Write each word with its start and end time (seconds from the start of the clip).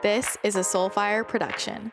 This 0.00 0.36
is 0.44 0.54
a 0.54 0.60
Soulfire 0.60 1.26
production. 1.26 1.90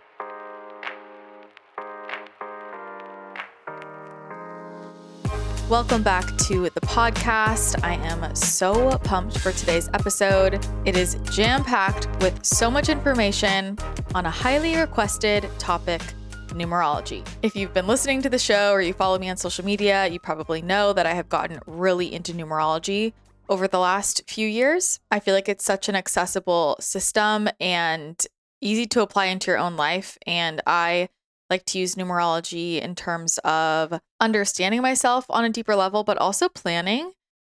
Welcome 5.67 6.03
back 6.03 6.37
to 6.37 6.69
the 6.69 6.81
podcast. 6.81 7.83
I 7.83 7.95
am 7.95 8.35
so 8.35 8.95
pumped 8.99 9.39
for 9.39 9.53
today's 9.53 9.89
episode. 9.95 10.63
It 10.85 10.95
is 10.95 11.17
jam 11.31 11.63
packed 11.63 12.07
with 12.21 12.45
so 12.45 12.69
much 12.69 12.89
information 12.89 13.75
on 14.13 14.27
a 14.27 14.29
highly 14.29 14.75
requested 14.77 15.49
topic 15.57 16.03
numerology. 16.49 17.27
If 17.41 17.55
you've 17.55 17.73
been 17.73 17.87
listening 17.87 18.21
to 18.21 18.29
the 18.29 18.37
show 18.37 18.71
or 18.71 18.81
you 18.81 18.93
follow 18.93 19.17
me 19.17 19.31
on 19.31 19.37
social 19.37 19.65
media, 19.65 20.05
you 20.05 20.19
probably 20.19 20.61
know 20.61 20.93
that 20.93 21.07
I 21.07 21.15
have 21.15 21.27
gotten 21.27 21.59
really 21.65 22.13
into 22.13 22.33
numerology 22.33 23.13
over 23.49 23.67
the 23.67 23.79
last 23.79 24.23
few 24.27 24.47
years. 24.47 24.99
I 25.11 25.19
feel 25.19 25.33
like 25.33 25.49
it's 25.49 25.65
such 25.65 25.89
an 25.89 25.95
accessible 25.95 26.77
system 26.79 27.49
and 27.59 28.25
easy 28.61 28.85
to 28.87 29.01
apply 29.01 29.25
into 29.25 29.51
your 29.51 29.59
own 29.59 29.75
life. 29.75 30.17
And 30.25 30.61
I 30.65 31.09
like 31.49 31.65
to 31.65 31.79
use 31.79 31.95
numerology 31.95 32.81
in 32.81 32.95
terms 32.95 33.37
of 33.39 33.99
understanding 34.19 34.81
myself 34.81 35.25
on 35.29 35.45
a 35.45 35.49
deeper 35.49 35.75
level, 35.75 36.03
but 36.03 36.17
also 36.17 36.49
planning. 36.49 37.11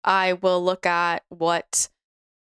I 0.05 0.35
will 0.35 0.63
look 0.63 0.87
at 0.87 1.25
what 1.29 1.89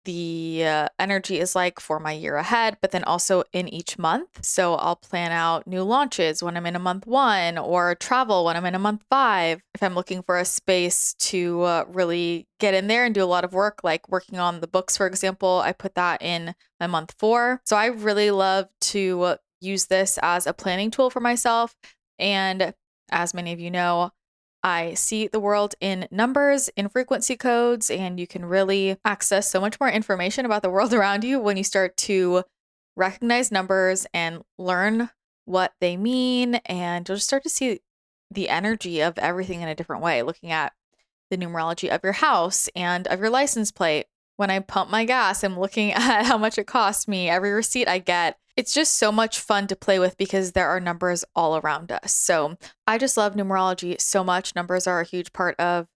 the 0.05 0.63
uh, 0.65 0.87
energy 0.99 1.39
is 1.39 1.55
like 1.55 1.79
for 1.79 1.99
my 1.99 2.11
year 2.11 2.35
ahead, 2.35 2.77
but 2.81 2.91
then 2.91 3.03
also 3.03 3.43
in 3.53 3.67
each 3.67 3.97
month. 3.97 4.43
So 4.43 4.75
I'll 4.75 4.95
plan 4.95 5.31
out 5.31 5.67
new 5.67 5.83
launches 5.83 6.43
when 6.43 6.57
I'm 6.57 6.65
in 6.65 6.75
a 6.75 6.79
month 6.79 7.07
one 7.07 7.57
or 7.57 7.95
travel 7.95 8.45
when 8.45 8.57
I'm 8.57 8.65
in 8.65 8.75
a 8.75 8.79
month 8.79 9.03
five. 9.09 9.61
If 9.73 9.83
I'm 9.83 9.95
looking 9.95 10.23
for 10.23 10.37
a 10.37 10.45
space 10.45 11.13
to 11.19 11.61
uh, 11.61 11.85
really 11.87 12.47
get 12.59 12.73
in 12.73 12.87
there 12.87 13.05
and 13.05 13.15
do 13.15 13.23
a 13.23 13.25
lot 13.25 13.43
of 13.43 13.53
work, 13.53 13.79
like 13.83 14.09
working 14.09 14.39
on 14.39 14.61
the 14.61 14.67
books, 14.67 14.97
for 14.97 15.07
example, 15.07 15.61
I 15.63 15.71
put 15.71 15.95
that 15.95 16.21
in 16.21 16.55
my 16.79 16.87
month 16.87 17.15
four. 17.17 17.61
So 17.65 17.75
I 17.75 17.87
really 17.87 18.31
love 18.31 18.67
to 18.81 19.35
use 19.61 19.85
this 19.85 20.19
as 20.21 20.45
a 20.45 20.53
planning 20.53 20.91
tool 20.91 21.09
for 21.09 21.19
myself. 21.19 21.75
And 22.19 22.73
as 23.11 23.33
many 23.33 23.53
of 23.53 23.59
you 23.59 23.71
know, 23.71 24.11
I 24.63 24.93
see 24.93 25.27
the 25.27 25.41
world 25.41 25.75
in 25.81 26.07
numbers, 26.09 26.69
in 26.77 26.87
frequency 26.87 27.35
codes, 27.35 27.89
and 27.89 28.19
you 28.19 28.25
can 28.25 28.45
really 28.45 28.97
access 29.03 29.49
so 29.51 29.59
much 29.59 29.79
more 29.79 29.89
information 29.89 30.45
about 30.45 30.61
the 30.61 30.69
world 30.69 30.93
around 30.93 31.23
you 31.23 31.39
when 31.39 31.57
you 31.57 31.63
start 31.63 31.97
to 31.97 32.43
recognize 32.95 33.51
numbers 33.51 34.07
and 34.13 34.43
learn 34.57 35.09
what 35.45 35.73
they 35.81 35.97
mean. 35.97 36.55
And 36.65 37.07
you'll 37.07 37.17
just 37.17 37.27
start 37.27 37.43
to 37.43 37.49
see 37.49 37.81
the 38.31 38.49
energy 38.49 39.01
of 39.01 39.17
everything 39.17 39.61
in 39.61 39.67
a 39.67 39.75
different 39.75 40.01
way, 40.01 40.23
looking 40.23 40.51
at 40.51 40.73
the 41.29 41.37
numerology 41.37 41.89
of 41.89 42.03
your 42.03 42.13
house 42.13 42.69
and 42.75 43.07
of 43.07 43.19
your 43.19 43.29
license 43.29 43.71
plate. 43.71 44.05
When 44.35 44.49
I 44.49 44.59
pump 44.59 44.89
my 44.89 45.05
gas, 45.05 45.43
I'm 45.43 45.59
looking 45.59 45.91
at 45.93 46.25
how 46.25 46.37
much 46.37 46.57
it 46.57 46.67
costs 46.67 47.07
me, 47.07 47.29
every 47.29 47.51
receipt 47.51 47.87
I 47.87 47.99
get, 47.99 48.37
it's 48.55 48.73
just 48.73 48.97
so 48.97 49.11
much 49.11 49.39
fun 49.39 49.67
to 49.67 49.75
play 49.75 49.99
with 49.99 50.17
because 50.17 50.51
there 50.51 50.69
are 50.69 50.79
numbers 50.79 51.25
all 51.35 51.57
around 51.57 51.91
us. 51.91 52.13
So 52.13 52.57
I 52.85 52.97
just 52.97 53.17
love 53.17 53.33
numerology 53.33 53.99
so 53.99 54.23
much. 54.23 54.55
Numbers 54.55 54.85
are 54.85 55.01
a 55.01 55.05
huge 55.05 55.33
part 55.33 55.59
of 55.59 55.87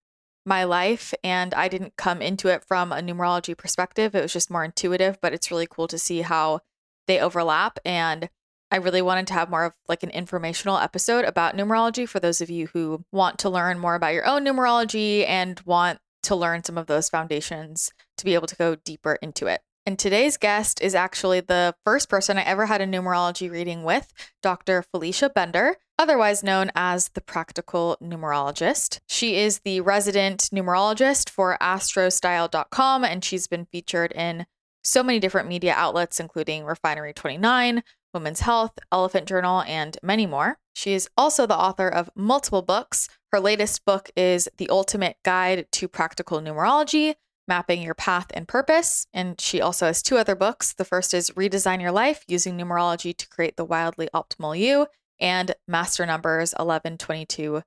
my 0.46 0.64
life, 0.64 1.14
and 1.24 1.54
I 1.54 1.68
didn't 1.68 1.98
come 1.98 2.22
into 2.22 2.48
it 2.48 2.64
from 2.64 2.92
a 2.92 3.02
numerology 3.02 3.56
perspective. 3.56 4.16
It 4.16 4.22
was 4.22 4.34
just 4.34 4.50
more 4.50 4.64
intuitive, 4.64 5.20
but 5.22 5.34
it's 5.34 5.52
really 5.52 5.68
cool 5.70 5.88
to 5.90 6.00
see 6.00 6.22
how 6.22 6.62
they 7.06 7.20
overlap. 7.20 7.80
And 7.86 8.30
I 8.72 8.78
really 8.78 9.02
wanted 9.02 9.28
to 9.28 9.34
have 9.34 9.50
more 9.50 9.66
of 9.66 9.74
like 9.88 10.04
an 10.04 10.10
informational 10.10 10.78
episode 10.78 11.26
about 11.26 11.56
numerology 11.56 12.08
for 12.08 12.20
those 12.20 12.42
of 12.42 12.50
you 12.50 12.68
who 12.68 13.06
want 13.12 13.40
to 13.40 13.50
learn 13.50 13.78
more 13.78 13.96
about 13.96 14.14
your 14.14 14.26
own 14.26 14.46
numerology 14.46 15.28
and 15.28 15.60
want 15.62 16.00
to 16.24 16.36
learn 16.36 16.64
some 16.64 16.78
of 16.78 16.88
those 16.88 17.10
foundations 17.10 17.92
to 18.18 18.26
be 18.26 18.34
able 18.34 18.48
to 18.48 18.56
go 18.56 18.76
deeper 18.76 19.18
into 19.22 19.48
it. 19.48 19.62
And 19.88 19.98
today's 19.98 20.36
guest 20.36 20.82
is 20.82 20.96
actually 20.96 21.40
the 21.40 21.74
first 21.86 22.10
person 22.10 22.38
I 22.38 22.42
ever 22.42 22.66
had 22.66 22.82
a 22.82 22.86
numerology 22.86 23.50
reading 23.50 23.84
with, 23.86 24.12
Dr. 24.44 24.84
Felicia 24.84 25.30
Bender, 25.30 25.78
otherwise 25.98 26.44
known 26.44 26.72
as 26.76 27.08
the 27.14 27.22
Practical 27.22 27.96
Numerologist. 28.04 29.00
She 29.08 29.38
is 29.38 29.60
the 29.60 29.80
resident 29.80 30.50
numerologist 30.54 31.30
for 31.30 31.58
astrostyle.com, 31.62 33.06
and 33.06 33.24
she's 33.24 33.48
been 33.48 33.66
featured 33.66 34.12
in 34.12 34.46
so 34.84 35.04
many 35.04 35.20
different 35.20 35.48
media 35.48 35.74
outlets, 35.74 36.20
including 36.20 36.66
Refinery 36.66 37.14
29, 37.14 37.82
Women's 38.14 38.42
Health, 38.42 38.78
Elephant 38.92 39.26
Journal, 39.26 39.62
and 39.62 39.98
many 40.04 40.26
more. 40.26 40.58
She 40.74 40.92
is 40.92 41.10
also 41.16 41.46
the 41.46 41.58
author 41.58 41.88
of 41.88 42.10
multiple 42.14 42.62
books. 42.62 43.08
Her 43.32 43.40
latest 43.40 43.86
book 43.86 44.12
is 44.18 44.50
The 44.58 44.70
Ultimate 44.70 45.16
Guide 45.24 45.68
to 45.72 45.88
Practical 45.88 46.42
Numerology 46.42 47.16
Mapping 47.48 47.82
Your 47.82 47.94
Path 47.94 48.28
and 48.34 48.48
Purpose. 48.48 49.08
And 49.14 49.40
she 49.40 49.62
also 49.62 49.86
has 49.88 50.02
two 50.02 50.18
other 50.18 50.36
books. 50.36 50.74
The 50.74 50.86
first 50.86 51.14
is 51.14 51.32
Redesign 51.32 51.82
Your 51.82 51.92
Life 51.92 52.24
Using 52.28 52.58
Numerology 52.58 53.16
to 53.16 53.30
Create 53.30 53.58
the 53.58 53.66
Wildly 53.66 54.10
Optimal 54.14 54.58
You, 54.58 54.88
and 55.20 55.56
Master 55.68 56.06
Numbers 56.06 56.54
11, 56.60 56.98
22, 56.98 57.64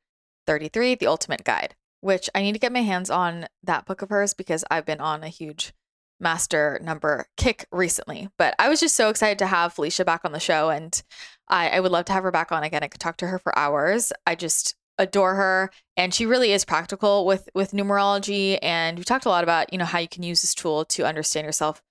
33, 0.47 0.95
The 0.95 1.07
Ultimate 1.07 1.45
Guide, 1.45 1.75
which 2.01 2.31
I 2.35 2.43
need 2.43 2.53
to 2.53 2.59
get 2.59 2.73
my 2.73 2.83
hands 2.83 3.11
on 3.11 3.47
that 3.63 3.87
book 3.87 4.03
of 4.03 4.11
hers 4.11 4.35
because 4.35 4.65
I've 4.71 4.87
been 4.87 5.01
on 5.01 5.23
a 5.23 5.29
huge 5.29 5.73
master 6.21 6.79
number 6.83 7.27
kick 7.37 7.67
recently. 7.73 8.29
But 8.39 8.55
I 8.59 8.69
was 8.69 8.81
just 8.81 8.95
so 8.95 9.09
excited 9.09 9.39
to 9.39 9.47
have 9.47 9.73
Felicia 9.73 10.05
back 10.05 10.21
on 10.25 10.33
the 10.33 10.41
show 10.41 10.69
and 10.71 11.03
I, 11.49 11.71
I 11.71 11.81
would 11.81 11.91
love 11.91 12.05
to 12.07 12.13
have 12.13 12.23
her 12.23 12.31
back 12.31 12.53
on 12.53 12.63
again. 12.63 12.83
I 12.83 12.89
could 12.89 13.01
talk 13.01 13.17
to 13.19 13.27
her 13.27 13.39
for 13.39 13.59
hours. 13.59 14.13
I 14.27 14.35
just 14.35 14.77
adore 15.01 15.35
her. 15.35 15.71
And 15.97 16.15
she 16.15 16.27
really 16.27 16.53
is 16.53 16.65
practical 16.65 17.27
with 17.27 17.49
with 17.55 17.73
numerology. 17.73 18.59
And 18.63 18.99
we 18.99 19.05
talked 19.05 19.27
a 19.27 19.31
lot 19.31 19.43
about 19.43 19.73
you 19.73 19.79
know 19.79 19.85
how 19.85 19.99
you 19.99 20.09
can 20.09 20.23
use 20.23 20.43
this 20.43 20.55
tool 20.55 20.85
to 20.87 21.05
understand 21.05 21.47
yourself 21.47 21.83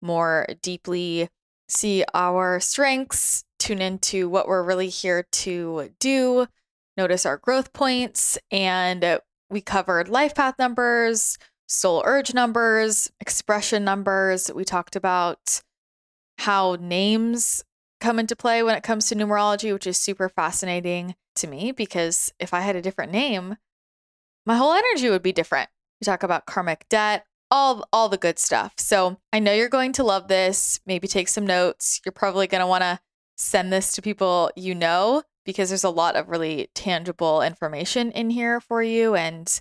more 0.00 0.46
deeply 0.62 1.28
see 1.68 2.04
our 2.14 2.60
strengths 2.60 3.44
tune 3.58 3.82
into 3.82 4.28
what 4.28 4.48
we're 4.48 4.62
really 4.62 4.88
here 4.88 5.26
to 5.30 5.90
do 5.98 6.46
notice 6.96 7.26
our 7.26 7.36
growth 7.36 7.72
points. 7.72 8.38
And 8.50 9.20
we 9.50 9.60
covered 9.60 10.08
life 10.08 10.34
path 10.34 10.54
numbers 10.58 11.38
soul 11.66 12.02
urge 12.06 12.32
numbers 12.32 13.10
expression 13.20 13.84
numbers. 13.84 14.50
We 14.54 14.64
talked 14.64 14.96
about 14.96 15.62
how 16.38 16.76
names 16.80 17.64
come 18.00 18.18
into 18.18 18.36
play 18.36 18.62
when 18.62 18.76
it 18.76 18.82
comes 18.82 19.08
to 19.08 19.14
numerology 19.14 19.72
which 19.72 19.86
is 19.86 19.98
super 19.98 20.28
fascinating 20.28 21.14
to 21.38 21.46
me 21.46 21.72
because 21.72 22.32
if 22.38 22.54
I 22.54 22.60
had 22.60 22.76
a 22.76 22.82
different 22.82 23.12
name, 23.12 23.56
my 24.46 24.56
whole 24.56 24.72
energy 24.72 25.10
would 25.10 25.22
be 25.22 25.32
different. 25.32 25.68
We 26.00 26.04
talk 26.04 26.22
about 26.22 26.46
karmic 26.46 26.88
debt, 26.88 27.26
all 27.50 27.86
all 27.92 28.08
the 28.08 28.16
good 28.16 28.38
stuff. 28.38 28.74
So, 28.78 29.18
I 29.32 29.38
know 29.40 29.52
you're 29.52 29.68
going 29.68 29.92
to 29.94 30.04
love 30.04 30.28
this. 30.28 30.80
Maybe 30.86 31.08
take 31.08 31.28
some 31.28 31.46
notes. 31.46 32.00
You're 32.04 32.12
probably 32.12 32.46
going 32.46 32.60
to 32.60 32.66
want 32.66 32.82
to 32.82 33.00
send 33.36 33.72
this 33.72 33.92
to 33.92 34.02
people 34.02 34.50
you 34.56 34.74
know 34.74 35.22
because 35.44 35.70
there's 35.70 35.84
a 35.84 35.90
lot 35.90 36.16
of 36.16 36.28
really 36.28 36.68
tangible 36.74 37.40
information 37.40 38.10
in 38.10 38.30
here 38.30 38.60
for 38.60 38.82
you 38.82 39.14
and 39.14 39.60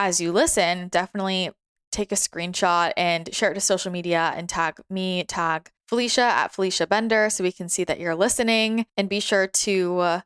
as 0.00 0.18
you 0.18 0.32
listen, 0.32 0.88
definitely 0.88 1.50
take 1.92 2.10
a 2.10 2.14
screenshot 2.14 2.92
and 2.96 3.32
share 3.34 3.50
it 3.50 3.54
to 3.54 3.60
social 3.60 3.92
media 3.92 4.32
and 4.34 4.48
tag 4.48 4.80
me, 4.88 5.24
tag 5.24 5.70
Felicia 5.88 6.22
at 6.22 6.54
Felicia 6.54 6.86
Bender 6.86 7.28
so 7.28 7.44
we 7.44 7.52
can 7.52 7.68
see 7.68 7.84
that 7.84 8.00
you're 8.00 8.14
listening 8.14 8.86
and 8.96 9.10
be 9.10 9.20
sure 9.20 9.46
to 9.46 9.98
uh, 9.98 10.20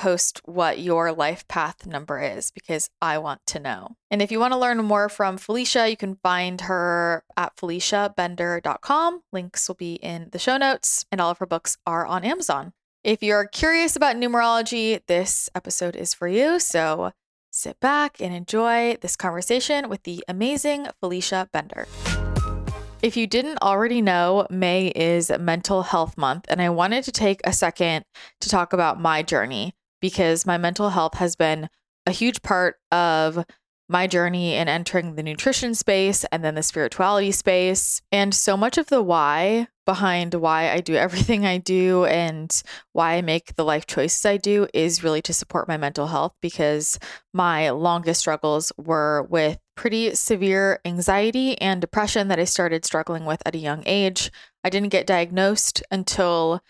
post 0.00 0.40
what 0.46 0.78
your 0.78 1.12
life 1.12 1.46
path 1.46 1.84
number 1.86 2.18
is 2.18 2.50
because 2.50 2.88
I 3.02 3.18
want 3.18 3.42
to 3.48 3.60
know. 3.60 3.96
And 4.10 4.22
if 4.22 4.32
you 4.32 4.40
want 4.40 4.54
to 4.54 4.58
learn 4.58 4.78
more 4.78 5.10
from 5.10 5.36
Felicia, 5.36 5.90
you 5.90 5.96
can 5.96 6.16
find 6.22 6.62
her 6.62 7.22
at 7.36 7.54
feliciabender.com. 7.56 9.20
Links 9.30 9.68
will 9.68 9.74
be 9.74 9.96
in 9.96 10.30
the 10.32 10.38
show 10.38 10.56
notes, 10.56 11.04
and 11.12 11.20
all 11.20 11.30
of 11.30 11.38
her 11.38 11.46
books 11.46 11.76
are 11.86 12.06
on 12.06 12.24
Amazon. 12.24 12.72
If 13.04 13.22
you're 13.22 13.44
curious 13.46 13.94
about 13.94 14.16
numerology, 14.16 15.00
this 15.06 15.50
episode 15.54 15.94
is 15.94 16.14
for 16.14 16.28
you. 16.28 16.58
So 16.60 17.12
sit 17.50 17.78
back 17.80 18.22
and 18.22 18.34
enjoy 18.34 18.96
this 19.02 19.16
conversation 19.16 19.90
with 19.90 20.04
the 20.04 20.24
amazing 20.26 20.86
Felicia 21.00 21.46
Bender. 21.52 21.86
If 23.02 23.18
you 23.18 23.26
didn't 23.26 23.60
already 23.60 24.00
know, 24.00 24.46
May 24.48 24.88
is 24.88 25.30
Mental 25.38 25.82
Health 25.82 26.16
Month, 26.16 26.46
and 26.48 26.62
I 26.62 26.70
wanted 26.70 27.04
to 27.04 27.12
take 27.12 27.40
a 27.44 27.52
second 27.52 28.04
to 28.40 28.48
talk 28.48 28.72
about 28.72 28.98
my 28.98 29.22
journey 29.22 29.74
because 30.00 30.46
my 30.46 30.58
mental 30.58 30.90
health 30.90 31.14
has 31.14 31.36
been 31.36 31.68
a 32.06 32.12
huge 32.12 32.42
part 32.42 32.76
of 32.90 33.44
my 33.90 34.06
journey 34.06 34.54
in 34.54 34.68
entering 34.68 35.16
the 35.16 35.22
nutrition 35.22 35.74
space 35.74 36.24
and 36.30 36.44
then 36.44 36.54
the 36.54 36.62
spirituality 36.62 37.32
space. 37.32 38.00
And 38.12 38.32
so 38.32 38.56
much 38.56 38.78
of 38.78 38.86
the 38.86 39.02
why 39.02 39.66
behind 39.84 40.34
why 40.34 40.70
I 40.70 40.78
do 40.80 40.94
everything 41.06 41.44
I 41.44 41.58
do 41.58 42.04
and 42.04 42.62
why 42.92 43.14
I 43.14 43.22
make 43.22 43.56
the 43.56 43.64
life 43.64 43.86
choices 43.86 44.24
I 44.24 44.36
do 44.36 44.68
is 44.72 45.02
really 45.02 45.20
to 45.22 45.34
support 45.34 45.66
my 45.66 45.76
mental 45.76 46.06
health 46.06 46.34
because 46.40 47.00
my 47.34 47.70
longest 47.70 48.20
struggles 48.20 48.70
were 48.78 49.26
with 49.28 49.58
pretty 49.74 50.14
severe 50.14 50.78
anxiety 50.84 51.60
and 51.60 51.80
depression 51.80 52.28
that 52.28 52.38
I 52.38 52.44
started 52.44 52.84
struggling 52.84 53.24
with 53.24 53.42
at 53.44 53.56
a 53.56 53.58
young 53.58 53.82
age. 53.86 54.30
I 54.62 54.70
didn't 54.70 54.90
get 54.90 55.06
diagnosed 55.06 55.82
until 55.90 56.62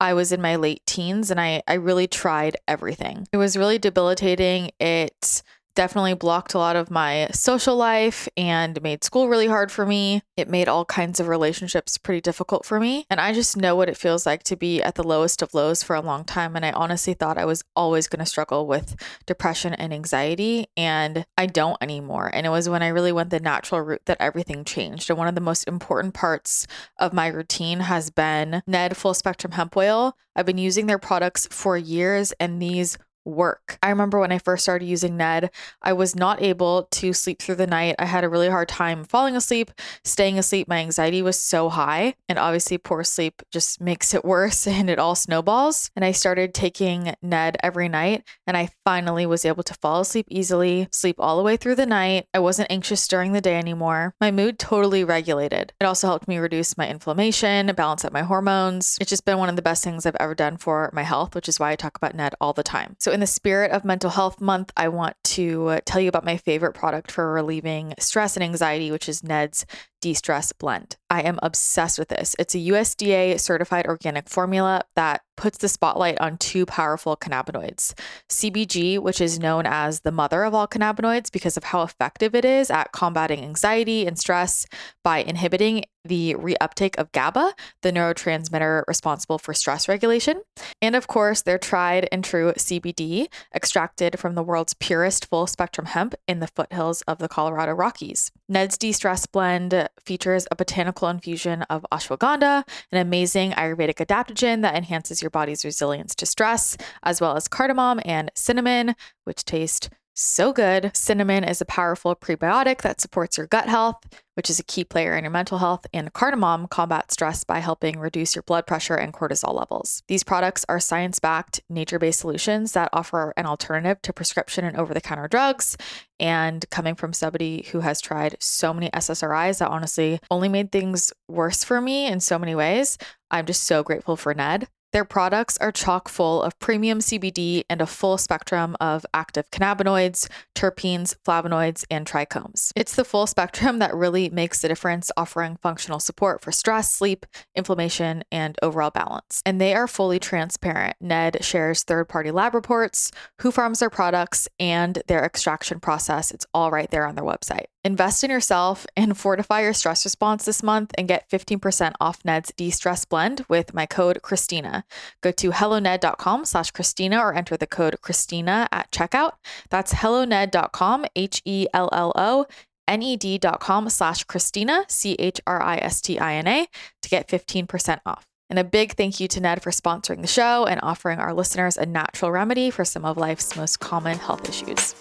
I 0.00 0.14
was 0.14 0.32
in 0.32 0.40
my 0.40 0.56
late 0.56 0.84
teens 0.86 1.30
and 1.30 1.40
I, 1.40 1.62
I 1.66 1.74
really 1.74 2.06
tried 2.06 2.56
everything. 2.66 3.26
It 3.32 3.36
was 3.36 3.56
really 3.56 3.78
debilitating. 3.78 4.70
It 4.78 5.42
definitely 5.78 6.12
blocked 6.14 6.54
a 6.54 6.58
lot 6.58 6.74
of 6.74 6.90
my 6.90 7.28
social 7.30 7.76
life 7.76 8.28
and 8.36 8.82
made 8.82 9.04
school 9.04 9.28
really 9.28 9.46
hard 9.46 9.70
for 9.70 9.86
me. 9.86 10.20
It 10.36 10.48
made 10.48 10.66
all 10.66 10.84
kinds 10.84 11.20
of 11.20 11.28
relationships 11.28 11.96
pretty 11.96 12.20
difficult 12.20 12.64
for 12.64 12.80
me. 12.80 13.06
And 13.08 13.20
I 13.20 13.32
just 13.32 13.56
know 13.56 13.76
what 13.76 13.88
it 13.88 13.96
feels 13.96 14.26
like 14.26 14.42
to 14.42 14.56
be 14.56 14.82
at 14.82 14.96
the 14.96 15.04
lowest 15.04 15.40
of 15.40 15.54
lows 15.54 15.84
for 15.84 15.94
a 15.94 16.00
long 16.00 16.24
time. 16.24 16.56
And 16.56 16.66
I 16.66 16.72
honestly 16.72 17.14
thought 17.14 17.38
I 17.38 17.44
was 17.44 17.62
always 17.76 18.08
going 18.08 18.18
to 18.18 18.26
struggle 18.26 18.66
with 18.66 18.96
depression 19.24 19.72
and 19.72 19.94
anxiety. 19.94 20.66
And 20.76 21.24
I 21.36 21.46
don't 21.46 21.78
anymore. 21.80 22.28
And 22.34 22.44
it 22.44 22.50
was 22.50 22.68
when 22.68 22.82
I 22.82 22.88
really 22.88 23.12
went 23.12 23.30
the 23.30 23.38
natural 23.38 23.80
route 23.80 24.02
that 24.06 24.16
everything 24.18 24.64
changed. 24.64 25.08
And 25.10 25.16
one 25.16 25.28
of 25.28 25.36
the 25.36 25.40
most 25.40 25.62
important 25.68 26.12
parts 26.12 26.66
of 26.98 27.12
my 27.12 27.28
routine 27.28 27.78
has 27.78 28.10
been 28.10 28.64
Ned 28.66 28.96
Full 28.96 29.14
Spectrum 29.14 29.52
Hemp 29.52 29.76
Oil. 29.76 30.16
I've 30.34 30.46
been 30.46 30.58
using 30.58 30.86
their 30.86 30.98
products 30.98 31.48
for 31.50 31.76
years, 31.76 32.32
and 32.38 32.62
these 32.62 32.96
work. 33.28 33.78
I 33.82 33.90
remember 33.90 34.18
when 34.18 34.32
I 34.32 34.38
first 34.38 34.64
started 34.64 34.86
using 34.86 35.16
Ned, 35.16 35.50
I 35.82 35.92
was 35.92 36.16
not 36.16 36.42
able 36.42 36.84
to 36.90 37.12
sleep 37.12 37.40
through 37.40 37.56
the 37.56 37.66
night. 37.66 37.96
I 37.98 38.06
had 38.06 38.24
a 38.24 38.28
really 38.28 38.48
hard 38.48 38.68
time 38.68 39.04
falling 39.04 39.36
asleep, 39.36 39.70
staying 40.04 40.38
asleep. 40.38 40.68
My 40.68 40.78
anxiety 40.78 41.22
was 41.22 41.38
so 41.38 41.68
high. 41.68 42.14
And 42.28 42.38
obviously, 42.38 42.78
poor 42.78 43.04
sleep 43.04 43.42
just 43.50 43.80
makes 43.80 44.14
it 44.14 44.24
worse 44.24 44.66
and 44.66 44.90
it 44.90 44.98
all 44.98 45.14
snowballs. 45.14 45.90
And 45.94 46.04
I 46.04 46.12
started 46.12 46.54
taking 46.54 47.14
Ned 47.22 47.56
every 47.62 47.88
night 47.88 48.24
and 48.46 48.56
I 48.56 48.70
finally 48.84 49.26
was 49.26 49.44
able 49.44 49.62
to 49.64 49.74
fall 49.74 50.00
asleep 50.00 50.26
easily, 50.30 50.88
sleep 50.90 51.16
all 51.18 51.36
the 51.36 51.42
way 51.42 51.56
through 51.56 51.76
the 51.76 51.86
night. 51.86 52.26
I 52.32 52.38
wasn't 52.38 52.70
anxious 52.70 53.06
during 53.06 53.32
the 53.32 53.40
day 53.40 53.56
anymore. 53.56 54.14
My 54.20 54.30
mood 54.30 54.58
totally 54.58 55.04
regulated. 55.04 55.72
It 55.80 55.84
also 55.84 56.06
helped 56.06 56.28
me 56.28 56.38
reduce 56.38 56.76
my 56.78 56.88
inflammation, 56.88 57.72
balance 57.76 58.04
out 58.04 58.12
my 58.12 58.22
hormones. 58.22 58.96
It's 59.00 59.10
just 59.10 59.24
been 59.24 59.38
one 59.38 59.48
of 59.48 59.56
the 59.56 59.62
best 59.62 59.84
things 59.84 60.06
I've 60.06 60.16
ever 60.20 60.34
done 60.34 60.56
for 60.56 60.90
my 60.92 61.02
health, 61.02 61.34
which 61.34 61.48
is 61.48 61.60
why 61.60 61.72
I 61.72 61.76
talk 61.76 61.96
about 61.96 62.14
Ned 62.14 62.34
all 62.40 62.52
the 62.52 62.62
time. 62.62 62.96
So, 62.98 63.12
in 63.18 63.20
the 63.20 63.26
spirit 63.26 63.72
of 63.72 63.84
Mental 63.84 64.10
Health 64.10 64.40
Month, 64.40 64.70
I 64.76 64.86
want 64.90 65.16
to 65.24 65.66
uh, 65.66 65.80
tell 65.84 66.00
you 66.00 66.08
about 66.08 66.24
my 66.24 66.36
favorite 66.36 66.72
product 66.74 67.10
for 67.10 67.32
relieving 67.32 67.92
stress 67.98 68.36
and 68.36 68.44
anxiety, 68.44 68.92
which 68.92 69.08
is 69.08 69.24
Ned's 69.24 69.66
De 70.00 70.14
Stress 70.14 70.52
Blend. 70.52 70.96
I 71.10 71.22
am 71.22 71.38
obsessed 71.42 71.98
with 71.98 72.08
this. 72.08 72.36
It's 72.38 72.54
a 72.54 72.58
USDA 72.58 73.40
certified 73.40 73.86
organic 73.86 74.28
formula 74.28 74.82
that 74.94 75.22
puts 75.36 75.58
the 75.58 75.68
spotlight 75.68 76.20
on 76.20 76.36
two 76.36 76.66
powerful 76.66 77.16
cannabinoids 77.16 77.94
CBG, 78.28 78.98
which 78.98 79.20
is 79.20 79.38
known 79.38 79.64
as 79.66 80.00
the 80.00 80.12
mother 80.12 80.42
of 80.42 80.54
all 80.54 80.66
cannabinoids 80.66 81.30
because 81.30 81.56
of 81.56 81.64
how 81.64 81.82
effective 81.82 82.34
it 82.34 82.44
is 82.44 82.70
at 82.70 82.92
combating 82.92 83.42
anxiety 83.42 84.06
and 84.06 84.18
stress 84.18 84.66
by 85.02 85.18
inhibiting 85.18 85.84
the 86.04 86.34
reuptake 86.34 86.96
of 86.96 87.12
GABA, 87.12 87.52
the 87.82 87.92
neurotransmitter 87.92 88.82
responsible 88.88 89.38
for 89.38 89.54
stress 89.54 89.88
regulation. 89.88 90.42
And 90.80 90.96
of 90.96 91.06
course, 91.06 91.42
their 91.42 91.58
tried 91.58 92.08
and 92.10 92.24
true 92.24 92.52
CBD, 92.52 93.26
extracted 93.54 94.18
from 94.18 94.34
the 94.34 94.42
world's 94.42 94.74
purest 94.74 95.26
full 95.26 95.46
spectrum 95.46 95.86
hemp 95.86 96.14
in 96.26 96.40
the 96.40 96.48
foothills 96.48 97.02
of 97.02 97.18
the 97.18 97.28
Colorado 97.28 97.72
Rockies. 97.72 98.32
Ned's 98.48 98.78
De 98.78 98.92
Stress 98.92 99.26
Blend 99.26 99.87
features 100.00 100.46
a 100.50 100.56
botanical 100.56 101.08
infusion 101.08 101.62
of 101.62 101.86
ashwagandha, 101.92 102.66
an 102.92 102.98
amazing 102.98 103.52
Ayurvedic 103.52 104.04
adaptogen 104.04 104.62
that 104.62 104.74
enhances 104.74 105.22
your 105.22 105.30
body's 105.30 105.64
resilience 105.64 106.14
to 106.16 106.26
stress, 106.26 106.76
as 107.02 107.20
well 107.20 107.36
as 107.36 107.48
cardamom 107.48 108.00
and 108.04 108.30
cinnamon, 108.34 108.94
which 109.24 109.44
taste 109.44 109.90
so 110.18 110.52
good. 110.52 110.90
Cinnamon 110.94 111.44
is 111.44 111.60
a 111.60 111.64
powerful 111.64 112.16
prebiotic 112.16 112.82
that 112.82 113.00
supports 113.00 113.38
your 113.38 113.46
gut 113.46 113.68
health, 113.68 113.96
which 114.34 114.50
is 114.50 114.58
a 114.58 114.64
key 114.64 114.84
player 114.84 115.16
in 115.16 115.24
your 115.24 115.30
mental 115.30 115.58
health, 115.58 115.86
and 115.92 116.12
cardamom 116.12 116.66
combats 116.66 117.14
stress 117.14 117.44
by 117.44 117.60
helping 117.60 117.98
reduce 117.98 118.34
your 118.34 118.42
blood 118.42 118.66
pressure 118.66 118.96
and 118.96 119.12
cortisol 119.12 119.54
levels. 119.54 120.02
These 120.08 120.24
products 120.24 120.64
are 120.68 120.80
science 120.80 121.18
backed, 121.18 121.60
nature 121.68 121.98
based 121.98 122.20
solutions 122.20 122.72
that 122.72 122.90
offer 122.92 123.32
an 123.36 123.46
alternative 123.46 124.02
to 124.02 124.12
prescription 124.12 124.64
and 124.64 124.76
over 124.76 124.92
the 124.92 125.00
counter 125.00 125.28
drugs. 125.28 125.76
And 126.18 126.68
coming 126.70 126.96
from 126.96 127.12
somebody 127.12 127.68
who 127.70 127.80
has 127.80 128.00
tried 128.00 128.36
so 128.40 128.74
many 128.74 128.90
SSRIs 128.90 129.58
that 129.58 129.70
honestly 129.70 130.18
only 130.30 130.48
made 130.48 130.72
things 130.72 131.12
worse 131.28 131.62
for 131.62 131.80
me 131.80 132.06
in 132.06 132.18
so 132.18 132.38
many 132.38 132.56
ways, 132.56 132.98
I'm 133.30 133.46
just 133.46 133.62
so 133.62 133.82
grateful 133.84 134.16
for 134.16 134.34
Ned. 134.34 134.68
Their 134.92 135.04
products 135.04 135.58
are 135.58 135.70
chock 135.70 136.08
full 136.08 136.42
of 136.42 136.58
premium 136.60 137.00
CBD 137.00 137.64
and 137.68 137.82
a 137.82 137.86
full 137.86 138.16
spectrum 138.16 138.74
of 138.80 139.04
active 139.12 139.50
cannabinoids, 139.50 140.28
terpenes, 140.54 141.14
flavonoids, 141.26 141.84
and 141.90 142.06
trichomes. 142.06 142.72
It's 142.74 142.96
the 142.96 143.04
full 143.04 143.26
spectrum 143.26 143.80
that 143.80 143.94
really 143.94 144.30
makes 144.30 144.62
the 144.62 144.68
difference, 144.68 145.10
offering 145.16 145.56
functional 145.56 146.00
support 146.00 146.40
for 146.40 146.52
stress, 146.52 146.90
sleep, 146.90 147.26
inflammation, 147.54 148.24
and 148.32 148.56
overall 148.62 148.90
balance. 148.90 149.42
And 149.44 149.60
they 149.60 149.74
are 149.74 149.86
fully 149.86 150.18
transparent. 150.18 150.96
Ned 151.00 151.44
shares 151.44 151.82
third 151.82 152.08
party 152.08 152.30
lab 152.30 152.54
reports, 152.54 153.12
who 153.42 153.52
farms 153.52 153.80
their 153.80 153.90
products, 153.90 154.48
and 154.58 155.02
their 155.06 155.22
extraction 155.22 155.80
process. 155.80 156.30
It's 156.30 156.46
all 156.54 156.70
right 156.70 156.90
there 156.90 157.06
on 157.06 157.14
their 157.14 157.24
website. 157.24 157.66
Invest 157.84 158.24
in 158.24 158.30
yourself 158.30 158.86
and 158.96 159.16
fortify 159.16 159.62
your 159.62 159.72
stress 159.72 160.04
response 160.04 160.44
this 160.44 160.62
month 160.62 160.92
and 160.98 161.08
get 161.08 161.28
15% 161.30 161.92
off 162.00 162.24
Ned's 162.24 162.52
de-stress 162.56 163.04
blend 163.04 163.44
with 163.48 163.72
my 163.72 163.86
code 163.86 164.20
Christina. 164.22 164.84
Go 165.22 165.30
to 165.32 165.50
helloned.com 165.50 166.44
slash 166.44 166.70
Christina 166.72 167.18
or 167.18 167.34
enter 167.34 167.56
the 167.56 167.66
code 167.66 168.00
Christina 168.00 168.68
at 168.72 168.90
checkout. 168.90 169.32
That's 169.70 169.92
helloned.com, 169.92 171.06
H-E-L-L-O 171.14 172.46
ned.com 172.88 173.90
slash 173.90 174.24
Christina, 174.24 174.84
C 174.88 175.14
H 175.18 175.40
R 175.46 175.62
I 175.62 175.76
S 175.76 176.00
T 176.00 176.18
I 176.18 176.34
N 176.34 176.46
A, 176.46 176.66
to 177.02 177.08
get 177.08 177.28
15% 177.28 178.00
off. 178.06 178.26
And 178.50 178.58
a 178.58 178.64
big 178.64 178.92
thank 178.92 179.20
you 179.20 179.28
to 179.28 179.40
Ned 179.40 179.62
for 179.62 179.70
sponsoring 179.70 180.22
the 180.22 180.26
show 180.26 180.64
and 180.64 180.80
offering 180.82 181.18
our 181.18 181.34
listeners 181.34 181.76
a 181.76 181.84
natural 181.84 182.32
remedy 182.32 182.70
for 182.70 182.84
some 182.84 183.04
of 183.04 183.18
life's 183.18 183.56
most 183.56 183.78
common 183.78 184.18
health 184.18 184.48
issues. 184.48 184.94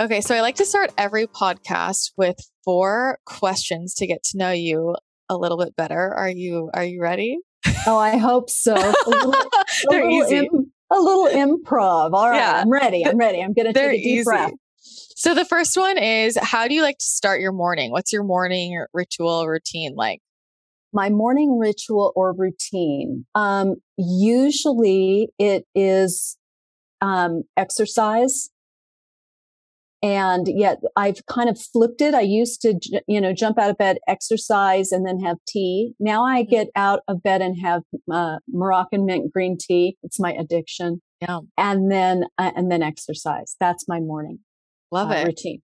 Okay, 0.00 0.22
so 0.22 0.34
I 0.34 0.40
like 0.40 0.54
to 0.56 0.64
start 0.64 0.92
every 0.96 1.26
podcast 1.26 2.12
with 2.16 2.36
four 2.64 3.18
questions 3.26 3.94
to 3.96 4.06
get 4.06 4.22
to 4.30 4.38
know 4.38 4.50
you 4.50 4.96
a 5.28 5.36
little 5.36 5.58
bit 5.58 5.76
better. 5.76 6.14
Are 6.14 6.30
you 6.30 6.70
are 6.72 6.84
you 6.84 7.02
ready? 7.02 7.36
Oh, 7.86 7.98
I 7.98 8.16
hope 8.16 8.48
so. 8.48 8.74
A 8.74 8.94
little, 9.06 9.34
They're 9.90 10.02
a 10.08 10.10
little 10.10 10.24
easy. 10.26 10.36
Im- 10.46 10.72
a 10.90 10.98
little 10.98 11.26
improv. 11.26 12.14
All 12.14 12.30
right, 12.30 12.36
Yeah. 12.36 12.60
I'm 12.62 12.70
ready. 12.70 13.06
I'm 13.06 13.18
ready. 13.18 13.42
I'm 13.42 13.52
going 13.52 13.66
to 13.66 13.72
They're 13.74 13.90
take 13.90 14.00
a 14.00 14.02
deep 14.02 14.12
easy. 14.20 14.24
breath. 14.24 14.52
So 14.80 15.34
the 15.34 15.44
first 15.44 15.76
one 15.76 15.98
is 15.98 16.38
how 16.40 16.66
do 16.66 16.72
you 16.74 16.80
like 16.82 16.96
to 16.98 17.04
start 17.04 17.40
your 17.40 17.52
morning? 17.52 17.90
What's 17.92 18.10
your 18.12 18.24
morning 18.24 18.82
ritual 18.94 19.46
routine 19.46 19.94
like? 19.96 20.20
My 20.94 21.10
morning 21.10 21.58
ritual 21.58 22.12
or 22.16 22.34
routine. 22.34 23.26
Um, 23.34 23.76
usually 23.98 25.28
it 25.38 25.64
is 25.74 26.38
um, 27.02 27.42
exercise. 27.56 28.48
And 30.02 30.46
yet 30.48 30.78
I've 30.96 31.24
kind 31.26 31.50
of 31.50 31.60
flipped 31.60 32.00
it. 32.00 32.14
I 32.14 32.22
used 32.22 32.62
to, 32.62 32.74
you 33.06 33.20
know, 33.20 33.34
jump 33.34 33.58
out 33.58 33.68
of 33.70 33.76
bed, 33.76 33.98
exercise, 34.08 34.92
and 34.92 35.06
then 35.06 35.20
have 35.20 35.36
tea. 35.46 35.92
Now 36.00 36.24
I 36.24 36.40
Mm-hmm. 36.42 36.50
get 36.50 36.68
out 36.74 37.00
of 37.06 37.22
bed 37.22 37.42
and 37.42 37.56
have 37.60 37.82
uh, 38.10 38.36
Moroccan 38.48 39.04
mint 39.04 39.30
green 39.32 39.58
tea. 39.60 39.98
It's 40.02 40.18
my 40.18 40.32
addiction. 40.32 41.02
Yeah. 41.20 41.40
And 41.58 41.90
then, 41.92 42.24
uh, 42.38 42.52
and 42.56 42.70
then 42.70 42.82
exercise. 42.82 43.56
That's 43.60 43.86
my 43.86 44.00
morning 44.00 44.38
Love 44.90 45.10
uh, 45.10 45.14
it. 45.14 45.26
routine. 45.26 45.60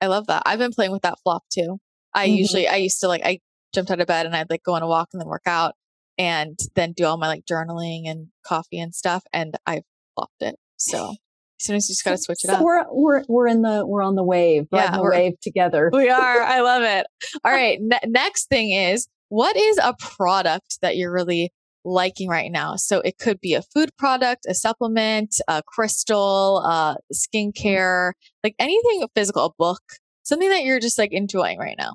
I 0.00 0.06
love 0.06 0.26
that. 0.28 0.42
I've 0.46 0.58
been 0.58 0.72
playing 0.72 0.92
with 0.92 1.02
that 1.02 1.18
flop 1.22 1.42
too. 1.52 1.78
I 2.14 2.26
Mhm. 2.28 2.36
usually 2.38 2.66
I 2.68 2.76
used 2.76 3.00
to 3.00 3.08
like 3.08 3.22
I 3.24 3.40
jumped 3.74 3.90
out 3.90 4.00
of 4.00 4.06
bed 4.06 4.24
and 4.24 4.34
I'd 4.34 4.48
like 4.48 4.62
go 4.62 4.74
on 4.74 4.82
a 4.82 4.86
walk 4.88 5.08
and 5.12 5.20
then 5.20 5.28
work 5.28 5.42
out 5.46 5.74
and 6.16 6.58
then 6.74 6.92
do 6.92 7.04
all 7.04 7.16
my 7.18 7.26
like 7.26 7.44
journaling 7.44 8.08
and 8.08 8.28
coffee 8.46 8.78
and 8.78 8.94
stuff 8.94 9.24
and 9.32 9.56
I've 9.66 9.82
flopped 10.14 10.40
it. 10.40 10.56
So 10.76 11.16
sometimes 11.58 11.88
you 11.88 11.92
just 11.94 12.04
gotta 12.04 12.18
switch 12.18 12.40
it 12.44 12.48
so 12.48 12.54
up. 12.54 12.62
We're 12.62 12.84
we're 12.90 13.22
we're 13.28 13.46
in 13.48 13.62
the 13.62 13.84
we're 13.86 14.02
on 14.02 14.14
the 14.14 14.24
wave, 14.24 14.66
Yeah, 14.72 14.96
the 14.96 15.02
we're- 15.02 15.16
wave 15.16 15.40
together. 15.40 15.90
We 15.92 16.08
are. 16.10 16.40
I 16.42 16.60
love 16.60 16.82
it. 16.82 17.06
All 17.44 17.52
right. 17.52 17.78
Ne- 17.80 18.00
next 18.06 18.48
thing 18.48 18.72
is 18.72 19.08
what 19.28 19.56
is 19.56 19.78
a 19.78 19.94
product 19.98 20.78
that 20.82 20.96
you're 20.96 21.12
really 21.12 21.52
liking 21.84 22.28
right 22.28 22.50
now? 22.50 22.76
So 22.76 23.00
it 23.00 23.18
could 23.18 23.40
be 23.40 23.54
a 23.54 23.62
food 23.62 23.90
product, 23.98 24.46
a 24.48 24.54
supplement, 24.54 25.34
a 25.48 25.62
crystal, 25.66 26.62
uh, 26.64 26.94
skincare, 27.12 28.12
like 28.42 28.54
anything 28.58 29.06
physical, 29.14 29.44
a 29.46 29.50
book, 29.58 29.80
something 30.22 30.48
that 30.48 30.64
you're 30.64 30.80
just 30.80 30.98
like 30.98 31.12
enjoying 31.12 31.58
right 31.58 31.76
now. 31.78 31.92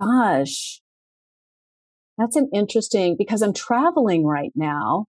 Gosh, 0.00 0.80
that's 2.16 2.36
an 2.36 2.48
interesting 2.52 3.16
because 3.18 3.42
I'm 3.42 3.52
traveling 3.52 4.24
right 4.24 4.52
now, 4.54 5.06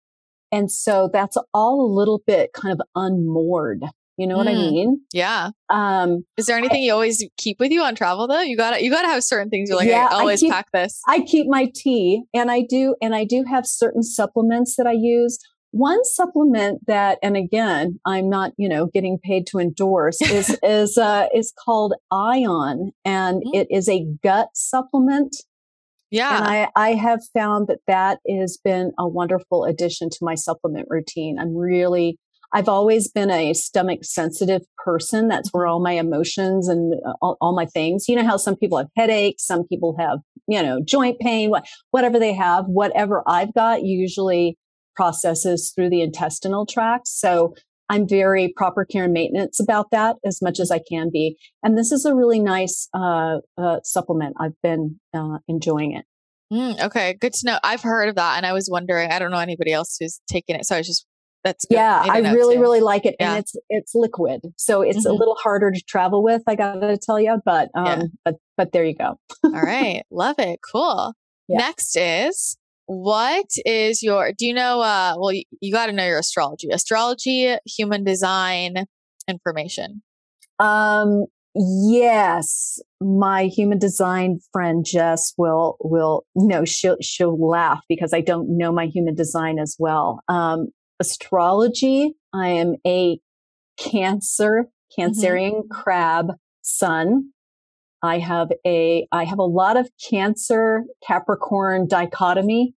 and 0.53 0.71
so 0.71 1.09
that's 1.13 1.37
all 1.55 1.81
a 1.85 1.91
little 1.93 2.23
bit 2.27 2.53
kind 2.53 2.73
of 2.73 2.81
unmoored. 2.95 3.83
You 4.19 4.27
know 4.27 4.37
what 4.37 4.47
I 4.47 4.53
Mm. 4.53 4.71
mean? 4.71 5.01
Yeah. 5.15 5.51
Um, 5.71 6.25
Is 6.37 6.45
there 6.47 6.59
anything 6.59 6.83
you 6.83 6.93
always 6.93 7.25
keep 7.39 7.59
with 7.59 7.73
you 7.73 7.83
on 7.83 7.95
travel 7.95 8.29
though? 8.29 8.43
You 8.43 8.57
gotta 8.59 8.85
you 8.85 8.91
gotta 8.91 9.09
have 9.09 9.25
certain 9.25 9.49
things 9.49 9.71
you're 9.71 9.79
like, 9.79 9.89
Yeah, 9.89 10.07
I 10.11 10.17
I 10.17 10.21
always 10.21 10.41
keep- 10.41 10.53
pack 10.53 10.67
this. 10.73 11.01
I 11.09 11.21
keep 11.21 11.47
my 11.49 11.71
tea, 11.75 12.23
and 12.35 12.51
I 12.51 12.61
do, 12.61 12.95
and 13.01 13.15
I 13.15 13.25
do 13.25 13.43
have 13.49 13.67
certain 13.67 14.03
supplements 14.03 14.77
that 14.77 14.87
I 14.87 14.93
use. 14.93 15.39
One 15.75 16.05
supplement 16.05 16.83
that, 16.87 17.19
and 17.23 17.35
again, 17.35 17.99
I'm 18.05 18.29
not, 18.29 18.53
you 18.59 18.69
know, 18.69 18.89
getting 18.93 19.19
paid 19.19 19.47
to 19.49 19.59
endorse, 19.59 20.21
is 20.21 20.51
is 20.63 20.99
uh, 20.99 21.29
is 21.35 21.51
called 21.65 21.95
Ion, 22.13 22.93
and 23.07 23.43
Mm. 23.43 23.55
it 23.55 23.69
is 23.71 23.89
a 23.89 24.05
gut 24.23 24.49
supplement. 24.55 25.35
Yeah. 26.13 26.37
And 26.37 26.47
I, 26.47 26.69
I 26.77 26.93
have 26.93 27.21
found 27.33 27.69
that 27.69 27.81
that 27.89 28.19
has 28.29 28.59
been 28.63 28.93
a 28.99 29.09
wonderful 29.09 29.65
addition 29.65 30.11
to 30.11 30.19
my 30.21 30.35
supplement 30.35 30.87
routine. 30.91 31.39
I'm 31.39 31.57
really, 31.57 32.19
I've 32.53 32.69
always 32.69 33.11
been 33.11 33.31
a 33.31 33.55
stomach 33.55 34.05
sensitive 34.05 34.61
person. 34.85 35.29
That's 35.29 35.49
where 35.53 35.67
all 35.67 35.81
my 35.81 35.93
emotions 35.93 36.69
and 36.69 36.95
uh, 37.05 37.15
all, 37.23 37.39
all, 37.41 37.57
my 37.57 37.65
things, 37.65 38.11
you 38.11 38.15
know, 38.15 38.27
how 38.27 38.37
some 38.37 38.57
people 38.57 38.77
have 38.77 38.89
headaches, 38.95 39.47
some 39.47 39.67
people 39.67 39.97
have, 39.99 40.19
you 40.47 40.63
know, 40.63 40.81
joint 40.85 41.19
pain, 41.19 41.51
whatever 41.93 42.19
they 42.19 42.35
have, 42.35 42.67
whatever 42.67 43.23
I've 43.27 43.55
got 43.55 43.83
usually 43.83 44.59
processes 44.95 45.73
through 45.75 45.89
the 45.89 46.03
intestinal 46.03 46.67
tract. 46.67 47.09
So 47.09 47.55
I'm 47.89 48.09
very 48.09 48.53
proper 48.57 48.85
care 48.85 49.05
and 49.05 49.13
maintenance 49.13 49.61
about 49.61 49.91
that 49.93 50.17
as 50.25 50.41
much 50.41 50.61
as 50.61 50.71
I 50.71 50.81
can 50.89 51.11
be. 51.13 51.37
And 51.63 51.77
this 51.77 51.93
is 51.93 52.05
a 52.05 52.15
really 52.15 52.41
nice 52.41 52.89
uh, 52.95 53.39
uh, 53.59 53.81
supplement. 53.85 54.37
I've 54.41 54.61
been 54.63 55.01
uh, 55.15 55.39
enjoying 55.49 55.93
it. 55.93 56.05
Mm, 56.53 56.83
okay, 56.85 57.15
good 57.15 57.33
to 57.33 57.47
know. 57.47 57.59
I've 57.63 57.83
heard 57.83 58.09
of 58.11 58.17
that, 58.17 58.37
and 58.37 58.45
I 58.45 58.53
was 58.53 58.69
wondering. 58.71 59.11
I 59.11 59.19
don't 59.19 59.31
know 59.31 59.39
anybody 59.39 59.73
else 59.73 59.97
who's 59.99 60.21
taken 60.31 60.55
it, 60.55 60.67
so 60.67 60.75
I 60.75 60.79
was 60.79 60.87
just 60.87 61.07
that's 61.45 61.65
good. 61.65 61.77
yeah. 61.77 62.05
I 62.07 62.19
really, 62.19 62.57
too. 62.57 62.61
really 62.61 62.81
like 62.81 63.07
it, 63.07 63.17
yeah. 63.19 63.31
and 63.31 63.41
it's 63.41 63.55
it's 63.69 63.93
liquid, 63.95 64.41
so 64.57 64.83
it's 64.83 64.99
mm-hmm. 64.99 65.09
a 65.09 65.13
little 65.13 65.37
harder 65.37 65.71
to 65.71 65.83
travel 65.89 66.23
with. 66.23 66.43
I 66.47 66.55
gotta 66.55 66.99
tell 66.99 67.19
you, 67.19 67.41
but 67.45 67.71
um, 67.75 67.87
yeah. 67.87 68.03
but 68.25 68.35
but 68.57 68.73
there 68.73 68.85
you 68.85 68.95
go. 68.95 69.19
All 69.45 69.51
right, 69.51 70.03
love 70.11 70.37
it. 70.39 70.61
Cool. 70.73 71.15
Yeah. 71.49 71.59
Next 71.59 71.97
is 71.97 72.57
what 72.87 73.47
is 73.65 74.03
your 74.03 74.33
do 74.37 74.47
you 74.47 74.55
know 74.55 74.81
uh 74.81 75.15
well 75.17 75.33
you, 75.33 75.45
you 75.61 75.73
got 75.73 75.87
to 75.87 75.93
know 75.93 76.05
your 76.05 76.19
astrology 76.19 76.69
astrology 76.71 77.57
human 77.65 78.05
design 78.05 78.87
information 79.29 80.03
um 80.59 81.25
yes 81.55 82.81
my 83.01 83.45
human 83.45 83.79
design 83.79 84.41
friend 84.53 84.85
jess 84.85 85.33
will 85.37 85.77
will 85.81 86.25
no 86.35 86.65
she'll 86.65 86.97
she'll 87.01 87.39
laugh 87.39 87.81
because 87.89 88.13
i 88.13 88.21
don't 88.21 88.49
know 88.49 88.73
my 88.73 88.87
human 88.87 89.15
design 89.15 89.59
as 89.59 89.77
well 89.79 90.23
um 90.29 90.69
astrology 90.99 92.15
i 92.35 92.49
am 92.49 92.75
a 92.87 93.19
cancer 93.79 94.65
mm-hmm. 94.65 95.03
cancerian 95.03 95.63
mm-hmm. 95.63 95.81
crab 95.81 96.33
sun 96.63 97.31
I 98.03 98.19
have 98.19 98.51
a 98.67 99.07
I 99.13 99.25
have 99.25 99.39
a 99.39 99.45
lot 99.45 99.77
of 99.77 99.89
Cancer 100.11 100.85
Capricorn 101.07 101.87
dichotomy. 101.89 102.75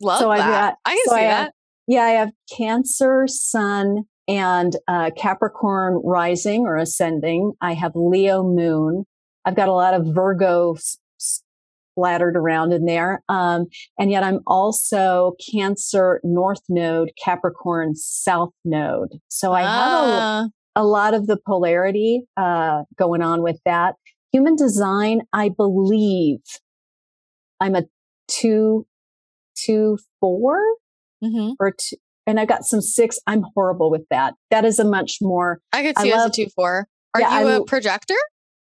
Love 0.00 0.18
so 0.18 0.28
that. 0.28 0.40
I've 0.40 0.50
got, 0.50 0.74
I 0.84 0.90
can 0.90 1.04
so 1.06 1.10
see 1.12 1.20
I 1.20 1.24
that. 1.24 1.36
Have, 1.36 1.52
yeah, 1.86 2.02
I 2.02 2.10
have 2.10 2.32
Cancer, 2.54 3.26
Sun, 3.26 4.04
and 4.28 4.76
uh, 4.88 5.10
Capricorn 5.16 6.00
rising 6.04 6.62
or 6.62 6.76
ascending. 6.76 7.52
I 7.60 7.74
have 7.74 7.92
Leo 7.94 8.42
moon. 8.42 9.04
I've 9.44 9.56
got 9.56 9.68
a 9.68 9.72
lot 9.72 9.94
of 9.94 10.14
Virgo 10.14 10.76
splattered 11.16 12.36
around 12.36 12.72
in 12.72 12.86
there. 12.86 13.22
Um, 13.28 13.66
and 13.98 14.10
yet 14.10 14.22
I'm 14.22 14.40
also 14.46 15.34
Cancer 15.52 16.20
North 16.24 16.62
Node, 16.68 17.12
Capricorn 17.22 17.94
South 17.94 18.52
Node. 18.64 19.20
So 19.28 19.52
I 19.52 19.62
have 19.62 19.70
a, 19.70 19.70
ah 19.70 20.48
a 20.76 20.84
lot 20.84 21.14
of 21.14 21.26
the 21.26 21.36
polarity 21.36 22.22
uh, 22.36 22.82
going 22.96 23.22
on 23.22 23.42
with 23.42 23.58
that. 23.64 23.94
Human 24.32 24.56
design, 24.56 25.22
I 25.32 25.48
believe 25.48 26.40
I'm 27.60 27.74
a 27.74 27.84
two, 28.28 28.86
two, 29.56 29.98
four, 30.20 30.58
mm-hmm. 31.22 31.52
or 31.60 31.72
two, 31.72 31.96
and 32.26 32.40
I 32.40 32.44
got 32.44 32.64
some 32.64 32.80
six. 32.80 33.18
I'm 33.26 33.44
horrible 33.54 33.90
with 33.90 34.04
that. 34.10 34.34
That 34.50 34.64
is 34.64 34.78
a 34.78 34.84
much 34.84 35.18
more. 35.22 35.60
I 35.72 35.82
could 35.82 35.98
see 35.98 36.12
I 36.12 36.16
love, 36.16 36.30
as 36.30 36.38
a 36.38 36.44
two, 36.44 36.50
four. 36.54 36.88
Are 37.14 37.20
yeah, 37.20 37.40
you 37.40 37.48
I, 37.48 37.52
a 37.56 37.64
projector? 37.64 38.16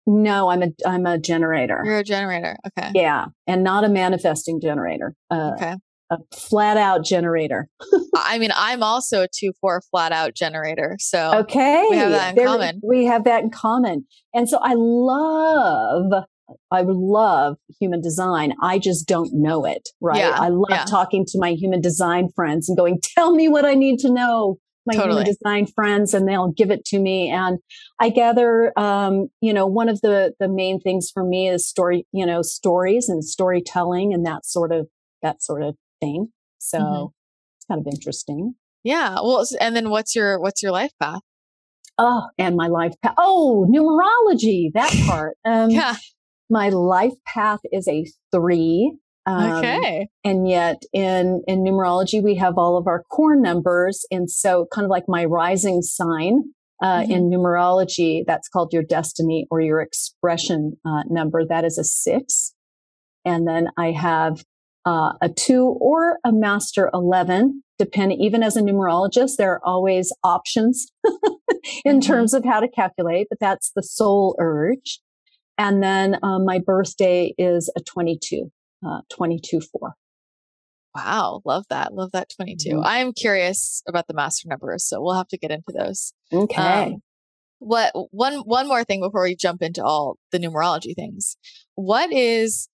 No, 0.07 0.50
I'm 0.50 0.62
a 0.62 0.69
I'm 0.87 1.07
a 1.07 1.19
generator. 1.19 1.83
You're 1.85 1.99
a 1.99 2.05
generator. 2.05 2.57
Okay. 2.67 2.91
Yeah, 2.95 3.26
and 3.47 3.65
not 3.65 3.85
a 3.85 3.88
manifesting 3.88 4.61
generator. 4.61 5.15
Uh, 5.31 5.53
okay 5.55 5.75
a 6.11 6.19
flat 6.35 6.77
out 6.77 7.05
generator. 7.05 7.69
I 8.17 8.39
mean, 8.39 8.51
I'm 8.55 8.83
also 8.83 9.23
a 9.23 9.29
two 9.33 9.53
four 9.61 9.83
flat 9.91 10.13
out 10.13 10.35
generator. 10.35 10.97
So 10.99 11.41
okay, 11.41 11.87
we 11.91 11.97
have 11.97 12.11
that 12.11 12.31
in 12.31 12.37
there, 12.37 12.47
common. 12.47 12.81
We 12.83 13.05
have 13.07 13.25
that 13.25 13.43
in 13.43 13.51
common, 13.51 14.07
and 14.35 14.49
so 14.49 14.59
I 14.63 14.75
love. 14.77 16.25
I 16.71 16.83
love 16.87 17.57
human 17.81 18.01
design. 18.01 18.55
I 18.63 18.79
just 18.79 19.09
don't 19.09 19.31
know 19.33 19.65
it, 19.65 19.89
right? 20.01 20.19
Yeah, 20.19 20.37
I 20.39 20.49
love 20.49 20.69
yeah. 20.71 20.85
talking 20.85 21.25
to 21.27 21.41
my 21.41 21.51
human 21.51 21.81
design 21.81 22.29
friends 22.37 22.69
and 22.69 22.79
going, 22.79 23.01
"Tell 23.03 23.35
me 23.35 23.49
what 23.49 23.65
I 23.65 23.75
need 23.75 23.99
to 24.01 24.13
know." 24.13 24.59
My 24.89 24.95
totally. 24.95 25.25
human 25.25 25.35
design 25.35 25.67
friends, 25.67 26.15
and 26.15 26.29
they'll 26.29 26.53
give 26.53 26.71
it 26.71 26.85
to 26.85 27.01
me. 27.01 27.29
And 27.29 27.59
I 28.01 28.11
gather, 28.11 28.73
um, 28.79 29.27
you 29.41 29.53
know, 29.53 29.67
one 29.67 29.89
of 29.89 30.01
the 30.03 30.35
the 30.39 30.49
main 30.49 30.81
things 30.81 31.11
for 31.13 31.25
me 31.25 31.49
is 31.49 31.67
story, 31.67 32.07
you 32.13 32.25
know, 32.25 32.43
stories 32.43 33.09
and 33.09 33.25
storytelling, 33.25 34.15
and 34.15 34.25
that 34.25 34.47
sort 34.47 34.71
of 34.71 34.87
that 35.23 35.43
sort 35.43 35.65
of 35.65 35.75
thing. 36.00 36.29
So 36.59 36.79
mm-hmm. 36.79 37.07
it's 37.57 37.67
kind 37.67 37.81
of 37.81 37.87
interesting. 37.93 38.55
Yeah. 38.85 39.15
Well, 39.15 39.45
and 39.61 39.75
then 39.75 39.91
what's 39.91 40.15
your 40.15 40.38
what's 40.41 40.62
your 40.62 40.73
life 40.73 40.93
path? 41.00 41.21
Oh, 41.99 42.29
and 42.38 42.57
my 42.57 42.69
life 42.69 42.95
path. 43.03 43.15
Oh, 43.19 43.67
numerology. 43.69 44.73
That 44.75 44.95
part. 45.07 45.37
Um, 45.45 45.71
yeah. 45.71 45.97
My 46.50 46.69
life 46.69 47.15
path 47.26 47.61
is 47.73 47.88
a 47.88 48.07
three. 48.33 48.97
Um, 49.26 49.53
okay. 49.55 50.09
And 50.23 50.49
yet 50.49 50.83
in, 50.93 51.43
in 51.49 51.65
numerology, 51.65 52.23
we 52.23 52.37
have 52.37 52.59
all 52.59 52.76
of 52.76 52.87
our 52.87 53.03
core 53.11 53.35
numbers. 53.35 54.05
And 54.11 54.31
so 54.31 54.67
kind 54.73 54.85
of 54.85 54.91
like 54.91 55.05
my 55.09 55.25
rising 55.25 55.83
sign, 55.83 56.43
uh, 56.81 57.00
mm-hmm. 57.00 57.11
in 57.11 57.31
numerology, 57.31 58.23
that's 58.25 58.49
called 58.49 58.73
your 58.73 58.85
destiny 58.85 59.47
or 59.50 59.61
your 59.61 59.81
expression, 59.81 60.76
uh, 60.85 61.03
number. 61.09 61.45
That 61.45 61.65
is 61.65 61.79
a 61.79 61.85
six. 61.85 62.55
And 63.25 63.49
then 63.49 63.69
I 63.76 63.91
have 63.91 64.45
uh, 64.87 65.12
a 65.21 65.28
two 65.28 65.76
or 65.81 66.19
a 66.25 66.33
master 66.33 66.90
11 66.95 67.62
depending 67.78 68.21
even 68.21 68.43
as 68.43 68.57
a 68.57 68.62
numerologist 68.62 69.37
there 69.37 69.52
are 69.52 69.61
always 69.64 70.12
options 70.25 70.87
in 71.85 71.99
mm-hmm. 71.99 72.00
terms 72.00 72.33
of 72.33 72.45
how 72.45 72.61
to 72.61 72.69
calculate 72.69 73.26
but 73.28 73.38
that's 73.40 73.73
the 73.76 73.83
soul 73.83 74.37
urge. 74.38 75.00
And 75.59 75.83
then 75.83 76.19
um, 76.23 76.45
my 76.45 76.59
birthday 76.59 77.35
is 77.37 77.73
a 77.76 77.81
22 77.81 78.50
uh, 78.87 79.00
22 79.11 79.61
4 79.61 79.95
wow 80.95 81.43
love 81.45 81.64
that 81.69 81.93
love 81.93 82.11
that 82.12 82.31
22 82.37 82.71
mm-hmm. 82.71 82.81
i'm 82.85 83.12
curious 83.12 83.83
about 83.88 84.07
the 84.07 84.14
master 84.14 84.49
numbers 84.49 84.85
so 84.87 85.02
we'll 85.02 85.14
have 85.14 85.28
to 85.28 85.38
get 85.38 85.50
into 85.50 85.73
those. 85.76 86.12
Okay. 86.33 86.62
um, 86.62 87.02
what 87.59 87.93
one 88.11 88.38
one 88.40 88.69
more 88.69 88.85
thing 88.85 89.00
before 89.00 89.23
we 89.23 89.35
jump 89.35 89.62
into 89.62 89.83
all 89.83 90.19
the 90.33 90.38
numerology 90.38 90.95
things. 90.95 91.37
What 91.75 92.12
is 92.12 92.69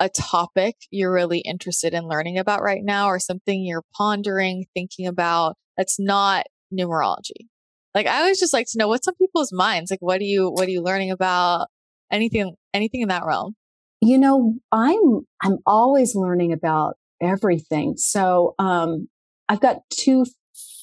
a 0.00 0.08
topic 0.08 0.74
you're 0.90 1.12
really 1.12 1.40
interested 1.40 1.94
in 1.94 2.08
learning 2.08 2.38
about 2.38 2.62
right 2.62 2.82
now 2.82 3.06
or 3.06 3.20
something 3.20 3.62
you're 3.62 3.84
pondering, 3.94 4.64
thinking 4.74 5.06
about 5.06 5.56
that's 5.76 6.00
not 6.00 6.46
numerology? 6.72 7.46
Like 7.94 8.06
I 8.06 8.20
always 8.20 8.40
just 8.40 8.52
like 8.52 8.66
to 8.70 8.78
know 8.78 8.88
what's 8.88 9.06
on 9.06 9.14
people's 9.14 9.52
minds. 9.52 9.90
Like 9.90 10.00
what 10.00 10.18
do 10.18 10.24
you 10.24 10.50
what 10.50 10.66
are 10.66 10.70
you 10.70 10.82
learning 10.82 11.10
about? 11.10 11.68
Anything 12.10 12.54
anything 12.72 13.02
in 13.02 13.08
that 13.08 13.24
realm? 13.24 13.54
You 14.00 14.18
know, 14.18 14.54
I'm 14.72 15.26
I'm 15.42 15.58
always 15.66 16.14
learning 16.14 16.52
about 16.52 16.96
everything. 17.20 17.94
So 17.96 18.54
um 18.58 19.08
I've 19.48 19.60
got 19.60 19.78
two 19.90 20.24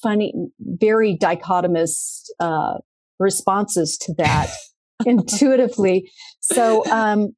funny, 0.02 0.32
very 0.60 1.16
dichotomous 1.16 2.24
uh 2.38 2.78
responses 3.18 3.98
to 4.02 4.14
that 4.18 4.48
intuitively. 5.06 6.10
So 6.40 6.84
um 6.86 7.30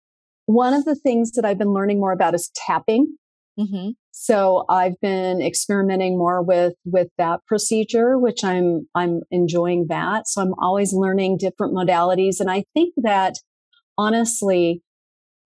one 0.46 0.74
of 0.74 0.84
the 0.84 0.94
things 0.94 1.32
that 1.32 1.44
I've 1.44 1.58
been 1.58 1.72
learning 1.72 2.00
more 2.00 2.12
about 2.12 2.34
is 2.34 2.50
tapping. 2.54 3.16
Mm-hmm. 3.58 3.90
So 4.10 4.64
I've 4.68 5.00
been 5.00 5.40
experimenting 5.40 6.18
more 6.18 6.42
with 6.42 6.74
with 6.84 7.08
that 7.18 7.40
procedure, 7.46 8.18
which 8.18 8.44
I'm 8.44 8.88
I'm 8.94 9.20
enjoying 9.30 9.86
that. 9.88 10.28
So 10.28 10.42
I'm 10.42 10.54
always 10.60 10.92
learning 10.92 11.38
different 11.38 11.74
modalities, 11.74 12.40
and 12.40 12.50
I 12.50 12.64
think 12.74 12.94
that 12.98 13.34
honestly, 13.98 14.82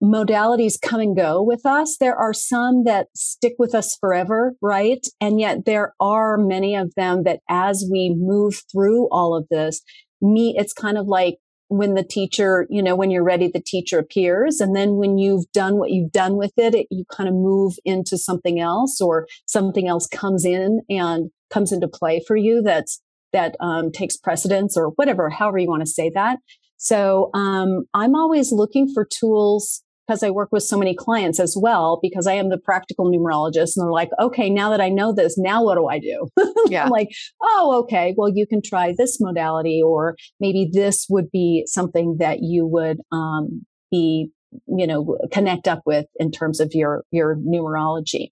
modalities 0.02 0.80
come 0.80 1.00
and 1.00 1.16
go 1.16 1.42
with 1.42 1.64
us. 1.66 1.96
There 1.98 2.16
are 2.16 2.32
some 2.32 2.84
that 2.84 3.08
stick 3.16 3.54
with 3.58 3.74
us 3.74 3.96
forever, 4.00 4.54
right? 4.62 5.04
And 5.20 5.40
yet 5.40 5.64
there 5.64 5.94
are 6.00 6.36
many 6.36 6.74
of 6.76 6.92
them 6.96 7.24
that 7.24 7.40
as 7.48 7.88
we 7.90 8.14
move 8.16 8.62
through 8.70 9.08
all 9.10 9.36
of 9.36 9.46
this, 9.50 9.82
me, 10.20 10.54
it's 10.56 10.72
kind 10.72 10.98
of 10.98 11.06
like 11.06 11.36
when 11.68 11.94
the 11.94 12.04
teacher, 12.04 12.66
you 12.71 12.83
know, 12.83 12.94
when 12.94 13.11
you're 13.11 13.25
ready, 13.25 13.49
the 13.49 13.62
teacher 13.64 13.99
appears. 13.99 14.61
And 14.61 14.75
then 14.75 14.97
when 14.97 15.18
you've 15.18 15.50
done 15.52 15.76
what 15.76 15.90
you've 15.90 16.12
done 16.12 16.37
with 16.37 16.52
it, 16.56 16.75
it, 16.75 16.87
you 16.90 17.04
kind 17.11 17.28
of 17.28 17.35
move 17.35 17.75
into 17.85 18.18
something 18.18 18.61
else 18.61 19.00
or 19.00 19.26
something 19.47 19.88
else 19.88 20.06
comes 20.06 20.44
in 20.44 20.80
and 20.88 21.30
comes 21.50 21.73
into 21.73 21.88
play 21.88 22.23
for 22.26 22.37
you 22.37 22.62
that's, 22.62 23.00
that 23.33 23.56
um, 23.61 23.90
takes 23.92 24.16
precedence 24.16 24.76
or 24.76 24.88
whatever, 24.90 25.30
however 25.30 25.59
you 25.59 25.68
want 25.68 25.83
to 25.83 25.90
say 25.90 26.11
that. 26.14 26.38
So 26.76 27.30
um, 27.35 27.85
I'm 27.94 28.14
always 28.14 28.52
looking 28.52 28.92
for 28.92 29.06
tools 29.06 29.83
because 30.06 30.23
I 30.23 30.30
work 30.30 30.50
with 30.52 30.62
so 30.62 30.76
many 30.78 30.94
clients 30.94 31.40
as 31.40 31.56
well, 31.58 31.99
because 32.02 32.26
I 32.26 32.34
am 32.34 32.50
the 32.50 32.58
practical 32.58 33.11
numerologist. 33.11 33.76
And 33.76 33.84
they're 33.84 33.90
like, 33.92 34.11
okay, 34.20 34.50
now 34.50 34.70
that 34.70 34.80
I 34.80 34.88
know 34.88 35.12
this, 35.12 35.38
now 35.38 35.64
what 35.64 35.76
do 35.76 35.87
I 35.87 35.99
do? 35.99 36.28
Yeah. 36.70 36.84
I'm 36.84 36.90
like, 36.90 37.11
oh, 37.42 37.80
okay, 37.82 38.14
well, 38.16 38.30
you 38.34 38.46
can 38.46 38.62
try 38.62 38.94
this 38.96 39.18
modality, 39.20 39.82
or 39.84 40.16
maybe 40.40 40.68
this 40.73 41.06
would 41.11 41.30
be 41.30 41.64
something 41.66 42.16
that 42.20 42.38
you 42.40 42.66
would 42.66 43.00
um, 43.12 43.66
be 43.90 44.30
you 44.66 44.87
know 44.87 45.18
connect 45.32 45.66
up 45.66 45.82
with 45.84 46.06
in 46.20 46.30
terms 46.30 46.61
of 46.61 46.70
your 46.75 47.02
your 47.11 47.34
numerology 47.38 48.28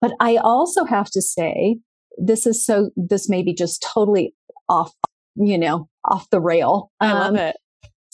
but 0.00 0.10
i 0.20 0.36
also 0.36 0.86
have 0.86 1.10
to 1.10 1.20
say 1.20 1.76
this 2.18 2.46
is 2.46 2.64
so, 2.64 2.90
this 2.96 3.28
may 3.28 3.42
be 3.42 3.54
just 3.54 3.82
totally 3.94 4.34
off, 4.68 4.92
you 5.36 5.58
know, 5.58 5.88
off 6.04 6.28
the 6.30 6.40
rail. 6.40 6.90
I 7.00 7.12
love 7.12 7.34
Um, 7.34 7.36
it. 7.36 7.56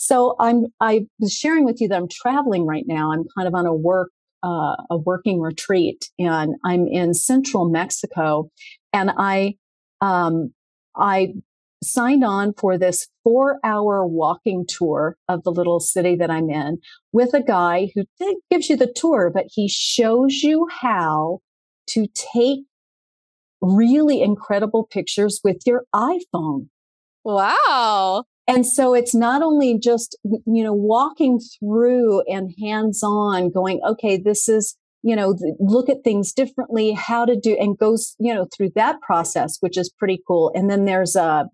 So 0.03 0.35
I'm 0.41 0.67
I 0.81 1.07
was 1.21 1.33
sharing 1.33 1.65
with 1.65 1.81
you 1.81 1.87
that 1.87 1.97
I'm 1.97 2.09
traveling 2.11 2.67
right 2.67 2.83
now. 2.89 3.13
I'm 3.13 3.23
kind 3.39 3.47
of 3.47 3.55
on 3.55 3.67
a 3.67 3.73
work 3.73 4.11
uh, 4.43 4.75
a 4.91 4.99
working 4.99 5.41
retreat, 5.41 6.11
and 6.19 6.57
I'm 6.65 6.89
in 6.89 7.15
central 7.15 7.69
Mexico, 7.69 8.51
and 8.93 9.13
I 9.17 9.55
um, 10.01 10.53
I 10.97 11.35
signed 11.85 12.25
on 12.25 12.53
for 12.55 12.77
this 12.77 13.07
four 13.23 13.61
hour 13.63 14.05
walking 14.05 14.67
tour 14.67 15.17
of 15.29 15.45
the 15.45 15.53
little 15.53 15.79
city 15.79 16.17
that 16.17 16.33
I'm 16.33 16.51
in 16.51 16.79
with 17.13 17.33
a 17.33 17.43
guy 17.43 17.93
who 17.95 18.03
gives 18.51 18.69
you 18.69 18.77
the 18.77 18.93
tour, 18.93 19.31
but 19.33 19.47
he 19.53 19.69
shows 19.69 20.43
you 20.43 20.67
how 20.69 21.39
to 21.91 22.09
take 22.35 22.65
really 23.61 24.21
incredible 24.21 24.85
pictures 24.85 25.41
with 25.45 25.59
your 25.65 25.85
iPhone. 25.95 26.71
Wow. 27.23 28.25
And 28.49 28.67
so 28.67 28.95
it's 28.95 29.15
not 29.15 29.43
only 29.43 29.79
just, 29.79 30.19
you 30.25 30.65
know, 30.65 30.73
walking 30.73 31.39
through 31.39 32.23
and 32.23 32.53
hands 32.61 33.03
on 33.03 33.51
going, 33.51 33.81
okay, 33.87 34.17
this 34.17 34.49
is, 34.49 34.77
you 35.03 35.15
know, 35.15 35.37
look 35.61 35.89
at 35.89 36.05
things 36.05 36.33
differently, 36.33 36.93
how 36.93 37.25
to 37.25 37.37
do, 37.37 37.57
and 37.59 37.79
goes, 37.79 38.17
you 38.19 38.35
know, 38.35 38.47
through 38.55 38.71
that 38.75 39.01
process, 39.01 39.59
which 39.61 39.79
is 39.79 39.93
pretty 39.97 40.21
cool. 40.27 40.51
And 40.55 40.69
then 40.69 40.85
there's 40.85 41.15
a, 41.15 41.47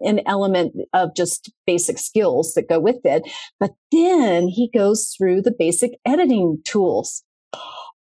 an 0.00 0.20
element 0.26 0.74
of 0.92 1.14
just 1.16 1.52
basic 1.66 1.98
skills 1.98 2.54
that 2.54 2.68
go 2.68 2.80
with 2.80 3.00
it. 3.04 3.22
But 3.58 3.72
then 3.92 4.48
he 4.48 4.70
goes 4.72 5.14
through 5.16 5.42
the 5.42 5.54
basic 5.56 5.92
editing 6.06 6.58
tools. 6.64 7.24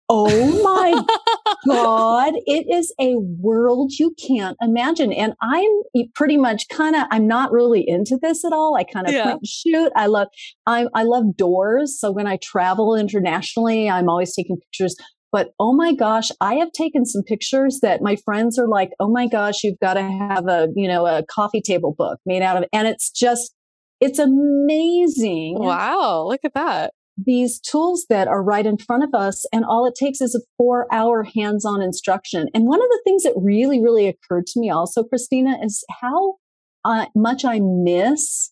Oh 0.09 0.61
my 0.63 0.95
God, 1.67 2.33
it 2.45 2.67
is 2.71 2.93
a 2.99 3.15
world 3.15 3.91
you 3.97 4.13
can't 4.27 4.55
imagine. 4.61 5.11
And 5.11 5.33
I'm 5.41 6.05
pretty 6.13 6.37
much 6.37 6.67
kind 6.69 6.95
of, 6.95 7.03
I'm 7.11 7.27
not 7.27 7.51
really 7.51 7.83
into 7.87 8.19
this 8.21 8.45
at 8.45 8.53
all. 8.53 8.75
I 8.75 8.83
kind 8.83 9.07
of 9.07 9.13
Yeah. 9.13 9.23
point 9.23 9.39
and 9.41 9.47
shoot. 9.47 9.91
I 9.95 10.05
love, 10.07 10.27
I, 10.67 10.87
I 10.93 11.03
love 11.03 11.35
doors. 11.35 11.99
So 11.99 12.11
when 12.11 12.27
I 12.27 12.37
travel 12.41 12.95
internationally, 12.95 13.89
I'm 13.89 14.09
always 14.09 14.35
taking 14.35 14.57
pictures. 14.57 14.95
But 15.31 15.49
oh 15.59 15.73
my 15.75 15.93
gosh, 15.93 16.29
I 16.39 16.55
have 16.55 16.71
taken 16.71 17.05
some 17.05 17.23
pictures 17.23 17.79
that 17.81 18.01
my 18.01 18.15
friends 18.23 18.57
are 18.59 18.67
like, 18.67 18.91
oh 18.99 19.09
my 19.09 19.27
gosh, 19.27 19.63
you've 19.63 19.79
got 19.81 19.95
to 19.95 20.03
have 20.03 20.47
a, 20.47 20.67
you 20.75 20.87
know, 20.87 21.05
a 21.05 21.23
coffee 21.29 21.61
table 21.61 21.93
book 21.97 22.19
made 22.25 22.41
out 22.41 22.57
of, 22.57 22.65
and 22.71 22.87
it's 22.87 23.09
just, 23.09 23.53
it's 23.99 24.19
amazing 24.19 25.55
Wow. 25.57 26.25
Look 26.27 26.41
at 26.43 26.53
that. 26.53 26.93
These 27.17 27.59
tools 27.59 28.05
that 28.09 28.27
are 28.27 28.43
right 28.43 28.65
in 28.65 28.77
front 28.77 29.03
of 29.03 29.13
us 29.13 29.45
and 29.53 29.63
all 29.63 29.85
it 29.85 29.95
takes 29.95 30.19
is 30.19 30.35
a 30.35 30.41
four 30.57 30.85
hour 30.93 31.23
hands-on 31.23 31.81
instruction. 31.81 32.47
And 32.53 32.65
one 32.65 32.81
of 32.81 32.89
the 32.89 33.01
things 33.05 33.23
that 33.23 33.33
really 33.37 33.81
really 33.81 34.07
occurred 34.07 34.47
to 34.47 34.59
me 34.59 34.69
also 34.69 35.03
christina 35.03 35.57
is 35.63 35.83
how 36.01 36.35
uh, 36.83 37.05
much 37.15 37.45
i 37.45 37.59
miss 37.61 38.51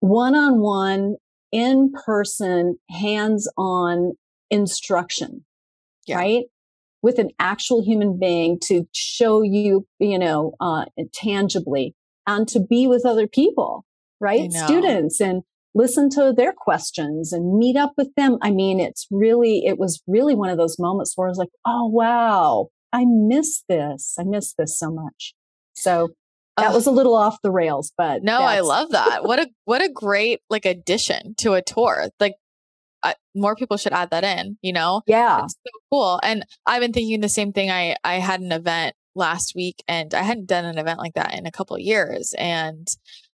one-on-one 0.00 1.16
in-person 1.52 2.78
hands-on 2.90 4.12
instruction 4.50 5.44
Yeah. 6.06 6.16
right? 6.16 6.44
With 7.02 7.18
an 7.18 7.30
actual 7.38 7.82
human 7.82 8.18
being 8.18 8.58
to 8.64 8.86
show 8.92 9.42
you 9.42 9.86
you 9.98 10.18
know 10.18 10.52
uh, 10.60 10.84
tangibly 11.12 11.94
and 12.26 12.46
to 12.48 12.60
be 12.60 12.86
with 12.86 13.04
other 13.04 13.26
people 13.26 13.84
right? 14.20 14.52
Students 14.52 15.20
and 15.20 15.42
listen 15.74 16.10
to 16.10 16.32
their 16.36 16.52
questions 16.52 17.32
and 17.32 17.58
meet 17.58 17.76
up 17.76 17.92
with 17.96 18.14
them. 18.16 18.38
I 18.42 18.50
mean, 18.50 18.80
it's 18.80 19.06
really, 19.10 19.64
it 19.66 19.78
was 19.78 20.02
really 20.06 20.34
one 20.34 20.50
of 20.50 20.58
those 20.58 20.78
moments 20.78 21.12
where 21.16 21.28
I 21.28 21.30
was 21.30 21.38
like, 21.38 21.50
oh, 21.64 21.86
wow, 21.86 22.68
I 22.92 23.04
miss 23.06 23.62
this. 23.68 24.16
I 24.18 24.24
miss 24.24 24.54
this 24.58 24.78
so 24.78 24.90
much. 24.90 25.34
So 25.74 26.10
that 26.56 26.72
was 26.74 26.86
a 26.86 26.90
little 26.90 27.14
off 27.14 27.38
the 27.42 27.50
rails, 27.50 27.92
but 27.96 28.22
No, 28.22 28.38
I 28.40 28.60
love 28.60 28.90
that. 28.90 29.24
What 29.24 29.38
a 29.38 29.48
what 29.64 29.82
a 29.82 29.88
great 29.88 30.40
like 30.50 30.66
addition 30.66 31.34
to 31.38 31.54
a 31.54 31.62
tour. 31.62 32.08
Like 32.18 32.34
I, 33.02 33.14
more 33.34 33.56
people 33.56 33.76
should 33.78 33.94
add 33.94 34.10
that 34.10 34.24
in, 34.24 34.58
you 34.60 34.72
know? 34.72 35.00
Yeah. 35.06 35.44
It's 35.44 35.54
so 35.54 35.70
cool. 35.90 36.20
And 36.22 36.44
I've 36.66 36.82
been 36.82 36.92
thinking 36.92 37.20
the 37.20 37.28
same 37.28 37.52
thing. 37.52 37.70
I 37.70 37.96
I 38.04 38.14
had 38.14 38.40
an 38.40 38.52
event 38.52 38.94
last 39.14 39.54
week 39.54 39.82
and 39.88 40.12
I 40.14 40.22
hadn't 40.22 40.48
done 40.48 40.64
an 40.64 40.78
event 40.78 40.98
like 40.98 41.14
that 41.14 41.34
in 41.34 41.46
a 41.46 41.50
couple 41.50 41.76
of 41.76 41.82
years 41.82 42.34
and 42.38 42.86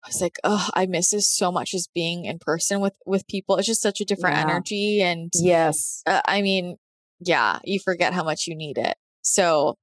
I 0.05 0.09
was 0.09 0.21
like, 0.21 0.37
"Oh, 0.45 0.69
I 0.75 0.87
miss 0.87 1.11
this 1.11 1.29
so 1.29 1.53
much 1.53 1.75
as 1.75 1.89
being 1.95 2.25
in 2.25 2.39
person 2.41 2.81
with 2.81 2.97
with 3.07 3.27
people. 3.29 3.57
It's 3.57 3.67
just 3.69 3.83
such 3.83 4.01
a 4.01 4.05
different 4.05 4.37
Yeah. 4.37 4.43
energy 4.43 5.01
and 5.03 5.31
Yes. 5.35 6.03
uh, 6.07 6.21
I 6.27 6.43
mean, 6.43 6.77
yeah, 7.21 7.61
you 7.65 7.79
forget 7.79 8.13
how 8.13 8.25
much 8.25 8.47
you 8.47 8.57
need 8.57 8.79
it. 8.79 8.97
So 9.23 9.77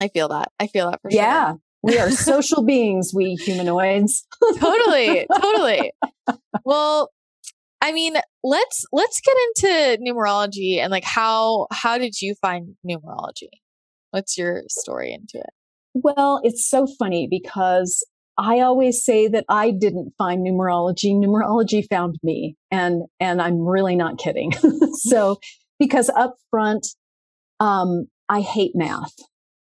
I 0.00 0.08
feel 0.08 0.28
that. 0.28 0.48
I 0.58 0.66
feel 0.66 0.90
that 0.90 1.00
for 1.02 1.10
sure. 1.10 1.20
Yeah. 1.20 1.54
We 1.82 1.98
are 1.98 2.10
social 2.10 2.62
beings, 2.62 3.12
we 3.14 3.34
humanoids. 3.36 4.26
totally 4.58 5.26
totally 5.40 5.92
well 6.64 7.10
i 7.80 7.92
mean 7.92 8.14
let's 8.44 8.84
let's 8.92 9.20
get 9.22 9.36
into 9.46 10.02
numerology 10.04 10.76
and 10.78 10.90
like 10.90 11.04
how 11.04 11.66
how 11.70 11.96
did 11.96 12.20
you 12.20 12.34
find 12.42 12.74
numerology 12.86 13.48
what's 14.10 14.36
your 14.36 14.62
story 14.68 15.12
into 15.14 15.38
it 15.38 15.50
Well, 15.94 16.40
it's 16.42 16.68
so 16.68 16.86
funny 16.98 17.26
because 17.30 18.04
I 18.40 18.60
always 18.60 19.04
say 19.04 19.28
that 19.28 19.44
I 19.50 19.70
didn't 19.70 20.14
find 20.16 20.46
numerology. 20.46 21.12
Numerology 21.12 21.86
found 21.88 22.18
me. 22.22 22.56
And 22.70 23.02
and 23.20 23.40
I'm 23.42 23.60
really 23.60 23.96
not 23.96 24.18
kidding. 24.18 24.52
so 24.94 25.38
because 25.78 26.08
up 26.08 26.36
front, 26.50 26.86
um, 27.60 28.06
I 28.30 28.40
hate 28.40 28.72
math 28.74 29.14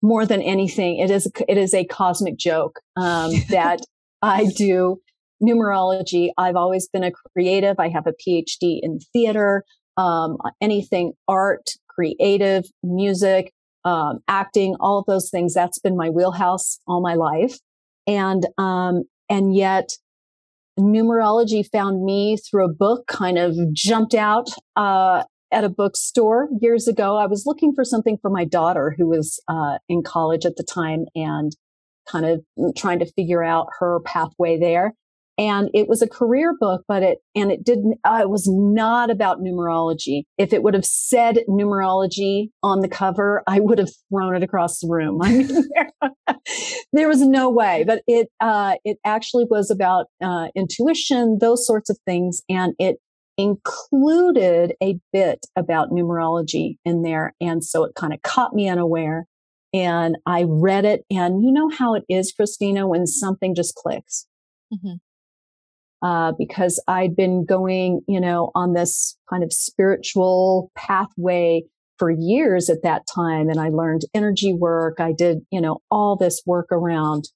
more 0.02 0.26
than 0.26 0.42
anything. 0.42 0.98
It 0.98 1.12
is 1.12 1.32
it 1.48 1.58
is 1.58 1.76
a 1.76 1.86
cosmic 1.86 2.38
joke 2.38 2.80
um, 2.96 3.32
that 3.50 3.82
I 4.24 4.48
do 4.58 4.98
numerology. 5.42 6.30
I've 6.36 6.56
always 6.56 6.88
been 6.88 7.04
a 7.04 7.12
creative. 7.12 7.80
I 7.80 7.90
have 7.90 8.08
a 8.08 8.14
PhD 8.14 8.80
in 8.82 9.00
theater, 9.14 9.66
um, 9.98 10.38
anything 10.62 11.14
art, 11.28 11.70
creative, 11.88 12.66
music, 12.82 13.54
um, 13.86 14.20
acting, 14.28 14.76
all 14.80 14.98
of 14.98 15.06
those 15.06 15.30
things. 15.30 15.54
That's 15.54 15.78
been 15.78 15.96
my 15.96 16.10
wheelhouse 16.10 16.80
all 16.88 17.02
my 17.02 17.14
life. 17.14 17.60
And, 18.08 18.46
um, 18.58 19.04
and 19.30 19.56
yet 19.56 19.98
numerology 20.80 21.64
found 21.72 22.04
me 22.04 22.38
through 22.38 22.66
a 22.66 22.74
book, 22.74 23.08
kind 23.08 23.38
of 23.38 23.56
jumped 23.74 24.16
out, 24.16 24.50
uh, 24.76 25.24
at 25.52 25.64
a 25.64 25.70
bookstore 25.70 26.50
years 26.60 26.88
ago. 26.88 27.18
I 27.18 27.28
was 27.28 27.46
looking 27.46 27.74
for 27.74 27.86
something 27.86 28.18
for 28.22 28.30
my 28.30 28.44
daughter 28.44 28.96
who 28.98 29.08
was, 29.08 29.40
uh, 29.48 29.78
in 29.88 30.02
college 30.02 30.46
at 30.46 30.56
the 30.56 30.64
time 30.64 31.06
and 31.16 31.56
kind 32.10 32.26
of 32.26 32.44
trying 32.76 33.00
to 33.00 33.12
figure 33.14 33.44
out 33.44 33.68
her 33.80 34.00
pathway 34.04 34.58
there 34.58 34.94
and 35.38 35.70
it 35.74 35.88
was 35.88 36.02
a 36.02 36.08
career 36.08 36.56
book 36.60 36.84
but 36.88 37.02
it 37.04 37.20
and 37.36 37.52
it 37.52 37.64
didn't 37.64 37.98
uh, 38.04 38.20
it 38.22 38.30
was 38.30 38.48
not 38.48 39.10
about 39.10 39.40
numerology. 39.40 40.24
If 40.38 40.54
it 40.54 40.64
would 40.64 40.74
have 40.74 40.86
said 40.86 41.40
numerology 41.50 42.50
on 42.62 42.82
the 42.82 42.88
cover 42.88 43.44
i 43.48 43.60
would 43.60 43.80
have 43.80 43.90
thrown 44.10 44.36
it 44.36 44.44
across 44.44 44.80
the 44.80 44.88
room. 44.90 45.22
I 45.22 45.32
mean 45.32 45.48
there, 46.94 47.08
was 47.08 47.22
no 47.22 47.50
way 47.50 47.84
but 47.86 48.04
it 48.08 48.30
uh, 48.40 48.76
it 48.84 48.98
actually 49.06 49.46
was 49.50 49.70
about 49.72 50.08
uh, 50.24 50.48
intuition 50.56 51.38
those 51.40 51.66
sorts 51.66 51.90
of 51.90 51.98
things 52.06 52.42
and 52.50 52.74
it 52.80 52.98
included 53.38 54.76
a 54.82 55.00
bit 55.12 55.46
about 55.56 55.90
numerology 55.90 56.78
in 56.86 57.02
there 57.02 57.34
and 57.42 57.64
so 57.64 57.84
it 57.84 57.96
kind 57.96 58.14
of 58.14 58.22
caught 58.22 58.54
me 58.54 58.70
unaware 58.70 59.26
and 59.74 60.18
i 60.28 60.46
read 60.48 60.86
it 60.86 61.04
and 61.10 61.44
you 61.44 61.52
know 61.52 61.68
how 61.70 61.96
it 61.96 62.04
is 62.08 62.32
christina 62.32 62.88
when 62.88 63.08
something 63.08 63.56
just 63.56 63.74
clicks? 63.74 64.28
Mhm. 64.72 65.00
Uh, 66.04 66.34
because 66.38 66.84
I'd 66.88 67.16
been 67.16 67.46
going, 67.46 68.02
you 68.08 68.20
know, 68.20 68.52
on 68.54 68.74
this 68.74 69.18
kind 69.30 69.44
of 69.44 69.54
spiritual 69.54 70.70
pathway 70.76 71.64
for 71.98 72.12
years 72.12 72.70
at 72.70 72.84
that 72.84 73.04
time. 73.14 73.50
And 73.50 73.60
I 73.60 73.70
learned 73.70 74.02
energy 74.14 74.54
work. 74.54 75.00
I 75.00 75.14
did, 75.14 75.40
you 75.50 75.62
know, 75.62 75.80
all 75.90 76.18
this 76.18 76.42
work 76.46 76.68
around 76.72 77.30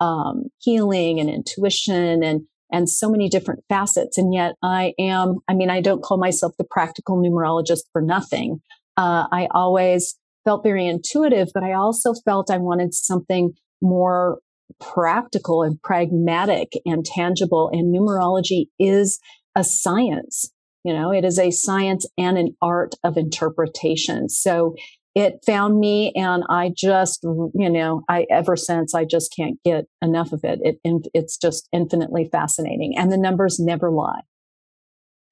um, 0.00 0.44
healing 0.58 1.20
and 1.20 1.28
intuition 1.28 2.22
and 2.22 2.42
and 2.72 2.88
so 2.88 3.08
many 3.08 3.28
different 3.28 3.62
facets. 3.68 4.18
And 4.18 4.34
yet 4.34 4.54
I 4.62 4.94
am, 4.98 5.36
I 5.48 5.54
mean, 5.54 5.70
I 5.70 5.80
don't 5.80 6.02
call 6.02 6.16
myself 6.16 6.54
the 6.58 6.64
practical 6.68 7.16
numerologist 7.16 7.82
for 7.92 8.02
nothing. 8.02 8.62
Uh, 8.96 9.26
I 9.30 9.48
always 9.52 10.16
felt 10.44 10.64
very 10.64 10.86
intuitive, 10.86 11.48
but 11.54 11.62
I 11.62 11.74
also 11.74 12.14
felt 12.24 12.50
I 12.50 12.56
wanted 12.56 12.92
something 12.92 13.52
more 13.80 14.38
practical 14.80 15.62
and 15.62 15.80
pragmatic 15.82 16.72
and 16.84 17.04
tangible. 17.04 17.70
And 17.72 17.94
numerology 17.94 18.68
is 18.78 19.20
a 19.54 19.64
science. 19.64 20.50
You 20.84 20.92
know, 20.92 21.12
it 21.12 21.24
is 21.24 21.38
a 21.38 21.50
science 21.50 22.06
and 22.18 22.36
an 22.36 22.56
art 22.60 22.94
of 23.02 23.16
interpretation. 23.16 24.28
So 24.28 24.74
it 25.14 25.44
found 25.46 25.78
me 25.78 26.12
and 26.16 26.42
I 26.50 26.72
just, 26.76 27.22
you 27.22 27.70
know, 27.70 28.02
I 28.08 28.26
ever 28.30 28.56
since 28.56 28.94
I 28.94 29.04
just 29.04 29.32
can't 29.34 29.62
get 29.64 29.84
enough 30.02 30.32
of 30.32 30.40
it. 30.42 30.58
It, 30.62 31.06
it's 31.14 31.36
just 31.38 31.68
infinitely 31.72 32.28
fascinating 32.30 32.94
and 32.98 33.10
the 33.10 33.16
numbers 33.16 33.58
never 33.58 33.90
lie. 33.90 34.22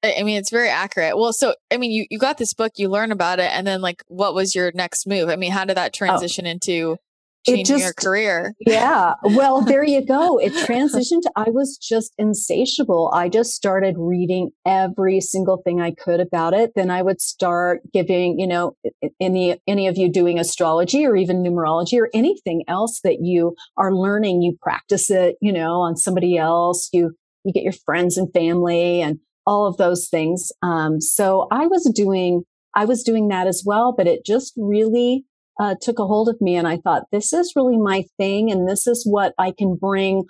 I 0.03 0.23
mean, 0.23 0.37
it's 0.37 0.49
very 0.49 0.69
accurate. 0.69 1.17
Well, 1.17 1.31
so 1.31 1.55
I 1.71 1.77
mean, 1.77 1.91
you 1.91 2.05
you 2.09 2.19
got 2.19 2.37
this 2.37 2.53
book, 2.53 2.73
you 2.75 2.89
learn 2.89 3.13
about 3.13 3.39
it, 3.39 3.49
and 3.53 3.65
then 3.65 3.79
like, 3.79 4.03
what 4.07 4.33
was 4.35 4.53
your 4.53 4.71
next 4.75 5.07
move? 5.07 5.29
I 5.29 5.37
mean, 5.37 5.53
how 5.53 5.63
did 5.63 5.77
that 5.77 5.93
oh. 5.95 5.97
transition 5.97 6.45
oh. 6.45 6.49
into 6.49 6.97
changing 7.45 7.77
just, 7.77 7.83
your 7.83 7.93
career. 7.93 8.53
yeah. 8.59 9.13
Well, 9.23 9.61
there 9.61 9.83
you 9.83 10.05
go. 10.05 10.37
It 10.37 10.53
transitioned. 10.67 11.23
I 11.35 11.49
was 11.49 11.77
just 11.77 12.13
insatiable. 12.17 13.11
I 13.13 13.29
just 13.29 13.51
started 13.51 13.95
reading 13.97 14.51
every 14.65 15.19
single 15.21 15.61
thing 15.63 15.81
I 15.81 15.91
could 15.91 16.19
about 16.19 16.53
it. 16.53 16.71
Then 16.75 16.89
I 16.89 17.01
would 17.01 17.21
start 17.21 17.81
giving, 17.93 18.39
you 18.39 18.47
know, 18.47 18.75
any, 19.19 19.59
any 19.67 19.87
of 19.87 19.97
you 19.97 20.11
doing 20.11 20.39
astrology 20.39 21.05
or 21.05 21.15
even 21.15 21.43
numerology 21.43 21.99
or 21.99 22.09
anything 22.13 22.63
else 22.67 22.99
that 23.03 23.17
you 23.21 23.55
are 23.77 23.93
learning, 23.93 24.41
you 24.41 24.57
practice 24.61 25.09
it, 25.09 25.35
you 25.41 25.51
know, 25.51 25.81
on 25.81 25.95
somebody 25.95 26.37
else. 26.37 26.89
You, 26.93 27.11
you 27.43 27.53
get 27.53 27.63
your 27.63 27.73
friends 27.85 28.17
and 28.17 28.31
family 28.33 29.01
and 29.01 29.19
all 29.45 29.65
of 29.65 29.77
those 29.77 30.07
things. 30.09 30.51
Um, 30.61 31.01
so 31.01 31.47
I 31.51 31.67
was 31.67 31.91
doing, 31.93 32.43
I 32.75 32.85
was 32.85 33.03
doing 33.03 33.27
that 33.27 33.47
as 33.47 33.63
well, 33.65 33.93
but 33.95 34.07
it 34.07 34.25
just 34.25 34.53
really 34.57 35.25
uh, 35.59 35.75
took 35.81 35.99
a 35.99 36.05
hold 36.05 36.29
of 36.29 36.39
me 36.41 36.55
and 36.55 36.67
I 36.67 36.77
thought, 36.77 37.03
this 37.11 37.33
is 37.33 37.53
really 37.55 37.77
my 37.77 38.05
thing. 38.17 38.51
And 38.51 38.67
this 38.67 38.87
is 38.87 39.05
what 39.05 39.33
I 39.37 39.51
can 39.51 39.75
bring 39.75 40.23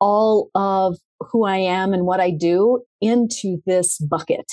all 0.00 0.50
of 0.54 0.96
who 1.20 1.44
I 1.44 1.56
am 1.56 1.92
and 1.92 2.04
what 2.04 2.20
I 2.20 2.30
do 2.30 2.84
into 3.00 3.58
this 3.66 3.98
bucket, 3.98 4.46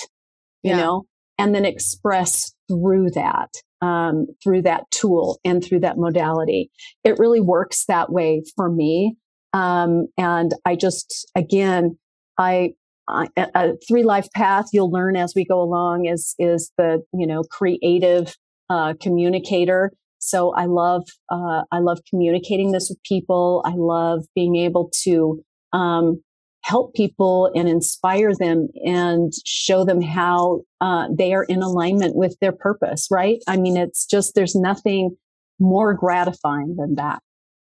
you 0.62 0.72
yeah. 0.72 0.78
know, 0.78 1.04
and 1.38 1.54
then 1.54 1.64
express 1.64 2.52
through 2.68 3.10
that, 3.10 3.50
um, 3.80 4.26
through 4.42 4.62
that 4.62 4.84
tool 4.90 5.38
and 5.44 5.62
through 5.62 5.80
that 5.80 5.98
modality. 5.98 6.70
It 7.04 7.18
really 7.18 7.40
works 7.40 7.84
that 7.86 8.10
way 8.10 8.42
for 8.56 8.68
me. 8.68 9.16
Um, 9.52 10.08
and 10.18 10.52
I 10.64 10.74
just, 10.74 11.30
again, 11.36 11.98
I, 12.36 12.72
a 13.08 13.74
three 13.86 14.02
life 14.02 14.26
path 14.34 14.66
you'll 14.72 14.90
learn 14.90 15.16
as 15.16 15.32
we 15.36 15.44
go 15.44 15.62
along 15.62 16.06
is 16.06 16.34
is 16.40 16.72
the 16.76 17.04
you 17.14 17.24
know 17.24 17.44
creative 17.44 18.34
uh, 18.68 18.94
communicator 19.00 19.92
so 20.18 20.52
I 20.54 20.66
love 20.66 21.04
uh, 21.30 21.62
I 21.70 21.78
love 21.78 22.00
communicating 22.08 22.72
this 22.72 22.88
with 22.88 23.02
people. 23.02 23.62
I 23.64 23.74
love 23.76 24.26
being 24.34 24.56
able 24.56 24.90
to 25.04 25.42
um, 25.72 26.22
help 26.62 26.94
people 26.94 27.50
and 27.54 27.68
inspire 27.68 28.32
them 28.34 28.68
and 28.84 29.32
show 29.44 29.84
them 29.84 30.02
how 30.02 30.62
uh, 30.80 31.08
they 31.16 31.32
are 31.32 31.44
in 31.44 31.62
alignment 31.62 32.16
with 32.16 32.36
their 32.40 32.52
purpose. 32.52 33.08
Right? 33.10 33.38
I 33.46 33.56
mean, 33.56 33.76
it's 33.76 34.06
just 34.06 34.34
there's 34.34 34.54
nothing 34.54 35.16
more 35.58 35.94
gratifying 35.94 36.76
than 36.76 36.96
that. 36.96 37.20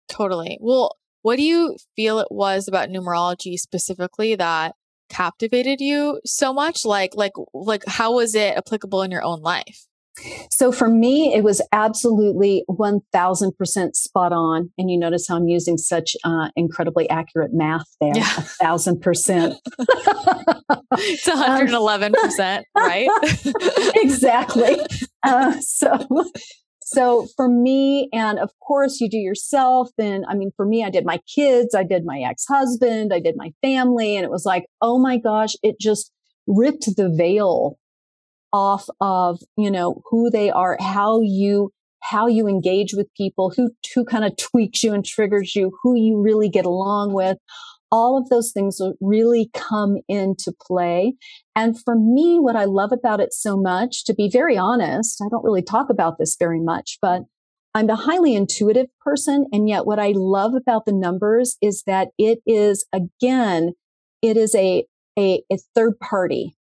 Totally. 0.09 0.59
Well, 0.61 0.97
what 1.23 1.37
do 1.37 1.43
you 1.43 1.77
feel 1.97 2.19
it 2.19 2.29
was 2.31 2.69
about 2.69 2.89
numerology 2.89 3.59
specifically 3.59 4.35
that 4.37 4.75
captivated 5.09 5.81
you 5.81 6.21
so 6.25 6.53
much? 6.53 6.85
Like, 6.85 7.15
like, 7.15 7.33
like, 7.53 7.85
how 7.87 8.15
was 8.15 8.35
it 8.35 8.57
applicable 8.57 9.03
in 9.03 9.11
your 9.11 9.25
own 9.25 9.41
life? 9.41 9.87
So 10.51 10.73
for 10.73 10.89
me, 10.89 11.35
it 11.35 11.45
was 11.45 11.63
absolutely 11.73 12.65
1000% 12.69 13.95
spot 13.95 14.33
on. 14.33 14.71
And 14.79 14.91
you 14.91 14.99
notice 14.99 15.27
how 15.29 15.37
I'm 15.37 15.49
using 15.49 15.77
such 15.77 16.17
uh, 16.25 16.49
incredibly 16.57 17.09
accurate 17.09 17.53
math 17.53 17.87
there. 18.01 18.13
Yeah. 18.15 18.25
Thousand 18.25 19.01
percent. 19.01 19.55
it's 20.99 21.29
111%, 21.29 22.57
um, 22.59 22.65
right? 22.77 23.09
exactly. 23.97 24.79
Uh, 25.25 25.61
so, 25.61 26.07
so 26.81 27.27
for 27.37 27.49
me, 27.49 28.09
and 28.13 28.39
of 28.39 28.51
course 28.61 29.01
you 29.01 29.11
do 29.11 29.17
yourself. 29.17 29.91
And 29.99 30.25
I 30.29 30.35
mean, 30.35 30.53
for 30.57 30.65
me, 30.65 30.85
I 30.85 30.91
did 30.91 31.05
my 31.05 31.19
kids, 31.35 31.75
I 31.75 31.83
did 31.83 32.05
my 32.05 32.21
ex-husband, 32.21 33.13
I 33.13 33.19
did 33.19 33.35
my 33.37 33.51
family. 33.61 34.15
And 34.15 34.25
it 34.25 34.31
was 34.31 34.47
like, 34.47 34.67
oh 34.81 34.97
my 35.01 35.19
gosh, 35.19 35.55
it 35.65 35.81
just 35.81 36.13
ripped 36.47 36.87
the 36.97 37.11
veil 37.11 37.77
off 38.53 38.87
of, 39.01 39.41
you 39.57 39.71
know, 39.71 40.03
who 40.11 40.31
they 40.31 40.51
are, 40.51 40.77
how 40.81 41.21
you, 41.21 41.73
how 42.03 42.27
you 42.27 42.47
engage 42.47 42.95
with 42.95 43.07
people, 43.17 43.53
who, 43.57 43.71
who 43.95 44.05
kind 44.05 44.25
of 44.25 44.37
tweaks 44.39 44.83
you 44.83 44.93
and 44.93 45.05
triggers 45.05 45.55
you, 45.55 45.77
who 45.83 45.97
you 45.97 46.21
really 46.21 46.49
get 46.49 46.67
along 46.67 47.13
with. 47.13 47.39
All 47.91 48.19
of 48.19 48.29
those 48.29 48.53
things 48.53 48.81
really 49.01 49.51
come 49.55 49.97
into 50.09 50.53
play. 50.61 51.15
And 51.57 51.81
for 51.83 51.97
me, 51.97 52.39
what 52.39 52.55
I 52.55 52.67
love 52.67 52.93
about 52.93 53.21
it 53.21 53.33
so 53.33 53.57
much, 53.57 54.05
to 54.05 54.15
be 54.15 54.29
very 54.31 54.59
honest, 54.59 55.23
I 55.25 55.29
don't 55.31 55.45
really 55.45 55.63
talk 55.63 55.89
about 55.89 56.19
this 56.19 56.37
very 56.39 56.61
much, 56.61 56.99
but 57.01 57.23
I'm 57.75 57.89
a 57.89 57.97
highly 57.97 58.35
intuitive 58.35 58.89
person. 59.01 59.47
And 59.53 59.69
yet 59.69 59.87
what 59.87 59.99
I 59.99 60.13
love 60.15 60.55
about 60.55 60.85
the 60.85 60.93
numbers 60.93 61.57
is 61.63 61.83
that 61.87 62.09
it 62.19 62.41
is, 62.47 62.85
again, 62.93 63.73
it 64.21 64.37
is 64.37 64.55
a, 64.55 64.85
a, 65.19 65.43
a 65.51 65.57
third 65.75 65.99
party. 65.99 66.58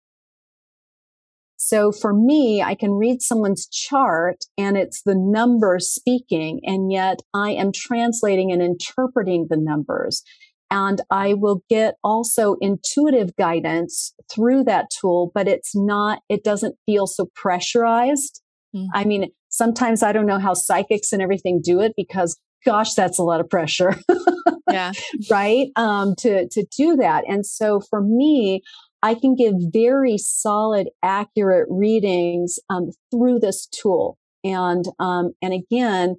So 1.66 1.94
for 1.94 2.14
me, 2.14 2.62
I 2.62 2.76
can 2.76 2.92
read 2.92 3.22
someone's 3.22 3.68
chart 3.68 4.44
and 4.58 4.76
it's 4.76 5.02
the 5.04 5.16
numbers 5.16 5.90
speaking, 5.90 6.60
and 6.64 6.92
yet 6.92 7.22
I 7.34 7.52
am 7.52 7.72
translating 7.72 8.52
and 8.52 8.62
interpreting 8.62 9.48
the 9.50 9.56
numbers. 9.56 10.24
And 10.70 11.00
I 11.10 11.36
will 11.36 11.64
get 11.70 11.96
also 12.04 12.58
intuitive 12.60 13.36
guidance 13.38 14.14
through 14.30 14.66
that 14.66 14.90
tool, 14.90 15.32
but 15.34 15.48
it's 15.48 15.74
not, 15.74 16.20
it 16.28 16.44
doesn't 16.44 16.76
feel 16.86 17.08
so 17.08 17.30
pressurized. 17.34 18.42
Mm-hmm. 18.76 18.88
I 18.94 19.06
mean, 19.06 19.32
sometimes 19.48 20.04
I 20.04 20.12
don't 20.12 20.26
know 20.26 20.40
how 20.40 20.56
psychics 20.56 21.14
and 21.14 21.22
everything 21.22 21.62
do 21.64 21.80
it 21.80 21.94
because 21.96 22.38
gosh, 22.66 22.94
that's 22.94 23.20
a 23.20 23.24
lot 23.24 23.40
of 23.40 23.50
pressure. 23.50 23.96
yeah. 24.70 24.92
right. 25.30 25.68
Um, 25.76 26.16
to, 26.20 26.48
to 26.50 26.66
do 26.76 26.98
that. 26.98 27.24
And 27.28 27.46
so 27.46 27.80
for 27.90 28.02
me, 28.02 28.64
I 29.04 29.16
can 29.16 29.36
give 29.36 29.54
very 29.72 30.18
solid, 30.18 30.88
accurate 31.04 31.68
readings 31.70 32.58
um, 32.70 32.92
through 33.12 33.40
this 33.40 33.68
tool. 33.68 34.18
And 34.46 34.86
um, 34.98 35.34
and 35.42 35.54
again, 35.54 36.16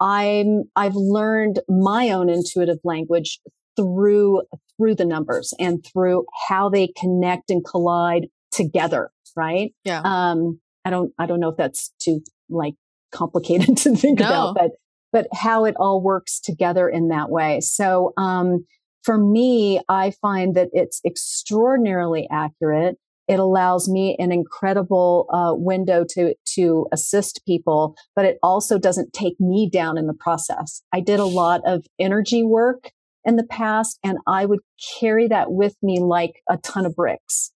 I'm 0.00 0.64
I've 0.74 0.96
learned 0.96 1.60
my 1.68 2.10
own 2.10 2.30
intuitive 2.30 2.78
language 2.82 3.40
through 3.76 4.42
through 4.76 4.94
the 4.94 5.04
numbers 5.04 5.52
and 5.60 5.84
through 5.84 6.24
how 6.48 6.70
they 6.70 6.88
connect 6.98 7.50
and 7.50 7.64
collide 7.64 8.28
together. 8.50 9.10
Right? 9.36 9.74
Yeah. 9.84 10.00
Um, 10.02 10.60
I 10.86 10.90
don't 10.90 11.12
I 11.18 11.26
don't 11.26 11.40
know 11.40 11.50
if 11.50 11.56
that's 11.58 11.92
too 12.02 12.22
like 12.48 12.74
complicated 13.12 13.76
to 13.78 13.94
think 13.94 14.20
no. 14.20 14.26
about, 14.26 14.54
but 14.54 14.70
but 15.12 15.26
how 15.32 15.66
it 15.66 15.76
all 15.78 16.02
works 16.02 16.40
together 16.40 16.88
in 16.88 17.08
that 17.08 17.30
way. 17.30 17.60
So 17.60 18.14
um, 18.16 18.64
for 19.04 19.18
me, 19.18 19.80
I 19.88 20.12
find 20.22 20.54
that 20.54 20.70
it's 20.72 21.00
extraordinarily 21.06 22.26
accurate. 22.30 22.96
It 23.28 23.38
allows 23.38 23.88
me 23.88 24.16
an 24.18 24.32
incredible 24.32 25.26
uh, 25.32 25.54
window 25.54 26.04
to 26.10 26.34
to 26.56 26.86
assist 26.92 27.42
people, 27.46 27.96
but 28.16 28.24
it 28.24 28.38
also 28.42 28.78
doesn't 28.78 29.12
take 29.12 29.38
me 29.38 29.68
down 29.70 29.96
in 29.96 30.06
the 30.06 30.14
process. 30.14 30.82
I 30.92 31.00
did 31.00 31.20
a 31.20 31.24
lot 31.24 31.62
of 31.64 31.86
energy 31.98 32.42
work 32.42 32.90
in 33.24 33.36
the 33.36 33.46
past, 33.46 33.98
and 34.04 34.18
I 34.26 34.44
would 34.44 34.60
carry 34.98 35.28
that 35.28 35.52
with 35.52 35.74
me 35.82 36.00
like 36.00 36.42
a 36.48 36.58
ton 36.58 36.84
of 36.84 36.94
bricks. 36.94 37.50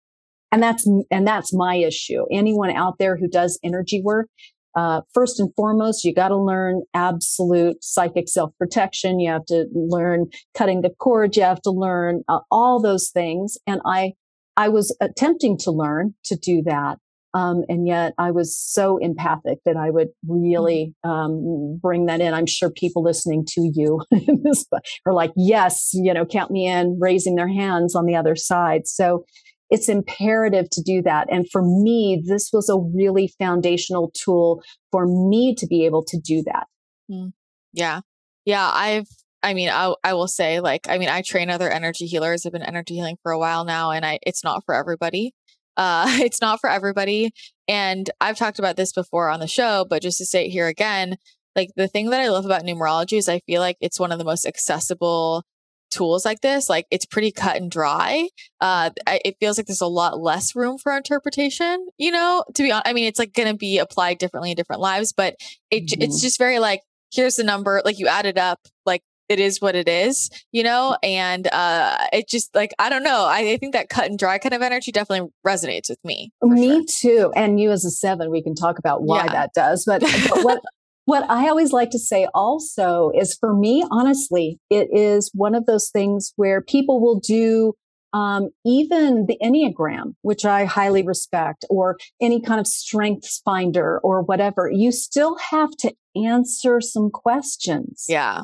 And 0.51 0.63
that's 0.63 0.87
and 1.11 1.27
that's 1.27 1.53
my 1.53 1.75
issue. 1.75 2.25
Anyone 2.31 2.71
out 2.71 2.95
there 2.99 3.17
who 3.17 3.27
does 3.27 3.59
energy 3.63 4.01
work, 4.01 4.29
uh, 4.75 5.01
first 5.13 5.39
and 5.39 5.53
foremost, 5.55 6.03
you 6.03 6.13
got 6.13 6.29
to 6.29 6.37
learn 6.37 6.83
absolute 6.93 7.83
psychic 7.83 8.27
self 8.27 8.51
protection. 8.59 9.19
You 9.19 9.31
have 9.31 9.45
to 9.45 9.65
learn 9.73 10.27
cutting 10.55 10.81
the 10.81 10.91
cord. 10.99 11.35
You 11.35 11.43
have 11.43 11.61
to 11.63 11.71
learn 11.71 12.23
uh, 12.27 12.39
all 12.51 12.81
those 12.81 13.09
things. 13.09 13.57
And 13.65 13.81
I, 13.85 14.13
I 14.55 14.69
was 14.69 14.95
attempting 15.01 15.57
to 15.59 15.71
learn 15.71 16.15
to 16.25 16.35
do 16.35 16.61
that. 16.65 16.97
Um, 17.33 17.63
and 17.69 17.87
yet 17.87 18.13
I 18.17 18.31
was 18.31 18.57
so 18.57 18.97
empathic 18.97 19.59
that 19.65 19.77
I 19.77 19.89
would 19.89 20.07
really 20.27 20.95
mm-hmm. 21.05 21.09
um, 21.09 21.79
bring 21.81 22.05
that 22.05 22.21
in. 22.21 22.33
I'm 22.33 22.47
sure 22.47 22.69
people 22.71 23.03
listening 23.03 23.45
to 23.49 23.71
you 23.73 24.01
are 25.05 25.13
like, 25.13 25.31
yes, 25.35 25.91
you 25.93 26.13
know, 26.13 26.25
count 26.25 26.51
me 26.51 26.67
in, 26.67 26.97
raising 26.99 27.35
their 27.35 27.47
hands 27.47 27.95
on 27.95 28.05
the 28.05 28.15
other 28.15 28.35
side. 28.35 28.87
So 28.87 29.25
it's 29.69 29.89
imperative 29.89 30.69
to 30.71 30.81
do 30.81 31.01
that. 31.03 31.27
And 31.31 31.45
for 31.51 31.61
me, 31.61 32.23
this 32.25 32.49
was 32.53 32.69
a 32.69 32.77
really 32.77 33.33
foundational 33.39 34.11
tool 34.13 34.63
for 34.91 35.05
me 35.05 35.55
to 35.55 35.67
be 35.67 35.85
able 35.85 36.03
to 36.05 36.19
do 36.19 36.43
that. 36.43 36.67
Mm. 37.11 37.33
Yeah. 37.73 38.01
Yeah. 38.45 38.69
I've, 38.73 39.07
I 39.43 39.53
mean, 39.53 39.69
I, 39.69 39.93
I 40.03 40.13
will 40.13 40.27
say, 40.27 40.59
like, 40.59 40.87
I 40.89 40.97
mean, 40.97 41.09
I 41.09 41.21
train 41.21 41.49
other 41.49 41.69
energy 41.69 42.05
healers. 42.05 42.45
I've 42.45 42.53
been 42.53 42.63
energy 42.63 42.95
healing 42.95 43.17
for 43.21 43.31
a 43.31 43.39
while 43.39 43.65
now, 43.65 43.91
and 43.91 44.05
I, 44.05 44.19
it's 44.23 44.43
not 44.43 44.63
for 44.65 44.73
everybody. 44.73 45.33
Uh, 45.75 46.05
it's 46.19 46.41
not 46.41 46.59
for 46.59 46.69
everybody. 46.69 47.31
And 47.67 48.09
I've 48.19 48.37
talked 48.37 48.59
about 48.59 48.77
this 48.77 48.93
before 48.93 49.29
on 49.29 49.39
the 49.39 49.47
show, 49.47 49.85
but 49.89 50.01
just 50.01 50.17
to 50.17 50.25
say 50.25 50.45
it 50.45 50.49
here 50.49 50.67
again, 50.67 51.17
like 51.55 51.69
the 51.75 51.87
thing 51.87 52.09
that 52.09 52.21
I 52.21 52.29
love 52.29 52.45
about 52.45 52.63
numerology 52.63 53.17
is 53.17 53.29
I 53.29 53.39
feel 53.41 53.61
like 53.61 53.77
it's 53.81 53.99
one 53.99 54.11
of 54.11 54.19
the 54.19 54.25
most 54.25 54.45
accessible 54.45 55.43
tools 55.89 56.25
like 56.25 56.41
this, 56.41 56.69
like 56.69 56.85
it's 56.91 57.05
pretty 57.05 57.31
cut 57.31 57.57
and 57.57 57.71
dry. 57.71 58.29
Uh, 58.61 58.89
it 59.07 59.37
feels 59.39 59.57
like 59.57 59.67
there's 59.67 59.81
a 59.81 59.87
lot 59.87 60.19
less 60.19 60.55
room 60.55 60.77
for 60.77 60.95
interpretation. 60.95 61.87
You 61.97 62.11
know, 62.11 62.43
to 62.53 62.63
be 62.63 62.71
honest, 62.71 62.87
I 62.87 62.93
mean, 62.93 63.05
it's 63.05 63.19
like 63.19 63.33
going 63.33 63.49
to 63.49 63.57
be 63.57 63.77
applied 63.77 64.17
differently 64.17 64.51
in 64.51 64.55
different 64.55 64.81
lives, 64.81 65.13
but 65.13 65.35
it 65.71 65.85
mm-hmm. 65.85 66.01
it's 66.01 66.21
just 66.21 66.37
very 66.37 66.59
like 66.59 66.81
here's 67.13 67.35
the 67.35 67.43
number, 67.43 67.81
like 67.85 67.99
you 67.99 68.07
add 68.07 68.25
it 68.25 68.37
up, 68.37 68.59
like 68.85 69.01
it 69.29 69.39
is 69.39 69.61
what 69.61 69.75
it 69.75 69.89
is, 69.89 70.29
you 70.51 70.63
know? 70.63 70.97
And 71.03 71.47
uh 71.47 71.97
it 72.13 72.29
just 72.29 72.53
like 72.55 72.73
I 72.79 72.89
don't 72.89 73.03
know. 73.03 73.25
I, 73.25 73.39
I 73.39 73.57
think 73.57 73.73
that 73.73 73.89
cut 73.89 74.09
and 74.09 74.17
dry 74.17 74.37
kind 74.37 74.53
of 74.53 74.61
energy 74.61 74.91
definitely 74.91 75.29
resonates 75.45 75.89
with 75.89 75.99
me. 76.03 76.31
Me 76.41 76.85
sure. 76.87 77.29
too. 77.29 77.33
And 77.35 77.59
you 77.59 77.71
as 77.71 77.83
a 77.83 77.91
seven, 77.91 78.31
we 78.31 78.41
can 78.41 78.55
talk 78.55 78.79
about 78.79 79.03
why 79.03 79.25
yeah. 79.25 79.31
that 79.33 79.53
does. 79.53 79.83
But, 79.85 80.01
but 80.01 80.43
what 80.43 80.61
what 81.07 81.23
I 81.29 81.47
always 81.47 81.71
like 81.71 81.91
to 81.91 81.99
say 81.99 82.27
also 82.33 83.11
is 83.15 83.33
for 83.39 83.55
me, 83.55 83.85
honestly, 83.89 84.59
it 84.69 84.89
is 84.91 85.31
one 85.33 85.55
of 85.55 85.65
those 85.65 85.89
things 85.89 86.33
where 86.35 86.61
people 86.61 86.99
will 86.99 87.21
do 87.21 87.75
um, 88.11 88.49
even 88.65 89.25
the 89.25 89.37
Enneagram, 89.41 90.15
which 90.21 90.43
I 90.43 90.65
highly 90.65 91.03
respect, 91.03 91.63
or 91.69 91.95
any 92.21 92.41
kind 92.41 92.59
of 92.59 92.67
strengths 92.67 93.41
finder 93.45 94.01
or 94.03 94.21
whatever, 94.21 94.69
you 94.69 94.91
still 94.91 95.37
have 95.49 95.71
to 95.79 95.93
answer 96.13 96.81
some 96.81 97.09
questions. 97.09 98.03
Yeah. 98.09 98.41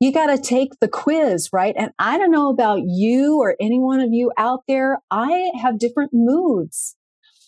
You 0.00 0.12
got 0.12 0.34
to 0.34 0.38
take 0.38 0.70
the 0.80 0.88
quiz, 0.88 1.50
right? 1.52 1.76
And 1.78 1.92
I 2.00 2.18
don't 2.18 2.32
know 2.32 2.48
about 2.48 2.80
you 2.86 3.38
or 3.38 3.54
any 3.60 3.78
one 3.78 4.00
of 4.00 4.08
you 4.10 4.32
out 4.36 4.64
there. 4.66 4.98
I 5.12 5.52
have 5.62 5.78
different 5.78 6.10
moods. 6.12 6.96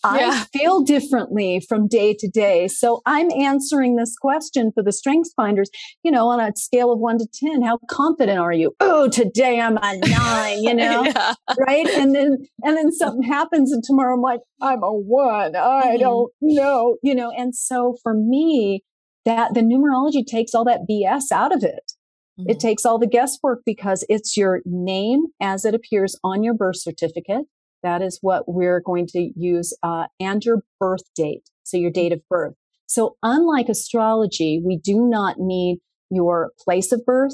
Yeah. 0.03 0.29
I 0.31 0.57
feel 0.57 0.81
differently 0.81 1.61
from 1.67 1.87
day 1.87 2.13
to 2.19 2.27
day. 2.27 2.67
So 2.67 3.01
I'm 3.05 3.31
answering 3.31 3.95
this 3.95 4.15
question 4.17 4.71
for 4.73 4.83
the 4.83 4.91
strengths 4.91 5.31
finders, 5.35 5.69
you 6.03 6.11
know, 6.11 6.27
on 6.27 6.41
a 6.41 6.51
scale 6.55 6.91
of 6.91 6.99
one 6.99 7.17
to 7.19 7.27
10, 7.33 7.61
how 7.61 7.79
confident 7.89 8.37
are 8.37 8.51
you? 8.51 8.73
Oh, 8.81 9.07
today 9.07 9.61
I'm 9.61 9.77
a 9.77 9.97
nine, 9.97 10.63
you 10.63 10.73
know, 10.75 11.03
yeah. 11.03 11.33
right. 11.57 11.87
And 11.87 12.13
then, 12.13 12.37
and 12.63 12.75
then 12.75 12.91
something 12.91 13.23
happens 13.23 13.71
and 13.71 13.83
tomorrow 13.83 14.15
I'm 14.15 14.21
like, 14.21 14.41
I'm 14.61 14.83
a 14.83 14.91
one. 14.91 15.55
I 15.55 15.59
mm-hmm. 15.59 15.99
don't 15.99 16.31
know, 16.41 16.97
you 17.01 17.15
know. 17.15 17.31
And 17.31 17.55
so 17.55 17.95
for 18.03 18.13
me, 18.13 18.83
that 19.25 19.53
the 19.53 19.61
numerology 19.61 20.25
takes 20.25 20.53
all 20.53 20.65
that 20.65 20.81
BS 20.89 21.31
out 21.31 21.55
of 21.55 21.63
it. 21.63 21.93
Mm-hmm. 22.39 22.49
It 22.49 22.59
takes 22.59 22.85
all 22.85 22.99
the 22.99 23.07
guesswork 23.07 23.61
because 23.65 24.05
it's 24.09 24.35
your 24.35 24.61
name 24.65 25.27
as 25.41 25.65
it 25.65 25.73
appears 25.73 26.19
on 26.23 26.43
your 26.43 26.53
birth 26.53 26.77
certificate. 26.77 27.45
That 27.83 28.01
is 28.01 28.19
what 28.21 28.43
we're 28.47 28.79
going 28.79 29.07
to 29.07 29.31
use, 29.35 29.77
uh, 29.83 30.07
and 30.19 30.43
your 30.43 30.63
birth 30.79 31.03
date. 31.15 31.49
So 31.63 31.77
your 31.77 31.91
date 31.91 32.13
of 32.13 32.21
birth. 32.29 32.53
So 32.85 33.17
unlike 33.23 33.69
astrology, 33.69 34.61
we 34.63 34.77
do 34.77 35.07
not 35.07 35.39
need 35.39 35.79
your 36.09 36.51
place 36.59 36.91
of 36.91 37.05
birth, 37.05 37.33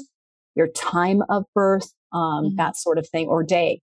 your 0.54 0.68
time 0.68 1.22
of 1.28 1.44
birth, 1.54 1.92
um, 2.12 2.20
mm-hmm. 2.20 2.56
that 2.56 2.76
sort 2.76 2.98
of 2.98 3.08
thing, 3.08 3.28
or 3.28 3.42
day 3.42 3.80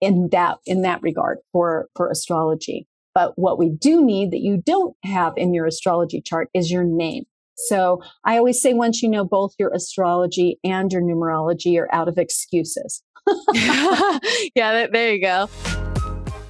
in 0.00 0.28
that, 0.32 0.58
in 0.66 0.82
that 0.82 1.02
regard 1.02 1.38
for, 1.52 1.88
for 1.96 2.10
astrology. 2.10 2.86
But 3.14 3.32
what 3.36 3.58
we 3.58 3.70
do 3.70 4.04
need 4.04 4.30
that 4.30 4.40
you 4.40 4.62
don't 4.64 4.96
have 5.02 5.32
in 5.36 5.52
your 5.52 5.66
astrology 5.66 6.20
chart 6.20 6.48
is 6.54 6.70
your 6.70 6.84
name. 6.84 7.24
So 7.56 8.00
I 8.24 8.36
always 8.36 8.62
say 8.62 8.72
once 8.72 9.02
you 9.02 9.08
know 9.10 9.24
both 9.24 9.54
your 9.58 9.74
astrology 9.74 10.60
and 10.62 10.92
your 10.92 11.02
numerology, 11.02 11.72
you're 11.72 11.92
out 11.92 12.06
of 12.06 12.16
excuses. 12.16 13.02
yeah, 14.54 14.86
there 14.90 15.12
you 15.12 15.20
go. 15.20 15.46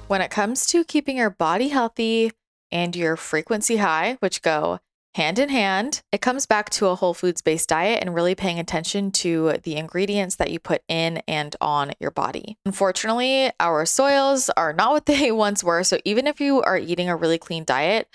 When 0.07 0.21
it 0.21 0.31
comes 0.31 0.65
to 0.67 0.83
keeping 0.83 1.17
your 1.17 1.29
body 1.29 1.67
healthy 1.67 2.31
and 2.71 2.95
your 2.95 3.15
frequency 3.15 3.77
high, 3.77 4.17
which 4.21 4.41
go 4.41 4.79
hand 5.15 5.39
in 5.39 5.49
hand, 5.49 6.01
it 6.11 6.21
comes 6.21 6.45
back 6.45 6.69
to 6.69 6.87
a 6.87 6.95
whole 6.95 7.13
foods 7.13 7.41
based 7.41 7.69
diet 7.69 7.99
and 8.01 8.13
really 8.13 8.35
paying 8.35 8.59
attention 8.59 9.11
to 9.11 9.53
the 9.63 9.75
ingredients 9.75 10.35
that 10.35 10.51
you 10.51 10.59
put 10.59 10.81
in 10.87 11.21
and 11.27 11.55
on 11.59 11.91
your 11.99 12.11
body. 12.11 12.57
Unfortunately, 12.65 13.51
our 13.59 13.85
soils 13.85 14.49
are 14.55 14.73
not 14.73 14.91
what 14.91 15.05
they 15.05 15.31
once 15.31 15.63
were. 15.63 15.83
So 15.83 15.97
even 16.05 16.27
if 16.27 16.39
you 16.39 16.61
are 16.61 16.77
eating 16.77 17.09
a 17.09 17.15
really 17.15 17.37
clean 17.37 17.63
diet, 17.63 18.07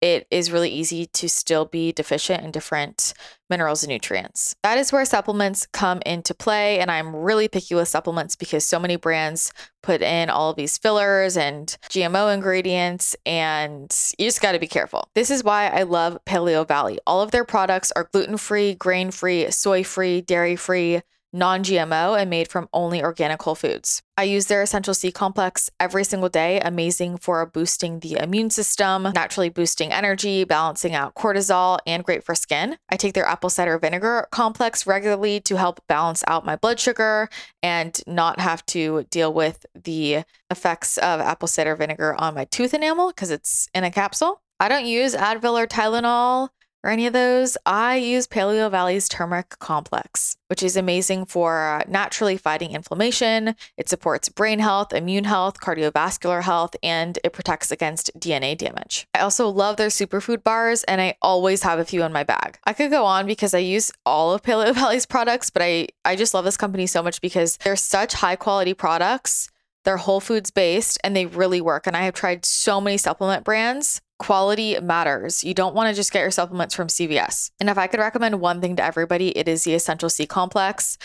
it 0.00 0.26
is 0.30 0.52
really 0.52 0.70
easy 0.70 1.06
to 1.06 1.28
still 1.28 1.64
be 1.64 1.92
deficient 1.92 2.44
in 2.44 2.50
different 2.50 3.14
minerals 3.48 3.82
and 3.82 3.90
nutrients. 3.90 4.54
That 4.62 4.78
is 4.78 4.92
where 4.92 5.04
supplements 5.04 5.66
come 5.72 6.02
into 6.04 6.34
play. 6.34 6.80
And 6.80 6.90
I'm 6.90 7.14
really 7.14 7.48
picky 7.48 7.74
with 7.74 7.88
supplements 7.88 8.36
because 8.36 8.66
so 8.66 8.78
many 8.78 8.96
brands 8.96 9.52
put 9.82 10.02
in 10.02 10.28
all 10.28 10.50
of 10.50 10.56
these 10.56 10.78
fillers 10.78 11.36
and 11.36 11.68
GMO 11.88 12.34
ingredients, 12.34 13.14
and 13.24 13.94
you 14.18 14.26
just 14.26 14.42
got 14.42 14.52
to 14.52 14.58
be 14.58 14.66
careful. 14.66 15.08
This 15.14 15.30
is 15.30 15.44
why 15.44 15.68
I 15.68 15.84
love 15.84 16.18
Paleo 16.26 16.66
Valley. 16.66 16.98
All 17.06 17.22
of 17.22 17.30
their 17.30 17.44
products 17.44 17.92
are 17.92 18.08
gluten 18.12 18.36
free, 18.36 18.74
grain 18.74 19.10
free, 19.10 19.50
soy 19.50 19.84
free, 19.84 20.20
dairy 20.20 20.56
free 20.56 21.02
non 21.32 21.62
GMO 21.62 22.18
and 22.18 22.30
made 22.30 22.48
from 22.48 22.68
only 22.72 23.02
organic 23.02 23.42
whole 23.42 23.54
foods. 23.54 24.02
I 24.16 24.24
use 24.24 24.46
their 24.46 24.62
Essential 24.62 24.94
C 24.94 25.12
complex 25.12 25.68
every 25.78 26.04
single 26.04 26.28
day, 26.28 26.60
amazing 26.60 27.18
for 27.18 27.44
boosting 27.44 28.00
the 28.00 28.14
immune 28.14 28.50
system, 28.50 29.08
naturally 29.14 29.50
boosting 29.50 29.92
energy, 29.92 30.44
balancing 30.44 30.94
out 30.94 31.14
cortisol, 31.14 31.78
and 31.86 32.02
great 32.04 32.24
for 32.24 32.34
skin. 32.34 32.76
I 32.88 32.96
take 32.96 33.14
their 33.14 33.26
apple 33.26 33.50
cider 33.50 33.78
vinegar 33.78 34.26
complex 34.30 34.86
regularly 34.86 35.40
to 35.40 35.56
help 35.56 35.80
balance 35.86 36.24
out 36.26 36.46
my 36.46 36.56
blood 36.56 36.80
sugar 36.80 37.28
and 37.62 38.00
not 38.06 38.40
have 38.40 38.64
to 38.66 39.04
deal 39.10 39.32
with 39.32 39.66
the 39.74 40.22
effects 40.50 40.96
of 40.98 41.20
apple 41.20 41.48
cider 41.48 41.76
vinegar 41.76 42.14
on 42.18 42.34
my 42.34 42.44
tooth 42.46 42.72
enamel 42.72 43.08
because 43.08 43.30
it's 43.30 43.68
in 43.74 43.84
a 43.84 43.90
capsule. 43.90 44.42
I 44.58 44.68
don't 44.68 44.86
use 44.86 45.14
Advil 45.14 45.62
or 45.62 45.66
Tylenol 45.66 46.48
or 46.86 46.90
any 46.90 47.08
of 47.08 47.12
those, 47.12 47.58
I 47.66 47.96
use 47.96 48.28
Paleo 48.28 48.70
Valley's 48.70 49.08
turmeric 49.08 49.58
complex, 49.58 50.36
which 50.46 50.62
is 50.62 50.76
amazing 50.76 51.26
for 51.26 51.66
uh, 51.66 51.82
naturally 51.88 52.36
fighting 52.36 52.70
inflammation. 52.70 53.56
It 53.76 53.88
supports 53.88 54.28
brain 54.28 54.60
health, 54.60 54.92
immune 54.92 55.24
health, 55.24 55.58
cardiovascular 55.58 56.44
health, 56.44 56.76
and 56.84 57.18
it 57.24 57.32
protects 57.32 57.72
against 57.72 58.12
DNA 58.16 58.56
damage. 58.56 59.08
I 59.12 59.18
also 59.18 59.48
love 59.48 59.78
their 59.78 59.88
superfood 59.88 60.44
bars, 60.44 60.84
and 60.84 61.00
I 61.00 61.16
always 61.20 61.64
have 61.64 61.80
a 61.80 61.84
few 61.84 62.04
in 62.04 62.12
my 62.12 62.22
bag. 62.22 62.56
I 62.62 62.72
could 62.72 62.92
go 62.92 63.04
on 63.04 63.26
because 63.26 63.52
I 63.52 63.58
use 63.58 63.90
all 64.04 64.32
of 64.32 64.42
Paleo 64.42 64.72
Valley's 64.74 65.06
products, 65.06 65.50
but 65.50 65.62
I, 65.62 65.88
I 66.04 66.14
just 66.14 66.34
love 66.34 66.44
this 66.44 66.56
company 66.56 66.86
so 66.86 67.02
much 67.02 67.20
because 67.20 67.56
they're 67.64 67.74
such 67.74 68.14
high 68.14 68.36
quality 68.36 68.74
products. 68.74 69.50
They're 69.84 69.96
whole 69.96 70.20
foods 70.20 70.52
based 70.52 70.98
and 71.02 71.16
they 71.16 71.26
really 71.26 71.60
work. 71.60 71.88
And 71.88 71.96
I 71.96 72.02
have 72.02 72.14
tried 72.14 72.44
so 72.44 72.80
many 72.80 72.96
supplement 72.96 73.44
brands 73.44 74.00
quality 74.18 74.78
matters. 74.80 75.44
You 75.44 75.54
don't 75.54 75.74
want 75.74 75.88
to 75.88 75.94
just 75.94 76.12
get 76.12 76.20
your 76.20 76.30
supplements 76.30 76.74
from 76.74 76.88
CVS. 76.88 77.50
And 77.60 77.68
if 77.68 77.78
I 77.78 77.86
could 77.86 78.00
recommend 78.00 78.40
one 78.40 78.60
thing 78.60 78.76
to 78.76 78.84
everybody, 78.84 79.36
it 79.36 79.48
is 79.48 79.64
the 79.64 79.74
Essential 79.74 80.10
C 80.10 80.26
complex. 80.26 80.98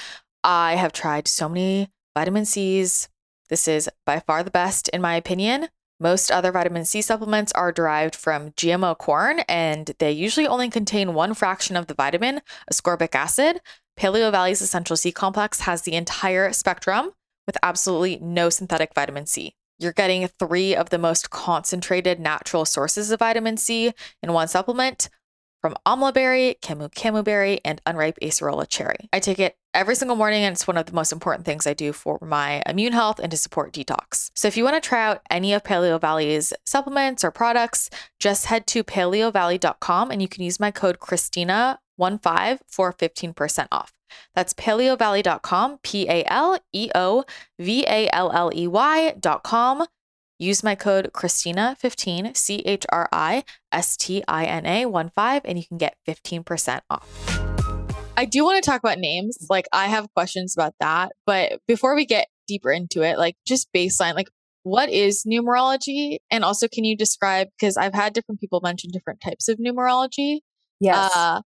I 0.43 0.75
have 0.75 0.93
tried 0.93 1.27
so 1.27 1.49
many 1.49 1.89
vitamin 2.15 2.45
C's. 2.45 3.09
This 3.49 3.67
is 3.67 3.89
by 4.05 4.19
far 4.19 4.43
the 4.43 4.51
best, 4.51 4.87
in 4.89 5.01
my 5.01 5.15
opinion. 5.15 5.67
Most 5.99 6.31
other 6.31 6.51
vitamin 6.51 6.85
C 6.85 7.01
supplements 7.01 7.51
are 7.51 7.71
derived 7.71 8.15
from 8.15 8.51
GMO 8.51 8.97
corn, 8.97 9.41
and 9.41 9.91
they 9.99 10.11
usually 10.11 10.47
only 10.47 10.69
contain 10.69 11.13
one 11.13 11.35
fraction 11.35 11.75
of 11.75 11.85
the 11.85 11.93
vitamin, 11.93 12.41
ascorbic 12.71 13.13
acid. 13.13 13.61
Paleo 13.99 14.31
Valley's 14.31 14.61
Essential 14.61 14.95
C 14.95 15.11
complex 15.11 15.61
has 15.61 15.83
the 15.83 15.93
entire 15.93 16.53
spectrum 16.53 17.11
with 17.45 17.57
absolutely 17.61 18.17
no 18.19 18.49
synthetic 18.49 18.95
vitamin 18.95 19.27
C. 19.27 19.53
You're 19.81 19.93
getting 19.93 20.27
three 20.27 20.75
of 20.75 20.91
the 20.91 20.99
most 20.99 21.31
concentrated 21.31 22.19
natural 22.19 22.65
sources 22.65 23.09
of 23.09 23.17
vitamin 23.17 23.57
C 23.57 23.93
in 24.21 24.31
one 24.31 24.47
supplement 24.47 25.09
from 25.59 25.75
amla 25.87 26.13
berry, 26.13 26.57
camu 26.61 26.91
camu 26.93 27.23
berry, 27.23 27.61
and 27.65 27.81
unripe 27.85 28.19
acerola 28.21 28.67
cherry. 28.67 29.09
I 29.11 29.19
take 29.19 29.39
it 29.39 29.57
every 29.73 29.95
single 29.95 30.15
morning, 30.15 30.43
and 30.43 30.53
it's 30.53 30.67
one 30.67 30.77
of 30.77 30.85
the 30.85 30.93
most 30.93 31.11
important 31.11 31.45
things 31.45 31.65
I 31.65 31.73
do 31.73 31.93
for 31.93 32.19
my 32.21 32.61
immune 32.67 32.93
health 32.93 33.19
and 33.19 33.31
to 33.31 33.37
support 33.37 33.73
detox. 33.73 34.29
So 34.35 34.47
if 34.47 34.55
you 34.55 34.63
want 34.63 34.81
to 34.81 34.87
try 34.87 35.03
out 35.03 35.21
any 35.29 35.53
of 35.53 35.63
Paleo 35.63 35.99
Valley's 35.99 36.53
supplements 36.65 37.23
or 37.23 37.31
products, 37.31 37.89
just 38.19 38.47
head 38.47 38.67
to 38.67 38.83
paleovalley.com 38.83 40.11
and 40.11 40.21
you 40.21 40.27
can 40.27 40.43
use 40.43 40.59
my 40.59 40.69
code 40.69 40.99
Christina15 40.99 42.59
for 42.67 42.93
15% 42.93 43.67
off. 43.71 43.93
That's 44.35 44.53
paleovalley.com, 44.53 45.79
P 45.83 46.07
A 46.09 46.23
L 46.27 46.59
E 46.73 46.89
O 46.95 47.25
V 47.59 47.85
A 47.87 48.09
L 48.11 48.31
L 48.31 48.51
E 48.53 48.67
Y.com. 48.67 49.85
Use 50.39 50.63
my 50.63 50.73
code 50.73 51.11
Christina15, 51.13 52.35
C 52.35 52.63
H 52.65 52.85
R 52.89 53.07
I 53.13 53.43
S 53.71 53.95
T 53.95 54.23
I 54.27 54.45
N 54.45 54.65
A 54.65 54.85
1 54.87 55.11
5, 55.15 55.41
and 55.45 55.59
you 55.59 55.65
can 55.65 55.77
get 55.77 55.97
15% 56.07 56.81
off. 56.89 57.07
I 58.17 58.25
do 58.25 58.43
want 58.43 58.63
to 58.63 58.67
talk 58.67 58.79
about 58.79 58.97
names. 58.97 59.37
Like, 59.49 59.67
I 59.71 59.85
have 59.87 60.11
questions 60.13 60.55
about 60.57 60.73
that. 60.79 61.11
But 61.25 61.59
before 61.67 61.95
we 61.95 62.05
get 62.05 62.27
deeper 62.47 62.71
into 62.71 63.03
it, 63.03 63.17
like, 63.17 63.35
just 63.45 63.71
baseline, 63.71 64.15
like, 64.15 64.29
what 64.63 64.89
is 64.89 65.25
numerology? 65.27 66.17
And 66.29 66.43
also, 66.43 66.67
can 66.67 66.83
you 66.83 66.97
describe, 66.97 67.47
because 67.59 67.77
I've 67.77 67.93
had 67.93 68.13
different 68.13 68.39
people 68.39 68.61
mention 68.61 68.91
different 68.91 69.21
types 69.21 69.47
of 69.47 69.57
numerology. 69.57 70.39
Yes. 70.79 71.11
Uh, 71.15 71.41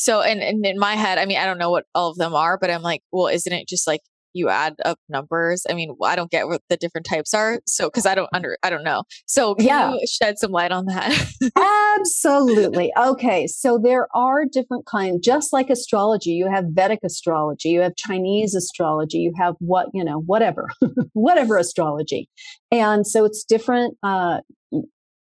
so 0.00 0.20
and, 0.20 0.42
and 0.42 0.64
in 0.64 0.78
my 0.78 0.94
head 0.94 1.18
i 1.18 1.24
mean 1.24 1.38
i 1.38 1.44
don't 1.44 1.58
know 1.58 1.70
what 1.70 1.84
all 1.94 2.10
of 2.10 2.16
them 2.16 2.34
are 2.34 2.58
but 2.58 2.70
i'm 2.70 2.82
like 2.82 3.02
well 3.12 3.28
isn't 3.28 3.52
it 3.52 3.68
just 3.68 3.86
like 3.86 4.00
you 4.34 4.48
add 4.48 4.74
up 4.84 4.98
numbers? 5.08 5.64
I 5.70 5.74
mean 5.74 5.96
i 6.02 6.16
don't 6.16 6.30
get 6.30 6.48
what 6.48 6.60
the 6.68 6.76
different 6.76 7.06
types 7.06 7.32
are 7.32 7.60
so 7.66 7.88
because 7.88 8.04
i 8.04 8.14
don't 8.14 8.28
under 8.32 8.58
i 8.62 8.68
don't 8.68 8.84
know. 8.84 9.04
So 9.26 9.54
yeah. 9.58 9.94
shed 10.06 10.38
some 10.38 10.50
light 10.50 10.72
on 10.72 10.86
that? 10.86 12.00
Absolutely. 12.00 12.92
Okay 12.96 13.46
so 13.46 13.78
there 13.82 14.08
are 14.14 14.44
different 14.44 14.86
kinds 14.86 15.24
just 15.24 15.52
like 15.52 15.70
astrology 15.70 16.30
you 16.30 16.50
have 16.50 16.64
vedic 16.70 17.00
astrology 17.04 17.68
you 17.70 17.80
have 17.80 17.94
chinese 17.96 18.54
astrology 18.54 19.18
you 19.18 19.32
have 19.38 19.54
what 19.60 19.88
you 19.94 20.04
know 20.04 20.20
whatever 20.20 20.68
whatever 21.12 21.56
astrology. 21.56 22.28
And 22.70 23.06
so 23.06 23.24
it's 23.24 23.44
different 23.44 23.96
uh, 24.02 24.40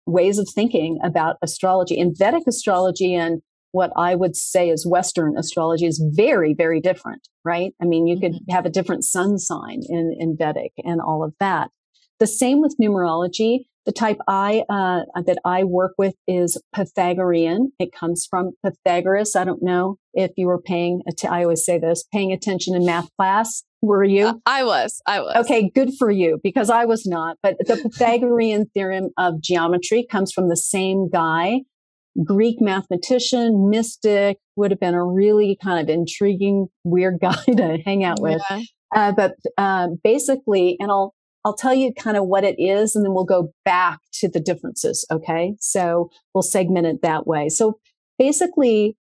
ways 0.06 0.38
of 0.38 0.48
thinking 0.54 0.98
about 1.02 1.36
astrology 1.42 1.98
in 1.98 2.14
vedic 2.16 2.44
astrology 2.46 3.14
and 3.14 3.42
what 3.72 3.92
I 3.96 4.14
would 4.14 4.36
say 4.36 4.70
is 4.70 4.86
Western 4.86 5.36
astrology 5.36 5.86
is 5.86 6.02
very, 6.14 6.54
very 6.54 6.80
different, 6.80 7.28
right? 7.44 7.72
I 7.80 7.84
mean, 7.84 8.06
you 8.06 8.16
mm-hmm. 8.16 8.34
could 8.34 8.40
have 8.50 8.66
a 8.66 8.70
different 8.70 9.04
sun 9.04 9.38
sign 9.38 9.80
in, 9.88 10.14
in 10.18 10.36
Vedic 10.36 10.72
and 10.84 11.00
all 11.00 11.24
of 11.24 11.34
that. 11.40 11.70
The 12.18 12.26
same 12.26 12.60
with 12.60 12.76
numerology. 12.80 13.60
The 13.86 13.92
type 13.92 14.18
I 14.28 14.62
uh, 14.68 15.22
that 15.24 15.38
I 15.42 15.64
work 15.64 15.94
with 15.96 16.14
is 16.28 16.60
Pythagorean. 16.74 17.72
It 17.78 17.92
comes 17.92 18.26
from 18.28 18.52
Pythagoras. 18.62 19.34
I 19.34 19.44
don't 19.44 19.62
know 19.62 19.96
if 20.12 20.32
you 20.36 20.48
were 20.48 20.60
paying. 20.60 21.00
Att- 21.08 21.24
I 21.24 21.44
always 21.44 21.64
say 21.64 21.78
this: 21.78 22.04
paying 22.12 22.30
attention 22.30 22.76
in 22.76 22.84
math 22.84 23.08
class. 23.16 23.64
Were 23.80 24.04
you? 24.04 24.26
Uh, 24.26 24.34
I 24.44 24.64
was. 24.64 25.00
I 25.06 25.20
was. 25.20 25.34
Okay, 25.44 25.70
good 25.74 25.92
for 25.98 26.10
you 26.10 26.38
because 26.42 26.68
I 26.68 26.84
was 26.84 27.06
not. 27.06 27.38
But 27.42 27.56
the 27.58 27.76
Pythagorean 27.76 28.66
theorem 28.74 29.08
of 29.16 29.40
geometry 29.40 30.06
comes 30.08 30.30
from 30.30 30.50
the 30.50 30.58
same 30.58 31.08
guy, 31.08 31.60
Greek 32.24 32.60
mathematician, 32.60 33.70
mystic. 33.70 34.38
Would 34.56 34.70
have 34.70 34.80
been 34.80 34.94
a 34.94 35.04
really 35.04 35.56
kind 35.62 35.80
of 35.80 35.92
intriguing, 35.92 36.68
weird 36.84 37.18
guy 37.20 37.42
to 37.56 37.78
hang 37.84 38.04
out 38.04 38.20
with. 38.20 38.40
Yeah. 38.50 38.62
Uh, 38.94 39.12
but 39.12 39.34
uh, 39.56 39.88
basically, 40.02 40.76
and 40.80 40.90
I'll 40.90 41.14
I'll 41.44 41.56
tell 41.56 41.74
you 41.74 41.92
kind 41.94 42.16
of 42.16 42.26
what 42.26 42.44
it 42.44 42.56
is 42.58 42.94
and 42.94 43.04
then 43.04 43.14
we'll 43.14 43.24
go 43.24 43.52
back 43.64 44.00
to 44.14 44.28
the 44.28 44.40
differences. 44.40 45.06
Okay. 45.10 45.54
So 45.58 46.10
we'll 46.34 46.42
segment 46.42 46.86
it 46.86 47.02
that 47.02 47.26
way. 47.26 47.48
So 47.48 47.78
basically, 48.18 48.96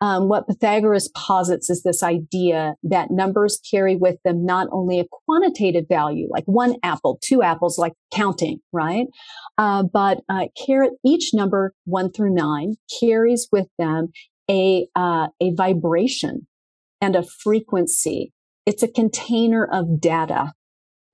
um, 0.00 0.28
what 0.28 0.46
Pythagoras 0.46 1.10
posits 1.14 1.70
is 1.70 1.82
this 1.82 2.02
idea 2.02 2.74
that 2.82 3.10
numbers 3.10 3.60
carry 3.70 3.96
with 3.96 4.16
them 4.24 4.44
not 4.44 4.68
only 4.70 5.00
a 5.00 5.06
quantitative 5.10 5.86
value, 5.88 6.28
like 6.30 6.44
one 6.44 6.76
apple, 6.82 7.18
two 7.22 7.42
apples, 7.42 7.78
like 7.78 7.94
counting, 8.12 8.58
right? 8.72 9.06
Uh, 9.56 9.82
but 9.82 10.18
uh, 10.28 10.46
carry, 10.66 10.90
each 11.04 11.30
number, 11.32 11.72
one 11.84 12.12
through 12.12 12.34
nine, 12.34 12.74
carries 13.00 13.48
with 13.50 13.68
them 13.78 14.08
a 14.50 14.86
uh, 14.94 15.28
a 15.40 15.52
vibration 15.54 16.46
and 17.00 17.16
a 17.16 17.22
frequency. 17.22 18.32
It's 18.64 18.82
a 18.82 18.88
container 18.88 19.64
of 19.64 20.00
data 20.00 20.52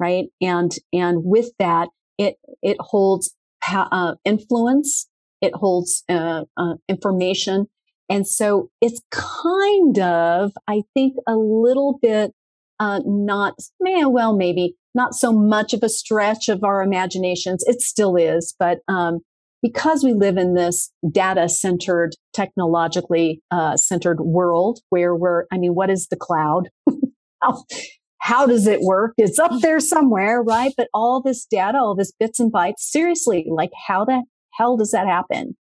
right? 0.02 0.26
And 0.40 0.72
and 0.92 1.22
with 1.24 1.50
that, 1.60 1.88
it 2.18 2.34
it 2.60 2.76
holds 2.80 3.34
uh, 3.66 4.14
influence, 4.24 5.08
it 5.40 5.54
holds 5.54 6.02
uh, 6.08 6.44
uh, 6.56 6.74
information, 6.88 7.66
and 8.08 8.26
so 8.26 8.70
it's 8.80 9.00
kind 9.10 9.98
of, 9.98 10.52
I 10.68 10.82
think, 10.94 11.14
a 11.26 11.36
little 11.36 11.98
bit 12.00 12.32
uh, 12.80 13.00
not, 13.04 13.54
well, 13.80 14.36
maybe 14.36 14.76
not 14.94 15.14
so 15.14 15.32
much 15.32 15.72
of 15.72 15.82
a 15.82 15.88
stretch 15.88 16.48
of 16.48 16.64
our 16.64 16.82
imaginations. 16.82 17.64
It 17.66 17.80
still 17.80 18.16
is, 18.16 18.54
but 18.58 18.78
um, 18.88 19.20
because 19.62 20.02
we 20.02 20.12
live 20.12 20.36
in 20.36 20.54
this 20.54 20.90
data 21.10 21.48
centered, 21.48 22.14
technologically 22.32 23.40
uh, 23.50 23.76
centered 23.76 24.20
world 24.20 24.80
where 24.90 25.14
we're, 25.14 25.44
I 25.52 25.58
mean, 25.58 25.74
what 25.74 25.88
is 25.88 26.08
the 26.08 26.16
cloud? 26.16 26.68
how 28.18 28.46
does 28.46 28.66
it 28.66 28.80
work? 28.80 29.14
It's 29.16 29.38
up 29.38 29.52
there 29.60 29.80
somewhere, 29.80 30.42
right? 30.42 30.72
But 30.76 30.88
all 30.92 31.22
this 31.22 31.46
data, 31.46 31.78
all 31.78 31.94
this 31.94 32.12
bits 32.12 32.40
and 32.40 32.52
bytes, 32.52 32.78
seriously, 32.78 33.46
like 33.48 33.70
how 33.86 34.04
the 34.04 34.24
hell 34.52 34.76
does 34.76 34.90
that 34.90 35.06
happen? 35.06 35.56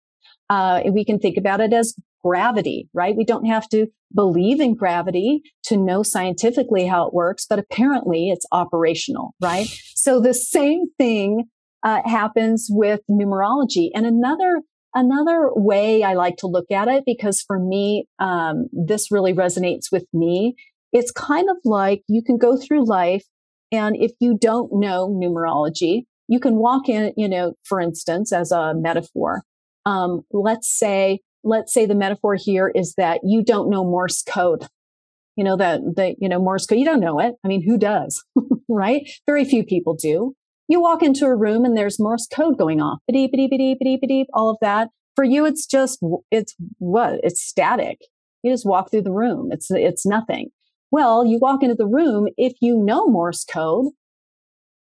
Uh, 0.48 0.82
we 0.92 1.04
can 1.04 1.18
think 1.18 1.36
about 1.36 1.60
it 1.60 1.72
as 1.72 1.94
gravity, 2.24 2.88
right? 2.94 3.16
We 3.16 3.24
don't 3.24 3.46
have 3.46 3.68
to 3.70 3.86
believe 4.14 4.60
in 4.60 4.74
gravity 4.74 5.42
to 5.64 5.76
know 5.76 6.02
scientifically 6.02 6.86
how 6.86 7.06
it 7.06 7.14
works, 7.14 7.46
but 7.48 7.58
apparently 7.58 8.28
it's 8.30 8.46
operational, 8.52 9.34
right? 9.40 9.66
So 9.94 10.20
the 10.20 10.34
same 10.34 10.86
thing 10.98 11.44
uh, 11.82 12.00
happens 12.04 12.68
with 12.70 13.00
numerology. 13.10 13.90
And 13.94 14.06
another 14.06 14.62
another 14.94 15.50
way 15.54 16.02
I 16.02 16.14
like 16.14 16.36
to 16.38 16.48
look 16.48 16.70
at 16.72 16.88
it, 16.88 17.04
because 17.06 17.42
for 17.46 17.58
me, 17.60 18.06
um, 18.18 18.66
this 18.72 19.12
really 19.12 19.32
resonates 19.32 19.92
with 19.92 20.04
me, 20.12 20.56
it's 20.92 21.12
kind 21.12 21.48
of 21.48 21.56
like 21.64 22.02
you 22.08 22.22
can 22.22 22.38
go 22.38 22.56
through 22.56 22.86
life 22.86 23.24
and 23.72 23.96
if 23.96 24.12
you 24.18 24.36
don't 24.36 24.72
know 24.72 25.08
numerology, 25.08 26.02
you 26.28 26.40
can 26.40 26.56
walk 26.56 26.88
in, 26.88 27.12
you 27.16 27.28
know, 27.28 27.54
for 27.64 27.80
instance, 27.80 28.32
as 28.32 28.50
a 28.50 28.74
metaphor. 28.74 29.42
Um, 29.86 30.22
let's 30.32 30.68
say, 30.68 31.20
let's 31.42 31.72
say 31.72 31.86
the 31.86 31.94
metaphor 31.94 32.36
here 32.38 32.70
is 32.74 32.94
that 32.96 33.20
you 33.24 33.42
don't 33.42 33.70
know 33.70 33.84
Morse 33.84 34.22
code. 34.22 34.66
You 35.36 35.44
know, 35.44 35.56
that, 35.56 35.80
the, 35.80 36.14
you 36.18 36.28
know, 36.28 36.38
Morse 36.38 36.66
code, 36.66 36.78
you 36.78 36.84
don't 36.84 37.00
know 37.00 37.18
it. 37.18 37.34
I 37.44 37.48
mean, 37.48 37.62
who 37.62 37.78
does? 37.78 38.24
right? 38.68 39.08
Very 39.26 39.44
few 39.44 39.64
people 39.64 39.94
do. 39.94 40.34
You 40.68 40.80
walk 40.80 41.02
into 41.02 41.24
a 41.24 41.36
room 41.36 41.64
and 41.64 41.76
there's 41.76 41.98
Morse 41.98 42.26
code 42.26 42.58
going 42.58 42.80
off, 42.80 42.98
beep, 43.10 43.32
beep, 43.32 43.50
beep, 43.50 43.78
beep, 43.80 44.00
beep, 44.06 44.26
all 44.32 44.50
of 44.50 44.58
that. 44.60 44.88
For 45.16 45.24
you, 45.24 45.44
it's 45.44 45.66
just, 45.66 45.98
it's 46.30 46.54
what? 46.78 47.20
It's 47.22 47.42
static. 47.42 47.98
You 48.42 48.52
just 48.52 48.66
walk 48.66 48.90
through 48.90 49.02
the 49.02 49.12
room. 49.12 49.50
It's, 49.50 49.68
it's 49.70 50.06
nothing. 50.06 50.50
Well, 50.90 51.24
you 51.24 51.38
walk 51.38 51.62
into 51.62 51.74
the 51.74 51.86
room. 51.86 52.28
If 52.36 52.54
you 52.60 52.78
know 52.78 53.06
Morse 53.06 53.44
code, 53.44 53.86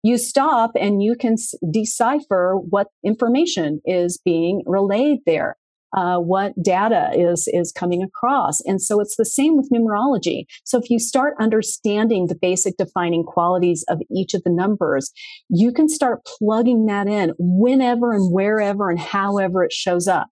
you 0.03 0.17
stop 0.17 0.73
and 0.79 1.03
you 1.03 1.15
can 1.15 1.37
decipher 1.71 2.57
what 2.57 2.89
information 3.05 3.81
is 3.85 4.21
being 4.25 4.63
relayed 4.67 5.19
there. 5.27 5.57
Uh, 5.97 6.19
what 6.19 6.53
data 6.63 7.11
is 7.15 7.49
is 7.53 7.73
coming 7.73 8.01
across 8.03 8.61
and 8.61 8.81
so 8.81 9.01
it's 9.01 9.17
the 9.17 9.25
same 9.25 9.57
with 9.57 9.71
numerology 9.71 10.45
so 10.65 10.79
if 10.79 10.89
you 10.89 11.01
start 11.01 11.35
understanding 11.41 12.29
the 12.29 12.39
basic 12.41 12.77
defining 12.77 13.25
qualities 13.25 13.85
of 13.89 14.01
each 14.15 14.33
of 14.33 14.43
the 14.45 14.53
numbers 14.53 15.11
you 15.49 15.73
can 15.73 15.89
start 15.89 16.25
plugging 16.25 16.87
that 16.87 17.09
in 17.09 17.33
whenever 17.39 18.13
and 18.13 18.33
wherever 18.33 18.89
and 18.89 19.01
however 19.01 19.65
it 19.65 19.73
shows 19.73 20.07
up 20.07 20.29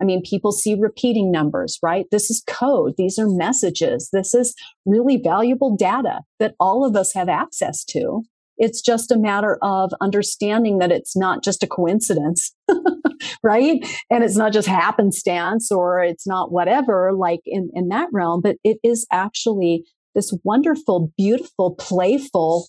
I 0.00 0.04
mean, 0.04 0.22
people 0.22 0.52
see 0.52 0.74
repeating 0.74 1.30
numbers, 1.30 1.78
right? 1.82 2.06
This 2.10 2.30
is 2.30 2.42
code. 2.46 2.94
These 2.96 3.18
are 3.18 3.28
messages. 3.28 4.08
This 4.12 4.34
is 4.34 4.54
really 4.86 5.20
valuable 5.22 5.76
data 5.76 6.20
that 6.38 6.54
all 6.58 6.86
of 6.86 6.96
us 6.96 7.12
have 7.12 7.28
access 7.28 7.84
to. 7.86 8.22
It's 8.60 8.80
just 8.80 9.10
a 9.10 9.18
matter 9.18 9.58
of 9.62 9.90
understanding 10.00 10.78
that 10.78 10.92
it's 10.92 11.16
not 11.16 11.42
just 11.42 11.64
a 11.64 11.66
coincidence, 11.66 12.54
right? 13.42 13.84
And 14.10 14.22
it's 14.22 14.36
not 14.36 14.52
just 14.52 14.68
happenstance 14.68 15.72
or 15.72 16.04
it's 16.04 16.26
not 16.26 16.52
whatever, 16.52 17.12
like 17.12 17.40
in, 17.46 17.70
in 17.74 17.88
that 17.88 18.08
realm, 18.12 18.42
but 18.42 18.56
it 18.62 18.78
is 18.84 19.06
actually 19.10 19.84
this 20.14 20.32
wonderful, 20.44 21.10
beautiful, 21.16 21.74
playful 21.74 22.68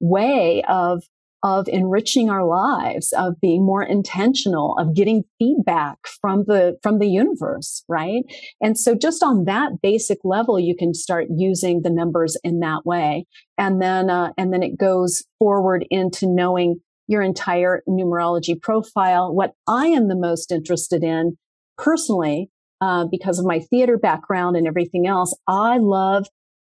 way 0.00 0.62
of 0.68 1.02
of 1.42 1.68
enriching 1.68 2.30
our 2.30 2.46
lives, 2.46 3.12
of 3.12 3.40
being 3.40 3.64
more 3.64 3.82
intentional, 3.82 4.76
of 4.78 4.94
getting 4.94 5.24
feedback 5.38 5.98
from 6.20 6.44
the, 6.46 6.78
from 6.82 6.98
the 6.98 7.08
universe, 7.08 7.84
right? 7.88 8.22
And 8.60 8.78
so 8.78 8.94
just 8.94 9.22
on 9.22 9.44
that 9.44 9.80
basic 9.82 10.18
level, 10.24 10.60
you 10.60 10.76
can 10.76 10.94
start 10.94 11.26
using 11.34 11.82
the 11.82 11.90
numbers 11.90 12.36
in 12.44 12.60
that 12.60 12.86
way. 12.86 13.26
And 13.58 13.82
then, 13.82 14.08
uh, 14.08 14.32
and 14.38 14.52
then 14.52 14.62
it 14.62 14.78
goes 14.78 15.24
forward 15.38 15.84
into 15.90 16.26
knowing 16.26 16.76
your 17.08 17.22
entire 17.22 17.82
numerology 17.88 18.60
profile. 18.60 19.34
What 19.34 19.52
I 19.66 19.88
am 19.88 20.08
the 20.08 20.16
most 20.16 20.52
interested 20.52 21.02
in 21.02 21.36
personally, 21.76 22.50
uh, 22.80 23.06
because 23.10 23.38
of 23.38 23.44
my 23.44 23.58
theater 23.58 23.98
background 23.98 24.56
and 24.56 24.66
everything 24.66 25.06
else, 25.06 25.36
I 25.48 25.78
love 25.78 26.26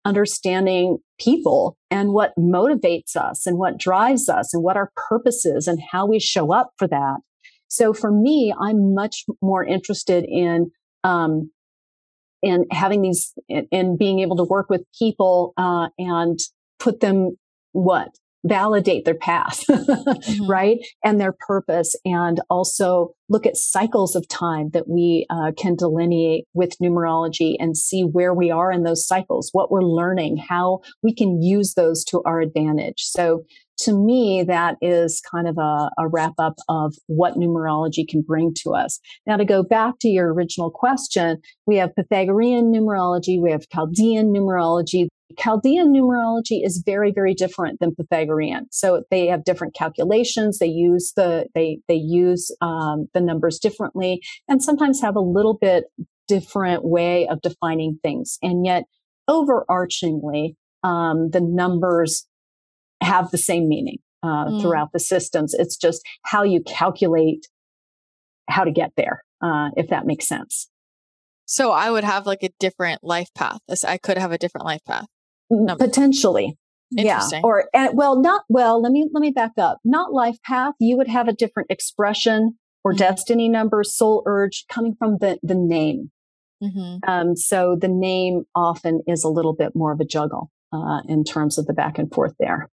understanding 0.08 0.98
people 1.20 1.76
and 1.90 2.14
what 2.14 2.32
motivates 2.38 3.14
us 3.14 3.46
and 3.46 3.58
what 3.58 3.78
drives 3.78 4.28
us 4.28 4.54
and 4.54 4.62
what 4.62 4.76
our 4.76 4.90
purpose 5.08 5.44
is 5.44 5.68
and 5.68 5.78
how 5.92 6.06
we 6.06 6.18
show 6.18 6.52
up 6.52 6.70
for 6.78 6.88
that. 6.88 7.18
So 7.68 7.92
for 7.92 8.10
me, 8.10 8.54
I'm 8.58 8.94
much 8.94 9.24
more 9.42 9.64
interested 9.64 10.24
in, 10.24 10.70
um, 11.04 11.50
in 12.42 12.64
having 12.70 13.02
these, 13.02 13.34
in 13.48 13.98
being 13.98 14.20
able 14.20 14.36
to 14.36 14.44
work 14.44 14.70
with 14.70 14.82
people, 14.98 15.52
uh, 15.58 15.88
and 15.98 16.38
put 16.78 17.00
them 17.00 17.36
what 17.72 18.08
validate 18.44 19.04
their 19.04 19.14
path, 19.14 19.64
mm-hmm. 19.70 20.46
right? 20.46 20.78
And 21.04 21.20
their 21.20 21.34
purpose, 21.46 21.94
and 22.04 22.40
also 22.48 23.14
look 23.28 23.46
at 23.46 23.56
cycles 23.56 24.14
of 24.16 24.26
time 24.28 24.70
that 24.72 24.88
we 24.88 25.26
uh, 25.30 25.52
can 25.56 25.74
delineate 25.76 26.44
with 26.54 26.78
numerology 26.82 27.56
and 27.58 27.76
see 27.76 28.02
where 28.02 28.32
we 28.32 28.50
are 28.50 28.72
in 28.72 28.84
those 28.84 29.06
cycles, 29.06 29.50
what 29.52 29.70
we're 29.70 29.82
learning, 29.82 30.36
how 30.36 30.80
we 31.02 31.14
can 31.14 31.42
use 31.42 31.74
those 31.74 32.04
to 32.04 32.22
our 32.24 32.40
advantage. 32.40 33.02
So, 33.02 33.44
to 33.82 33.92
me, 33.92 34.42
that 34.42 34.74
is 34.82 35.22
kind 35.30 35.46
of 35.46 35.56
a, 35.56 35.90
a 35.98 36.08
wrap 36.08 36.32
up 36.38 36.56
of 36.68 36.94
what 37.06 37.34
numerology 37.34 38.06
can 38.08 38.22
bring 38.22 38.52
to 38.62 38.74
us. 38.74 38.98
Now, 39.24 39.36
to 39.36 39.44
go 39.44 39.62
back 39.62 40.00
to 40.00 40.08
your 40.08 40.34
original 40.34 40.68
question, 40.68 41.38
we 41.64 41.76
have 41.76 41.94
Pythagorean 41.94 42.72
numerology, 42.72 43.40
we 43.40 43.52
have 43.52 43.68
Chaldean 43.72 44.32
numerology, 44.32 45.06
Chaldean 45.36 45.92
numerology 45.92 46.64
is 46.64 46.82
very, 46.84 47.12
very 47.12 47.34
different 47.34 47.80
than 47.80 47.94
Pythagorean. 47.94 48.66
So 48.70 49.02
they 49.10 49.26
have 49.26 49.44
different 49.44 49.74
calculations. 49.74 50.58
They 50.58 50.68
use 50.68 51.12
the 51.16 51.46
they 51.54 51.80
they 51.88 51.96
use 51.96 52.54
um, 52.60 53.08
the 53.12 53.20
numbers 53.20 53.58
differently, 53.58 54.22
and 54.48 54.62
sometimes 54.62 55.02
have 55.02 55.16
a 55.16 55.20
little 55.20 55.58
bit 55.60 55.84
different 56.28 56.84
way 56.84 57.26
of 57.28 57.40
defining 57.42 57.98
things. 58.02 58.38
And 58.42 58.64
yet, 58.64 58.84
overarchingly, 59.28 60.54
um, 60.82 61.30
the 61.30 61.40
numbers 61.42 62.26
have 63.02 63.30
the 63.30 63.38
same 63.38 63.68
meaning 63.68 63.98
uh, 64.22 64.46
mm. 64.46 64.60
throughout 64.60 64.92
the 64.92 65.00
systems. 65.00 65.54
It's 65.54 65.76
just 65.76 66.02
how 66.22 66.42
you 66.42 66.62
calculate 66.62 67.46
how 68.48 68.64
to 68.64 68.70
get 68.70 68.92
there, 68.96 69.22
uh, 69.42 69.68
if 69.76 69.88
that 69.88 70.06
makes 70.06 70.26
sense. 70.26 70.68
So 71.44 71.70
I 71.70 71.90
would 71.90 72.04
have 72.04 72.26
like 72.26 72.42
a 72.42 72.50
different 72.58 73.02
life 73.02 73.32
path. 73.34 73.60
I 73.86 73.98
could 73.98 74.18
have 74.18 74.32
a 74.32 74.38
different 74.38 74.66
life 74.66 74.84
path. 74.86 75.06
Potentially. 75.50 76.56
Yeah. 76.90 77.26
Or 77.42 77.68
and, 77.74 77.96
well, 77.96 78.20
not 78.20 78.44
well, 78.48 78.80
let 78.80 78.92
me 78.92 79.08
let 79.12 79.20
me 79.20 79.30
back 79.30 79.52
up. 79.58 79.78
Not 79.84 80.12
life 80.12 80.40
path. 80.42 80.74
You 80.80 80.96
would 80.96 81.08
have 81.08 81.28
a 81.28 81.32
different 81.32 81.70
expression 81.70 82.58
or 82.82 82.92
mm-hmm. 82.92 82.98
destiny 82.98 83.48
number, 83.48 83.84
soul 83.84 84.22
urge 84.26 84.64
coming 84.70 84.94
from 84.98 85.18
the 85.18 85.38
the 85.42 85.54
name. 85.54 86.10
Mm-hmm. 86.62 87.08
Um, 87.08 87.36
so 87.36 87.76
the 87.80 87.88
name 87.88 88.44
often 88.54 89.02
is 89.06 89.22
a 89.22 89.28
little 89.28 89.54
bit 89.54 89.76
more 89.76 89.92
of 89.92 90.00
a 90.00 90.04
juggle 90.04 90.50
uh, 90.72 91.00
in 91.08 91.24
terms 91.24 91.58
of 91.58 91.66
the 91.66 91.72
back 91.72 91.98
and 91.98 92.12
forth 92.12 92.34
there. 92.40 92.68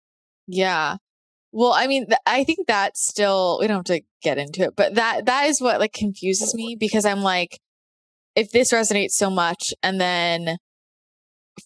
Yeah. 0.48 0.96
Well, 1.52 1.72
I 1.72 1.86
mean, 1.86 2.06
th- 2.06 2.18
I 2.26 2.44
think 2.44 2.66
that's 2.66 3.06
still 3.06 3.58
we 3.60 3.66
don't 3.66 3.88
have 3.88 3.96
to 3.96 4.04
get 4.22 4.38
into 4.38 4.62
it, 4.62 4.74
but 4.76 4.94
that 4.94 5.26
that 5.26 5.46
is 5.46 5.60
what 5.60 5.78
like 5.78 5.92
confuses 5.92 6.54
me 6.54 6.76
because 6.78 7.04
I'm 7.04 7.22
like, 7.22 7.60
if 8.34 8.50
this 8.50 8.72
resonates 8.72 9.12
so 9.12 9.30
much, 9.30 9.72
and 9.82 10.00
then 10.00 10.58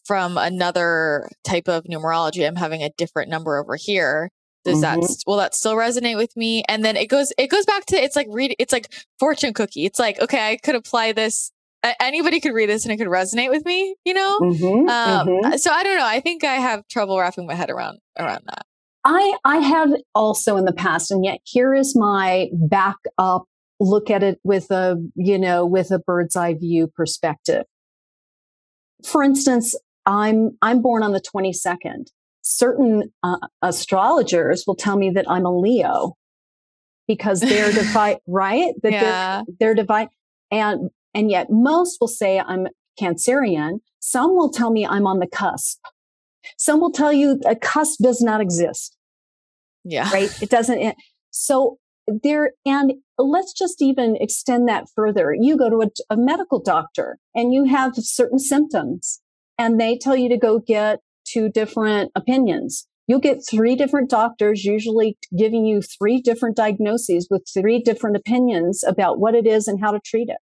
from 0.04 0.38
another 0.38 1.28
type 1.44 1.68
of 1.68 1.84
numerology, 1.84 2.46
I'm 2.46 2.56
having 2.56 2.82
a 2.82 2.90
different 2.96 3.30
number 3.30 3.58
over 3.58 3.76
here. 3.76 4.30
Does 4.64 4.82
mm-hmm. 4.82 5.00
that 5.00 5.16
will 5.26 5.38
that 5.38 5.54
still 5.54 5.74
resonate 5.74 6.16
with 6.16 6.36
me? 6.36 6.62
And 6.68 6.84
then 6.84 6.96
it 6.96 7.06
goes 7.06 7.32
it 7.38 7.48
goes 7.48 7.64
back 7.64 7.86
to 7.86 7.96
it's 7.96 8.16
like 8.16 8.26
read 8.30 8.54
it's 8.58 8.72
like 8.72 8.92
fortune 9.18 9.54
cookie. 9.54 9.86
It's 9.86 9.98
like 9.98 10.20
okay, 10.20 10.50
I 10.50 10.56
could 10.56 10.74
apply 10.74 11.12
this 11.12 11.50
anybody 12.00 12.40
could 12.40 12.54
read 12.54 12.68
this 12.68 12.84
and 12.84 12.92
it 12.92 12.96
could 12.96 13.06
resonate 13.08 13.50
with 13.50 13.64
me, 13.64 13.96
you 14.04 14.14
know? 14.14 14.38
Mm-hmm, 14.40 14.88
um, 14.88 15.26
mm-hmm. 15.26 15.56
So 15.56 15.70
I 15.70 15.82
don't 15.82 15.96
know. 15.96 16.06
I 16.06 16.20
think 16.20 16.44
I 16.44 16.54
have 16.54 16.86
trouble 16.88 17.18
wrapping 17.18 17.46
my 17.46 17.54
head 17.54 17.70
around 17.70 17.98
around 18.18 18.42
that. 18.46 18.66
I 19.04 19.36
I 19.44 19.56
have 19.58 19.90
also 20.14 20.56
in 20.56 20.66
the 20.66 20.74
past, 20.74 21.10
and 21.10 21.24
yet 21.24 21.38
here 21.44 21.74
is 21.74 21.96
my 21.96 22.48
backup 22.52 23.44
look 23.82 24.10
at 24.10 24.22
it 24.22 24.38
with 24.44 24.70
a 24.70 24.96
you 25.14 25.38
know 25.38 25.64
with 25.64 25.90
a 25.90 25.98
bird's 25.98 26.36
eye 26.36 26.54
view 26.54 26.86
perspective. 26.86 27.64
For 29.04 29.22
instance, 29.22 29.74
I'm 30.06 30.56
I'm 30.62 30.82
born 30.82 31.02
on 31.02 31.12
the 31.12 31.20
22nd. 31.20 32.06
Certain 32.42 33.12
uh, 33.22 33.36
astrologers 33.62 34.64
will 34.66 34.74
tell 34.74 34.96
me 34.96 35.10
that 35.10 35.26
I'm 35.28 35.44
a 35.44 35.56
Leo 35.56 36.16
because 37.06 37.40
they're 37.40 37.72
divine, 37.72 38.16
right? 38.26 38.72
That 38.82 38.92
yeah. 38.92 39.42
they're, 39.46 39.56
they're 39.60 39.74
divine, 39.74 40.08
and 40.50 40.90
and 41.14 41.30
yet 41.30 41.48
most 41.50 41.98
will 42.00 42.08
say 42.08 42.40
I'm 42.40 42.68
Cancerian. 43.00 43.80
Some 44.00 44.34
will 44.36 44.50
tell 44.50 44.70
me 44.70 44.86
I'm 44.86 45.06
on 45.06 45.18
the 45.18 45.26
cusp. 45.26 45.80
Some 46.56 46.80
will 46.80 46.92
tell 46.92 47.12
you 47.12 47.40
a 47.46 47.54
cusp 47.54 48.00
does 48.02 48.20
not 48.20 48.40
exist. 48.40 48.96
Yeah. 49.84 50.10
Right. 50.10 50.42
It 50.42 50.50
doesn't. 50.50 50.96
So 51.30 51.78
there, 52.06 52.52
and 52.64 52.94
let's 53.18 53.52
just 53.52 53.82
even 53.82 54.16
extend 54.20 54.68
that 54.68 54.86
further. 54.94 55.34
You 55.38 55.56
go 55.56 55.70
to 55.70 55.82
a, 55.82 56.14
a 56.14 56.16
medical 56.16 56.60
doctor 56.60 57.18
and 57.34 57.52
you 57.52 57.64
have 57.64 57.92
certain 57.96 58.38
symptoms 58.38 59.20
and 59.58 59.80
they 59.80 59.98
tell 59.98 60.16
you 60.16 60.28
to 60.30 60.38
go 60.38 60.58
get 60.58 61.00
two 61.24 61.48
different 61.48 62.10
opinions. 62.14 62.86
You'll 63.06 63.20
get 63.20 63.38
three 63.48 63.74
different 63.74 64.08
doctors, 64.08 64.64
usually 64.64 65.18
giving 65.36 65.64
you 65.64 65.82
three 65.82 66.20
different 66.20 66.56
diagnoses 66.56 67.26
with 67.30 67.42
three 67.52 67.80
different 67.80 68.16
opinions 68.16 68.84
about 68.86 69.18
what 69.18 69.34
it 69.34 69.46
is 69.46 69.66
and 69.66 69.80
how 69.80 69.90
to 69.90 70.00
treat 70.04 70.28
it. 70.28 70.38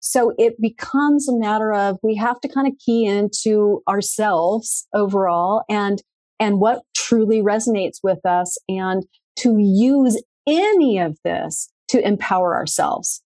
So 0.00 0.32
it 0.38 0.60
becomes 0.60 1.28
a 1.28 1.36
matter 1.36 1.72
of 1.72 1.98
we 2.02 2.16
have 2.16 2.40
to 2.40 2.48
kind 2.48 2.66
of 2.66 2.74
key 2.78 3.04
into 3.04 3.82
ourselves 3.88 4.86
overall 4.94 5.62
and, 5.68 6.02
and 6.38 6.60
what 6.60 6.82
truly 6.94 7.42
resonates 7.42 7.96
with 8.02 8.24
us 8.24 8.56
and 8.68 9.04
to 9.38 9.56
use 9.58 10.22
any 10.48 10.98
of 10.98 11.18
this 11.24 11.70
to 11.88 12.06
empower 12.06 12.54
ourselves. 12.54 13.22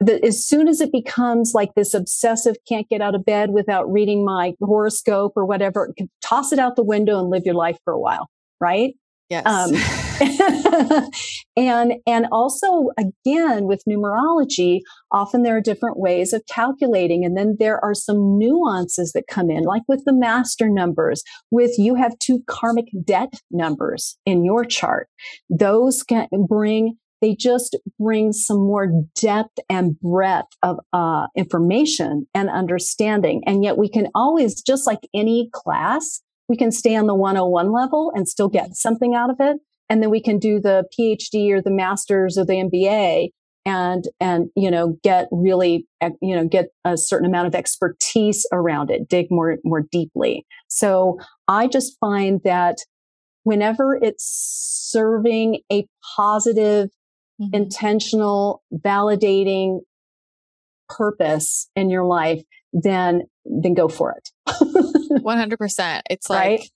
That 0.00 0.24
as 0.24 0.44
soon 0.44 0.66
as 0.66 0.80
it 0.80 0.90
becomes 0.90 1.54
like 1.54 1.74
this 1.74 1.94
obsessive 1.94 2.56
can't 2.68 2.88
get 2.88 3.00
out 3.00 3.14
of 3.14 3.24
bed 3.24 3.50
without 3.50 3.90
reading 3.90 4.24
my 4.24 4.54
horoscope 4.60 5.32
or 5.36 5.44
whatever, 5.44 5.94
toss 6.22 6.52
it 6.52 6.58
out 6.58 6.74
the 6.74 6.82
window 6.82 7.20
and 7.20 7.30
live 7.30 7.44
your 7.44 7.54
life 7.54 7.78
for 7.84 7.92
a 7.92 8.00
while, 8.00 8.28
right? 8.60 8.94
Yes. 9.32 9.46
Um, 9.46 11.08
and 11.56 11.94
and 12.06 12.26
also 12.30 12.90
again 12.98 13.64
with 13.64 13.82
numerology 13.88 14.80
often 15.10 15.42
there 15.42 15.56
are 15.56 15.60
different 15.62 15.98
ways 15.98 16.34
of 16.34 16.42
calculating 16.50 17.24
and 17.24 17.34
then 17.34 17.56
there 17.58 17.82
are 17.82 17.94
some 17.94 18.38
nuances 18.38 19.12
that 19.12 19.24
come 19.30 19.50
in 19.50 19.62
like 19.62 19.80
with 19.88 20.02
the 20.04 20.12
master 20.12 20.68
numbers 20.68 21.22
with 21.50 21.78
you 21.78 21.94
have 21.94 22.18
two 22.18 22.42
karmic 22.46 22.84
debt 23.04 23.32
numbers 23.50 24.18
in 24.26 24.44
your 24.44 24.66
chart 24.66 25.08
those 25.48 26.02
can 26.02 26.28
bring 26.46 26.98
they 27.22 27.34
just 27.34 27.74
bring 27.98 28.32
some 28.32 28.58
more 28.58 28.88
depth 29.18 29.58
and 29.70 29.98
breadth 30.00 30.48
of 30.62 30.78
uh, 30.92 31.26
information 31.38 32.26
and 32.34 32.50
understanding 32.50 33.42
and 33.46 33.64
yet 33.64 33.78
we 33.78 33.88
can 33.88 34.08
always 34.14 34.60
just 34.60 34.86
like 34.86 35.08
any 35.14 35.48
class 35.54 36.20
we 36.52 36.56
can 36.58 36.70
stay 36.70 36.94
on 36.94 37.06
the 37.06 37.14
101 37.14 37.72
level 37.72 38.12
and 38.14 38.28
still 38.28 38.50
get 38.50 38.76
something 38.76 39.14
out 39.14 39.30
of 39.30 39.36
it. 39.40 39.56
And 39.88 40.02
then 40.02 40.10
we 40.10 40.20
can 40.20 40.38
do 40.38 40.60
the 40.60 40.84
PhD 40.94 41.50
or 41.50 41.62
the 41.62 41.70
master's 41.70 42.36
or 42.36 42.44
the 42.44 42.52
MBA 42.52 43.30
and 43.64 44.04
and 44.20 44.48
you 44.54 44.70
know 44.70 44.98
get 45.02 45.28
really 45.32 45.86
you 46.20 46.36
know 46.36 46.46
get 46.46 46.66
a 46.84 46.98
certain 46.98 47.26
amount 47.26 47.46
of 47.46 47.54
expertise 47.54 48.46
around 48.52 48.90
it 48.90 49.08
dig 49.08 49.28
more 49.30 49.56
more 49.64 49.82
deeply. 49.90 50.44
So 50.68 51.18
i 51.48 51.68
just 51.68 51.96
find 52.00 52.40
that 52.44 52.78
whenever 53.44 53.98
it's 54.02 54.24
serving 54.92 55.60
a 55.72 55.86
positive 56.16 56.90
mm-hmm. 57.40 57.54
intentional 57.54 58.62
validating 58.74 59.80
purpose 60.88 61.70
in 61.76 61.88
your 61.88 62.04
life 62.04 62.42
then 62.72 63.22
then 63.44 63.74
go 63.74 63.88
for 63.88 64.12
it 64.12 64.28
100% 65.18 66.02
it's 66.10 66.30
like 66.30 66.38
right? 66.38 66.70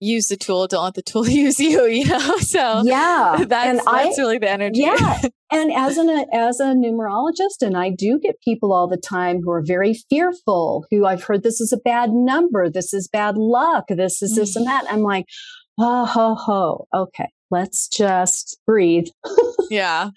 use 0.00 0.28
the 0.28 0.36
tool, 0.36 0.66
don't 0.66 0.84
let 0.84 0.94
the 0.94 1.02
tool 1.02 1.28
use 1.28 1.58
you, 1.58 1.84
you 1.86 2.06
know? 2.06 2.36
So 2.40 2.82
yeah, 2.84 3.36
that's, 3.48 3.68
and 3.68 3.78
that's 3.78 4.18
I, 4.18 4.22
really 4.22 4.38
the 4.38 4.50
energy. 4.50 4.80
Yeah. 4.80 5.22
and 5.50 5.72
as 5.72 5.96
an, 5.96 6.08
as 6.32 6.60
a 6.60 6.66
numerologist, 6.66 7.62
and 7.62 7.76
I 7.76 7.90
do 7.90 8.18
get 8.20 8.40
people 8.42 8.72
all 8.72 8.86
the 8.86 8.96
time 8.96 9.40
who 9.42 9.50
are 9.50 9.62
very 9.64 9.94
fearful, 10.08 10.86
who 10.90 11.06
I've 11.06 11.24
heard 11.24 11.42
this 11.42 11.60
is 11.60 11.72
a 11.72 11.78
bad 11.78 12.10
number. 12.10 12.70
This 12.70 12.92
is 12.92 13.08
bad 13.08 13.36
luck. 13.36 13.86
This 13.88 14.22
is 14.22 14.36
this 14.36 14.56
and 14.56 14.66
mm. 14.66 14.68
that. 14.68 14.84
I'm 14.88 15.02
like, 15.02 15.24
oh, 15.78 16.04
ho, 16.06 16.34
ho. 16.34 16.86
Okay. 16.94 17.28
Let's 17.50 17.88
just 17.88 18.58
breathe. 18.66 19.08
yeah. 19.70 20.10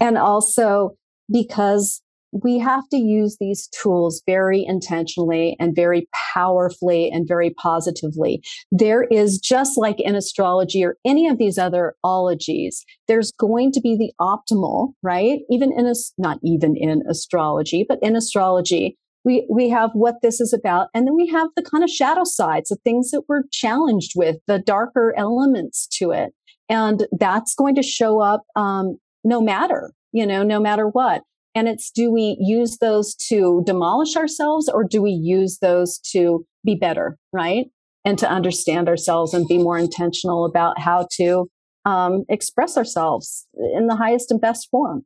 and 0.00 0.16
also 0.16 0.96
because 1.30 2.02
we 2.42 2.58
have 2.58 2.88
to 2.88 2.96
use 2.96 3.36
these 3.38 3.68
tools 3.68 4.22
very 4.26 4.64
intentionally 4.66 5.56
and 5.60 5.74
very 5.76 6.08
powerfully 6.34 7.10
and 7.10 7.28
very 7.28 7.50
positively. 7.50 8.42
There 8.72 9.04
is 9.04 9.38
just 9.38 9.78
like 9.78 10.00
in 10.00 10.16
astrology 10.16 10.84
or 10.84 10.96
any 11.04 11.28
of 11.28 11.38
these 11.38 11.58
other 11.58 11.94
ologies, 12.02 12.84
there's 13.06 13.30
going 13.32 13.70
to 13.72 13.80
be 13.80 13.96
the 13.96 14.12
optimal, 14.20 14.94
right? 15.02 15.40
Even 15.48 15.72
in 15.72 15.86
a, 15.86 15.94
not 16.18 16.38
even 16.42 16.76
in 16.76 17.02
astrology, 17.08 17.84
but 17.88 17.98
in 18.02 18.16
astrology, 18.16 18.98
we, 19.24 19.46
we 19.48 19.70
have 19.70 19.90
what 19.94 20.16
this 20.20 20.40
is 20.40 20.52
about. 20.52 20.88
And 20.92 21.06
then 21.06 21.14
we 21.14 21.28
have 21.28 21.48
the 21.56 21.62
kind 21.62 21.84
of 21.84 21.90
shadow 21.90 22.24
sides, 22.24 22.68
the 22.68 22.76
things 22.84 23.10
that 23.12 23.22
we're 23.28 23.44
challenged 23.52 24.12
with, 24.16 24.36
the 24.46 24.58
darker 24.58 25.14
elements 25.16 25.86
to 25.98 26.10
it. 26.10 26.32
And 26.68 27.06
that's 27.18 27.54
going 27.54 27.74
to 27.76 27.82
show 27.82 28.20
up, 28.20 28.42
um, 28.56 28.98
no 29.22 29.40
matter, 29.40 29.92
you 30.12 30.26
know, 30.26 30.42
no 30.42 30.60
matter 30.60 30.88
what. 30.88 31.22
And 31.54 31.68
it's 31.68 31.90
do 31.90 32.10
we 32.10 32.36
use 32.40 32.78
those 32.78 33.14
to 33.28 33.62
demolish 33.64 34.16
ourselves 34.16 34.68
or 34.68 34.84
do 34.84 35.00
we 35.00 35.12
use 35.12 35.58
those 35.58 35.98
to 36.12 36.44
be 36.64 36.74
better, 36.74 37.16
right? 37.32 37.66
And 38.04 38.18
to 38.18 38.28
understand 38.28 38.88
ourselves 38.88 39.32
and 39.32 39.46
be 39.46 39.58
more 39.58 39.78
intentional 39.78 40.44
about 40.44 40.78
how 40.80 41.06
to 41.16 41.48
um, 41.84 42.24
express 42.28 42.76
ourselves 42.76 43.46
in 43.54 43.86
the 43.86 43.96
highest 43.96 44.30
and 44.30 44.40
best 44.40 44.68
form. 44.70 45.04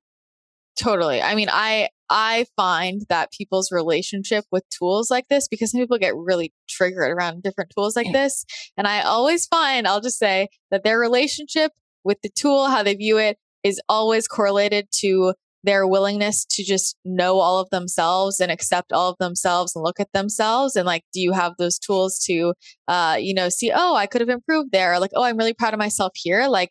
Totally. 0.79 1.21
I 1.21 1.35
mean, 1.35 1.49
I 1.51 1.89
I 2.09 2.47
find 2.57 3.03
that 3.09 3.33
people's 3.33 3.71
relationship 3.71 4.45
with 4.51 4.63
tools 4.71 5.11
like 5.11 5.27
this, 5.29 5.49
because 5.49 5.73
some 5.73 5.81
people 5.81 5.99
get 5.99 6.17
really 6.17 6.55
triggered 6.69 7.11
around 7.11 7.43
different 7.43 7.71
tools 7.77 7.97
like 7.97 8.13
this. 8.13 8.47
And 8.77 8.87
I 8.87 9.03
always 9.03 9.45
find, 9.47 9.87
I'll 9.87 10.01
just 10.01 10.19
say 10.19 10.49
that 10.71 10.85
their 10.85 10.99
relationship 10.99 11.73
with 12.05 12.23
the 12.23 12.31
tool, 12.31 12.69
how 12.69 12.83
they 12.83 12.95
view 12.95 13.19
it, 13.19 13.39
is 13.63 13.81
always 13.89 14.27
correlated 14.27 14.87
to 15.01 15.35
their 15.69 15.87
willingness 15.87 16.47
to 16.47 16.65
just 16.65 16.97
know 17.05 17.41
all 17.41 17.59
of 17.59 17.69
themselves 17.69 18.41
and 18.41 18.51
accept 18.51 18.91
all 18.91 19.11
of 19.11 19.19
themselves 19.21 19.77
and 19.77 19.85
look 19.85 20.01
at 20.01 20.11
themselves. 20.15 20.77
And 20.77 20.87
like 20.87 21.05
do 21.13 21.21
you 21.21 21.33
have 21.33 21.53
those 21.59 21.79
tools 21.79 22.19
to 22.25 22.55
uh 22.89 23.19
you 23.21 23.35
know 23.35 23.51
see 23.51 23.71
oh 23.75 23.95
i 23.95 24.07
could 24.07 24.23
have 24.23 24.31
improved 24.31 24.73
there 24.73 24.99
like 24.99 25.11
oh 25.15 25.25
i'm 25.25 25.37
really 25.37 25.53
proud 25.53 25.75
of 25.75 25.79
myself 25.79 26.13
here. 26.15 26.49
Like 26.49 26.71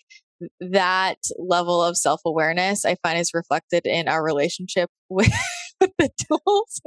that 0.59 1.17
level 1.37 1.83
of 1.83 1.95
self-awareness 1.97 2.85
i 2.85 2.95
find 3.03 3.19
is 3.19 3.31
reflected 3.33 3.85
in 3.85 4.07
our 4.07 4.23
relationship 4.23 4.89
with 5.09 5.31
the 5.79 6.09
tools. 6.27 6.81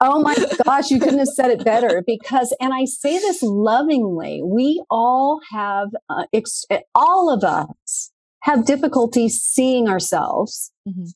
Oh 0.00 0.22
my 0.22 0.36
gosh 0.64 0.90
you 0.90 1.00
couldn't 1.00 1.18
have 1.18 1.28
said 1.28 1.50
it 1.50 1.64
better 1.64 2.02
because 2.06 2.54
and 2.60 2.72
i 2.72 2.84
say 2.84 3.18
this 3.18 3.42
lovingly 3.42 4.40
we 4.44 4.84
all 4.88 5.40
have 5.50 5.88
uh, 6.08 6.26
ex- 6.32 6.64
all 6.94 7.32
of 7.32 7.42
us 7.42 8.12
have 8.42 8.64
difficulty 8.64 9.28
seeing 9.28 9.88
ourselves 9.88 10.72
mm-hmm 10.88 11.06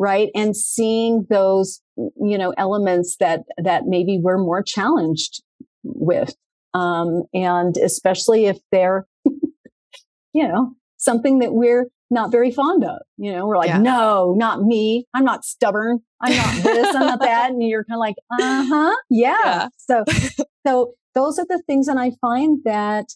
right? 0.00 0.30
And 0.34 0.56
seeing 0.56 1.26
those, 1.28 1.82
you 1.96 2.38
know, 2.38 2.54
elements 2.56 3.16
that, 3.20 3.42
that 3.62 3.82
maybe 3.84 4.18
we're 4.20 4.38
more 4.38 4.62
challenged 4.62 5.42
with. 5.84 6.34
Um, 6.72 7.24
and 7.34 7.76
especially 7.76 8.46
if 8.46 8.58
they're, 8.72 9.06
you 10.32 10.48
know, 10.48 10.72
something 10.96 11.40
that 11.40 11.52
we're 11.52 11.88
not 12.10 12.32
very 12.32 12.50
fond 12.50 12.82
of. 12.82 13.02
You 13.18 13.32
know, 13.32 13.46
we're 13.46 13.58
like, 13.58 13.68
yeah. 13.68 13.78
no, 13.78 14.34
not 14.38 14.62
me. 14.62 15.06
I'm 15.12 15.24
not 15.24 15.44
stubborn. 15.44 16.00
I'm 16.22 16.34
not 16.34 16.62
this. 16.62 16.94
I'm 16.94 17.06
not 17.06 17.20
that. 17.20 17.50
And 17.50 17.62
you're 17.62 17.84
kind 17.84 17.98
of 17.98 18.00
like, 18.00 18.16
uh 18.32 18.64
huh, 18.66 18.96
yeah. 19.10 19.36
yeah. 19.44 19.68
So, 19.76 20.04
so 20.66 20.94
those 21.14 21.38
are 21.38 21.46
the 21.46 21.62
things, 21.66 21.88
and 21.88 22.00
I 22.00 22.12
find 22.22 22.60
that 22.64 23.06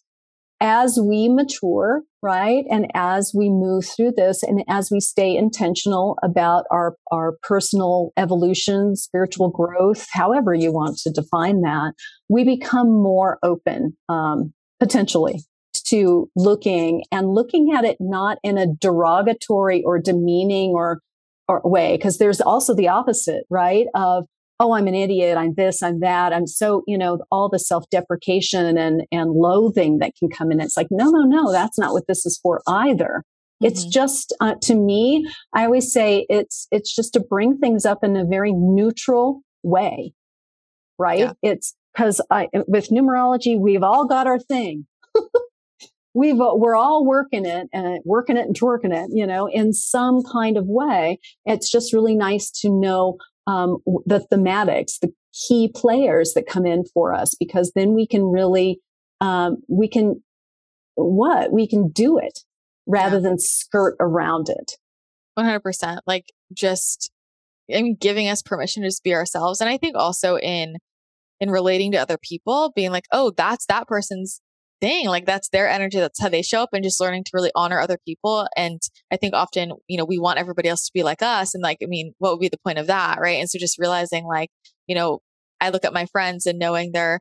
as 0.61 0.99
we 1.03 1.29
mature, 1.29 2.03
right, 2.23 2.65
and 2.71 2.91
as 2.95 3.33
we 3.37 3.51
move 3.51 3.85
through 3.85 4.13
this, 4.17 4.43
and 4.43 4.63
as 4.69 4.91
we 4.91 5.01
stay 5.01 5.37
intentional 5.37 6.19
about 6.23 6.65
our 6.71 6.97
our 7.11 7.37
personal 7.43 8.13
evolution, 8.17 8.97
spiritual 8.97 9.51
growth, 9.51 10.07
however 10.13 10.55
you 10.55 10.73
want 10.73 10.97
to 10.99 11.11
define 11.11 11.61
that, 11.63 11.93
we 12.29 12.45
become 12.45 12.89
more 12.89 13.39
open, 13.43 13.97
um, 14.09 14.53
potentially 14.81 15.41
to 15.87 16.31
looking 16.35 17.03
and 17.13 17.35
looking 17.35 17.73
at 17.77 17.85
it 17.85 17.97
not 18.01 18.39
in 18.43 18.57
a 18.57 18.67
derogatory 18.67 19.83
or 19.85 19.99
demeaning 19.99 20.71
or, 20.71 21.01
or 21.49 21.61
way, 21.65 21.97
because 21.97 22.19
there's 22.19 22.41
also 22.41 22.75
the 22.75 22.89
opposite, 22.89 23.45
right? 23.51 23.87
Of, 23.95 24.25
oh, 24.61 24.75
I'm 24.75 24.87
an 24.87 24.95
idiot. 24.95 25.37
I'm 25.37 25.55
this, 25.55 25.83
I'm 25.83 26.01
that. 26.01 26.33
I'm 26.33 26.47
so, 26.47 26.83
you 26.87 26.97
know, 26.97 27.19
all 27.31 27.49
the 27.49 27.59
self 27.59 27.85
deprecation 27.91 28.79
and, 28.79 29.03
and 29.11 29.33
loathing 29.33 29.99
that 29.99 30.13
can 30.19 30.29
come 30.29 30.53
in. 30.53 30.61
It's 30.61 30.77
like, 30.77 30.89
no, 30.91 31.11
no, 31.11 31.23
no, 31.23 31.53
that's 31.53 31.79
not 31.79 31.93
what 31.93 32.07
this 32.07 32.25
is 32.25 32.39
for 32.43 32.63
either. 32.67 33.25
Mm-hmm. 33.63 33.67
It's 33.67 33.85
just, 33.85 34.35
uh, 34.41 34.55
to 34.63 34.75
me, 34.75 35.27
I 35.53 35.65
always 35.65 35.93
say 35.93 36.27
it's, 36.29 36.67
it's 36.71 36.95
just 36.95 37.13
to 37.15 37.21
bring 37.21 37.59
things 37.59 37.85
up 37.85 38.05
in 38.05 38.17
a 38.17 38.25
very 38.25 38.53
neutral 38.53 39.43
way, 39.63 40.13
right? 40.99 41.19
Yeah. 41.19 41.33
It's 41.43 41.75
because 41.95 42.21
I, 42.31 42.49
with 42.67 42.91
numerology, 42.91 43.59
we've 43.59 43.83
all 43.83 44.07
got 44.07 44.27
our 44.27 44.39
thing. 44.39 44.87
we've 46.15 46.41
uh, 46.41 46.55
we're 46.55 46.77
all 46.77 47.05
working 47.05 47.45
it 47.45 47.69
and 47.73 48.01
working 48.05 48.37
it 48.37 48.47
and 48.47 48.59
twerking 48.59 48.95
it 48.95 49.11
you 49.13 49.27
know 49.27 49.47
in 49.47 49.73
some 49.73 50.23
kind 50.23 50.57
of 50.57 50.65
way 50.67 51.19
it's 51.45 51.71
just 51.71 51.93
really 51.93 52.15
nice 52.15 52.51
to 52.51 52.71
know 52.71 53.19
um, 53.47 53.79
the 54.07 54.25
thematics 54.33 54.99
the 55.01 55.13
key 55.49 55.71
players 55.75 56.33
that 56.35 56.47
come 56.47 56.65
in 56.65 56.85
for 56.93 57.13
us 57.13 57.35
because 57.39 57.73
then 57.75 57.95
we 57.95 58.07
can 58.07 58.25
really 58.25 58.81
um, 59.21 59.59
we 59.69 59.89
can 59.89 60.23
what? 60.95 61.53
We 61.53 61.67
can 61.67 61.91
do 61.91 62.19
it 62.19 62.41
rather 62.87 63.21
than 63.21 63.39
skirt 63.39 63.97
around 63.99 64.49
it. 64.49 64.73
100% 65.39 65.99
like 66.07 66.27
just 66.53 67.11
I 67.75 67.83
mean, 67.83 67.97
giving 67.99 68.29
us 68.29 68.43
permission 68.43 68.83
to 68.83 68.89
just 68.89 69.03
be 69.03 69.15
ourselves 69.15 69.61
and 69.61 69.69
i 69.69 69.77
think 69.77 69.97
also 69.97 70.37
in 70.37 70.77
in 71.41 71.51
relating 71.51 71.91
to 71.93 71.99
other 71.99 72.19
people 72.19 72.73
being 72.77 72.91
like 72.91 73.07
oh 73.11 73.33
that's 73.37 73.67
that 73.67 73.89
person's 73.89 74.41
thing. 74.81 75.07
Like 75.07 75.27
that's 75.27 75.49
their 75.49 75.69
energy. 75.69 75.99
That's 75.99 76.21
how 76.21 76.29
they 76.29 76.43
show 76.43 76.63
up 76.63 76.71
and 76.73 76.85
just 76.85 77.01
learning 77.01 77.25
to 77.25 77.31
really 77.33 77.51
honor 77.55 77.81
other 77.81 77.99
people. 78.07 78.47
And 78.57 78.81
I 79.13 79.17
think 79.17 79.35
often, 79.35 79.73
you 79.89 79.97
know, 79.99 80.05
we 80.05 80.19
want 80.19 80.39
everybody 80.39 80.69
else 80.69 80.87
to 80.87 80.93
be 80.93 81.03
like 81.03 81.23
us. 81.23 81.55
And 81.55 81.63
like, 81.63 81.79
I 81.83 81.87
mean, 81.87 82.13
what 82.19 82.33
would 82.33 82.41
be 82.41 82.49
the 82.49 82.59
point 82.65 82.79
of 82.79 82.87
that? 82.89 83.19
Right. 83.21 83.41
And 83.41 83.49
so 83.49 83.59
just 83.59 83.79
realizing 83.79 84.25
like, 84.25 84.51
you 84.87 84.95
know, 84.95 85.21
I 85.61 85.71
look 85.71 85.85
at 85.85 85.93
my 85.93 86.07
friends 86.07 86.47
and 86.47 86.59
knowing 86.59 86.93
their, 86.93 87.21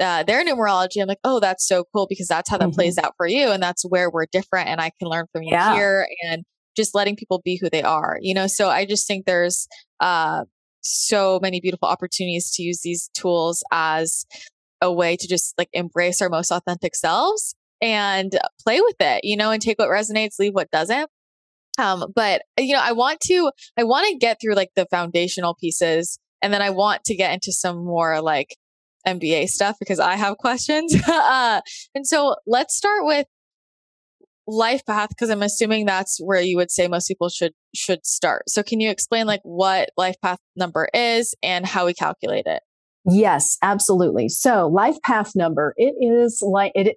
uh, 0.00 0.22
their 0.22 0.44
numerology, 0.44 1.00
I'm 1.00 1.08
like, 1.08 1.18
oh, 1.24 1.40
that's 1.40 1.66
so 1.66 1.84
cool 1.94 2.06
because 2.08 2.28
that's 2.28 2.50
how 2.50 2.58
that 2.58 2.66
mm-hmm. 2.66 2.74
plays 2.74 2.98
out 2.98 3.14
for 3.16 3.26
you. 3.26 3.48
And 3.50 3.62
that's 3.62 3.84
where 3.88 4.10
we're 4.10 4.26
different. 4.30 4.68
And 4.68 4.80
I 4.80 4.90
can 4.98 5.08
learn 5.08 5.26
from 5.32 5.42
you 5.42 5.50
yeah. 5.52 5.74
here 5.74 6.06
and 6.30 6.44
just 6.76 6.94
letting 6.94 7.16
people 7.16 7.40
be 7.44 7.58
who 7.60 7.70
they 7.70 7.82
are, 7.82 8.18
you 8.20 8.34
know? 8.34 8.46
So 8.46 8.68
I 8.68 8.84
just 8.84 9.06
think 9.06 9.24
there's, 9.24 9.66
uh, 10.00 10.44
so 10.80 11.38
many 11.42 11.60
beautiful 11.60 11.88
opportunities 11.88 12.52
to 12.52 12.62
use 12.62 12.80
these 12.82 13.10
tools 13.12 13.64
as 13.72 14.24
a 14.80 14.92
way 14.92 15.16
to 15.16 15.28
just 15.28 15.54
like 15.58 15.68
embrace 15.72 16.22
our 16.22 16.28
most 16.28 16.50
authentic 16.50 16.94
selves 16.94 17.54
and 17.80 18.38
play 18.62 18.80
with 18.80 18.96
it, 19.00 19.20
you 19.24 19.36
know, 19.36 19.50
and 19.50 19.62
take 19.62 19.78
what 19.78 19.88
resonates, 19.88 20.38
leave 20.38 20.54
what 20.54 20.70
doesn't. 20.70 21.10
Um, 21.78 22.12
but 22.14 22.42
you 22.58 22.74
know, 22.74 22.82
I 22.82 22.92
want 22.92 23.20
to, 23.22 23.52
I 23.78 23.84
want 23.84 24.08
to 24.08 24.16
get 24.16 24.38
through 24.40 24.54
like 24.54 24.70
the 24.74 24.86
foundational 24.90 25.54
pieces 25.60 26.18
and 26.42 26.52
then 26.52 26.62
I 26.62 26.70
want 26.70 27.04
to 27.04 27.16
get 27.16 27.32
into 27.32 27.52
some 27.52 27.84
more 27.84 28.20
like 28.20 28.56
MBA 29.06 29.48
stuff 29.48 29.76
because 29.78 30.00
I 30.00 30.16
have 30.16 30.38
questions. 30.38 30.94
uh, 31.08 31.60
and 31.94 32.06
so 32.06 32.36
let's 32.46 32.76
start 32.76 33.04
with 33.04 33.26
life 34.46 34.84
path 34.86 35.10
because 35.10 35.30
I'm 35.30 35.42
assuming 35.42 35.84
that's 35.84 36.18
where 36.18 36.40
you 36.40 36.56
would 36.56 36.70
say 36.70 36.88
most 36.88 37.06
people 37.06 37.28
should 37.28 37.52
should 37.74 38.04
start. 38.06 38.48
So 38.48 38.62
can 38.62 38.80
you 38.80 38.90
explain 38.90 39.26
like 39.26 39.40
what 39.42 39.90
life 39.96 40.16
path 40.22 40.38
number 40.56 40.88
is 40.94 41.34
and 41.42 41.66
how 41.66 41.86
we 41.86 41.94
calculate 41.94 42.46
it? 42.46 42.62
Yes, 43.04 43.56
absolutely. 43.62 44.28
So 44.28 44.68
life 44.68 45.00
path 45.02 45.32
number, 45.34 45.74
it 45.76 45.94
is 46.00 46.42
like 46.42 46.72
it 46.74 46.96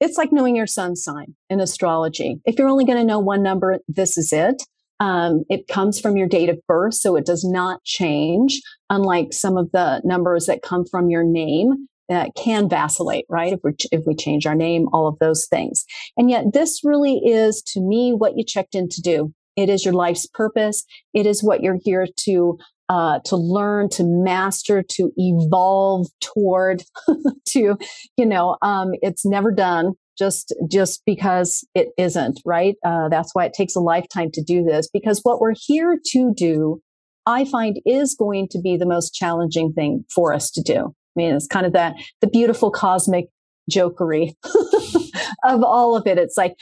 it's 0.00 0.18
like 0.18 0.32
knowing 0.32 0.56
your 0.56 0.66
sun 0.66 0.96
sign 0.96 1.34
in 1.48 1.60
astrology. 1.60 2.40
If 2.44 2.58
you're 2.58 2.68
only 2.68 2.84
going 2.84 2.98
to 2.98 3.04
know 3.04 3.20
one 3.20 3.42
number, 3.42 3.78
this 3.88 4.18
is 4.18 4.32
it. 4.32 4.62
Um, 5.00 5.44
it 5.48 5.66
comes 5.66 6.00
from 6.00 6.16
your 6.16 6.28
date 6.28 6.48
of 6.48 6.58
birth, 6.68 6.94
so 6.94 7.16
it 7.16 7.26
does 7.26 7.44
not 7.44 7.82
change, 7.84 8.60
unlike 8.90 9.32
some 9.32 9.56
of 9.56 9.70
the 9.72 10.00
numbers 10.04 10.46
that 10.46 10.62
come 10.62 10.84
from 10.84 11.10
your 11.10 11.24
name 11.24 11.88
that 12.08 12.30
can 12.36 12.68
vacillate, 12.68 13.24
right? 13.28 13.54
If 13.54 13.60
we, 13.64 13.72
if 13.92 14.04
we 14.06 14.14
change 14.14 14.46
our 14.46 14.54
name, 14.54 14.88
all 14.92 15.08
of 15.08 15.18
those 15.20 15.46
things. 15.46 15.84
And 16.16 16.30
yet 16.30 16.52
this 16.52 16.80
really 16.84 17.16
is 17.18 17.62
to 17.72 17.80
me 17.80 18.12
what 18.12 18.36
you 18.36 18.44
checked 18.44 18.74
in 18.74 18.88
to 18.90 19.00
do. 19.00 19.32
It 19.56 19.68
is 19.70 19.84
your 19.84 19.94
life's 19.94 20.26
purpose. 20.26 20.84
It 21.12 21.26
is 21.26 21.42
what 21.42 21.62
you're 21.62 21.78
here 21.82 22.06
to 22.24 22.58
uh, 22.88 23.20
to 23.24 23.36
learn, 23.36 23.88
to 23.90 24.04
master, 24.04 24.82
to 24.82 25.10
evolve 25.16 26.08
toward, 26.20 26.82
to, 27.48 27.76
you 28.16 28.26
know, 28.26 28.56
um, 28.62 28.90
it's 29.02 29.24
never 29.24 29.50
done 29.50 29.94
just 30.16 30.54
just 30.70 31.02
because 31.04 31.66
it 31.74 31.88
isn't 31.98 32.40
right. 32.44 32.76
Uh, 32.84 33.08
that's 33.08 33.30
why 33.32 33.46
it 33.46 33.52
takes 33.52 33.74
a 33.74 33.80
lifetime 33.80 34.30
to 34.32 34.42
do 34.42 34.62
this 34.62 34.88
because 34.92 35.20
what 35.22 35.40
we're 35.40 35.54
here 35.58 35.98
to 36.12 36.32
do, 36.34 36.80
I 37.26 37.44
find, 37.44 37.80
is 37.84 38.14
going 38.14 38.48
to 38.50 38.60
be 38.60 38.76
the 38.76 38.86
most 38.86 39.14
challenging 39.14 39.72
thing 39.72 40.04
for 40.14 40.32
us 40.32 40.50
to 40.52 40.62
do. 40.62 40.78
I 40.86 41.16
mean, 41.16 41.34
it's 41.34 41.46
kind 41.46 41.66
of 41.66 41.72
that 41.72 41.94
the 42.20 42.28
beautiful 42.28 42.70
cosmic 42.70 43.26
jokery 43.70 44.34
of 45.44 45.62
all 45.62 45.96
of 45.96 46.06
it. 46.06 46.18
It's 46.18 46.36
like, 46.36 46.54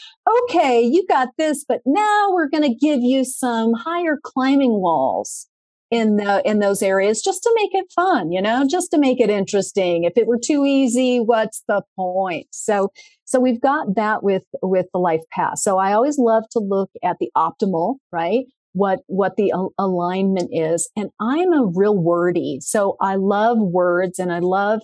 okay, 0.45 0.83
you 0.83 1.05
got 1.09 1.29
this, 1.37 1.65
but 1.67 1.81
now 1.85 2.29
we're 2.31 2.49
going 2.49 2.63
to 2.63 2.75
give 2.75 3.01
you 3.01 3.25
some 3.25 3.73
higher 3.75 4.19
climbing 4.23 4.81
walls 4.81 5.49
in 5.93 6.17
the 6.17 6.43
in 6.49 6.59
those 6.59 6.83
areas 6.83 7.21
just 7.21 7.43
to 7.43 7.53
make 7.55 7.71
it 7.75 7.85
fun 7.95 8.33
you 8.33 8.41
know 8.41 8.67
just 8.69 8.91
to 8.91 8.99
make 8.99 9.21
it 9.21 9.31
interesting. 9.31 10.05
If 10.05 10.15
it 10.17 10.27
were 10.27 10.41
too 10.43 10.65
easy 10.65 11.19
what's 11.19 11.63
the 11.69 11.83
point? 11.97 12.47
So 12.51 12.89
so 13.25 13.39
we've 13.39 13.61
got 13.61 13.95
that 13.95 14.23
with 14.23 14.45
with 14.63 14.87
the 14.93 14.99
life 14.99 15.21
path. 15.31 15.59
So 15.59 15.79
i 15.79 15.93
always 15.93 16.19
love 16.19 16.45
to 16.53 16.59
look 16.59 16.91
at 17.05 17.19
the 17.21 17.31
optimal 17.37 17.97
right? 18.11 18.47
What 18.73 19.01
what 19.07 19.37
the 19.37 19.53
alignment 19.79 20.49
is. 20.51 20.91
And 20.97 21.11
i'm 21.21 21.53
a 21.53 21.67
real 21.67 21.97
wordy. 21.97 22.59
So 22.61 22.97
i 23.01 23.15
love 23.17 23.59
words 23.61 24.19
and 24.19 24.33
i 24.33 24.39
love 24.39 24.81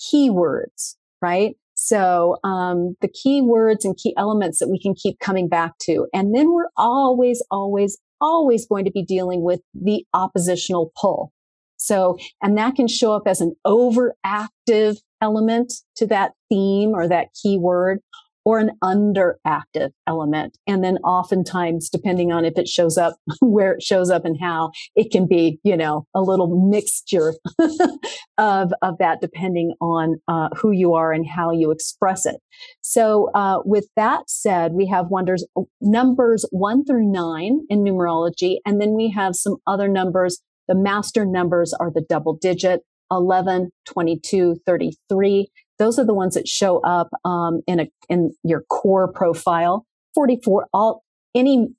keywords 0.00 0.96
right? 1.22 1.54
So 1.74 2.36
um, 2.44 2.96
the 3.00 3.08
key 3.08 3.42
words 3.42 3.84
and 3.84 3.96
key 3.96 4.14
elements 4.16 4.58
that 4.58 4.68
we 4.68 4.78
can 4.78 4.94
keep 4.94 5.18
coming 5.18 5.48
back 5.48 5.72
to. 5.82 6.06
And 6.12 6.34
then 6.34 6.52
we're 6.52 6.70
always 6.76 7.42
always 7.50 7.98
always 8.20 8.66
going 8.66 8.84
to 8.84 8.90
be 8.90 9.04
dealing 9.04 9.42
with 9.42 9.60
the 9.74 10.04
oppositional 10.14 10.92
pull. 11.00 11.32
So, 11.76 12.18
and 12.42 12.58
that 12.58 12.74
can 12.74 12.88
show 12.88 13.14
up 13.14 13.22
as 13.26 13.40
an 13.40 13.56
overactive 13.66 14.98
element 15.22 15.72
to 15.96 16.06
that 16.08 16.32
theme 16.50 16.90
or 16.90 17.08
that 17.08 17.28
keyword, 17.42 18.00
or 18.44 18.58
an 18.58 18.70
underactive 18.82 19.90
element. 20.06 20.56
And 20.66 20.82
then 20.82 20.96
oftentimes, 20.98 21.88
depending 21.88 22.32
on 22.32 22.44
if 22.44 22.56
it 22.56 22.68
shows 22.68 22.96
up, 22.96 23.16
where 23.40 23.72
it 23.72 23.82
shows 23.82 24.10
up 24.10 24.24
and 24.24 24.36
how, 24.40 24.70
it 24.94 25.10
can 25.10 25.26
be, 25.26 25.58
you 25.62 25.76
know, 25.76 26.06
a 26.14 26.20
little 26.20 26.68
mixture 26.70 27.34
of, 28.38 28.72
of 28.82 28.98
that 28.98 29.20
depending 29.20 29.74
on 29.80 30.20
uh, 30.28 30.48
who 30.56 30.70
you 30.70 30.94
are 30.94 31.12
and 31.12 31.26
how 31.28 31.50
you 31.50 31.70
express 31.70 32.26
it. 32.26 32.36
So 32.80 33.30
uh, 33.34 33.60
with 33.64 33.88
that 33.96 34.28
said, 34.28 34.72
we 34.72 34.86
have 34.86 35.08
wonders, 35.08 35.46
numbers 35.80 36.46
one 36.50 36.84
through 36.84 37.10
nine 37.10 37.60
in 37.68 37.84
numerology. 37.84 38.56
And 38.64 38.80
then 38.80 38.94
we 38.94 39.10
have 39.10 39.34
some 39.34 39.56
other 39.66 39.88
numbers. 39.88 40.40
The 40.68 40.74
master 40.74 41.24
numbers 41.24 41.74
are 41.78 41.90
the 41.90 42.04
double 42.08 42.36
digit 42.36 42.82
11, 43.10 43.70
22, 43.86 44.56
33. 44.66 45.50
Those 45.80 45.98
are 45.98 46.04
the 46.04 46.14
ones 46.14 46.34
that 46.34 46.46
show 46.46 46.80
up 46.82 47.08
um, 47.24 47.62
in 47.66 47.80
a 47.80 47.86
in 48.08 48.30
your 48.44 48.62
core 48.68 49.10
profile. 49.10 49.86
Forty 50.14 50.38
four. 50.44 50.68
All 50.72 51.02
any 51.34 51.70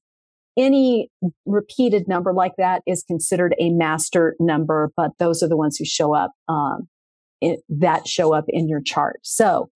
any 0.57 1.09
repeated 1.45 2.07
number 2.07 2.33
like 2.33 2.53
that 2.57 2.81
is 2.85 3.03
considered 3.03 3.55
a 3.59 3.69
master 3.69 4.35
number, 4.39 4.91
but 4.97 5.11
those 5.19 5.41
are 5.41 5.47
the 5.47 5.55
ones 5.55 5.77
who 5.77 5.85
show 5.85 6.13
up 6.13 6.31
um, 6.49 6.89
that 7.69 8.07
show 8.07 8.33
up 8.33 8.45
in 8.49 8.67
your 8.67 8.81
chart. 8.81 9.19
So 9.23 9.69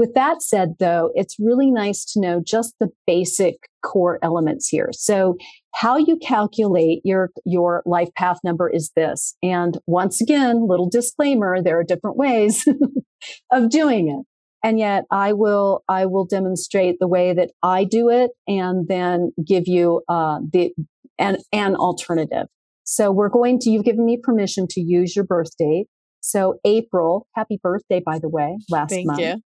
with 0.00 0.14
that 0.14 0.42
said, 0.42 0.76
though, 0.78 1.10
it's 1.14 1.36
really 1.38 1.70
nice 1.70 2.06
to 2.06 2.20
know 2.20 2.40
just 2.42 2.74
the 2.80 2.88
basic 3.06 3.56
core 3.84 4.18
elements 4.22 4.66
here. 4.66 4.88
So 4.92 5.36
how 5.74 5.98
you 5.98 6.16
calculate 6.16 7.02
your, 7.04 7.28
your 7.44 7.82
life 7.84 8.08
path 8.16 8.38
number 8.42 8.66
is 8.70 8.92
this. 8.96 9.36
And 9.42 9.76
once 9.86 10.22
again, 10.22 10.66
little 10.66 10.88
disclaimer, 10.88 11.62
there 11.62 11.78
are 11.78 11.84
different 11.84 12.16
ways 12.16 12.66
of 13.52 13.68
doing 13.68 14.08
it. 14.08 14.26
And 14.66 14.78
yet 14.78 15.04
I 15.10 15.34
will, 15.34 15.84
I 15.86 16.06
will 16.06 16.24
demonstrate 16.24 16.96
the 16.98 17.06
way 17.06 17.34
that 17.34 17.50
I 17.62 17.84
do 17.84 18.08
it 18.08 18.30
and 18.48 18.88
then 18.88 19.32
give 19.46 19.64
you, 19.66 20.00
uh, 20.08 20.38
the, 20.50 20.72
an, 21.18 21.36
an 21.52 21.76
alternative. 21.76 22.46
So 22.84 23.12
we're 23.12 23.28
going 23.28 23.58
to, 23.60 23.70
you've 23.70 23.84
given 23.84 24.06
me 24.06 24.16
permission 24.16 24.66
to 24.70 24.80
use 24.80 25.14
your 25.14 25.26
birth 25.26 25.54
date. 25.58 25.88
So 26.22 26.58
April, 26.64 27.26
happy 27.34 27.60
birthday, 27.62 28.00
by 28.00 28.18
the 28.18 28.30
way, 28.30 28.56
last 28.70 28.92
Thank 28.92 29.06
month. 29.06 29.20
you. 29.20 29.42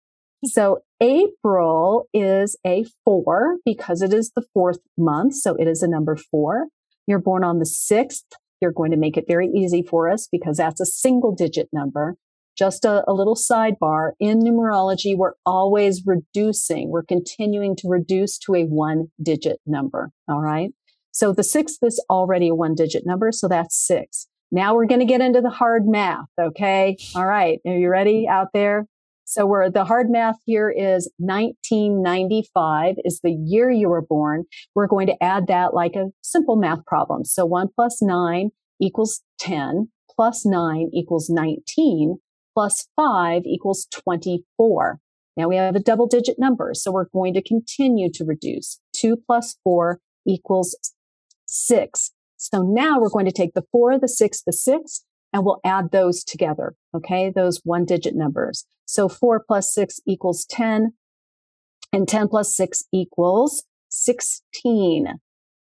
So 0.45 0.79
April 0.99 2.07
is 2.13 2.57
a 2.65 2.85
four 3.05 3.57
because 3.65 4.01
it 4.01 4.13
is 4.13 4.31
the 4.35 4.43
fourth 4.53 4.79
month. 4.97 5.35
So 5.35 5.55
it 5.55 5.67
is 5.67 5.81
a 5.81 5.87
number 5.87 6.15
four. 6.15 6.67
You're 7.07 7.19
born 7.19 7.43
on 7.43 7.59
the 7.59 7.65
sixth. 7.65 8.25
You're 8.61 8.71
going 8.71 8.91
to 8.91 8.97
make 8.97 9.17
it 9.17 9.25
very 9.27 9.47
easy 9.47 9.83
for 9.83 10.09
us 10.09 10.27
because 10.31 10.57
that's 10.57 10.81
a 10.81 10.85
single 10.85 11.33
digit 11.33 11.69
number. 11.73 12.15
Just 12.57 12.85
a, 12.85 13.03
a 13.09 13.13
little 13.13 13.35
sidebar 13.35 14.11
in 14.19 14.39
numerology, 14.39 15.17
we're 15.17 15.33
always 15.45 16.03
reducing. 16.05 16.89
We're 16.89 17.03
continuing 17.03 17.75
to 17.77 17.87
reduce 17.87 18.37
to 18.39 18.55
a 18.55 18.63
one 18.63 19.07
digit 19.21 19.59
number. 19.65 20.11
All 20.27 20.41
right. 20.41 20.71
So 21.11 21.33
the 21.33 21.43
sixth 21.43 21.79
is 21.81 22.03
already 22.09 22.49
a 22.49 22.55
one 22.55 22.75
digit 22.75 23.05
number. 23.05 23.31
So 23.31 23.47
that's 23.47 23.75
six. 23.75 24.27
Now 24.51 24.75
we're 24.75 24.85
going 24.85 24.99
to 24.99 25.05
get 25.05 25.21
into 25.21 25.41
the 25.41 25.49
hard 25.49 25.87
math. 25.87 26.27
Okay. 26.39 26.97
All 27.15 27.25
right. 27.25 27.59
Are 27.65 27.77
you 27.77 27.89
ready 27.89 28.27
out 28.27 28.49
there? 28.53 28.85
So 29.25 29.45
we're 29.45 29.69
the 29.69 29.85
hard 29.85 30.09
math 30.09 30.37
here 30.45 30.69
is 30.69 31.11
1995 31.17 32.95
is 33.03 33.19
the 33.23 33.31
year 33.31 33.71
you 33.71 33.89
were 33.89 34.01
born. 34.01 34.43
We're 34.75 34.87
going 34.87 35.07
to 35.07 35.23
add 35.23 35.47
that 35.47 35.73
like 35.73 35.95
a 35.95 36.11
simple 36.21 36.55
math 36.55 36.85
problem. 36.85 37.25
So 37.25 37.45
one 37.45 37.69
plus 37.73 38.01
nine 38.01 38.49
equals 38.81 39.21
10 39.39 39.89
plus 40.13 40.45
nine 40.45 40.89
equals 40.93 41.29
19 41.29 42.17
plus 42.53 42.87
five 42.95 43.43
equals 43.45 43.87
24. 43.91 44.99
Now 45.35 45.47
we 45.47 45.55
have 45.55 45.75
a 45.75 45.79
double 45.79 46.07
digit 46.07 46.37
number. 46.37 46.71
So 46.73 46.91
we're 46.91 47.09
going 47.13 47.33
to 47.33 47.41
continue 47.41 48.11
to 48.13 48.23
reduce 48.23 48.79
two 48.93 49.17
plus 49.17 49.57
four 49.63 49.99
equals 50.27 50.75
six. 51.45 52.11
So 52.37 52.61
now 52.61 52.99
we're 52.99 53.09
going 53.09 53.25
to 53.25 53.31
take 53.31 53.53
the 53.53 53.63
four, 53.71 53.97
the 53.97 54.07
six, 54.07 54.43
the 54.45 54.53
six, 54.53 55.05
and 55.33 55.43
we'll 55.43 55.59
add 55.65 55.91
those 55.91 56.23
together. 56.23 56.75
Okay. 56.95 57.31
Those 57.35 57.59
one 57.63 57.85
digit 57.85 58.15
numbers. 58.15 58.65
So 58.85 59.09
four 59.09 59.43
plus 59.45 59.73
six 59.73 59.99
equals 60.07 60.45
10 60.45 60.93
and 61.91 62.07
10 62.07 62.27
plus 62.27 62.55
six 62.55 62.83
equals 62.93 63.63
16. 63.89 65.19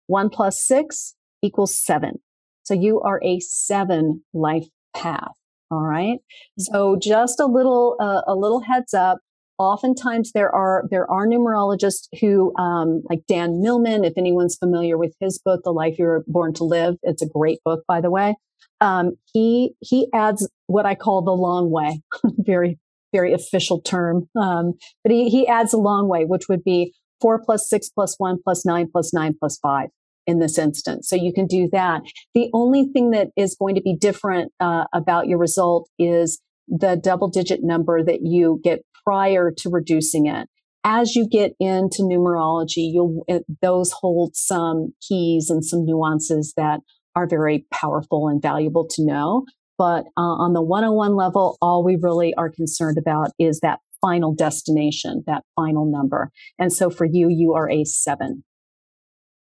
One 0.07 0.31
plus 0.31 0.61
six 0.61 1.15
equals 1.43 1.79
seven. 1.79 2.21
So 2.63 2.75
you 2.75 3.01
are 3.01 3.21
a 3.23 3.41
seven 3.41 4.25
life 4.33 4.67
path. 4.95 5.33
All 5.71 5.83
right. 5.83 6.19
So 6.59 6.97
just 7.01 7.39
a 7.39 7.47
little, 7.47 7.97
uh, 8.01 8.23
a 8.27 8.35
little 8.35 8.61
heads 8.61 8.93
up. 8.93 9.19
Oftentimes 9.61 10.33
there 10.33 10.53
are, 10.55 10.85
there 10.91 11.09
are 11.11 11.27
numerologists 11.27 12.09
who, 12.21 12.57
um, 12.57 13.03
like 13.11 13.21
Dan 13.29 13.61
Millman, 13.61 14.05
if 14.05 14.15
anyone's 14.17 14.57
familiar 14.57 14.97
with 14.97 15.15
his 15.21 15.39
book, 15.39 15.61
The 15.65 15.71
Life 15.71 15.99
You 15.99 16.07
Were 16.07 16.25
Born 16.27 16.55
to 16.55 16.65
Live. 16.65 16.97
It's 17.03 17.23
a 17.23 17.29
great 17.29 17.61
book, 17.65 17.85
by 17.87 18.01
the 18.01 18.11
way 18.11 18.35
um, 18.81 19.13
he 19.33 19.75
he 19.81 20.09
adds 20.15 20.49
what 20.67 20.87
I 20.87 20.95
call 20.95 21.23
the 21.23 21.33
long 21.33 21.71
way, 21.71 22.01
very 22.39 22.79
very 23.13 23.33
official 23.33 23.81
term. 23.81 24.29
Um, 24.41 24.75
but 25.05 25.13
he 25.13 25.29
he 25.29 25.47
adds 25.47 25.73
a 25.73 25.79
long 25.79 26.09
way, 26.09 26.25
which 26.25 26.49
would 26.49 26.65
be 26.65 26.95
four 27.21 27.43
plus 27.45 27.69
six 27.69 27.89
plus 27.89 28.15
one 28.19 28.39
plus 28.43 28.65
nine 28.65 28.89
plus 28.91 29.13
nine 29.13 29.35
plus 29.39 29.59
five 29.59 29.89
in 30.27 30.39
this 30.39 30.59
instance. 30.59 31.09
So 31.09 31.17
you 31.17 31.33
can 31.33 31.47
do 31.47 31.69
that. 31.73 32.03
The 32.35 32.51
only 32.55 32.87
thing 32.93 33.11
that 33.11 33.29
is 33.37 33.57
going 33.59 33.75
to 33.75 33.83
be 33.83 33.97
different 33.97 34.53
uh, 34.61 34.85
about 34.93 35.27
your 35.27 35.39
result 35.39 35.89
is 35.99 36.41
the 36.71 36.99
double 37.03 37.29
digit 37.29 37.61
number 37.62 38.03
that 38.03 38.21
you 38.23 38.61
get 38.62 38.81
prior 39.05 39.51
to 39.59 39.68
reducing 39.68 40.27
it. 40.27 40.49
As 40.83 41.14
you 41.14 41.29
get 41.29 41.53
into 41.61 42.03
numerology, 42.03 42.91
you'll 42.91 43.25
those 43.61 43.93
hold 43.93 44.35
some 44.35 44.95
keys 45.07 45.51
and 45.51 45.64
some 45.64 45.85
nuances 45.85 46.55
that 46.57 46.81
are 47.14 47.27
very 47.27 47.66
powerful 47.71 48.29
and 48.29 48.41
valuable 48.41 48.87
to 48.91 49.05
know. 49.05 49.45
But 49.77 50.05
uh, 50.16 50.37
on 50.41 50.53
the 50.53 50.62
101 50.62 51.16
level, 51.16 51.59
all 51.61 51.85
we 51.85 51.99
really 52.01 52.33
are 52.35 52.51
concerned 52.51 52.99
about 52.99 53.31
is 53.39 53.61
that 53.61 53.81
final 54.01 54.35
destination, 54.35 55.23
that 55.27 55.43
final 55.57 55.91
number. 55.91 56.31
And 56.59 56.73
so 56.73 56.89
for 56.89 57.07
you, 57.07 57.29
you 57.29 57.55
are 57.55 57.68
a 57.71 57.85
seven. 57.85 58.45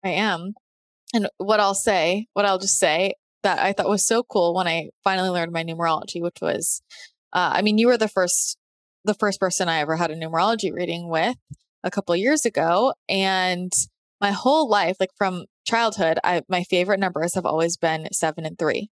I 0.03 0.09
am. 0.09 0.53
And 1.13 1.27
what 1.37 1.59
I'll 1.59 1.75
say, 1.75 2.27
what 2.33 2.45
I'll 2.45 2.57
just 2.57 2.79
say 2.79 3.13
that 3.43 3.59
I 3.59 3.73
thought 3.73 3.89
was 3.89 4.05
so 4.05 4.23
cool 4.23 4.53
when 4.53 4.67
I 4.67 4.89
finally 5.03 5.29
learned 5.29 5.51
my 5.51 5.63
numerology, 5.63 6.21
which 6.21 6.37
was, 6.41 6.81
uh, 7.33 7.51
I 7.53 7.61
mean, 7.61 7.77
you 7.77 7.87
were 7.87 7.97
the 7.97 8.07
first, 8.07 8.57
the 9.03 9.13
first 9.13 9.39
person 9.39 9.69
I 9.69 9.79
ever 9.79 9.95
had 9.95 10.11
a 10.11 10.15
numerology 10.15 10.73
reading 10.73 11.09
with 11.09 11.37
a 11.83 11.91
couple 11.91 12.15
years 12.15 12.45
ago. 12.45 12.93
And 13.09 13.71
my 14.19 14.31
whole 14.31 14.69
life, 14.69 14.97
like 14.99 15.11
from 15.17 15.45
childhood, 15.65 16.19
I, 16.23 16.43
my 16.47 16.63
favorite 16.63 16.99
numbers 16.99 17.35
have 17.35 17.45
always 17.45 17.77
been 17.77 18.07
seven 18.11 18.45
and 18.45 18.57
three. 18.57 18.89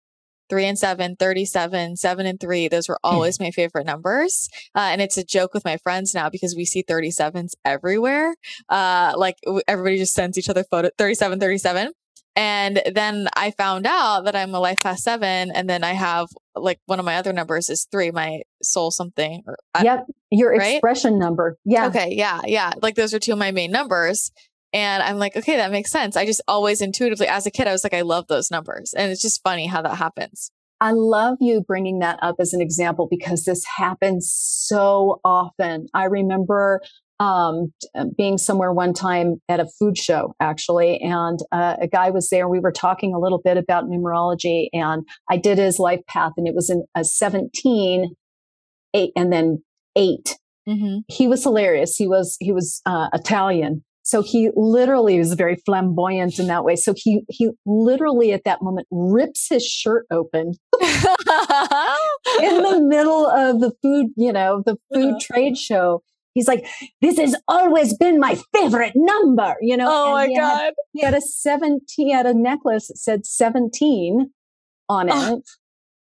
Three 0.49 0.64
and 0.64 0.78
seven, 0.78 1.14
37, 1.14 1.96
seven 1.96 2.24
and 2.24 2.40
three. 2.40 2.68
Those 2.68 2.88
were 2.88 2.99
hmm. 3.05 3.14
always 3.14 3.38
my 3.38 3.51
favorite 3.51 3.84
numbers. 3.84 4.49
Uh, 4.74 4.88
and 4.92 5.03
it's 5.03 5.18
a 5.18 5.24
joke 5.24 5.53
with 5.53 5.64
my 5.64 5.76
friends 5.76 6.14
now 6.14 6.30
because 6.30 6.57
we 6.57 6.64
see 6.64 6.82
37s 6.82 7.53
everywhere. 7.66 8.34
Uh, 8.70 9.12
like 9.14 9.36
everybody 9.66 9.99
just 9.99 10.14
sends 10.14 10.38
each 10.38 10.49
other 10.49 10.64
photo 10.64 10.88
37, 10.96 11.38
37. 11.38 11.92
And 12.39 12.80
then 12.95 13.26
I 13.36 13.51
found 13.51 13.84
out 13.84 14.26
that 14.26 14.36
I'm 14.36 14.55
a 14.55 14.61
life 14.61 14.80
path 14.80 15.01
seven. 15.01 15.51
And 15.53 15.68
then 15.68 15.82
I 15.82 15.95
have 15.95 16.28
like 16.55 16.78
one 16.86 17.01
of 17.01 17.05
my 17.05 17.16
other 17.16 17.32
numbers 17.32 17.68
is 17.68 17.89
three, 17.91 18.12
my 18.12 18.43
soul 18.62 18.93
something. 18.93 19.43
Or, 19.45 19.57
yep. 19.82 20.07
Your 20.30 20.53
right? 20.53 20.76
expression 20.76 21.18
number. 21.18 21.57
Yeah. 21.64 21.89
Okay. 21.89 22.14
Yeah. 22.16 22.43
Yeah. 22.47 22.70
Like 22.80 22.95
those 22.95 23.12
are 23.12 23.18
two 23.18 23.32
of 23.32 23.39
my 23.39 23.51
main 23.51 23.72
numbers. 23.72 24.30
And 24.72 25.03
I'm 25.03 25.18
like, 25.18 25.34
okay, 25.34 25.57
that 25.57 25.72
makes 25.72 25.91
sense. 25.91 26.16
I 26.16 26.26
just 26.26 26.41
always 26.47 26.80
intuitively, 26.80 27.26
as 27.26 27.45
a 27.45 27.51
kid, 27.51 27.66
I 27.66 27.72
was 27.72 27.82
like, 27.82 27.95
I 27.95 28.03
love 28.03 28.28
those 28.28 28.53
numbers. 28.53 28.95
And 28.97 29.11
it's 29.11 29.22
just 29.22 29.43
funny 29.43 29.66
how 29.66 29.82
that 29.82 29.97
happens. 29.97 30.53
I 30.80 30.93
love 30.93 31.39
you 31.41 31.61
bringing 31.61 31.99
that 32.01 32.20
up 32.22 32.36
as 32.39 32.53
an 32.53 32.61
example 32.61 33.09
because 33.11 33.47
this 33.47 33.64
happens 33.78 34.30
so 34.30 35.20
often. 35.24 35.89
I 35.93 36.05
remember 36.05 36.82
um, 37.21 37.73
being 38.16 38.39
somewhere 38.39 38.73
one 38.73 38.93
time 38.93 39.41
at 39.49 39.61
a 39.61 39.66
food 39.79 39.99
show, 39.99 40.35
actually, 40.41 40.99
and 41.01 41.39
uh, 41.53 41.77
a 41.81 41.89
guy 41.89 42.11
was 42.11 42.29
there. 42.31 42.49
We 42.49 42.61
were 42.61 42.73
talking 42.73 43.14
a 43.14 43.19
little 43.19 43.41
bit 43.43 43.57
about 43.57 43.85
numerology, 43.85 44.69
and 44.73 45.07
I 45.31 45.37
did 45.37 45.59
his 45.59 45.79
life 45.79 46.01
path, 46.07 46.33
and 46.37 46.47
it 46.47 46.55
was 46.55 46.71
in 46.71 46.85
a 46.97 47.05
17, 47.05 48.14
eight, 48.95 49.12
and 49.16 49.33
then 49.33 49.62
8 49.97 50.37
mm-hmm. 50.69 50.99
He 51.09 51.27
was 51.27 51.43
hilarious. 51.43 51.97
He 51.97 52.07
was 52.07 52.37
he 52.41 52.53
was 52.53 52.81
uh, 52.87 53.09
Italian, 53.12 53.85
so 54.09 54.23
he 54.23 54.51
literally 54.55 55.19
was 55.19 55.35
very 55.35 55.57
flamboyant 55.66 56.39
in 56.39 56.47
that 56.47 56.64
way. 56.64 56.77
So 56.77 56.95
he 56.97 57.23
he 57.29 57.51
literally 57.66 58.33
at 58.33 58.45
that 58.45 58.62
moment 58.62 58.87
rips 58.91 59.49
his 59.51 59.66
shirt 59.66 60.07
open 60.11 60.55
in 60.81 62.62
the 62.62 62.81
middle 62.83 63.27
of 63.27 63.61
the 63.61 63.73
food, 63.83 64.07
you 64.16 64.33
know, 64.33 64.62
the 64.64 64.77
food 64.93 65.14
uh-huh. 65.14 65.19
trade 65.21 65.59
show. 65.59 66.03
He's 66.39 66.47
like, 66.47 66.68
this 67.01 67.18
has 67.18 67.34
always 67.49 67.97
been 67.97 68.20
my 68.20 68.39
favorite 68.55 68.93
number, 68.95 69.57
you 69.61 69.76
know. 69.76 69.89
Oh 69.91 70.12
my 70.12 70.28
he 70.28 70.36
God. 70.36 70.57
Had, 70.57 70.74
he 70.93 71.05
had 71.05 71.14
a 71.14 71.20
17, 71.20 71.80
he 71.97 72.12
had 72.12 72.26
a 72.26 72.32
necklace 72.32 72.86
that 72.86 72.97
said 72.97 73.26
17 73.26 74.30
on 74.89 75.09
it 75.09 75.14
oh. 75.14 75.43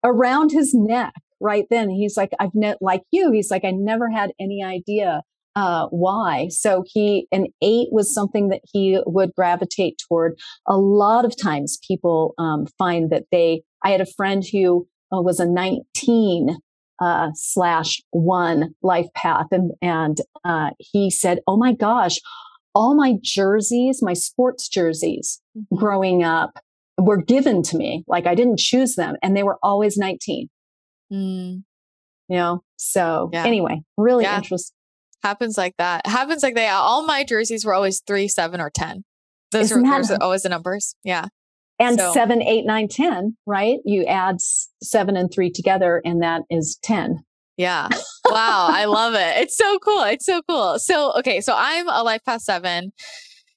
around 0.02 0.50
his 0.50 0.74
neck 0.74 1.12
right 1.40 1.66
then. 1.70 1.90
He's 1.90 2.16
like, 2.16 2.32
I've 2.40 2.54
ne- 2.54 2.74
like 2.80 3.02
you, 3.12 3.30
he's 3.30 3.52
like, 3.52 3.64
I 3.64 3.70
never 3.70 4.10
had 4.10 4.32
any 4.40 4.64
idea 4.64 5.22
uh, 5.54 5.86
why. 5.90 6.48
So 6.50 6.82
he, 6.84 7.28
an 7.30 7.46
eight 7.62 7.90
was 7.92 8.12
something 8.12 8.48
that 8.48 8.62
he 8.72 9.00
would 9.06 9.32
gravitate 9.36 10.02
toward. 10.08 10.36
A 10.66 10.76
lot 10.76 11.24
of 11.24 11.40
times 11.40 11.78
people 11.86 12.34
um, 12.36 12.66
find 12.78 13.10
that 13.10 13.26
they, 13.30 13.62
I 13.84 13.90
had 13.90 14.00
a 14.00 14.12
friend 14.16 14.42
who 14.50 14.88
uh, 15.12 15.22
was 15.22 15.38
a 15.38 15.46
19 15.46 16.58
uh, 17.00 17.30
slash 17.34 18.00
one 18.10 18.74
life 18.82 19.06
path. 19.14 19.46
And, 19.50 19.72
and 19.82 20.18
uh, 20.44 20.70
he 20.78 21.10
said, 21.10 21.40
Oh 21.46 21.56
my 21.56 21.72
gosh, 21.72 22.18
all 22.74 22.94
my 22.94 23.14
jerseys, 23.22 24.00
my 24.02 24.12
sports 24.14 24.68
jerseys 24.68 25.40
mm-hmm. 25.56 25.76
growing 25.76 26.22
up 26.22 26.58
were 26.98 27.22
given 27.22 27.62
to 27.64 27.76
me. 27.76 28.04
Like 28.06 28.26
I 28.26 28.34
didn't 28.34 28.58
choose 28.58 28.94
them 28.94 29.16
and 29.22 29.36
they 29.36 29.42
were 29.42 29.58
always 29.62 29.96
19. 29.96 30.48
Mm. 31.12 31.62
You 32.28 32.36
know, 32.36 32.62
so 32.76 33.30
yeah. 33.32 33.44
anyway, 33.44 33.82
really 33.96 34.24
yeah. 34.24 34.36
interesting 34.36 34.76
happens 35.26 35.58
like 35.58 35.74
that. 35.78 36.06
happens 36.06 36.42
like 36.42 36.54
that. 36.54 36.72
All 36.72 37.04
my 37.04 37.24
jerseys 37.24 37.64
were 37.64 37.74
always 37.74 38.00
three, 38.06 38.28
seven, 38.28 38.60
or 38.60 38.70
ten. 38.70 39.04
Those 39.52 39.70
Isn't 39.70 39.86
are 39.86 39.98
those 39.98 40.10
are 40.10 40.22
always 40.22 40.42
the 40.42 40.48
numbers. 40.48 40.94
Yeah. 41.04 41.26
And 41.78 41.98
so. 41.98 42.12
seven, 42.12 42.42
eight, 42.42 42.64
nine, 42.64 42.88
ten, 42.88 43.36
right? 43.46 43.78
You 43.84 44.04
add 44.06 44.36
seven 44.82 45.16
and 45.16 45.30
three 45.32 45.50
together, 45.50 46.00
and 46.04 46.22
that 46.22 46.42
is 46.48 46.78
ten. 46.82 47.24
Yeah. 47.58 47.88
Wow. 48.26 48.68
I 48.70 48.84
love 48.84 49.14
it. 49.14 49.42
It's 49.42 49.56
so 49.56 49.78
cool. 49.78 50.02
It's 50.02 50.26
so 50.26 50.42
cool. 50.46 50.78
So, 50.78 51.12
okay. 51.18 51.40
So 51.40 51.54
I'm 51.56 51.88
a 51.88 52.02
life 52.02 52.20
path 52.24 52.42
seven. 52.42 52.92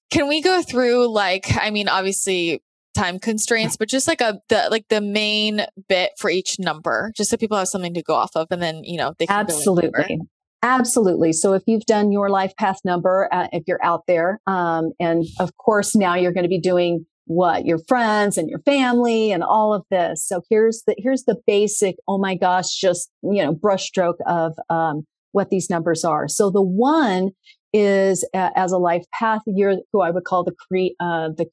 Can 0.10 0.30
we 0.30 0.42
go 0.42 0.62
through 0.62 1.12
like, 1.14 1.48
I 1.60 1.70
mean, 1.70 1.90
obviously 1.90 2.64
time 2.96 3.20
constraints, 3.20 3.76
but 3.76 3.90
just 3.90 4.08
like 4.08 4.22
a, 4.22 4.40
the, 4.48 4.70
like 4.72 4.86
the 4.90 5.02
main 5.02 5.66
bit 5.90 6.12
for 6.18 6.30
each 6.30 6.60
number, 6.60 7.12
just 7.16 7.30
so 7.30 7.36
people 7.36 7.58
have 7.58 7.68
something 7.68 7.94
to 7.94 8.02
go 8.02 8.16
off 8.16 8.32
of. 8.36 8.48
And 8.52 8.62
then, 8.62 8.84
you 8.86 8.98
know, 8.98 9.14
they 9.20 9.28
can 9.28 9.38
absolutely. 9.38 10.20
Absolutely. 10.62 11.34
So 11.34 11.54
if 11.54 11.64
you've 11.68 11.86
done 11.86 12.12
your 12.12 12.30
life 12.30 12.54
path 12.58 12.80
number, 12.86 13.28
uh, 13.34 13.48
if 13.52 13.64
you're 13.68 13.84
out 13.84 14.04
there, 14.08 14.40
um, 14.48 14.92
and 15.00 15.26
of 15.40 15.56
course 15.58 15.96
now 15.96 16.16
you're 16.16 16.34
going 16.34 16.44
to 16.44 16.50
be 16.50 16.60
doing 16.60 17.06
what 17.30 17.64
your 17.64 17.78
friends 17.88 18.40
and 18.40 18.50
your 18.50 18.58
family 18.62 19.32
and 19.32 19.44
all 19.44 19.72
of 19.72 19.84
this. 19.92 20.26
So 20.26 20.42
here's 20.50 20.82
the 20.88 20.96
here's 20.98 21.26
the 21.26 21.36
basic. 21.46 21.96
Oh 22.08 22.18
my 22.18 22.34
gosh, 22.36 22.74
just 22.74 23.12
you 23.22 23.44
know 23.44 23.54
brushstroke 23.54 24.18
of 24.26 24.54
um, 24.72 25.06
what 25.32 25.52
these 25.52 25.70
numbers 25.70 26.04
are. 26.04 26.28
So 26.28 26.50
the 26.50 26.64
one 26.64 27.30
is 27.72 28.28
uh, 28.34 28.50
as 28.56 28.72
a 28.72 28.80
life 28.80 29.06
path. 29.14 29.42
You're 29.46 29.76
who 29.94 30.02
I 30.02 30.10
would 30.10 30.24
call 30.24 30.44
the 30.44 30.56
cre- 30.68 30.96
uh, 31.00 31.30
the 31.38 31.46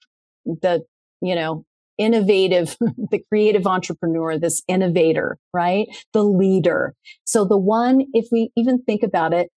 the 0.46 0.82
you 1.20 1.34
know 1.34 1.66
innovative, 1.98 2.78
the 3.10 3.20
creative 3.28 3.66
entrepreneur, 3.66 4.38
this 4.38 4.62
innovator, 4.68 5.36
right? 5.52 5.88
The 6.14 6.24
leader. 6.24 6.94
So 7.24 7.44
the 7.44 7.58
one, 7.58 8.06
if 8.14 8.28
we 8.32 8.50
even 8.56 8.82
think 8.82 9.02
about 9.02 9.34
it, 9.34 9.50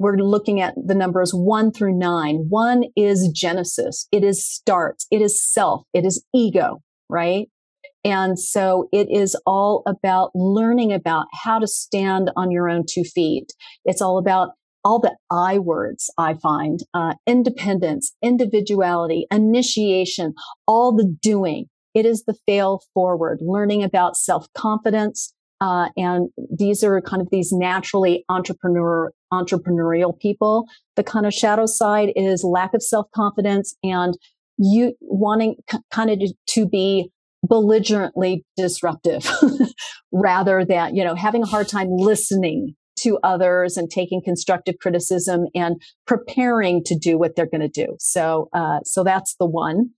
we're 0.00 0.16
looking 0.16 0.62
at 0.62 0.74
the 0.82 0.94
numbers 0.94 1.32
one 1.32 1.70
through 1.70 1.96
nine. 1.96 2.46
One 2.48 2.84
is 2.96 3.28
Genesis. 3.28 4.08
It 4.10 4.24
is 4.24 4.44
start. 4.44 5.02
It 5.10 5.20
is 5.20 5.40
self. 5.40 5.82
It 5.92 6.06
is 6.06 6.24
ego, 6.34 6.82
right? 7.10 7.48
And 8.02 8.38
so 8.38 8.88
it 8.92 9.08
is 9.10 9.38
all 9.44 9.82
about 9.86 10.30
learning 10.34 10.90
about 10.90 11.26
how 11.44 11.58
to 11.58 11.66
stand 11.66 12.30
on 12.34 12.50
your 12.50 12.70
own 12.70 12.84
two 12.88 13.04
feet. 13.04 13.52
It's 13.84 14.00
all 14.00 14.16
about 14.16 14.52
all 14.82 15.00
the 15.00 15.14
I 15.30 15.58
words 15.58 16.10
I 16.16 16.32
find, 16.32 16.80
uh, 16.94 17.16
independence, 17.26 18.16
individuality, 18.22 19.26
initiation, 19.30 20.32
all 20.66 20.96
the 20.96 21.14
doing. 21.20 21.66
It 21.92 22.06
is 22.06 22.24
the 22.24 22.38
fail 22.46 22.80
forward, 22.94 23.40
learning 23.42 23.82
about 23.82 24.16
self 24.16 24.46
confidence, 24.54 25.34
uh, 25.60 25.88
and 25.96 26.30
these 26.50 26.82
are 26.82 27.00
kind 27.00 27.20
of 27.20 27.28
these 27.30 27.52
naturally 27.52 28.24
entrepreneur 28.28 29.12
entrepreneurial 29.32 30.18
people. 30.18 30.66
The 30.96 31.04
kind 31.04 31.26
of 31.26 31.34
shadow 31.34 31.66
side 31.66 32.12
is 32.16 32.42
lack 32.44 32.74
of 32.74 32.82
self 32.82 33.06
confidence 33.14 33.76
and 33.82 34.16
you 34.58 34.94
wanting 35.00 35.56
c- 35.70 35.78
kind 35.90 36.10
of 36.10 36.18
to, 36.18 36.34
to 36.50 36.68
be 36.68 37.10
belligerently 37.46 38.44
disruptive 38.56 39.26
rather 40.12 40.64
than 40.64 40.94
you 40.94 41.02
know 41.02 41.14
having 41.14 41.42
a 41.42 41.46
hard 41.46 41.66
time 41.68 41.88
listening 41.90 42.74
to 42.98 43.18
others 43.22 43.78
and 43.78 43.90
taking 43.90 44.20
constructive 44.22 44.74
criticism 44.78 45.46
and 45.54 45.80
preparing 46.06 46.82
to 46.84 46.94
do 46.94 47.16
what 47.16 47.34
they're 47.34 47.48
going 47.48 47.62
to 47.62 47.68
do 47.68 47.96
so 47.98 48.50
uh, 48.52 48.80
so 48.84 49.02
that's 49.02 49.36
the 49.40 49.46
one 49.46 49.88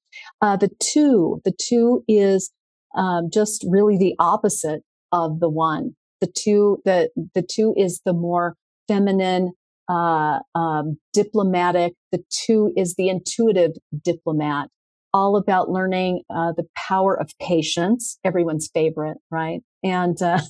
uh, 0.40 0.56
the 0.56 0.70
two 0.80 1.40
the 1.44 1.52
two 1.60 2.04
is 2.06 2.52
um, 2.96 3.28
just 3.32 3.66
really 3.68 3.98
the 3.98 4.14
opposite 4.20 4.82
of 5.12 5.40
the 5.40 5.48
one. 5.48 5.94
The 6.20 6.32
two, 6.34 6.78
the, 6.84 7.10
the 7.34 7.42
two 7.42 7.74
is 7.76 8.00
the 8.04 8.12
more 8.12 8.56
feminine, 8.88 9.52
uh, 9.88 10.38
um, 10.54 10.98
diplomatic. 11.12 11.94
The 12.12 12.22
two 12.30 12.72
is 12.76 12.94
the 12.94 13.08
intuitive 13.08 13.72
diplomat, 14.04 14.68
all 15.12 15.36
about 15.36 15.70
learning 15.70 16.22
uh, 16.30 16.52
the 16.56 16.66
power 16.76 17.18
of 17.18 17.30
patience, 17.40 18.18
everyone's 18.24 18.70
favorite, 18.72 19.18
right? 19.30 19.60
And 19.82 20.20
uh, 20.22 20.40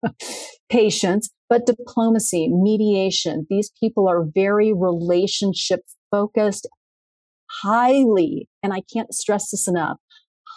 patience, 0.70 1.30
but 1.48 1.66
diplomacy, 1.66 2.48
mediation. 2.50 3.46
These 3.50 3.70
people 3.78 4.08
are 4.08 4.24
very 4.34 4.72
relationship 4.72 5.80
focused, 6.10 6.68
highly, 7.62 8.48
and 8.62 8.72
I 8.72 8.82
can't 8.92 9.12
stress 9.14 9.50
this 9.50 9.68
enough, 9.68 9.98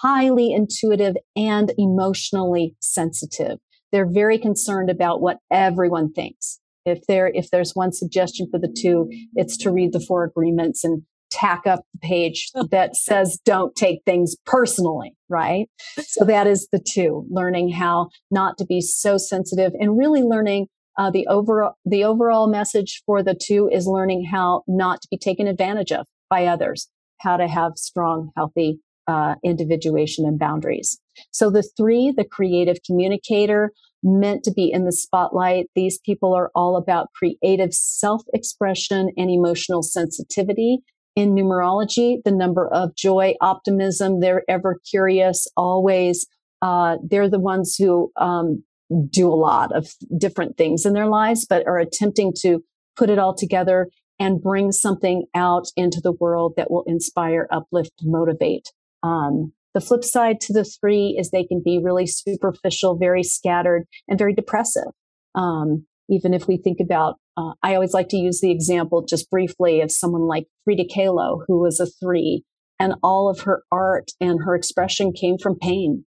highly 0.04 0.52
intuitive 0.52 1.16
and 1.36 1.74
emotionally 1.78 2.76
sensitive. 2.82 3.58
They're 3.92 4.10
very 4.10 4.38
concerned 4.38 4.90
about 4.90 5.22
what 5.22 5.38
everyone 5.52 6.12
thinks. 6.12 6.60
If 6.86 7.06
there, 7.08 7.32
if 7.34 7.50
there's 7.52 7.72
one 7.74 7.94
suggestion 7.94 8.48
for 8.52 8.60
the 8.60 8.76
two, 8.76 9.10
it's 9.36 9.56
to 9.58 9.72
read 9.72 9.94
the 9.94 10.04
four 10.06 10.26
agreements 10.26 10.84
and 10.84 11.04
tack 11.32 11.66
up 11.66 11.82
the 11.94 12.00
page 12.00 12.52
that 12.72 12.96
says 12.96 13.40
don't 13.46 13.76
take 13.76 14.02
things 14.06 14.36
personally, 14.46 15.16
right? 15.30 15.68
So 16.00 16.26
that 16.26 16.48
is 16.48 16.68
the 16.72 16.84
two, 16.86 17.26
learning 17.30 17.72
how 17.72 18.10
not 18.30 18.58
to 18.58 18.66
be 18.66 18.82
so 18.82 19.18
sensitive 19.18 19.72
and 19.80 19.98
really 19.98 20.22
learning 20.22 20.68
uh, 20.98 21.10
the 21.10 21.26
overall 21.28 21.74
the 21.86 22.04
overall 22.04 22.48
message 22.48 23.02
for 23.08 23.24
the 23.24 23.34
two 23.34 23.68
is 23.72 23.88
learning 23.88 24.28
how 24.32 24.62
not 24.68 25.02
to 25.02 25.08
be 25.10 25.18
taken 25.18 25.48
advantage 25.48 25.92
of 25.92 26.06
by 26.30 26.46
others, 26.46 26.88
how 27.22 27.36
to 27.38 27.48
have 27.48 27.72
strong, 27.78 28.30
healthy 28.36 28.80
uh, 29.08 29.36
individuation 29.44 30.26
and 30.26 30.40
boundaries. 30.40 31.00
So 31.32 31.50
the 31.50 31.68
three, 31.78 32.14
the 32.16 32.26
creative 32.26 32.78
communicator, 32.86 33.72
meant 34.04 34.44
to 34.44 34.52
be 34.52 34.72
in 34.72 34.86
the 34.86 34.92
spotlight. 34.92 35.68
These 35.76 36.00
people 36.00 36.34
are 36.34 36.52
all 36.54 36.76
about 36.76 37.14
creative 37.14 37.74
self-expression 37.74 39.12
and 39.16 39.30
emotional 39.30 39.82
sensitivity. 39.82 40.80
In 41.16 41.36
numerology, 41.36 42.18
the 42.26 42.32
number 42.32 42.68
of 42.68 42.96
joy, 42.96 43.36
optimism, 43.40 44.20
they're 44.20 44.44
ever 44.50 44.80
curious, 44.90 45.48
always. 45.56 46.26
Uh, 46.62 46.98
they're 47.08 47.30
the 47.30 47.40
ones 47.40 47.76
who 47.78 48.12
um, 48.18 48.64
do 49.10 49.32
a 49.32 49.36
lot 49.36 49.76
of 49.76 49.94
different 50.18 50.58
things 50.58 50.86
in 50.86 50.94
their 50.94 51.08
lives, 51.08 51.46
but 51.46 51.66
are 51.68 51.80
attempting 51.80 52.34
to 52.42 52.64
put 52.98 53.10
it 53.10 53.20
all 53.20 53.36
together 53.36 53.90
and 54.20 54.42
bring 54.42 54.72
something 54.72 55.26
out 55.34 55.68
into 55.76 56.00
the 56.02 56.12
world 56.12 56.54
that 56.58 56.70
will 56.70 56.84
inspire, 56.88 57.48
uplift, 57.52 57.92
motivate. 58.04 58.72
Um, 59.04 59.54
the 59.74 59.82
flip 59.82 60.04
side 60.04 60.40
to 60.42 60.54
the 60.54 60.64
three 60.64 61.18
is 61.20 61.30
they 61.30 61.46
can 61.46 61.62
be 61.64 61.80
really 61.84 62.06
superficial, 62.08 62.98
very 62.98 63.24
scattered, 63.24 63.86
and 64.08 64.18
very 64.18 64.34
depressive. 64.34 64.92
Um, 65.36 65.86
even 66.10 66.34
if 66.34 66.48
we 66.48 66.58
think 66.58 66.80
about, 66.80 67.16
uh, 67.38 67.54
I 67.64 67.74
always 67.76 67.94
like 67.94 68.10
to 68.10 68.18
use 68.18 68.40
the 68.40 68.52
example 68.52 69.04
just 69.04 69.30
briefly 69.30 69.82
of 69.82 69.92
someone 69.92 70.28
like 70.28 70.46
Frida 70.64 70.86
Kahlo, 70.96 71.40
who 71.48 71.60
was 71.60 71.80
a 71.80 71.88
three, 71.88 72.44
and 72.80 72.94
all 73.02 73.30
of 73.30 73.42
her 73.42 73.64
art 73.72 74.12
and 74.20 74.42
her 74.46 74.56
expression 74.56 75.12
came 75.12 75.38
from 75.38 75.58
pain. 75.58 76.06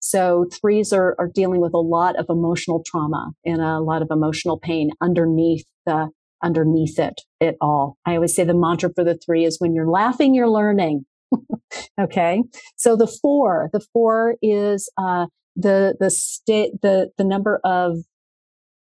So 0.00 0.46
threes 0.60 0.92
are, 0.92 1.16
are 1.18 1.30
dealing 1.32 1.60
with 1.60 1.74
a 1.74 1.78
lot 1.78 2.16
of 2.16 2.26
emotional 2.28 2.82
trauma 2.86 3.32
and 3.44 3.60
a 3.60 3.80
lot 3.80 4.02
of 4.02 4.08
emotional 4.10 4.58
pain 4.58 4.90
underneath 5.00 5.64
the 5.86 6.10
underneath 6.42 6.98
it 7.00 7.20
it 7.40 7.56
all. 7.60 7.96
I 8.06 8.14
always 8.14 8.34
say 8.34 8.44
the 8.44 8.54
mantra 8.54 8.90
for 8.94 9.02
the 9.02 9.18
three 9.18 9.44
is 9.44 9.58
when 9.58 9.74
you're 9.74 9.90
laughing, 9.90 10.34
you're 10.34 10.48
learning. 10.48 11.04
Okay. 12.00 12.42
So 12.76 12.96
the 12.96 13.06
four, 13.06 13.70
the 13.72 13.84
four 13.92 14.36
is, 14.42 14.90
uh, 14.96 15.26
the, 15.56 15.96
the 15.98 16.10
state, 16.10 16.70
the, 16.82 17.10
the 17.18 17.24
number 17.24 17.60
of 17.64 17.96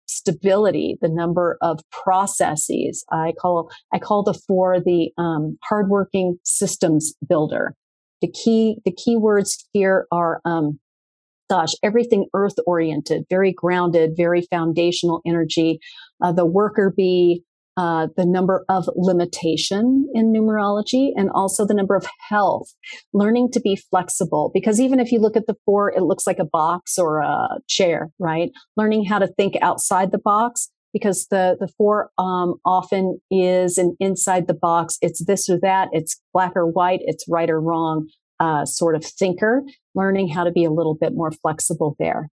stability, 0.07 0.97
the 1.01 1.09
number 1.09 1.57
of 1.63 1.81
processes. 1.91 3.05
I 3.11 3.33
call, 3.41 3.71
I 3.93 3.99
call 3.99 4.23
the 4.23 4.39
four 4.47 4.81
the, 4.81 5.11
um, 5.17 5.59
hardworking 5.65 6.39
systems 6.45 7.15
builder. 7.27 7.75
The 8.21 8.31
key, 8.31 8.79
the 8.85 8.93
key 8.93 9.17
words 9.17 9.67
here 9.73 10.07
are, 10.13 10.41
um, 10.45 10.79
gosh, 11.49 11.73
everything 11.83 12.27
earth 12.35 12.55
oriented, 12.67 13.25
very 13.29 13.53
grounded, 13.53 14.13
very 14.17 14.43
foundational 14.51 15.21
energy. 15.27 15.81
Uh, 16.23 16.33
the 16.33 16.47
worker 16.47 16.93
bee, 16.97 17.43
uh, 17.81 18.09
the 18.15 18.27
number 18.27 18.63
of 18.69 18.85
limitation 18.95 20.07
in 20.13 20.35
numerology 20.35 21.13
and 21.17 21.31
also 21.31 21.67
the 21.67 21.73
number 21.73 21.97
of 21.97 22.07
health, 22.29 22.75
learning 23.15 23.51
to 23.51 23.59
be 23.59 23.75
flexible. 23.75 24.51
Because 24.53 24.79
even 24.79 25.01
if 25.01 25.11
you 25.11 25.19
look 25.19 25.35
at 25.35 25.47
the 25.47 25.57
four, 25.65 25.91
it 25.91 26.03
looks 26.03 26.27
like 26.27 26.39
a 26.39 26.45
box 26.45 26.99
or 26.99 27.21
a 27.21 27.59
chair, 27.69 28.11
right? 28.19 28.51
Learning 28.77 29.07
how 29.07 29.19
to 29.19 29.27
think 29.27 29.55
outside 29.63 30.13
the 30.13 30.19
box 30.19 30.69
because 30.93 31.27
the, 31.31 31.57
the 31.59 31.69
four 31.79 32.11
um, 32.19 32.57
often 32.67 33.19
is 33.31 33.79
an 33.79 33.97
inside 33.99 34.47
the 34.47 34.53
box. 34.53 34.99
It's 35.01 35.25
this 35.25 35.49
or 35.49 35.59
that. 35.63 35.89
It's 35.93 36.21
black 36.35 36.53
or 36.57 36.67
white. 36.67 37.01
It's 37.05 37.25
right 37.31 37.49
or 37.49 37.63
wrong 37.63 38.09
uh, 38.41 38.67
sort 38.67 38.95
of 38.95 39.07
thinker, 39.07 39.63
learning 39.95 40.29
how 40.29 40.45
to 40.45 40.53
be 40.53 40.65
a 40.65 40.71
little 40.71 40.99
bit 41.01 41.15
more 41.15 41.33
flexible 41.33 41.97
there. 41.99 42.29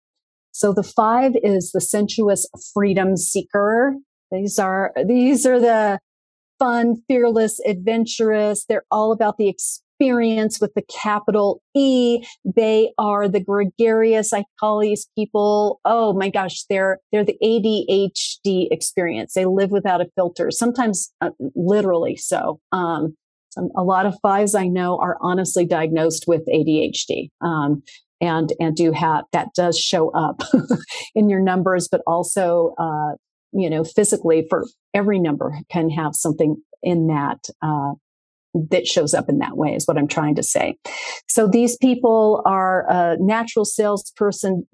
So 0.50 0.72
the 0.72 0.82
five 0.82 1.34
is 1.44 1.70
the 1.70 1.80
sensuous 1.80 2.48
freedom 2.74 3.16
seeker. 3.16 3.94
These 4.30 4.58
are, 4.58 4.92
these 5.06 5.46
are 5.46 5.60
the 5.60 5.98
fun, 6.58 7.02
fearless, 7.08 7.60
adventurous. 7.66 8.64
They're 8.68 8.84
all 8.90 9.12
about 9.12 9.36
the 9.38 9.48
experience 9.48 10.60
with 10.60 10.74
the 10.74 10.82
capital 10.82 11.62
E. 11.74 12.24
They 12.44 12.92
are 12.98 13.28
the 13.28 13.40
gregarious. 13.40 14.32
I 14.32 14.44
call 14.58 14.80
these 14.80 15.08
people, 15.16 15.80
oh 15.84 16.12
my 16.12 16.30
gosh, 16.30 16.64
they're, 16.68 16.98
they're 17.12 17.24
the 17.24 17.38
ADHD 17.42 18.68
experience. 18.70 19.34
They 19.34 19.46
live 19.46 19.70
without 19.70 20.00
a 20.00 20.10
filter, 20.16 20.50
sometimes 20.50 21.12
uh, 21.20 21.30
literally 21.54 22.16
so. 22.16 22.60
Um, 22.72 23.16
a 23.74 23.82
lot 23.82 24.04
of 24.06 24.14
fives 24.20 24.54
I 24.54 24.66
know 24.66 24.98
are 24.98 25.16
honestly 25.20 25.64
diagnosed 25.64 26.24
with 26.26 26.46
ADHD. 26.46 27.30
Um, 27.40 27.82
and 28.20 28.50
and 28.58 28.74
do 28.74 28.92
have 28.92 29.24
that 29.32 29.48
does 29.54 29.78
show 29.78 30.10
up 30.12 30.42
in 31.14 31.28
your 31.28 31.40
numbers, 31.40 31.88
but 31.90 32.00
also 32.06 32.74
uh, 32.78 33.12
you 33.52 33.70
know 33.70 33.84
physically 33.84 34.46
for 34.48 34.66
every 34.94 35.18
number 35.18 35.58
can 35.70 35.90
have 35.90 36.14
something 36.14 36.56
in 36.82 37.08
that 37.08 37.38
uh, 37.62 37.92
that 38.70 38.86
shows 38.86 39.14
up 39.14 39.28
in 39.28 39.38
that 39.38 39.56
way 39.56 39.74
is 39.74 39.86
what 39.86 39.98
I'm 39.98 40.08
trying 40.08 40.34
to 40.36 40.42
say. 40.42 40.76
So 41.28 41.46
these 41.46 41.76
people 41.76 42.42
are 42.46 42.86
a 42.88 43.16
natural 43.18 43.64
salesperson, 43.64 44.66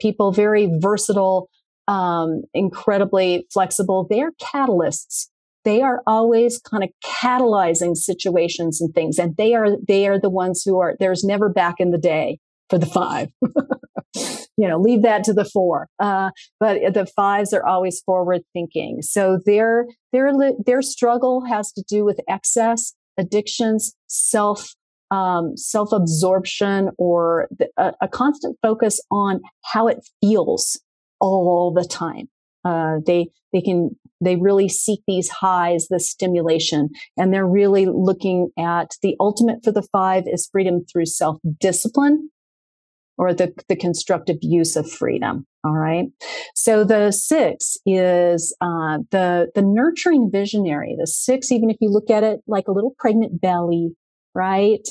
people 0.00 0.32
very 0.32 0.70
versatile, 0.80 1.48
um, 1.88 2.42
incredibly 2.54 3.46
flexible. 3.52 4.06
They're 4.08 4.32
catalysts. 4.32 5.28
They 5.64 5.82
are 5.82 6.02
always 6.06 6.58
kind 6.58 6.82
of 6.82 6.90
catalyzing 7.04 7.96
situations 7.96 8.80
and 8.80 8.94
things, 8.94 9.18
and 9.18 9.36
they 9.36 9.54
are 9.54 9.76
they 9.86 10.06
are 10.06 10.18
the 10.18 10.30
ones 10.30 10.62
who 10.64 10.78
are. 10.78 10.96
There's 10.98 11.22
never 11.22 11.50
back 11.50 11.76
in 11.78 11.90
the 11.90 11.98
day 11.98 12.38
for 12.70 12.78
the 12.78 12.86
five. 12.86 13.28
you 14.14 14.68
know, 14.68 14.78
leave 14.78 15.02
that 15.02 15.24
to 15.24 15.32
the 15.32 15.44
four. 15.44 15.88
Uh, 15.98 16.30
but 16.58 16.92
the 16.92 17.06
fives 17.06 17.52
are 17.52 17.64
always 17.64 18.00
forward 18.00 18.42
thinking. 18.52 19.02
So 19.02 19.38
their 19.46 19.86
their 20.12 20.32
their 20.64 20.82
struggle 20.82 21.44
has 21.46 21.72
to 21.72 21.82
do 21.88 22.04
with 22.04 22.20
excess 22.28 22.94
addictions, 23.18 23.94
self 24.06 24.74
um, 25.10 25.56
self 25.56 25.92
absorption, 25.92 26.90
or 26.98 27.48
the, 27.58 27.68
a, 27.76 27.92
a, 28.02 28.08
constant 28.08 28.56
focus 28.62 29.00
on 29.10 29.40
how 29.64 29.88
it 29.88 30.06
feels 30.20 30.80
all 31.20 31.72
the 31.72 31.84
time. 31.84 32.28
Uh, 32.64 32.98
they 33.06 33.28
they 33.52 33.60
can 33.60 33.96
they 34.20 34.36
really 34.36 34.68
seek 34.68 35.00
these 35.06 35.28
highs, 35.28 35.88
the 35.88 35.98
stimulation, 35.98 36.90
and 37.16 37.32
they're 37.32 37.46
really 37.46 37.86
looking 37.86 38.50
at 38.58 38.90
the 39.02 39.16
ultimate 39.18 39.64
for 39.64 39.72
the 39.72 39.86
five 39.90 40.24
is 40.26 40.48
freedom 40.52 40.84
through 40.84 41.06
self 41.06 41.38
discipline 41.58 42.30
or 43.20 43.34
the, 43.34 43.52
the 43.68 43.76
constructive 43.76 44.38
use 44.40 44.76
of 44.76 44.90
freedom. 44.90 45.46
All 45.62 45.76
right. 45.76 46.06
So 46.54 46.84
the 46.84 47.10
six 47.10 47.76
is 47.84 48.56
uh, 48.62 49.00
the 49.10 49.50
the 49.54 49.60
nurturing 49.60 50.30
visionary. 50.32 50.96
The 50.98 51.06
six, 51.06 51.52
even 51.52 51.68
if 51.68 51.76
you 51.80 51.90
look 51.90 52.08
at 52.08 52.24
it 52.24 52.40
like 52.46 52.66
a 52.66 52.72
little 52.72 52.94
pregnant 52.98 53.38
belly, 53.38 53.90
right? 54.34 54.88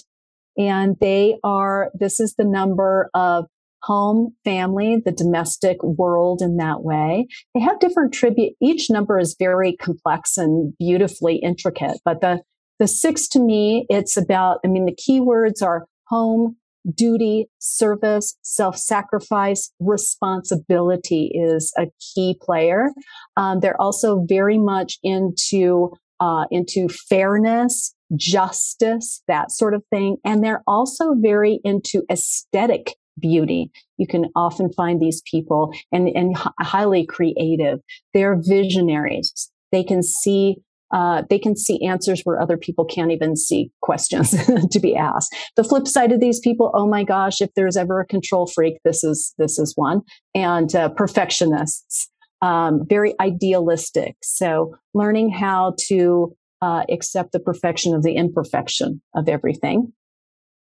And 0.60 0.96
they 1.02 1.40
are. 1.44 1.90
This 2.00 2.20
is 2.20 2.36
the 2.38 2.46
number 2.46 3.10
of 3.16 3.46
home, 3.82 4.36
family, 4.46 5.02
the 5.04 5.12
domestic 5.12 5.82
world 5.82 6.44
in 6.44 6.58
that 6.58 6.84
way. 6.84 7.26
They 7.56 7.62
have 7.62 7.80
different 7.80 8.14
tribute. 8.14 8.54
Each 8.62 8.92
number 8.92 9.18
is 9.18 9.36
very 9.40 9.76
complex 9.76 10.38
and 10.38 10.74
beautifully 10.78 11.38
intricate. 11.38 11.98
But 12.06 12.22
the 12.22 12.44
the 12.78 12.88
six 12.88 13.28
to 13.30 13.40
me, 13.40 13.88
it's 13.90 14.18
about. 14.18 14.60
I 14.64 14.68
mean, 14.68 14.86
the 14.86 14.96
keywords 14.96 15.64
are 15.64 15.88
home, 16.10 16.58
duty, 16.96 17.48
service, 17.60 18.38
self 18.42 18.78
sacrifice, 18.78 19.72
responsibility 19.80 21.32
is 21.34 21.74
a 21.78 21.88
key 22.00 22.38
player. 22.42 22.90
Um, 23.38 23.60
they're 23.60 23.80
also 23.82 24.26
very 24.28 24.58
much 24.58 24.98
into 25.04 25.92
uh, 26.20 26.46
into 26.52 26.90
fairness, 26.90 27.96
justice, 28.16 29.22
that 29.28 29.52
sort 29.52 29.74
of 29.74 29.84
thing, 29.90 30.18
and 30.26 30.44
they're 30.44 30.64
also 30.68 31.16
very 31.16 31.60
into 31.64 32.04
aesthetic 32.12 32.96
beauty. 33.20 33.72
You 33.98 34.08
can 34.08 34.26
often 34.36 34.72
find 34.74 35.00
these 35.00 35.22
people 35.30 35.74
and, 35.92 36.10
and 36.10 36.36
highly 36.60 37.06
creative. 37.06 37.80
They're 38.14 38.40
visionaries. 38.42 39.52
They 39.72 39.84
can 39.84 40.02
see 40.04 40.58
uh, 40.92 41.24
they 41.30 41.40
can 41.40 41.56
see 41.56 41.86
answers 41.86 42.22
where 42.24 42.42
other 42.42 42.58
people 42.58 42.86
can't 42.86 43.12
even 43.12 43.36
see 43.36 43.72
questions 43.82 44.32
to 44.72 44.80
be 44.80 44.96
asked. 44.96 45.36
The 45.56 45.64
flip 45.64 45.88
side 45.88 46.12
of 46.12 46.20
these 46.20 46.40
people, 46.40 46.72
oh 46.74 46.88
my 46.88 47.04
gosh, 47.04 47.42
if 47.42 47.50
there's 47.56 47.78
ever 47.78 48.00
a 48.00 48.06
control 48.06 48.48
freak, 48.48 48.78
this 48.84 49.04
is 49.04 49.34
this 49.38 49.60
is 49.60 49.74
one, 49.76 50.02
and 50.34 50.74
uh, 50.76 50.90
perfectionists, 50.90 52.10
um, 52.42 52.86
very 52.88 53.14
idealistic. 53.20 54.16
So 54.24 54.76
learning 54.94 55.32
how 55.32 55.76
to 55.88 56.36
uh, 56.62 56.84
accept 56.90 57.32
the 57.32 57.40
perfection 57.40 57.94
of 57.94 58.04
the 58.04 58.16
imperfection 58.16 59.02
of 59.16 59.30
everything. 59.30 59.94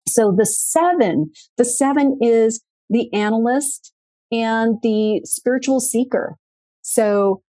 So 0.07 0.33
the 0.35 0.45
seven, 0.45 1.31
the 1.57 1.65
seven 1.65 2.17
is 2.21 2.61
the 2.89 3.11
analyst 3.13 3.91
and 4.31 4.77
the 4.81 5.21
spiritual 5.25 5.79
seeker. 5.79 6.37
So 6.81 7.41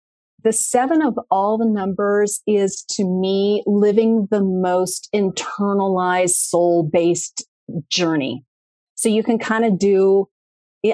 the 0.45 0.53
seven 0.53 1.01
of 1.03 1.19
all 1.31 1.57
the 1.57 1.67
numbers 1.67 2.43
is 2.47 2.85
to 2.91 3.05
me 3.05 3.63
living 3.67 4.29
the 4.31 4.43
most 4.43 5.09
internalized 5.15 6.37
soul 6.37 6.89
based 6.93 7.47
journey. 7.89 8.45
So 8.95 9.09
you 9.09 9.23
can 9.23 9.39
kind 9.39 9.65
of 9.65 9.79
do, 9.79 10.27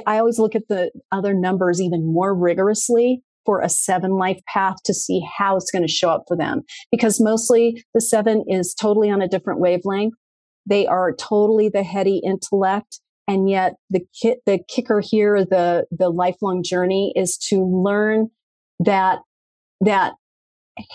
I 0.07 0.19
always 0.19 0.39
look 0.39 0.55
at 0.55 0.69
the 0.69 0.93
other 1.11 1.35
numbers 1.35 1.81
even 1.81 2.07
more 2.07 2.35
rigorously 2.35 3.23
for 3.45 3.61
a 3.61 3.69
seven 3.69 4.13
life 4.13 4.41
path 4.47 4.77
to 4.85 4.95
see 4.95 5.27
how 5.37 5.57
it's 5.57 5.71
going 5.71 5.87
to 5.87 5.93
show 5.93 6.11
up 6.11 6.25
for 6.29 6.37
them. 6.37 6.63
Because 6.93 7.21
mostly 7.21 7.85
the 7.93 8.01
seven 8.01 8.45
is 8.47 8.73
totally 8.73 9.11
on 9.11 9.21
a 9.21 9.29
different 9.29 9.59
wavelength. 9.59 10.15
They 10.65 10.87
are 10.87 11.13
totally 11.13 11.69
the 11.69 11.83
heady 11.83 12.21
intellect. 12.25 13.01
And 13.27 13.51
yet 13.51 13.75
the, 13.91 14.01
ki- 14.21 14.41
the 14.47 14.61
kicker 14.69 15.01
here, 15.01 15.45
the, 15.45 15.87
the 15.91 16.09
lifelong 16.09 16.63
journey 16.63 17.13
is 17.17 17.37
to 17.49 17.65
learn 17.65 18.29
that 18.81 19.21
that 19.81 20.15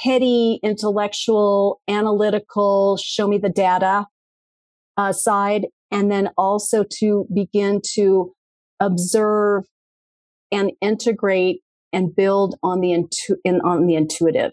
heady, 0.04 0.60
intellectual, 0.64 1.82
analytical, 1.88 2.98
show 2.98 3.28
me 3.28 3.38
the 3.38 3.50
data 3.50 4.06
uh, 4.98 5.12
side, 5.12 5.68
and 5.92 6.12
then 6.12 6.30
also 6.38 6.86
to 7.00 7.28
begin 7.34 7.82
to 7.94 8.34
observe 8.80 9.64
and 10.52 10.72
integrate 10.82 11.62
and 11.94 12.16
build 12.16 12.56
on 12.62 12.82
the 12.82 12.92
intu- 12.92 13.38
in, 13.44 13.62
on 13.62 13.88
the 13.88 13.96
intuitive. 13.96 14.52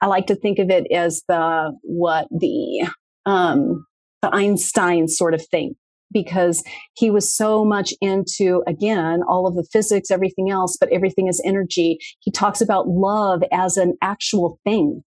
I 0.00 0.06
like 0.06 0.26
to 0.26 0.34
think 0.34 0.58
of 0.58 0.70
it 0.70 0.86
as 0.92 1.22
the 1.28 1.72
what 1.82 2.28
the 2.30 2.88
um, 3.26 3.86
the 4.22 4.34
Einstein 4.34 5.08
sort 5.08 5.34
of 5.34 5.46
thing 5.46 5.76
because 6.14 6.64
he 6.94 7.10
was 7.10 7.36
so 7.36 7.64
much 7.64 7.92
into, 8.00 8.62
again, 8.66 9.20
all 9.28 9.46
of 9.46 9.54
the 9.54 9.66
physics, 9.70 10.10
everything 10.10 10.50
else, 10.50 10.78
but 10.80 10.90
everything 10.90 11.28
is 11.28 11.42
energy. 11.44 11.98
He 12.20 12.30
talks 12.30 12.62
about 12.62 12.88
love 12.88 13.42
as 13.52 13.76
an 13.76 13.94
actual 14.00 14.58
thing, 14.64 15.02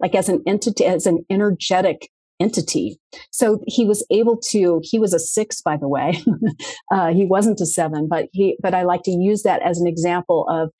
like 0.00 0.16
as 0.16 0.28
an 0.28 0.42
entity, 0.46 0.84
as 0.84 1.06
an 1.06 1.24
energetic 1.30 2.08
entity. 2.40 2.98
So 3.30 3.60
he 3.66 3.84
was 3.84 4.04
able 4.10 4.38
to, 4.50 4.80
he 4.82 4.98
was 4.98 5.12
a 5.12 5.18
six, 5.18 5.60
by 5.60 5.76
the 5.76 5.88
way. 5.88 6.22
uh, 6.92 7.12
he 7.12 7.26
wasn't 7.26 7.60
a 7.60 7.66
seven, 7.66 8.08
but 8.08 8.26
he, 8.32 8.56
but 8.60 8.74
I 8.74 8.82
like 8.82 9.02
to 9.04 9.10
use 9.12 9.42
that 9.42 9.62
as 9.62 9.80
an 9.80 9.86
example 9.86 10.46
of 10.48 10.70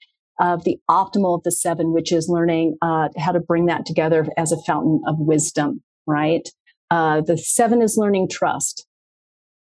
of 0.40 0.62
the 0.62 0.78
optimal 0.88 1.36
of 1.36 1.42
the 1.42 1.50
seven, 1.50 1.92
which 1.92 2.12
is 2.12 2.28
learning 2.28 2.76
uh, 2.80 3.08
how 3.18 3.32
to 3.32 3.40
bring 3.40 3.66
that 3.66 3.84
together 3.84 4.24
as 4.36 4.52
a 4.52 4.62
fountain 4.62 5.00
of 5.08 5.16
wisdom, 5.18 5.82
right? 6.06 6.48
Uh, 6.92 7.20
the 7.20 7.36
seven 7.36 7.82
is 7.82 7.96
learning 7.96 8.28
trust 8.30 8.86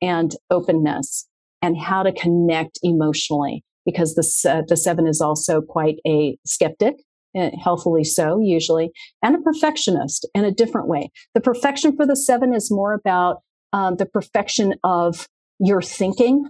and 0.01 0.35
openness 0.49 1.27
and 1.61 1.77
how 1.77 2.03
to 2.03 2.11
connect 2.11 2.79
emotionally 2.83 3.63
because 3.85 4.15
the, 4.15 4.49
uh, 4.49 4.61
the 4.67 4.77
seven 4.77 5.07
is 5.07 5.21
also 5.21 5.61
quite 5.61 5.95
a 6.05 6.37
skeptic 6.45 6.95
uh, 7.37 7.49
healthily 7.63 8.03
so 8.03 8.39
usually 8.39 8.91
and 9.23 9.35
a 9.35 9.39
perfectionist 9.39 10.27
in 10.33 10.43
a 10.43 10.51
different 10.51 10.87
way. 10.87 11.09
The 11.33 11.41
perfection 11.41 11.95
for 11.95 12.05
the 12.05 12.15
seven 12.15 12.53
is 12.53 12.71
more 12.71 12.93
about 12.93 13.41
um, 13.73 13.97
the 13.97 14.05
perfection 14.05 14.75
of 14.83 15.27
your 15.59 15.81
thinking 15.81 16.49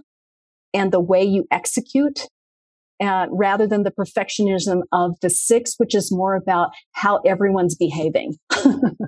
and 0.74 0.92
the 0.92 1.00
way 1.00 1.22
you 1.22 1.46
execute 1.50 2.28
uh, 3.00 3.26
rather 3.30 3.66
than 3.66 3.82
the 3.82 3.90
perfectionism 3.90 4.82
of 4.92 5.16
the 5.22 5.30
six, 5.30 5.74
which 5.78 5.94
is 5.94 6.10
more 6.12 6.34
about 6.34 6.70
how 6.92 7.18
everyone's 7.18 7.74
behaving. 7.74 8.36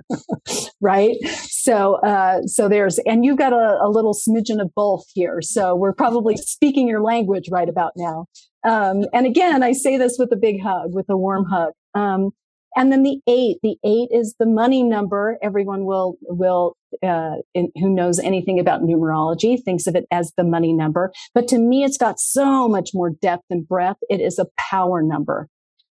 right. 0.81 1.15
So, 1.47 1.95
uh, 1.95 2.41
so 2.43 2.69
there's, 2.69 2.99
and 2.99 3.25
you've 3.25 3.37
got 3.37 3.53
a, 3.53 3.79
a, 3.83 3.89
little 3.89 4.13
smidgen 4.13 4.61
of 4.61 4.71
both 4.75 5.03
here. 5.13 5.39
So 5.41 5.75
we're 5.75 5.93
probably 5.93 6.37
speaking 6.37 6.87
your 6.87 7.01
language 7.01 7.49
right 7.51 7.69
about 7.69 7.93
now. 7.95 8.25
Um, 8.63 9.03
and 9.13 9.25
again, 9.25 9.63
I 9.63 9.73
say 9.73 9.97
this 9.97 10.17
with 10.17 10.31
a 10.31 10.37
big 10.37 10.61
hug, 10.61 10.93
with 10.93 11.07
a 11.09 11.17
warm 11.17 11.45
hug. 11.45 11.73
Um, 11.93 12.31
and 12.75 12.91
then 12.91 13.03
the 13.03 13.19
eight, 13.27 13.57
the 13.63 13.77
eight 13.83 14.09
is 14.11 14.35
the 14.39 14.45
money 14.45 14.83
number. 14.83 15.37
Everyone 15.41 15.85
will, 15.85 16.15
will, 16.21 16.75
uh, 17.03 17.35
in, 17.53 17.71
who 17.75 17.89
knows 17.89 18.19
anything 18.19 18.59
about 18.59 18.81
numerology 18.81 19.61
thinks 19.61 19.87
of 19.87 19.95
it 19.95 20.05
as 20.11 20.33
the 20.37 20.43
money 20.43 20.73
number. 20.73 21.11
But 21.33 21.47
to 21.49 21.57
me, 21.57 21.83
it's 21.83 21.97
got 21.97 22.19
so 22.19 22.67
much 22.67 22.91
more 22.93 23.09
depth 23.09 23.45
and 23.49 23.67
breadth. 23.67 23.99
It 24.09 24.21
is 24.21 24.39
a 24.39 24.47
power 24.57 25.01
number. 25.01 25.47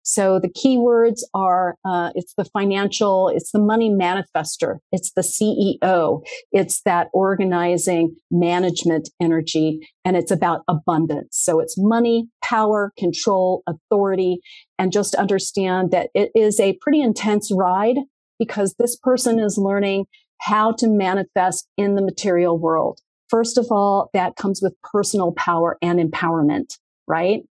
So 0.09 0.41
the 0.41 0.49
keywords 0.49 1.21
are, 1.35 1.77
uh, 1.85 2.13
it's 2.15 2.33
the 2.39 2.47
financial, 2.47 3.29
it's 3.29 3.53
the 3.53 3.59
money 3.59 3.91
manifester, 3.91 4.79
it's 4.91 5.13
the 5.13 5.21
CEO, 5.21 6.23
it's 6.51 6.81
that 6.87 7.09
organizing 7.13 8.17
management 8.31 9.11
energy, 9.21 9.87
and 10.07 10.17
it's 10.17 10.31
about 10.31 10.63
abundance. 10.67 11.37
So 11.39 11.61
it's 11.61 11.75
money, 11.77 12.27
power, 12.43 12.91
control, 12.99 13.63
authority, 13.67 14.41
and 14.79 14.93
just 14.93 15.15
understand 15.15 15.91
that 15.91 16.09
it 16.15 16.31
is 16.35 16.59
a 16.59 16.79
pretty 16.81 17.03
intense 17.03 17.53
ride 17.55 17.99
because 18.39 18.77
this 18.79 18.97
person 18.97 19.39
is 19.39 19.59
learning 19.59 20.07
how 20.41 20.73
to 20.73 20.89
manifest 20.89 21.69
in 21.77 21.97
the 21.97 22.03
material 22.03 22.59
world. 22.59 22.99
first 23.29 23.59
of 23.59 23.67
all, 23.71 24.09
that 24.15 24.37
comes 24.37 24.61
with 24.63 24.75
personal 24.83 25.33
power 25.33 25.77
and 25.83 26.01
empowerment, 26.01 26.79
right? 27.07 27.43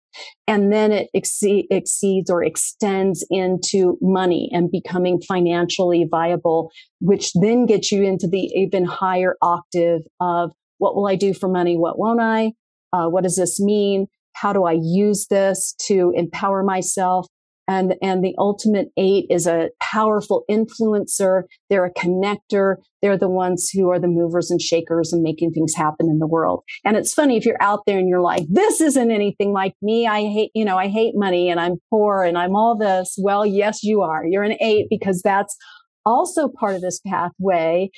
And 0.47 0.73
then 0.73 0.93
it 0.93 1.09
exceed, 1.15 1.67
exceeds 1.71 2.31
or 2.31 2.43
extends 2.43 3.27
into 3.31 3.99
money 4.01 4.49
and 4.53 4.71
becoming 4.71 5.21
financially 5.21 6.07
viable, 6.11 6.71
which 7.01 7.33
then 7.35 7.67
gets 7.67 7.91
you 7.91 8.03
into 8.03 8.29
the 8.29 8.51
even 8.55 8.85
higher 8.85 9.37
octave 9.43 10.03
of 10.21 10.53
what 10.79 10.95
will 10.95 11.07
I 11.07 11.17
do 11.17 11.35
for 11.35 11.49
money? 11.49 11.77
What 11.77 11.99
won't 11.99 12.21
I? 12.21 12.53
Uh, 12.93 13.07
what 13.09 13.25
does 13.25 13.37
this 13.37 13.61
mean? 13.61 14.07
How 14.35 14.53
do 14.53 14.65
I 14.65 14.77
use 14.81 15.27
this 15.29 15.75
to 15.87 16.13
empower 16.15 16.63
myself? 16.63 17.27
And 17.69 17.95
and 18.03 18.25
the 18.25 18.35
ultimate 18.39 18.89
eight 18.97 19.27
is 19.31 19.47
a 19.47 19.71
powerful 19.81 20.45
influencer. 20.51 21.43
They're 21.69 21.85
a 21.85 21.93
connector. 21.93 22.77
They're 23.03 23.19
the 23.19 23.29
ones 23.29 23.71
who 23.71 23.91
are 23.91 23.99
the 23.99 24.09
movers 24.09 24.51
and 24.51 24.61
shakers 24.61 25.13
and 25.13 25.23
making 25.23 25.53
things 25.53 25.75
happen 25.75 26.09
in 26.09 26.19
the 26.19 26.27
world. 26.27 26.63
And 26.85 26.97
it's 26.97 27.13
funny 27.13 27.37
if 27.37 27.45
you're 27.45 27.63
out 27.63 27.81
there 27.87 27.99
and 27.99 28.09
you're 28.09 28.21
like 28.21 28.45
this 28.49 28.81
isn't 28.81 29.11
anything 29.11 29.53
like 29.53 29.75
me. 29.83 30.07
I 30.07 30.23
hate 30.23 30.51
you 30.55 30.65
know 30.65 30.77
i 30.77 30.89
hate 30.89 31.15
money 31.15 31.51
and 31.51 31.61
i'm 31.61 31.77
poor 31.91 32.23
and 32.23 32.39
i'm 32.39 32.57
all 32.57 32.77
this. 32.77 33.17
Well 33.19 33.45
yes 33.45 33.83
you 33.83 34.03
are. 34.03 34.25
You're 34.27 34.45
an 34.45 34.57
eight 34.61 34.87
because 34.89 35.23
that's 35.23 35.57
also 36.05 36.49
part 36.49 36.77
of 36.77 36.83
this 36.83 37.01
pathway. 37.07 37.91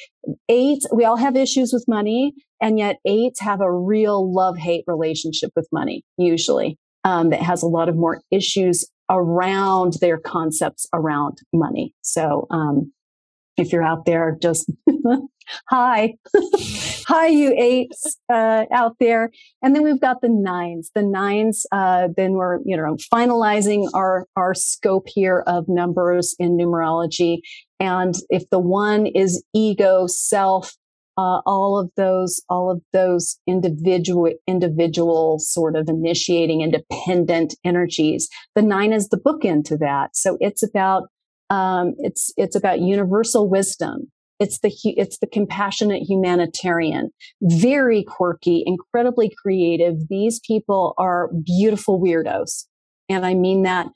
Eight 0.48 0.82
we 0.92 1.04
all 1.04 1.16
have 1.16 1.36
issues 1.36 1.72
with 1.72 1.84
money 1.86 2.32
and 2.60 2.78
yet 2.78 2.96
eights 3.04 3.40
have 3.40 3.60
a 3.60 3.72
real 3.72 4.32
love 4.32 4.56
hate 4.56 4.84
relationship 4.86 5.50
with 5.54 5.68
money 5.72 6.04
usually 6.16 6.78
um, 7.04 7.30
that 7.30 7.42
has 7.42 7.62
a 7.62 7.66
lot 7.66 7.88
of 7.88 7.96
more 7.96 8.20
issues 8.30 8.84
around 9.10 9.94
their 10.00 10.18
concepts 10.18 10.86
around 10.92 11.38
money. 11.52 11.94
So, 12.02 12.46
um, 12.50 12.92
if 13.58 13.72
you're 13.72 13.84
out 13.84 14.06
there, 14.06 14.38
just 14.40 14.70
hi, 15.68 16.14
hi, 17.06 17.26
you 17.26 17.52
eights 17.56 18.16
uh, 18.32 18.64
out 18.72 18.96
there. 19.00 19.30
And 19.62 19.74
then 19.74 19.82
we've 19.82 20.00
got 20.00 20.20
the 20.20 20.28
nines. 20.28 20.90
The 20.94 21.02
nines. 21.02 21.66
Uh, 21.72 22.08
then 22.16 22.32
we're 22.32 22.60
you 22.64 22.76
know 22.76 22.96
finalizing 23.12 23.90
our 23.94 24.26
our 24.36 24.54
scope 24.54 25.08
here 25.08 25.42
of 25.46 25.68
numbers 25.68 26.34
in 26.38 26.56
numerology. 26.56 27.38
And 27.80 28.14
if 28.30 28.48
the 28.50 28.58
one 28.58 29.06
is 29.06 29.42
ego, 29.54 30.06
self, 30.06 30.74
uh, 31.18 31.42
all 31.46 31.76
of 31.76 31.90
those, 31.96 32.40
all 32.48 32.70
of 32.70 32.80
those 32.92 33.38
individual, 33.48 34.30
individual 34.46 35.40
sort 35.40 35.74
of 35.74 35.88
initiating 35.88 36.60
independent 36.60 37.56
energies. 37.64 38.28
The 38.54 38.62
nine 38.62 38.92
is 38.92 39.08
the 39.08 39.18
bookend 39.18 39.64
to 39.64 39.76
that. 39.78 40.16
So 40.16 40.38
it's 40.40 40.62
about, 40.62 41.08
um, 41.50 41.94
it's, 41.98 42.32
it's 42.36 42.54
about 42.54 42.80
universal 42.80 43.50
wisdom. 43.50 44.12
It's 44.38 44.60
the, 44.60 44.72
it's 44.84 45.18
the 45.18 45.26
compassionate 45.26 46.02
humanitarian, 46.08 47.10
very 47.42 48.04
quirky, 48.04 48.62
incredibly 48.64 49.34
creative. 49.42 49.94
These 50.08 50.38
people 50.46 50.94
are 50.98 51.30
beautiful 51.44 52.00
weirdos. 52.00 52.66
And 53.08 53.26
I 53.26 53.34
mean 53.34 53.64
that 53.64 53.88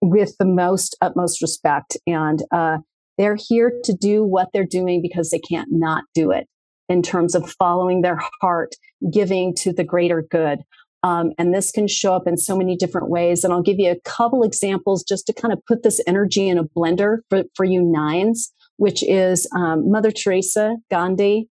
with 0.00 0.38
the 0.38 0.46
most 0.46 0.96
utmost 1.02 1.42
respect. 1.42 1.98
And, 2.06 2.42
uh, 2.50 2.78
they're 3.18 3.36
here 3.38 3.72
to 3.84 3.94
do 3.94 4.24
what 4.24 4.48
they're 4.52 4.66
doing 4.66 5.00
because 5.02 5.30
they 5.30 5.38
can't 5.38 5.68
not 5.70 6.04
do 6.14 6.30
it 6.30 6.46
in 6.88 7.02
terms 7.02 7.34
of 7.34 7.50
following 7.58 8.02
their 8.02 8.20
heart, 8.40 8.74
giving 9.12 9.54
to 9.56 9.72
the 9.72 9.84
greater 9.84 10.22
good. 10.22 10.60
Um, 11.02 11.32
and 11.38 11.54
this 11.54 11.70
can 11.70 11.86
show 11.86 12.14
up 12.14 12.26
in 12.26 12.36
so 12.36 12.56
many 12.56 12.76
different 12.76 13.10
ways. 13.10 13.44
And 13.44 13.52
I'll 13.52 13.62
give 13.62 13.78
you 13.78 13.90
a 13.90 14.00
couple 14.04 14.42
examples 14.42 15.04
just 15.04 15.26
to 15.26 15.32
kind 15.32 15.52
of 15.52 15.60
put 15.66 15.82
this 15.82 16.00
energy 16.06 16.48
in 16.48 16.58
a 16.58 16.64
blender 16.64 17.18
for, 17.30 17.44
for 17.54 17.64
you 17.64 17.82
nines, 17.82 18.52
which 18.76 19.02
is 19.04 19.48
um, 19.54 19.90
Mother 19.90 20.10
Teresa, 20.10 20.76
Gandhi, 20.90 21.48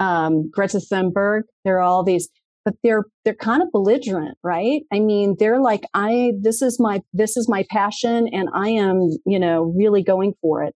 um, 0.00 0.50
Greta 0.50 0.78
Thunberg. 0.78 1.42
There 1.64 1.76
are 1.78 1.82
all 1.82 2.02
these, 2.02 2.28
but 2.64 2.74
they're 2.82 3.04
they're 3.24 3.34
kind 3.34 3.62
of 3.62 3.70
belligerent, 3.72 4.36
right? 4.42 4.82
I 4.92 5.00
mean, 5.00 5.36
they're 5.38 5.60
like, 5.60 5.84
I 5.94 6.32
this 6.40 6.62
is 6.62 6.78
my 6.80 7.00
this 7.12 7.36
is 7.36 7.48
my 7.48 7.64
passion, 7.70 8.28
and 8.28 8.48
I 8.54 8.70
am 8.70 9.10
you 9.26 9.38
know 9.38 9.72
really 9.76 10.02
going 10.02 10.34
for 10.40 10.64
it. 10.64 10.74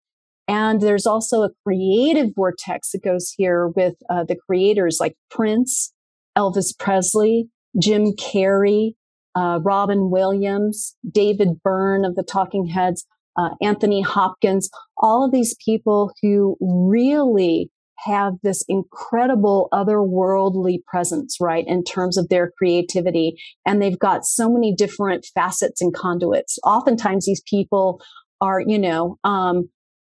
And 0.49 0.81
there's 0.81 1.07
also 1.07 1.43
a 1.43 1.51
creative 1.65 2.31
vortex 2.35 2.93
that 2.93 3.05
goes 3.05 3.33
here 3.37 3.69
with 3.69 3.95
uh, 4.09 4.25
the 4.25 4.37
creators 4.37 4.97
like 4.99 5.15
Prince, 5.31 5.93
Elvis 6.37 6.77
Presley, 6.79 7.51
Jim 7.81 8.13
Carrey, 8.13 8.95
uh, 9.35 9.61
Robin 9.63 10.11
Williams, 10.11 10.97
David 11.09 11.63
Byrne 11.63 12.05
of 12.05 12.17
the 12.17 12.23
Talking 12.23 12.67
Heads, 12.67 13.07
uh, 13.37 13.51
Anthony 13.63 14.01
Hopkins, 14.01 14.71
all 14.97 15.25
of 15.25 15.33
these 15.33 15.55
people 15.65 16.13
who 16.23 16.57
really 16.61 17.71
have 18.07 18.35
this 18.43 18.65
incredible 18.69 19.69
otherworldly 19.73 20.79
presence, 20.87 21.37
right, 21.41 21.65
in 21.67 21.85
terms 21.85 22.17
of 22.17 22.29
their 22.29 22.53
creativity. 22.57 23.37
And 23.67 23.83
they've 23.83 23.99
got 23.99 24.25
so 24.25 24.49
many 24.49 24.75
different 24.75 25.27
facets 25.35 25.83
and 25.83 25.93
conduits. 25.93 26.59
Oftentimes, 26.65 27.27
these 27.27 27.43
people 27.49 28.01
are, 28.41 28.61
you 28.61 28.79
know, 28.79 29.19
um, 29.25 29.69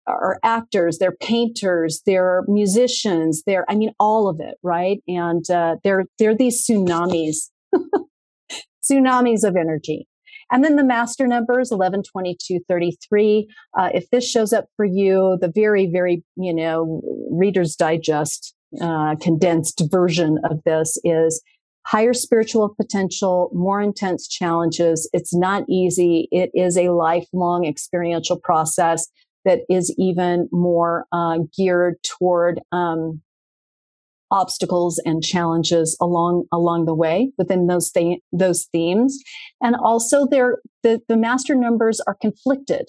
are 0.07 0.38
actors, 0.42 0.98
they're 0.98 1.16
painters, 1.20 2.03
they're 2.07 2.42
musicians, 2.48 3.42
they're, 3.46 3.64
I 3.68 3.74
mean, 3.74 3.92
all 3.98 4.28
of 4.28 4.40
it, 4.40 4.57
right? 4.62 5.03
And 5.07 5.48
uh, 5.50 5.76
they're, 5.84 6.05
they're 6.18 6.36
these 6.36 6.66
tsunamis, 6.66 7.50
tsunamis 8.90 9.44
of 9.44 9.57
energy. 9.57 10.07
And 10.50 10.62
then 10.62 10.76
the 10.76 10.84
master 10.84 11.26
numbers 11.26 11.72
11, 11.72 12.03
22, 12.03 12.61
33. 12.68 13.48
Uh, 13.78 13.88
if 13.94 14.11
this 14.11 14.28
shows 14.28 14.53
up 14.53 14.66
for 14.76 14.84
you, 14.84 15.38
the 15.40 15.50
very, 15.53 15.88
very, 15.90 16.22
you 16.36 16.55
know, 16.55 17.00
Reader's 17.30 17.74
Digest 17.74 18.55
uh, 18.80 19.16
condensed 19.16 19.82
version 19.90 20.38
of 20.44 20.61
this 20.64 20.98
is 21.05 21.42
higher 21.86 22.12
spiritual 22.12 22.74
potential, 22.80 23.50
more 23.55 23.80
intense 23.80 24.28
challenges. 24.28 25.09
It's 25.12 25.34
not 25.34 25.64
easy. 25.68 26.28
It 26.30 26.50
is 26.55 26.76
a 26.76 26.90
lifelong 26.90 27.64
experiential 27.66 28.38
process 28.38 29.07
that 29.45 29.61
is 29.68 29.95
even 29.99 30.49
more 30.53 31.07
uh, 31.12 31.38
geared 31.57 31.97
toward 32.03 32.61
um, 32.70 33.22
obstacles 34.30 35.01
and 35.05 35.22
challenges 35.22 35.97
along 36.01 36.45
along 36.53 36.86
the 36.86 36.95
way 36.95 37.32
within 37.36 37.66
those 37.66 37.90
th- 37.90 38.20
those 38.32 38.66
themes, 38.72 39.18
and 39.61 39.76
also 39.76 40.26
they're 40.30 40.59
the 40.82 41.01
the 41.09 41.16
master 41.16 41.55
numbers 41.55 42.01
are 42.07 42.16
conflicted 42.20 42.88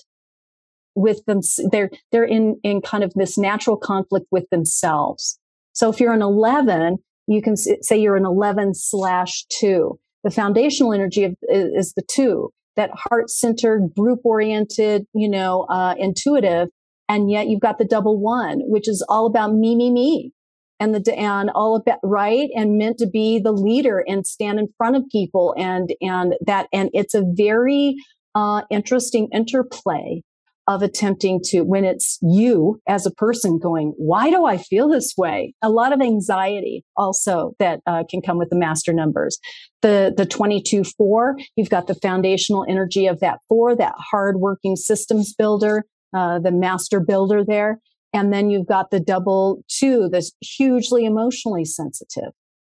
with 0.96 1.26
them. 1.26 1.42
They're 1.72 1.92
they're 2.12 2.24
in 2.24 2.60
in 2.64 2.82
kind 2.82 3.04
of 3.04 3.14
this 3.14 3.38
natural 3.38 3.78
conflict 3.78 4.28
with 4.32 4.50
themselves. 4.52 5.40
So 5.74 5.90
if 5.90 6.00
you're 6.00 6.14
an 6.14 6.22
eleven, 6.22 6.98
you 7.28 7.42
can 7.42 7.58
say 7.58 7.98
you're 7.98 8.16
an 8.16 8.26
eleven 8.26 8.74
slash 8.74 9.46
two. 9.50 10.00
The 10.24 10.32
foundational 10.32 10.94
energy 10.94 11.26
of, 11.26 11.36
is 11.50 11.94
the 11.96 12.04
two 12.10 12.54
that 12.76 12.92
heart 12.94 13.30
centered, 13.30 13.94
group 13.96 14.20
oriented, 14.24 15.06
you 15.14 15.30
know, 15.30 15.64
uh, 15.70 15.96
intuitive. 15.98 16.70
And 17.10 17.30
yet 17.30 17.48
you've 17.48 17.62
got 17.62 17.78
the 17.78 17.86
double 17.86 18.20
one, 18.20 18.62
which 18.66 18.88
is 18.88 19.06
all 19.10 19.26
about 19.26 19.54
me, 19.54 19.76
me, 19.76 19.92
me. 19.92 20.32
And 20.80 20.94
the, 20.94 21.16
and 21.16 21.50
all 21.54 21.76
about, 21.76 22.00
right. 22.04 22.50
And 22.56 22.78
meant 22.78 22.98
to 22.98 23.08
be 23.08 23.40
the 23.40 23.52
leader 23.52 24.04
and 24.08 24.26
stand 24.26 24.60
in 24.60 24.68
front 24.78 24.96
of 24.96 25.04
people 25.12 25.54
and, 25.58 25.94
and 26.02 26.34
that, 26.46 26.68
and 26.74 26.90
it's 26.94 27.14
a 27.14 27.24
very, 27.26 27.96
uh, 28.36 28.64
interesting 28.72 29.28
interplay 29.32 30.24
of 30.68 30.82
attempting 30.82 31.40
to, 31.44 31.62
when 31.62 31.84
it's 31.84 32.18
you 32.22 32.80
as 32.88 33.06
a 33.06 33.12
person 33.12 33.60
going, 33.60 33.94
why 33.98 34.30
do 34.30 34.46
I 34.46 34.58
feel 34.58 34.88
this 34.88 35.14
way? 35.18 35.54
A 35.62 35.70
lot 35.70 35.92
of 35.92 36.02
anxiety 36.02 36.86
also 36.96 37.54
that 37.60 37.82
uh, 37.86 38.04
can 38.10 38.22
come 38.22 38.38
with 38.38 38.50
the 38.50 38.58
master 38.58 38.94
numbers. 38.94 39.38
The, 39.82 40.14
the 40.16 40.26
22 40.26 40.84
4, 40.84 41.36
you've 41.56 41.70
got 41.70 41.88
the 41.88 41.96
foundational 41.96 42.66
energy 42.70 43.08
of 43.08 43.20
that 43.20 43.40
four, 43.50 43.76
that 43.76 43.96
hardworking 43.98 44.76
systems 44.76 45.34
builder, 45.38 45.86
uh, 46.16 46.40
the 46.40 46.52
master 46.52 47.00
builder 47.00 47.44
there. 47.46 47.80
And 48.14 48.32
then 48.32 48.50
you've 48.50 48.68
got 48.68 48.92
the 48.92 49.00
double 49.00 49.64
two, 49.68 50.08
this 50.10 50.32
hugely 50.40 51.06
emotionally 51.06 51.66
sensitive 51.66 52.32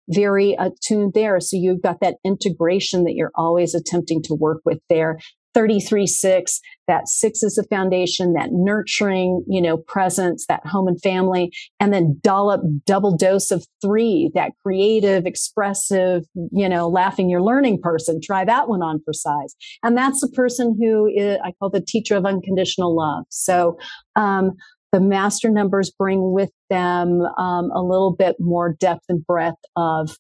very 0.10 0.56
attuned 0.60 1.14
there. 1.14 1.40
So 1.40 1.58
you've 1.58 1.82
got 1.82 2.00
that 2.02 2.18
integration 2.24 3.04
that 3.06 3.14
you're 3.16 3.32
always 3.36 3.74
attempting 3.74 4.22
to 4.24 4.36
work 4.36 4.62
with 4.66 4.80
there. 4.90 5.18
33 5.56 6.06
6 6.06 6.60
that 6.88 7.08
six 7.08 7.42
is 7.42 7.56
the 7.56 7.64
foundation 7.64 8.34
that 8.34 8.50
nurturing 8.52 9.44
you 9.48 9.62
know 9.62 9.78
presence 9.78 10.46
that 10.48 10.66
home 10.68 10.88
and 10.88 11.02
family 11.02 11.52
and 11.80 11.92
then 11.92 12.20
dollop 12.22 12.62
double 12.86 13.18
dose 13.18 13.50
of 13.50 13.66
three 13.82 14.30
that 14.36 14.52
creative 14.62 15.26
expressive 15.26 16.24
you 16.52 16.70
know 16.70 16.88
laughing 16.88 17.30
you're 17.30 17.42
learning 17.42 17.80
person. 17.82 18.20
Try 18.22 18.44
that 18.46 18.68
one 18.68 18.82
on 18.82 19.00
for 19.06 19.14
size. 19.14 19.56
And 19.84 19.98
that's 19.98 20.22
the 20.22 20.30
person 20.30 20.76
who 20.80 21.08
is, 21.08 21.38
i 21.44 21.52
call 21.60 21.70
the 21.70 21.82
teacher 21.82 22.16
of 22.16 22.26
unconditional 22.26 22.96
love. 22.96 23.26
So 23.30 23.78
um, 24.16 24.52
the 24.92 25.00
master 25.00 25.50
numbers 25.50 25.92
bring 25.92 26.34
with 26.34 26.52
them 26.70 27.22
um, 27.38 27.70
a 27.72 27.82
little 27.82 28.16
bit 28.16 28.38
more 28.40 28.76
depth 28.80 29.06
and 29.10 29.26
breadth 29.26 29.58
of 29.76 30.18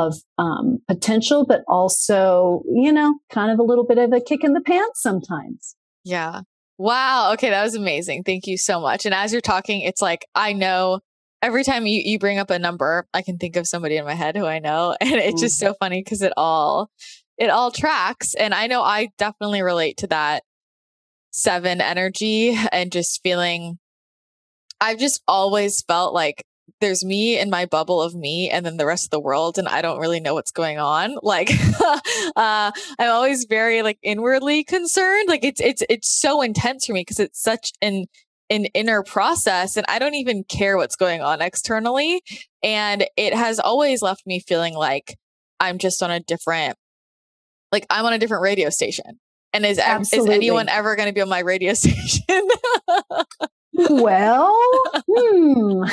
of 0.00 0.14
um, 0.38 0.78
potential, 0.88 1.44
but 1.46 1.62
also, 1.68 2.62
you 2.72 2.92
know, 2.92 3.18
kind 3.30 3.50
of 3.50 3.58
a 3.58 3.62
little 3.62 3.84
bit 3.84 3.98
of 3.98 4.12
a 4.12 4.20
kick 4.20 4.44
in 4.44 4.52
the 4.52 4.60
pants 4.60 5.02
sometimes. 5.02 5.76
Yeah. 6.04 6.42
Wow. 6.78 7.32
Okay. 7.34 7.50
That 7.50 7.62
was 7.62 7.74
amazing. 7.74 8.24
Thank 8.24 8.46
you 8.46 8.56
so 8.56 8.80
much. 8.80 9.04
And 9.06 9.14
as 9.14 9.32
you're 9.32 9.40
talking, 9.40 9.82
it's 9.82 10.02
like, 10.02 10.26
I 10.34 10.52
know 10.52 11.00
every 11.42 11.64
time 11.64 11.86
you, 11.86 12.00
you 12.04 12.18
bring 12.18 12.38
up 12.38 12.50
a 12.50 12.58
number, 12.58 13.06
I 13.12 13.22
can 13.22 13.38
think 13.38 13.56
of 13.56 13.66
somebody 13.66 13.96
in 13.96 14.04
my 14.04 14.14
head 14.14 14.36
who 14.36 14.46
I 14.46 14.58
know. 14.58 14.96
And 15.00 15.14
it's 15.14 15.40
just 15.40 15.58
so 15.58 15.74
funny 15.74 16.00
because 16.02 16.22
it 16.22 16.32
all 16.36 16.90
it 17.38 17.50
all 17.50 17.70
tracks. 17.70 18.34
And 18.34 18.54
I 18.54 18.66
know 18.66 18.82
I 18.82 19.08
definitely 19.18 19.62
relate 19.62 19.98
to 19.98 20.06
that 20.08 20.44
seven 21.32 21.80
energy 21.80 22.56
and 22.70 22.92
just 22.92 23.20
feeling 23.22 23.78
I've 24.80 24.98
just 24.98 25.22
always 25.28 25.82
felt 25.82 26.12
like 26.12 26.44
there's 26.82 27.04
me 27.04 27.38
in 27.38 27.48
my 27.48 27.64
bubble 27.64 28.02
of 28.02 28.14
me 28.14 28.50
and 28.50 28.66
then 28.66 28.76
the 28.76 28.84
rest 28.84 29.06
of 29.06 29.10
the 29.10 29.20
world 29.20 29.56
and 29.56 29.66
I 29.66 29.80
don't 29.80 29.98
really 29.98 30.20
know 30.20 30.34
what's 30.34 30.50
going 30.50 30.78
on. 30.78 31.16
Like 31.22 31.50
uh 32.36 32.72
I'm 32.98 33.10
always 33.10 33.46
very 33.48 33.82
like 33.82 33.98
inwardly 34.02 34.64
concerned. 34.64 35.28
Like 35.28 35.44
it's 35.44 35.60
it's 35.60 35.82
it's 35.88 36.10
so 36.20 36.42
intense 36.42 36.84
for 36.84 36.92
me 36.92 37.00
because 37.00 37.20
it's 37.20 37.40
such 37.40 37.72
an 37.80 38.04
an 38.50 38.66
inner 38.66 39.02
process 39.02 39.78
and 39.78 39.86
I 39.88 39.98
don't 39.98 40.14
even 40.14 40.44
care 40.44 40.76
what's 40.76 40.96
going 40.96 41.22
on 41.22 41.40
externally 41.40 42.22
and 42.62 43.06
it 43.16 43.34
has 43.34 43.58
always 43.58 44.02
left 44.02 44.26
me 44.26 44.40
feeling 44.40 44.74
like 44.74 45.16
I'm 45.58 45.78
just 45.78 46.02
on 46.02 46.10
a 46.10 46.20
different 46.20 46.76
like 47.72 47.86
I'm 47.88 48.04
on 48.04 48.12
a 48.12 48.18
different 48.18 48.42
radio 48.42 48.68
station. 48.68 49.18
And 49.54 49.66
is 49.66 49.78
is 49.78 50.26
anyone 50.26 50.68
ever 50.68 50.96
going 50.96 51.08
to 51.08 51.12
be 51.12 51.20
on 51.20 51.28
my 51.28 51.40
radio 51.40 51.74
station? 51.74 52.22
well, 53.74 54.56
hmm. 55.08 55.84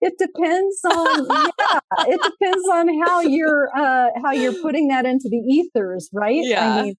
it 0.00 0.14
depends 0.18 0.80
on 0.84 1.26
yeah, 1.30 1.80
it 2.06 2.20
depends 2.22 2.68
on 2.72 3.02
how 3.02 3.20
you're 3.20 3.68
uh, 3.76 4.08
how 4.22 4.32
you're 4.32 4.60
putting 4.62 4.88
that 4.88 5.04
into 5.06 5.28
the 5.28 5.38
ethers, 5.38 6.08
right? 6.12 6.40
Yeah. 6.42 6.74
I 6.74 6.82
mean, 6.82 6.94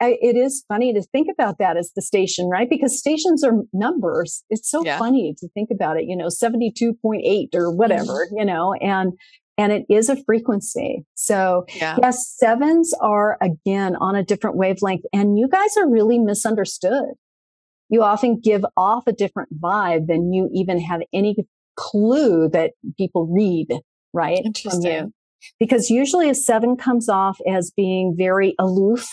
I, 0.00 0.16
it 0.20 0.36
is 0.36 0.64
funny 0.66 0.94
to 0.94 1.02
think 1.02 1.28
about 1.30 1.58
that 1.58 1.76
as 1.76 1.92
the 1.94 2.00
station, 2.00 2.48
right? 2.48 2.68
Because 2.68 2.98
stations 2.98 3.44
are 3.44 3.52
numbers. 3.72 4.44
It's 4.48 4.70
so 4.70 4.82
yeah. 4.84 4.98
funny 4.98 5.34
to 5.38 5.48
think 5.48 5.68
about 5.70 5.98
it, 5.98 6.04
you 6.08 6.16
know, 6.16 6.28
72.8 6.28 7.54
or 7.54 7.70
whatever, 7.70 8.26
mm-hmm. 8.26 8.38
you 8.38 8.44
know, 8.46 8.72
and 8.74 9.12
and 9.58 9.72
it 9.72 9.84
is 9.90 10.08
a 10.08 10.16
frequency. 10.24 11.04
So 11.14 11.66
yeah. 11.76 11.98
yes, 12.00 12.34
sevens 12.38 12.94
are 13.02 13.36
again 13.42 13.94
on 13.96 14.16
a 14.16 14.24
different 14.24 14.56
wavelength 14.56 15.04
and 15.12 15.38
you 15.38 15.48
guys 15.48 15.76
are 15.76 15.88
really 15.88 16.18
misunderstood. 16.18 17.10
You 17.90 18.02
often 18.02 18.40
give 18.40 18.64
off 18.76 19.06
a 19.06 19.12
different 19.12 19.60
vibe 19.60 20.06
than 20.06 20.32
you 20.32 20.48
even 20.54 20.80
have 20.80 21.00
any 21.12 21.36
clue 21.76 22.48
that 22.50 22.72
people 22.96 23.26
read, 23.26 23.68
right? 24.12 24.40
From 24.62 24.80
you. 24.82 25.12
Because 25.58 25.90
usually 25.90 26.28
a 26.28 26.34
seven 26.34 26.76
comes 26.76 27.08
off 27.08 27.38
as 27.48 27.72
being 27.74 28.14
very 28.16 28.54
aloof, 28.58 29.08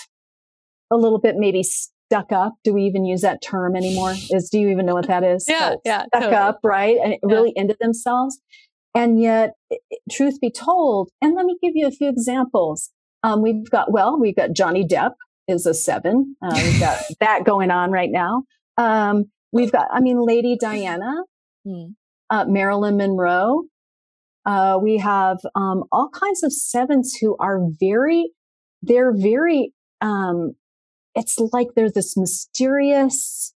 a 0.91 0.97
little 0.97 1.19
bit 1.19 1.35
maybe 1.37 1.63
stuck 1.63 2.31
up. 2.31 2.55
Do 2.63 2.73
we 2.73 2.83
even 2.83 3.05
use 3.05 3.21
that 3.21 3.41
term 3.41 3.75
anymore? 3.75 4.13
Is 4.29 4.49
do 4.51 4.59
you 4.59 4.69
even 4.69 4.85
know 4.85 4.93
what 4.93 5.07
that 5.07 5.23
is? 5.23 5.45
Yeah, 5.47 5.75
yeah, 5.85 6.03
stuck 6.07 6.21
totally. 6.23 6.35
up, 6.35 6.59
right? 6.63 6.97
And 7.01 7.13
yeah. 7.13 7.35
really 7.35 7.53
into 7.55 7.75
themselves. 7.79 8.39
And 8.93 9.21
yet, 9.21 9.51
truth 10.11 10.41
be 10.41 10.49
told, 10.49 11.09
and 11.21 11.35
let 11.35 11.45
me 11.45 11.57
give 11.61 11.73
you 11.75 11.87
a 11.87 11.91
few 11.91 12.09
examples. 12.09 12.89
Um, 13.23 13.41
we've 13.41 13.69
got, 13.69 13.91
well, 13.91 14.19
we've 14.19 14.35
got 14.35 14.53
Johnny 14.53 14.85
Depp 14.85 15.11
is 15.47 15.65
a 15.65 15.73
seven. 15.73 16.35
Uh, 16.41 16.59
we've 16.63 16.79
got 16.79 16.99
that 17.19 17.43
going 17.45 17.71
on 17.71 17.91
right 17.91 18.09
now. 18.11 18.43
Um, 18.77 19.25
we've 19.51 19.71
got, 19.71 19.87
I 19.91 19.99
mean, 19.99 20.19
Lady 20.19 20.57
Diana, 20.59 21.23
hmm. 21.65 21.91
uh, 22.29 22.45
Marilyn 22.45 22.97
Monroe. 22.97 23.63
Uh, 24.45 24.79
we 24.81 24.97
have 24.97 25.39
um, 25.55 25.83
all 25.91 26.09
kinds 26.09 26.43
of 26.43 26.53
sevens 26.53 27.17
who 27.19 27.35
are 27.39 27.59
very, 27.79 28.31
they're 28.81 29.13
very, 29.13 29.73
um, 29.99 30.53
it's 31.15 31.37
like 31.51 31.67
they're 31.75 31.91
this 31.91 32.15
mysterious, 32.15 33.53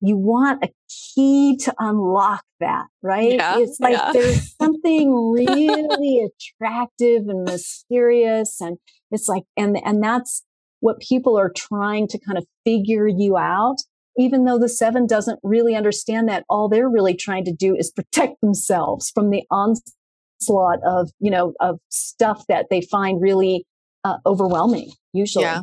you 0.00 0.16
want 0.18 0.62
a 0.62 0.68
key 1.14 1.56
to 1.56 1.74
unlock 1.78 2.44
that, 2.60 2.86
right? 3.00 3.32
Yeah, 3.32 3.58
it's 3.58 3.80
like 3.80 3.96
yeah. 3.96 4.12
there's 4.12 4.54
something 4.60 5.32
really 5.32 6.28
attractive 6.28 7.28
and 7.28 7.44
mysterious. 7.44 8.60
And 8.60 8.76
it's 9.10 9.28
like, 9.28 9.44
and, 9.56 9.78
and 9.82 10.02
that's 10.02 10.42
what 10.84 11.00
people 11.00 11.38
are 11.38 11.50
trying 11.50 12.06
to 12.06 12.18
kind 12.18 12.36
of 12.36 12.44
figure 12.62 13.08
you 13.08 13.38
out. 13.38 13.76
Even 14.18 14.44
though 14.44 14.58
the 14.58 14.68
seven 14.68 15.06
doesn't 15.06 15.40
really 15.42 15.74
understand 15.74 16.28
that, 16.28 16.44
all 16.50 16.68
they're 16.68 16.90
really 16.90 17.14
trying 17.14 17.42
to 17.46 17.52
do 17.52 17.74
is 17.74 17.90
protect 17.90 18.38
themselves 18.42 19.10
from 19.10 19.30
the 19.30 19.42
onslaught 19.50 20.78
of, 20.84 21.10
you 21.20 21.30
know, 21.30 21.54
of 21.58 21.80
stuff 21.88 22.44
that 22.50 22.66
they 22.68 22.82
find 22.82 23.22
really 23.22 23.64
uh, 24.04 24.18
overwhelming, 24.26 24.92
usually. 25.14 25.46
Yeah. 25.46 25.62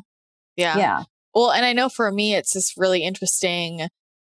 Yeah. 0.56 0.78
Yeah. 0.78 1.04
Well, 1.36 1.52
and 1.52 1.66
I 1.68 1.74
know 1.74 1.88
for 1.88 2.12
me, 2.12 2.34
it's 2.34 2.54
this 2.54 2.74
really 2.76 3.04
interesting 3.04 3.88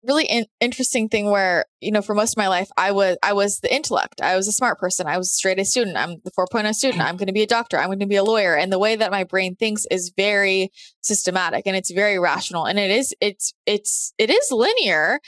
really 0.07 0.25
in- 0.25 0.47
interesting 0.59 1.09
thing 1.09 1.29
where 1.29 1.65
you 1.81 1.91
know 1.91 2.01
for 2.01 2.13
most 2.13 2.33
of 2.33 2.37
my 2.37 2.47
life 2.47 2.69
i 2.77 2.91
was 2.91 3.17
i 3.23 3.33
was 3.33 3.59
the 3.59 3.73
intellect. 3.73 4.21
I 4.21 4.35
was 4.35 4.47
a 4.47 4.51
smart 4.51 4.79
person. 4.79 5.07
I 5.07 5.17
was 5.17 5.27
a 5.27 5.35
straight 5.35 5.59
a 5.59 5.65
student. 5.65 5.97
I'm 5.97 6.21
the 6.23 6.31
4.0 6.31 6.73
student. 6.73 7.03
I'm 7.03 7.17
going 7.17 7.27
to 7.27 7.33
be 7.33 7.43
a 7.43 7.47
doctor. 7.47 7.77
I'm 7.77 7.87
going 7.87 7.99
to 7.99 8.05
be 8.05 8.15
a 8.15 8.23
lawyer. 8.23 8.55
And 8.55 8.71
the 8.71 8.79
way 8.79 8.95
that 8.95 9.11
my 9.11 9.23
brain 9.23 9.55
thinks 9.55 9.85
is 9.91 10.13
very 10.15 10.71
systematic 11.01 11.63
and 11.65 11.75
it's 11.75 11.91
very 11.91 12.19
rational 12.19 12.65
and 12.65 12.79
it 12.79 12.91
is 12.91 13.13
it's 13.21 13.53
it's 13.65 14.13
it 14.17 14.29
is 14.29 14.51
linear. 14.51 15.19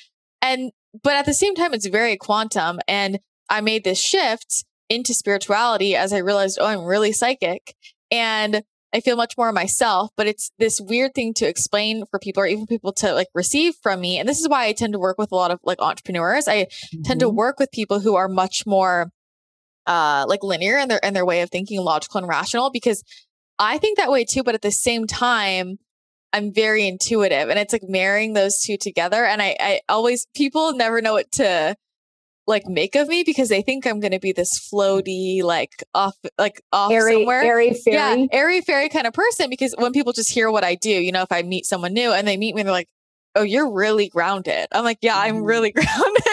And 0.42 0.72
but 1.04 1.16
at 1.16 1.26
the 1.26 1.34
same 1.34 1.56
time 1.56 1.74
it's 1.74 1.88
very 1.88 2.18
quantum. 2.18 2.80
And 2.88 3.20
i 3.50 3.62
made 3.62 3.84
this 3.84 4.00
shift 4.00 4.66
into 4.90 5.14
spirituality 5.14 5.96
as 5.96 6.14
i 6.14 6.18
realized 6.18 6.58
oh 6.62 6.66
i'm 6.66 6.84
really 6.84 7.12
psychic. 7.12 7.76
And 8.10 8.64
I 8.98 9.00
feel 9.00 9.16
much 9.16 9.38
more 9.38 9.52
myself, 9.52 10.10
but 10.18 10.26
it's 10.26 10.50
this 10.58 10.82
weird 10.82 11.14
thing 11.14 11.36
to 11.36 11.48
explain 11.48 12.06
for 12.10 12.18
people 12.18 12.42
or 12.42 12.48
even 12.48 12.66
people 12.66 12.92
to 12.94 13.14
like 13.14 13.28
receive 13.36 13.76
from 13.76 14.02
me. 14.02 14.18
And 14.18 14.28
this 14.28 14.40
is 14.40 14.50
why 14.50 14.66
I 14.66 14.72
tend 14.74 14.94
to 14.94 15.00
work 15.00 15.20
with 15.20 15.32
a 15.32 15.36
lot 15.36 15.52
of 15.52 15.60
like 15.64 15.80
entrepreneurs. 15.80 16.48
I 16.48 16.64
mm-hmm. 16.64 17.04
tend 17.04 17.20
to 17.20 17.28
mm-hmm. 17.28 17.38
work 17.38 17.60
with 17.60 17.72
people 17.72 18.00
who 18.00 18.16
are 18.16 18.28
much 18.28 18.66
more 18.66 19.12
uh 19.86 20.26
like 20.28 20.42
linear 20.42 20.80
in 20.80 20.88
their 20.90 20.98
in 20.98 21.14
their 21.14 21.26
way 21.26 21.42
of 21.42 21.52
thinking, 21.52 21.80
logical 21.80 22.18
and 22.18 22.28
rational 22.28 22.72
because 22.72 23.04
I 23.60 23.78
think 23.78 24.00
that 24.00 24.10
way 24.10 24.26
too, 24.26 24.42
but 24.42 24.56
at 24.56 24.64
the 24.64 24.72
same 24.72 25.06
time 25.06 25.78
I'm 26.34 26.52
very 26.52 26.88
intuitive 26.88 27.50
and 27.50 27.60
it's 27.60 27.74
like 27.74 27.84
marrying 27.88 28.34
those 28.34 28.60
two 28.60 28.78
together 28.78 29.24
and 29.26 29.44
I 29.44 29.56
I 29.60 29.82
always 29.88 30.26
people 30.34 30.74
never 30.74 31.04
know 31.04 31.14
what 31.14 31.32
to 31.34 31.76
like 32.48 32.66
make 32.66 32.96
of 32.96 33.08
me 33.10 33.24
because 33.26 33.50
they 33.50 33.62
think 33.62 33.86
I'm 33.86 34.00
going 34.00 34.14
to 34.14 34.20
be 34.20 34.32
this 34.32 34.70
floaty, 34.74 35.44
like 35.44 35.84
off, 35.94 36.16
like 36.38 36.62
off 36.72 36.92
airy, 36.92 37.14
somewhere, 37.14 37.42
airy 37.44 37.74
fairy, 37.74 38.22
yeah, 38.22 38.26
airy 38.32 38.62
fairy 38.62 38.90
kind 38.90 39.06
of 39.06 39.14
person. 39.14 39.50
Because 39.50 39.76
when 39.78 39.92
people 39.92 40.14
just 40.14 40.32
hear 40.32 40.50
what 40.50 40.64
I 40.64 40.76
do, 40.76 40.90
you 40.90 41.12
know, 41.12 41.22
if 41.22 41.32
I 41.32 41.42
meet 41.42 41.66
someone 41.66 41.94
new 41.94 42.12
and 42.12 42.28
they 42.28 42.38
meet 42.38 42.56
me, 42.56 42.64
they're 42.64 42.72
like, 42.72 42.90
"Oh, 43.36 43.44
you're 43.44 43.72
really 43.72 44.08
grounded." 44.08 44.68
I'm 44.72 44.86
like, 44.86 45.00
"Yeah, 45.02 45.18
I'm 45.18 45.36
mm-hmm. 45.36 45.44
really 45.44 45.72
grounded." 45.74 46.24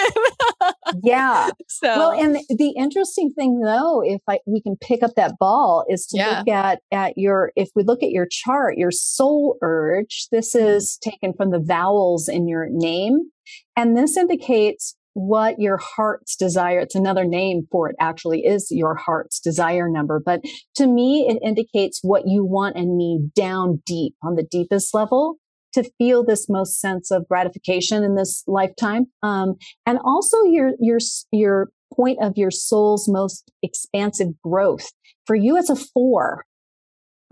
yeah. 1.03 1.51
So 1.69 1.89
well, 1.89 2.13
and 2.13 2.37
the 2.49 2.71
interesting 2.79 3.33
thing 3.33 3.61
though, 3.61 4.01
if 4.01 4.21
I 4.29 4.39
we 4.47 4.63
can 4.63 4.77
pick 4.77 5.03
up 5.03 5.17
that 5.17 5.33
ball, 5.41 5.85
is 5.89 6.07
to 6.07 6.19
yeah. 6.19 6.39
look 6.39 6.49
at 6.49 6.81
at 6.93 7.19
your 7.19 7.51
if 7.57 7.71
we 7.75 7.83
look 7.83 8.03
at 8.05 8.11
your 8.11 8.27
chart, 8.31 8.79
your 8.79 8.93
soul 8.93 9.59
urge. 9.61 10.29
This 10.31 10.55
is 10.55 10.97
taken 11.03 11.33
from 11.37 11.51
the 11.51 11.59
vowels 11.59 12.29
in 12.29 12.47
your 12.47 12.69
name, 12.71 13.31
and 13.77 13.97
this 13.97 14.17
indicates 14.17 14.95
what 15.15 15.59
your 15.59 15.79
heart's 15.79 16.37
desire, 16.37 16.81
it's 16.81 16.95
another 16.95 17.25
name 17.25 17.67
for 17.71 17.89
it 17.89 17.97
actually 17.99 18.41
is 18.41 18.69
your 18.71 18.95
heart's 18.95 19.41
desire 19.41 19.89
number. 19.89 20.21
But 20.25 20.43
to 20.77 20.87
me, 20.87 21.27
it 21.29 21.39
indicates 21.43 22.01
what 22.03 22.25
you 22.27 22.45
want 22.45 22.77
and 22.77 22.99
need 22.99 23.33
down 23.35 23.83
deep 23.87 24.15
on 24.23 24.35
the 24.35 24.45
deepest 24.45 24.93
level 24.93 25.37
to 25.73 25.89
feel 25.99 26.25
this 26.25 26.47
most 26.49 26.81
sense 26.81 27.11
of 27.11 27.27
gratification 27.29 28.05
in 28.05 28.15
this 28.15 28.45
lifetime. 28.47 29.07
Um, 29.23 29.55
and 29.87 29.99
also 30.05 30.45
your, 30.45 30.73
your, 30.81 30.99
your 31.33 31.71
point 31.93 32.19
of 32.21 32.35
your 32.37 32.51
soul's 32.51 33.09
most 33.09 33.51
expansive 33.63 34.29
growth. 34.43 34.91
For 35.27 35.35
you, 35.37 35.57
it's 35.57 35.71
a 35.71 35.77
four. 35.77 36.45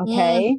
Okay. 0.01 0.57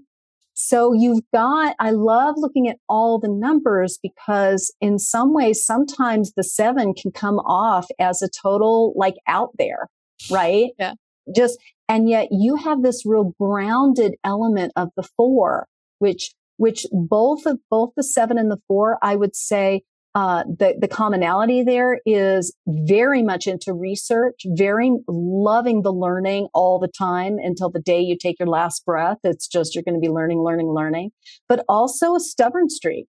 So 0.66 0.94
you've 0.94 1.24
got, 1.34 1.76
I 1.78 1.92
love 1.92 2.36
looking 2.38 2.70
at 2.70 2.78
all 2.88 3.20
the 3.20 3.28
numbers 3.28 4.00
because 4.02 4.74
in 4.80 4.98
some 4.98 5.34
ways, 5.34 5.66
sometimes 5.66 6.32
the 6.38 6.44
seven 6.44 6.94
can 6.94 7.12
come 7.12 7.36
off 7.40 7.88
as 8.00 8.22
a 8.22 8.30
total 8.30 8.94
like 8.96 9.16
out 9.28 9.50
there, 9.58 9.90
right? 10.32 10.70
Yeah. 10.80 10.94
Just, 11.36 11.60
and 11.90 12.08
yet 12.08 12.30
you 12.32 12.56
have 12.56 12.82
this 12.82 13.06
real 13.06 13.34
grounded 13.38 14.16
element 14.24 14.72
of 14.78 14.88
the 14.96 15.04
four, 15.18 15.68
which, 16.00 16.34
which 16.56 16.86
both 16.94 17.46
of 17.46 17.60
both 17.70 17.90
the 17.98 18.04
seven 18.04 18.38
and 18.38 18.50
the 18.50 18.62
four, 18.66 18.98
I 19.02 19.18
would 19.18 19.36
say 19.36 19.82
uh, 20.16 20.44
the, 20.44 20.76
the 20.80 20.88
commonality 20.88 21.64
there 21.64 22.00
is 22.06 22.56
very 22.68 23.24
much 23.24 23.48
into 23.48 23.74
research, 23.74 24.42
very 24.46 24.92
loving 25.08 25.82
the 25.82 25.92
learning 25.92 26.48
all 26.54 26.78
the 26.80 26.88
time 26.88 27.38
until 27.42 27.70
the 27.70 27.80
day 27.80 28.00
you 28.00 28.16
take 28.16 28.38
your 28.40 28.48
last 28.48 28.86
breath. 28.86 29.18
It's 29.24 29.48
just 29.48 29.74
you're 29.74 29.84
going 29.84 30.00
to 30.00 30.00
be 30.00 30.14
learning, 30.14 30.44
learning, 30.44 30.68
learning, 30.68 31.12
but 31.50 31.66
also 31.68 32.14
a 32.14 32.20
stubborn 32.20 32.70
streak. 32.70 33.08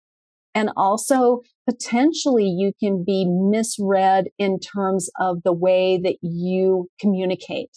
And 0.55 0.70
also 0.77 1.43
potentially 1.69 2.47
you 2.47 2.73
can 2.81 3.05
be 3.05 3.25
misread 3.29 4.27
in 4.39 4.59
terms 4.59 5.09
of 5.20 5.43
the 5.45 5.53
way 5.53 6.01
that 6.03 6.16
you 6.20 6.89
communicate. 7.01 7.70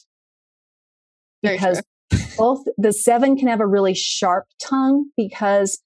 Very 1.44 1.58
because 1.58 1.84
both 2.38 2.64
the 2.78 2.92
seven 2.92 3.38
can 3.38 3.50
have 3.50 3.60
a 3.60 3.68
really 3.68 3.94
sharp 3.94 4.46
tongue 4.60 5.12
because 5.16 5.80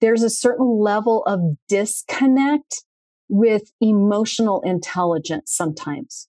there's 0.00 0.22
a 0.22 0.30
certain 0.30 0.78
level 0.78 1.22
of 1.24 1.40
disconnect 1.68 2.84
with 3.28 3.72
emotional 3.80 4.62
intelligence 4.62 5.52
sometimes 5.54 6.28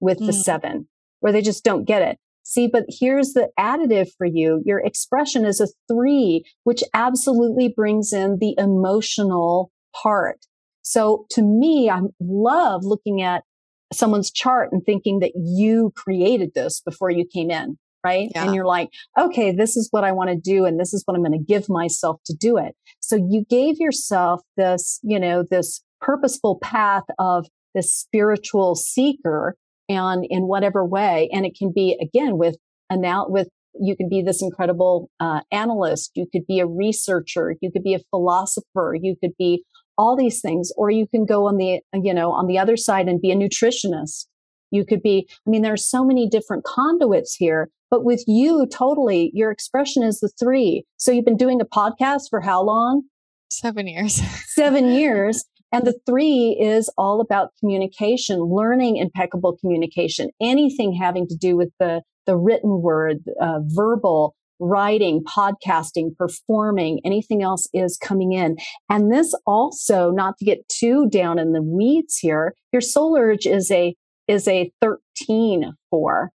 with 0.00 0.20
mm. 0.20 0.26
the 0.26 0.32
seven, 0.32 0.88
where 1.20 1.32
they 1.32 1.42
just 1.42 1.64
don't 1.64 1.84
get 1.84 2.02
it. 2.02 2.18
See, 2.42 2.68
but 2.68 2.84
here's 2.88 3.32
the 3.32 3.48
additive 3.58 4.10
for 4.18 4.26
you. 4.26 4.62
Your 4.66 4.78
expression 4.78 5.46
is 5.46 5.60
a 5.60 5.68
three, 5.88 6.44
which 6.64 6.84
absolutely 6.92 7.72
brings 7.74 8.12
in 8.12 8.38
the 8.38 8.54
emotional 8.58 9.70
part. 9.94 10.40
So 10.82 11.24
to 11.30 11.42
me, 11.42 11.88
I 11.88 12.00
love 12.20 12.84
looking 12.84 13.22
at 13.22 13.44
someone's 13.92 14.30
chart 14.30 14.70
and 14.72 14.84
thinking 14.84 15.20
that 15.20 15.32
you 15.34 15.92
created 15.96 16.52
this 16.54 16.80
before 16.80 17.10
you 17.10 17.24
came 17.26 17.50
in, 17.50 17.78
right? 18.04 18.30
Yeah. 18.34 18.44
And 18.44 18.54
you're 18.54 18.66
like, 18.66 18.90
okay, 19.18 19.52
this 19.52 19.76
is 19.76 19.88
what 19.90 20.04
I 20.04 20.12
want 20.12 20.30
to 20.30 20.36
do. 20.36 20.64
And 20.64 20.78
this 20.78 20.92
is 20.92 21.02
what 21.04 21.14
I'm 21.14 21.22
going 21.22 21.32
to 21.32 21.44
give 21.44 21.68
myself 21.68 22.20
to 22.26 22.34
do 22.34 22.58
it. 22.58 22.74
So 23.00 23.16
you 23.16 23.44
gave 23.48 23.78
yourself 23.78 24.42
this, 24.56 25.00
you 25.02 25.18
know, 25.18 25.44
this 25.48 25.82
purposeful 26.00 26.58
path 26.62 27.04
of 27.18 27.46
this 27.74 27.92
spiritual 27.92 28.74
seeker 28.74 29.56
and 29.88 30.24
in 30.28 30.46
whatever 30.46 30.84
way. 30.84 31.28
And 31.32 31.44
it 31.44 31.56
can 31.58 31.72
be 31.74 31.98
again 32.00 32.38
with 32.38 32.56
now 32.92 33.26
with 33.28 33.48
you 33.80 33.96
could 33.96 34.08
be 34.08 34.22
this 34.22 34.40
incredible 34.40 35.10
uh, 35.18 35.40
analyst, 35.50 36.12
you 36.14 36.26
could 36.30 36.46
be 36.46 36.60
a 36.60 36.66
researcher, 36.66 37.56
you 37.60 37.72
could 37.72 37.82
be 37.82 37.94
a 37.94 38.00
philosopher, 38.10 38.94
you 39.00 39.16
could 39.20 39.32
be 39.36 39.64
all 39.98 40.16
these 40.16 40.40
things, 40.40 40.70
or 40.76 40.90
you 40.90 41.06
can 41.08 41.24
go 41.24 41.46
on 41.46 41.56
the 41.56 41.80
you 41.92 42.14
know 42.14 42.32
on 42.32 42.46
the 42.46 42.58
other 42.58 42.76
side 42.76 43.08
and 43.08 43.20
be 43.20 43.30
a 43.30 43.36
nutritionist. 43.36 44.26
You 44.74 44.84
could 44.84 45.02
be. 45.02 45.28
I 45.46 45.50
mean, 45.50 45.62
there 45.62 45.72
are 45.72 45.78
so 45.78 46.04
many 46.04 46.28
different 46.28 46.64
conduits 46.64 47.34
here. 47.34 47.70
But 47.90 48.04
with 48.04 48.24
you, 48.26 48.66
totally, 48.66 49.30
your 49.34 49.52
expression 49.52 50.02
is 50.02 50.18
the 50.18 50.28
three. 50.28 50.84
So 50.96 51.12
you've 51.12 51.24
been 51.24 51.36
doing 51.36 51.60
a 51.60 51.64
podcast 51.64 52.22
for 52.28 52.40
how 52.40 52.62
long? 52.62 53.02
Seven 53.50 53.86
years. 53.86 54.14
Seven 54.46 54.90
years. 54.90 55.44
And 55.70 55.86
the 55.86 55.98
three 56.06 56.58
is 56.60 56.92
all 56.98 57.20
about 57.20 57.50
communication, 57.60 58.40
learning 58.40 58.96
impeccable 58.96 59.56
communication, 59.60 60.30
anything 60.40 60.92
having 60.92 61.26
to 61.28 61.36
do 61.36 61.56
with 61.56 61.70
the, 61.78 62.02
the 62.26 62.36
written 62.36 62.82
word, 62.82 63.18
uh, 63.40 63.60
verbal, 63.66 64.34
writing, 64.60 65.22
podcasting, 65.24 66.16
performing, 66.16 67.00
anything 67.04 67.42
else 67.42 67.68
is 67.72 67.96
coming 67.96 68.32
in. 68.32 68.56
And 68.88 69.12
this 69.12 69.34
also, 69.46 70.10
not 70.10 70.38
to 70.38 70.44
get 70.44 70.68
too 70.68 71.08
down 71.10 71.38
in 71.38 71.52
the 71.52 71.62
weeds 71.62 72.18
here, 72.18 72.54
your 72.72 72.80
soul 72.80 73.16
urge 73.18 73.46
is 73.46 73.70
a, 73.70 73.94
is 74.28 74.48
a 74.48 74.72
13 74.80 75.74
four. 75.90 76.30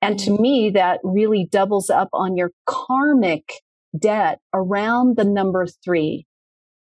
And 0.00 0.18
to 0.20 0.30
mm. 0.30 0.40
me, 0.40 0.70
that 0.70 1.00
really 1.02 1.48
doubles 1.50 1.90
up 1.90 2.08
on 2.12 2.36
your 2.36 2.52
karmic 2.66 3.52
debt 3.98 4.38
around 4.54 5.16
the 5.16 5.24
number 5.24 5.66
three, 5.84 6.26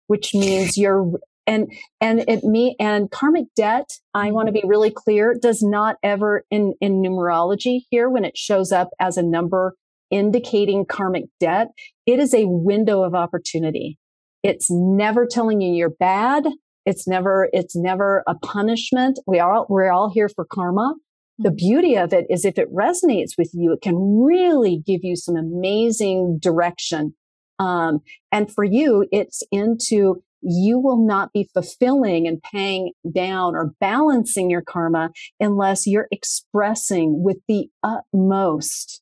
which 0.08 0.34
means 0.34 0.78
you're 0.78 1.12
and 1.48 1.72
and 2.00 2.20
it 2.28 2.44
me 2.44 2.76
and 2.80 3.10
karmic 3.10 3.46
debt 3.56 3.90
i 4.14 4.30
want 4.30 4.48
to 4.48 4.52
be 4.52 4.62
really 4.66 4.92
clear 4.92 5.36
does 5.42 5.64
not 5.64 5.96
ever 6.04 6.44
in 6.52 6.74
in 6.80 7.02
numerology 7.02 7.80
here 7.90 8.08
when 8.08 8.24
it 8.24 8.38
shows 8.38 8.72
up 8.72 8.90
as 9.00 9.18
a 9.18 9.24
number 9.24 9.74
indicating 10.12 10.86
karmic 10.86 11.24
debt 11.40 11.70
it 12.06 12.20
is 12.20 12.36
a 12.36 12.46
window 12.46 13.04
of 13.04 13.16
opportunity 13.16 13.98
it's 14.44 14.68
never 14.70 15.26
telling 15.26 15.60
you 15.60 15.74
you're 15.74 15.90
bad 15.90 16.46
it's 16.86 17.08
never 17.08 17.50
it's 17.54 17.76
never 17.76 18.24
a 18.28 18.36
punishment. 18.36 19.20
We 19.28 19.40
are 19.40 19.66
we're 19.70 19.92
all 19.92 20.12
here 20.14 20.30
for 20.30 20.46
karma. 20.46 20.96
The 21.38 21.50
mm-hmm. 21.50 21.56
beauty 21.56 21.96
of 21.98 22.14
it 22.14 22.26
is 22.30 22.46
if 22.46 22.58
it 22.58 22.74
resonates 22.74 23.32
with 23.38 23.52
you 23.54 23.74
it 23.74 23.82
can 23.82 23.96
really 24.24 24.82
give 24.86 25.02
you 25.04 25.16
some 25.16 25.36
amazing 25.36 26.40
direction. 26.42 27.14
Um, 27.60 28.00
and 28.32 28.52
for 28.52 28.64
you 28.64 29.08
it's 29.12 29.44
into 29.52 30.24
you 30.42 30.80
will 30.80 31.06
not 31.06 31.34
be 31.34 31.50
fulfilling 31.54 32.26
and 32.26 32.42
paying 32.42 32.94
down 33.14 33.56
or 33.56 33.74
balancing 33.82 34.50
your 34.50 34.62
karma 34.62 35.10
unless 35.40 35.86
you're 35.86 36.08
expressing 36.12 37.22
with 37.24 37.38
the 37.50 37.68
utmost 37.84 39.02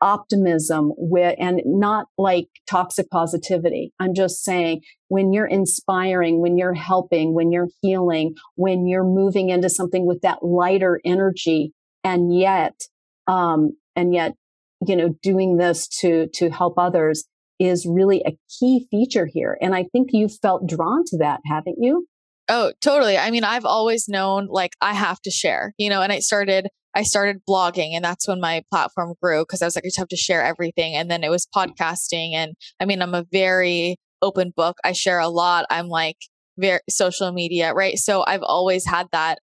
optimism 0.00 0.92
with, 0.96 1.34
and 1.38 1.60
not 1.64 2.06
like 2.16 2.48
toxic 2.68 3.10
positivity. 3.10 3.92
I'm 3.98 4.14
just 4.14 4.44
saying 4.44 4.82
when 5.08 5.32
you're 5.32 5.46
inspiring, 5.46 6.40
when 6.40 6.56
you're 6.56 6.74
helping, 6.74 7.34
when 7.34 7.52
you're 7.52 7.68
healing, 7.82 8.34
when 8.54 8.86
you're 8.86 9.04
moving 9.04 9.50
into 9.50 9.68
something 9.68 10.06
with 10.06 10.20
that 10.22 10.42
lighter 10.42 11.00
energy 11.04 11.72
and 12.04 12.34
yet, 12.34 12.74
um, 13.26 13.76
and 13.96 14.14
yet, 14.14 14.34
you 14.86 14.96
know, 14.96 15.14
doing 15.22 15.58
this 15.58 15.86
to, 16.00 16.28
to 16.34 16.50
help 16.50 16.78
others, 16.78 17.24
is 17.58 17.84
really 17.86 18.22
a 18.26 18.38
key 18.58 18.86
feature 18.90 19.28
here. 19.30 19.58
And 19.60 19.74
I 19.74 19.84
think 19.92 20.08
you 20.12 20.28
felt 20.28 20.66
drawn 20.66 21.04
to 21.08 21.18
that, 21.18 21.40
haven't 21.44 21.76
you? 21.78 22.06
Oh, 22.48 22.72
totally. 22.80 23.18
I 23.18 23.30
mean, 23.30 23.44
I've 23.44 23.66
always 23.66 24.08
known 24.08 24.46
like 24.46 24.72
I 24.80 24.94
have 24.94 25.20
to 25.22 25.30
share, 25.30 25.74
you 25.76 25.90
know, 25.90 26.02
and 26.02 26.10
I 26.10 26.20
started 26.20 26.68
I 26.94 27.02
started 27.02 27.42
blogging 27.48 27.90
and 27.94 28.04
that's 28.04 28.26
when 28.26 28.40
my 28.40 28.62
platform 28.70 29.14
grew 29.22 29.42
because 29.42 29.62
I 29.62 29.64
was 29.64 29.76
like, 29.76 29.84
I 29.84 29.88
just 29.88 29.98
have 29.98 30.08
to 30.08 30.16
share 30.16 30.42
everything. 30.42 30.96
And 30.96 31.10
then 31.10 31.22
it 31.22 31.30
was 31.30 31.46
podcasting. 31.54 32.34
And 32.34 32.54
I 32.80 32.84
mean, 32.84 33.00
I'm 33.00 33.14
a 33.14 33.26
very 33.30 33.96
open 34.22 34.52
book. 34.56 34.76
I 34.84 34.92
share 34.92 35.20
a 35.20 35.28
lot. 35.28 35.66
I'm 35.70 35.88
like 35.88 36.16
very 36.58 36.80
social 36.88 37.32
media, 37.32 37.72
right? 37.72 37.96
So 37.96 38.24
I've 38.26 38.42
always 38.42 38.86
had 38.86 39.06
that 39.12 39.38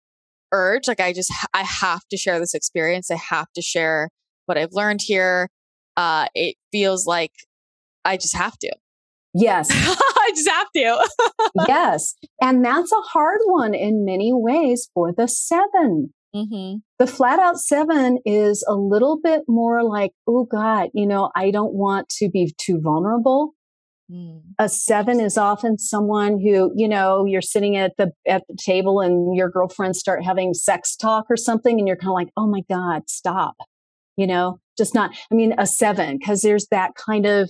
urge. 0.52 0.88
Like 0.88 1.00
I 1.00 1.14
just, 1.14 1.32
I 1.54 1.64
have 1.64 2.02
to 2.12 2.18
share 2.18 2.40
this 2.40 2.54
experience. 2.54 3.10
I 3.10 3.18
have 3.30 3.48
to 3.56 3.62
share 3.62 4.10
what 4.46 4.58
I've 4.58 4.74
learned 4.74 5.02
here. 5.04 5.50
Uh, 5.96 6.28
it 6.36 6.56
feels 6.72 7.06
like 7.06 7.32
I 8.04 8.18
just 8.18 8.36
have 8.36 8.58
to. 8.60 8.76
Yes. 9.34 9.70
I 9.72 10.32
just 10.36 10.50
have 10.50 10.68
to. 10.76 11.10
yes. 11.68 12.16
And 12.42 12.64
that's 12.64 12.92
a 12.92 13.02
hard 13.02 13.40
one 13.46 13.74
in 13.74 14.04
many 14.04 14.32
ways 14.34 14.90
for 14.94 15.14
the 15.16 15.28
7 15.28 16.14
mm-hmm. 16.36 16.78
The 17.00 17.08
flat 17.08 17.40
out 17.40 17.58
seven 17.58 18.20
is 18.26 18.66
a 18.68 18.76
little 18.76 19.20
bit 19.22 19.44
more 19.48 19.84
like, 19.84 20.12
oh 20.28 20.46
God, 20.46 20.90
you 20.94 21.08
know, 21.08 21.32
I 21.36 21.52
don't 21.52 21.74
want 21.74 22.10
to 22.18 22.30
be 22.30 22.54
too 22.58 22.80
vulnerable. 22.82 23.54
Mm. 24.12 24.42
A 24.58 24.70
seven 24.70 25.20
is 25.20 25.38
often 25.38 25.78
someone 25.78 26.40
who, 26.40 26.72
you 26.76 26.88
know, 26.88 27.26
you're 27.26 27.42
sitting 27.42 27.76
at 27.76 27.94
the 27.98 28.12
at 28.26 28.44
the 28.48 28.56
table 28.56 29.02
and 29.02 29.36
your 29.36 29.50
girlfriends 29.50 30.00
start 30.00 30.24
having 30.24 30.54
sex 30.54 30.96
talk 30.96 31.26
or 31.30 31.36
something, 31.36 31.78
and 31.78 31.88
you're 31.88 31.98
kind 31.98 32.10
of 32.10 32.16
like, 32.16 32.30
oh 32.38 32.48
my 32.48 32.62
God, 32.70 33.10
stop. 33.10 33.56
You 34.16 34.28
know, 34.28 34.60
just 34.78 34.96
not. 34.96 35.12
I 35.32 35.36
mean, 35.36 35.54
a 35.58 35.68
seven 35.68 36.18
because 36.18 36.42
there's 36.42 36.68
that 36.72 36.92
kind 36.96 37.26
of 37.26 37.50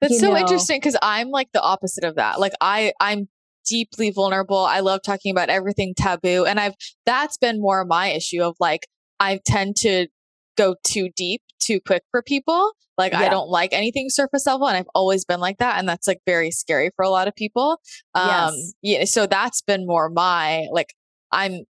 that's 0.00 0.20
so 0.20 0.30
know. 0.30 0.36
interesting 0.36 0.78
because 0.78 0.96
I'm 1.00 1.30
like 1.30 1.48
the 1.52 1.62
opposite 1.62 2.04
of 2.04 2.16
that. 2.16 2.40
Like 2.40 2.52
I 2.60 2.92
I'm 3.00 3.28
deeply 3.66 4.10
vulnerable. 4.10 4.58
I 4.58 4.80
love 4.80 5.00
talking 5.02 5.30
about 5.30 5.48
everything 5.48 5.94
taboo 5.96 6.44
and 6.44 6.60
I've 6.60 6.74
that's 7.06 7.36
been 7.36 7.60
more 7.60 7.84
my 7.84 8.08
issue 8.08 8.42
of 8.42 8.56
like 8.60 8.86
I 9.20 9.40
tend 9.44 9.76
to 9.78 10.08
go 10.56 10.76
too 10.84 11.10
deep 11.16 11.42
too 11.60 11.80
quick 11.80 12.02
for 12.10 12.22
people. 12.22 12.72
Like 12.96 13.12
yeah. 13.12 13.20
I 13.20 13.28
don't 13.28 13.48
like 13.48 13.72
anything 13.72 14.08
surface 14.08 14.46
level 14.46 14.68
and 14.68 14.76
I've 14.76 14.88
always 14.94 15.24
been 15.24 15.40
like 15.40 15.58
that 15.58 15.78
and 15.78 15.88
that's 15.88 16.06
like 16.06 16.20
very 16.26 16.50
scary 16.50 16.90
for 16.94 17.04
a 17.04 17.10
lot 17.10 17.28
of 17.28 17.34
people. 17.34 17.80
Um 18.14 18.54
yes. 18.54 18.72
yeah 18.82 19.04
so 19.04 19.26
that's 19.26 19.62
been 19.62 19.86
more 19.86 20.10
my 20.10 20.66
like 20.70 20.94
I'm 21.32 21.64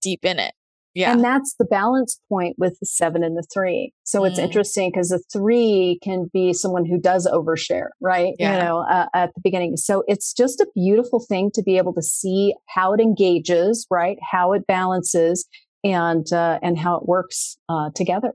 deep 0.00 0.24
in 0.24 0.38
it. 0.38 0.54
Yeah. 0.94 1.12
And 1.12 1.22
that's 1.22 1.54
the 1.58 1.64
balance 1.64 2.20
point 2.28 2.56
with 2.58 2.76
the 2.80 2.86
seven 2.86 3.22
and 3.22 3.36
the 3.36 3.46
three. 3.52 3.92
So 4.02 4.22
mm. 4.22 4.28
it's 4.28 4.38
interesting 4.38 4.90
because 4.90 5.10
the 5.10 5.22
three 5.32 5.98
can 6.02 6.28
be 6.32 6.52
someone 6.52 6.84
who 6.84 7.00
does 7.00 7.28
overshare, 7.32 7.88
right? 8.00 8.34
Yeah. 8.38 8.56
You 8.56 8.64
know, 8.64 8.78
uh, 8.80 9.06
at 9.14 9.32
the 9.34 9.40
beginning. 9.42 9.76
So 9.76 10.02
it's 10.08 10.32
just 10.32 10.60
a 10.60 10.66
beautiful 10.74 11.24
thing 11.28 11.50
to 11.54 11.62
be 11.62 11.76
able 11.78 11.94
to 11.94 12.02
see 12.02 12.54
how 12.66 12.92
it 12.92 13.00
engages, 13.00 13.86
right? 13.90 14.18
How 14.32 14.52
it 14.52 14.66
balances 14.66 15.46
and, 15.84 16.26
uh, 16.32 16.58
and 16.62 16.78
how 16.78 16.96
it 16.96 17.06
works, 17.06 17.56
uh, 17.68 17.90
together. 17.94 18.32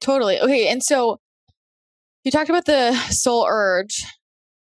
Totally. 0.00 0.40
Okay. 0.40 0.68
And 0.68 0.82
so 0.82 1.18
you 2.24 2.30
talked 2.30 2.50
about 2.50 2.64
the 2.64 2.94
soul 3.10 3.46
urge 3.48 4.04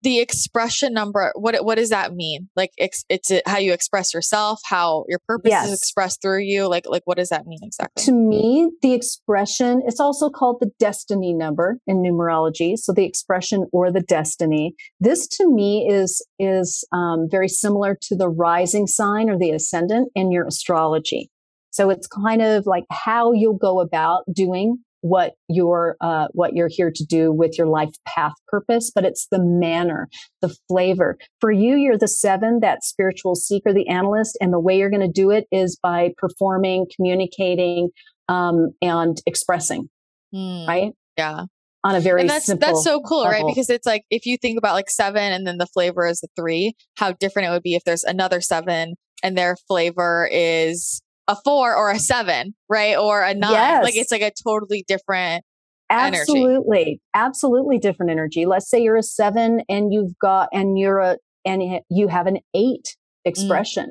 the 0.03 0.21
expression 0.21 0.93
number 0.93 1.33
what 1.35 1.65
what 1.65 1.77
does 1.77 1.91
that 1.91 2.15
mean? 2.15 2.49
Like 2.57 2.71
it's, 2.77 3.05
it's 3.09 3.33
how 3.47 3.59
you 3.59 3.73
express 3.73 4.15
yourself 4.15 4.61
how 4.65 5.05
your 5.09 5.21
purpose 5.27 5.51
yes. 5.51 5.69
is 5.69 5.79
expressed 5.79 6.23
through 6.23 6.41
you 6.41 6.69
like 6.69 6.85
like 6.87 7.03
what 7.05 7.19
does 7.19 7.31
that 7.31 7.47
mean 7.47 7.59
exactly? 7.63 8.05
To 8.05 8.13
me 8.13 8.71
the 8.83 8.93
expression 8.93 9.83
it's 9.87 10.01
also 10.01 10.31
called 10.31 10.59
the 10.61 10.71
destiny 10.79 11.33
number 11.33 11.79
in 11.87 11.99
numerology 11.99 12.77
so 12.77 12.93
the 12.93 13.05
expression 13.05 13.67
or 13.73 13.91
the 13.91 14.01
destiny. 14.01 14.75
This 15.01 15.27
to 15.29 15.53
me 15.53 15.89
is 15.89 16.25
is 16.39 16.85
um, 16.93 17.29
very 17.31 17.49
similar 17.49 17.97
to 18.03 18.17
the 18.17 18.29
rising 18.29 18.87
sign 18.87 19.29
or 19.29 19.39
the 19.39 19.51
ascendant 19.51 20.11
in 20.15 20.31
your 20.31 20.47
astrology. 20.47 21.31
So 21.71 21.91
it's 21.91 22.07
kind 22.07 22.43
of 22.43 22.67
like 22.67 22.85
how 22.91 23.33
you'll 23.33 23.59
go 23.59 23.81
about 23.81 24.25
doing 24.33 24.79
what 25.01 25.35
you're 25.49 25.97
uh, 26.01 26.27
what 26.33 26.55
you're 26.55 26.71
here 26.71 26.91
to 26.95 27.05
do 27.05 27.33
with 27.33 27.57
your 27.57 27.67
life 27.67 27.95
path 28.07 28.33
purpose 28.49 28.91
but 28.95 29.05
it's 29.05 29.27
the 29.31 29.41
manner 29.41 30.09
the 30.43 30.55
flavor. 30.69 31.17
For 31.41 31.51
you 31.51 31.77
you're 31.77 31.99
the 31.99 32.09
seven 32.09 32.61
that 32.61 32.85
spiritual 32.85 33.35
seeker 33.35 33.73
the 33.73 33.89
analyst 33.89 34.37
and 34.41 34.53
the 34.53 34.61
way 34.61 34.79
you're 34.79 34.91
going 34.91 35.01
to 35.01 35.09
do 35.13 35.31
it 35.31 35.47
is 35.53 35.79
by 35.83 36.11
performing 36.19 36.87
communicating 36.97 37.91
um, 38.29 38.71
and 38.83 39.21
expressing 39.27 39.89
mm, 40.35 40.67
right? 40.67 40.93
Yeah. 41.17 41.45
On 41.85 41.95
a 41.95 42.01
very 42.01 42.23
and 42.23 42.29
that's 42.29 42.47
that's 42.47 42.83
so 42.83 43.01
cool, 43.01 43.25
right? 43.25 43.45
Because 43.47 43.71
it's 43.71 43.87
like 43.87 44.03
if 44.11 44.27
you 44.27 44.37
think 44.37 44.59
about 44.59 44.75
like 44.75 44.91
seven 44.91 45.33
and 45.33 45.47
then 45.47 45.59
the 45.59 45.67
flavor 45.67 46.07
is 46.07 46.23
a 46.25 46.27
three, 46.37 46.75
how 46.97 47.13
different 47.13 47.49
it 47.49 47.51
would 47.53 47.63
be 47.63 47.75
if 47.75 47.85
there's 47.85 48.03
another 48.03 48.41
seven 48.41 48.95
and 49.23 49.39
their 49.39 49.57
flavor 49.69 50.29
is 50.31 51.01
a 51.29 51.37
four 51.45 51.77
or 51.77 51.91
a 51.91 51.99
seven, 52.01 52.55
right? 52.69 52.97
Or 52.97 53.23
a 53.23 53.35
nine. 53.35 53.53
Yes. 53.53 53.85
Like 53.85 53.97
it's 53.97 54.11
like 54.11 54.23
a 54.23 54.33
totally 54.43 54.85
different 54.89 55.45
energy. 55.91 56.19
absolutely 56.21 57.01
absolutely 57.15 57.79
different 57.79 58.11
energy 58.13 58.45
let's 58.45 58.69
say 58.69 58.79
you're 58.79 58.97
a 58.99 59.03
seven 59.03 59.63
and 59.71 59.91
you've 59.91 60.13
got 60.19 60.49
and 60.53 60.79
you're 60.79 60.99
a 60.99 61.17
and 61.47 61.63
you 61.89 62.09
have 62.09 62.27
an 62.27 62.39
eight 62.55 62.95
Mm. 63.27 63.31
expression 63.31 63.91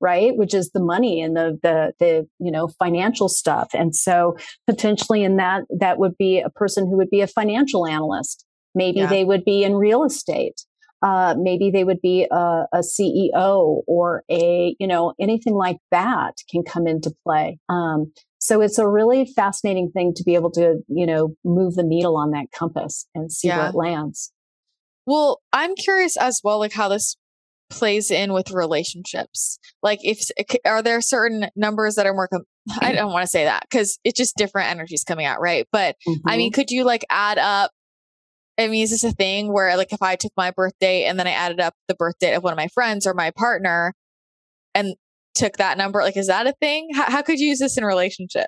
right 0.00 0.36
which 0.36 0.52
is 0.52 0.70
the 0.72 0.80
money 0.80 1.22
and 1.22 1.36
the 1.36 1.58
the 1.62 1.92
the 2.00 2.28
you 2.38 2.50
know 2.50 2.68
financial 2.78 3.28
stuff 3.30 3.70
and 3.72 3.96
so 3.96 4.36
potentially 4.66 5.24
in 5.24 5.36
that 5.36 5.62
that 5.80 5.98
would 5.98 6.16
be 6.18 6.38
a 6.38 6.50
person 6.50 6.86
who 6.86 6.96
would 6.98 7.08
be 7.10 7.22
a 7.22 7.26
financial 7.26 7.86
analyst 7.86 8.44
maybe 8.74 9.00
Yeah. 9.00 9.06
they 9.06 9.24
would 9.24 9.44
be 9.44 9.64
in 9.64 9.74
real 9.74 10.04
estate 10.04 10.66
uh, 11.02 11.34
maybe 11.38 11.70
they 11.70 11.84
would 11.84 12.00
be 12.00 12.26
a, 12.30 12.64
a 12.72 12.78
CEO 12.78 13.82
or 13.86 14.24
a, 14.30 14.74
you 14.78 14.86
know, 14.86 15.14
anything 15.20 15.54
like 15.54 15.78
that 15.90 16.34
can 16.50 16.62
come 16.62 16.86
into 16.86 17.12
play. 17.24 17.58
Um, 17.68 18.12
so 18.38 18.60
it's 18.60 18.78
a 18.78 18.88
really 18.88 19.26
fascinating 19.26 19.90
thing 19.90 20.12
to 20.14 20.24
be 20.24 20.34
able 20.34 20.50
to, 20.52 20.76
you 20.88 21.06
know, 21.06 21.34
move 21.44 21.74
the 21.74 21.82
needle 21.82 22.16
on 22.16 22.30
that 22.32 22.46
compass 22.56 23.06
and 23.14 23.30
see 23.32 23.48
where 23.48 23.66
it 23.68 23.74
lands. 23.74 24.32
Well, 25.06 25.40
I'm 25.52 25.74
curious 25.74 26.16
as 26.16 26.40
well, 26.44 26.58
like 26.58 26.72
how 26.72 26.88
this 26.88 27.16
plays 27.70 28.10
in 28.10 28.32
with 28.32 28.50
relationships. 28.50 29.58
Like, 29.82 30.00
if 30.02 30.28
are 30.64 30.82
there 30.82 31.00
certain 31.00 31.48
numbers 31.56 31.94
that 31.96 32.06
are 32.06 32.14
more? 32.14 32.28
Com- 32.28 32.44
I 32.80 32.92
don't 32.92 33.12
want 33.12 33.22
to 33.22 33.30
say 33.30 33.44
that 33.44 33.62
because 33.62 33.98
it's 34.04 34.18
just 34.18 34.36
different 34.36 34.70
energies 34.70 35.04
coming 35.04 35.26
out, 35.26 35.40
right? 35.40 35.66
But 35.72 35.96
I 36.26 36.34
Mhm. 36.34 36.36
mean, 36.36 36.52
could 36.52 36.70
you 36.70 36.84
like 36.84 37.04
add 37.10 37.38
up? 37.38 37.70
I 38.58 38.66
mean, 38.68 38.82
is 38.82 38.90
this 38.90 39.04
a 39.04 39.12
thing 39.12 39.52
where 39.52 39.76
like 39.76 39.92
if 39.92 40.02
I 40.02 40.16
took 40.16 40.32
my 40.36 40.50
birthday 40.50 41.04
and 41.04 41.18
then 41.18 41.26
I 41.26 41.30
added 41.32 41.60
up 41.60 41.74
the 41.86 41.94
birthday 41.94 42.34
of 42.34 42.42
one 42.42 42.52
of 42.52 42.56
my 42.56 42.68
friends 42.68 43.06
or 43.06 43.14
my 43.14 43.30
partner 43.30 43.94
and 44.74 44.94
took 45.34 45.56
that 45.58 45.78
number, 45.78 46.02
like 46.02 46.16
is 46.16 46.26
that 46.26 46.46
a 46.46 46.54
thing? 46.60 46.88
How, 46.94 47.04
how 47.10 47.22
could 47.22 47.38
you 47.38 47.48
use 47.48 47.60
this 47.60 47.76
in 47.78 47.84
a 47.84 47.86
relationship? 47.86 48.46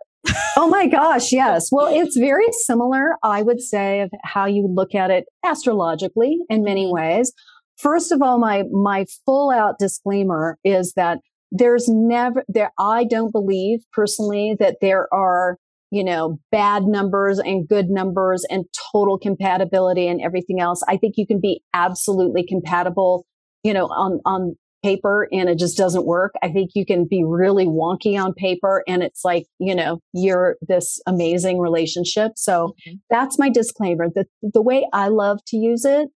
Oh 0.57 0.69
my 0.69 0.87
gosh, 0.99 1.33
yes. 1.33 1.69
Well, 1.71 1.87
it's 1.95 2.17
very 2.17 2.51
similar, 2.65 3.17
I 3.23 3.43
would 3.43 3.61
say, 3.61 4.01
of 4.01 4.11
how 4.25 4.47
you 4.47 4.67
look 4.69 4.95
at 4.95 5.11
it 5.11 5.25
astrologically 5.45 6.39
in 6.49 6.65
many 6.65 6.87
Mhm. 6.87 6.93
ways. 6.93 7.33
First 7.79 8.13
of 8.13 8.21
all, 8.21 8.39
my 8.39 8.65
my 8.73 9.07
full 9.25 9.51
out 9.51 9.79
disclaimer 9.79 10.59
is 10.65 10.93
that 10.97 11.19
there's 11.53 11.89
never 11.89 12.45
there 12.49 12.73
I 12.79 13.05
don't 13.05 13.33
believe 13.33 13.81
personally 13.93 14.57
that 14.59 14.77
there 14.81 15.09
are, 15.15 15.57
you 15.91 16.05
know, 16.05 16.39
bad 16.53 16.85
numbers 16.85 17.39
and 17.39 17.67
good 17.69 17.91
numbers 17.91 18.45
and 18.51 18.65
total 18.93 19.19
compatibility 19.19 20.07
and 20.09 20.21
everything 20.21 20.61
else. 20.61 20.83
I 20.89 20.97
think 20.97 21.15
you 21.17 21.27
can 21.27 21.41
be 21.41 21.63
absolutely 21.75 22.45
compatible, 22.47 23.25
you 23.63 23.73
know, 23.73 23.87
on 23.87 24.21
on 24.25 24.57
paper 24.83 25.29
and 25.31 25.49
it 25.51 25.59
just 25.59 25.77
doesn't 25.77 26.07
work. 26.07 26.33
I 26.43 26.49
think 26.49 26.71
you 26.75 26.87
can 26.87 27.07
be 27.07 27.23
really 27.23 27.67
wonky 27.67 28.19
on 28.19 28.33
paper 28.33 28.83
and 28.89 29.03
it's 29.03 29.25
like, 29.25 29.45
you 29.59 29.75
know, 29.75 30.01
you're 30.15 30.57
this 30.67 31.01
amazing 31.07 31.59
relationship. 31.59 32.33
So 32.37 32.75
Mhm. 32.89 33.01
that's 33.11 33.39
my 33.39 33.51
disclaimer. 33.51 34.09
The, 34.09 34.25
the 34.43 34.63
way 34.63 34.89
I 34.95 35.09
love 35.09 35.41
to 35.49 35.59
use 35.59 35.85
it 35.85 36.09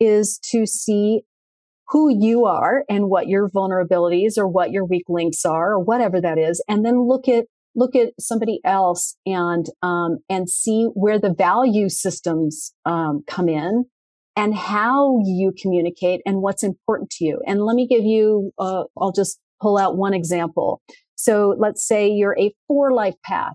is 0.00 0.38
to 0.50 0.64
see 0.66 1.22
who 1.88 2.08
you 2.08 2.46
are 2.46 2.84
and 2.88 3.08
what 3.10 3.28
your 3.28 3.48
vulnerabilities 3.50 4.38
or 4.38 4.48
what 4.48 4.70
your 4.70 4.84
weak 4.84 5.04
links 5.08 5.44
are 5.44 5.72
or 5.74 5.78
whatever 5.80 6.20
that 6.20 6.38
is. 6.38 6.62
And 6.68 6.84
then 6.86 7.06
look 7.06 7.28
at, 7.28 7.44
look 7.76 7.94
at 7.94 8.08
somebody 8.18 8.58
else 8.64 9.16
and, 9.26 9.66
um, 9.82 10.18
and 10.28 10.50
see 10.50 10.88
where 10.94 11.20
the 11.20 11.32
value 11.32 11.88
systems, 11.88 12.72
um, 12.84 13.22
come 13.28 13.48
in 13.48 13.84
and 14.34 14.54
how 14.54 15.20
you 15.24 15.52
communicate 15.60 16.20
and 16.26 16.42
what's 16.42 16.62
important 16.62 17.10
to 17.10 17.24
you. 17.24 17.40
And 17.46 17.64
let 17.64 17.76
me 17.76 17.86
give 17.86 18.04
you, 18.04 18.50
uh, 18.58 18.84
I'll 18.98 19.12
just 19.12 19.38
pull 19.60 19.78
out 19.78 19.96
one 19.96 20.14
example. 20.14 20.80
So 21.14 21.54
let's 21.58 21.86
say 21.86 22.08
you're 22.08 22.36
a 22.38 22.54
four 22.66 22.92
life 22.92 23.14
path. 23.24 23.54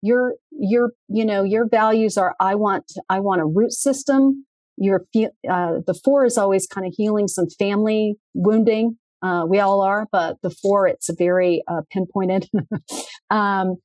Your, 0.00 0.34
your, 0.50 0.92
you 1.08 1.24
know, 1.24 1.42
your 1.42 1.66
values 1.66 2.16
are, 2.18 2.34
I 2.38 2.54
want, 2.54 2.92
I 3.08 3.20
want 3.20 3.40
a 3.40 3.46
root 3.46 3.72
system. 3.72 4.46
Your, 4.76 5.06
uh, 5.16 5.80
the 5.86 5.98
four 6.04 6.24
is 6.24 6.36
always 6.36 6.66
kind 6.66 6.86
of 6.86 6.92
healing 6.96 7.28
some 7.28 7.48
family 7.58 8.16
wounding. 8.34 8.98
Uh, 9.24 9.46
we 9.46 9.58
all 9.58 9.80
are, 9.80 10.06
but 10.12 10.36
the 10.42 10.50
four, 10.50 10.86
it's 10.86 11.08
a 11.08 11.14
very, 11.14 11.62
uh, 11.66 11.80
pinpointed, 11.90 12.46
um, 13.30 13.76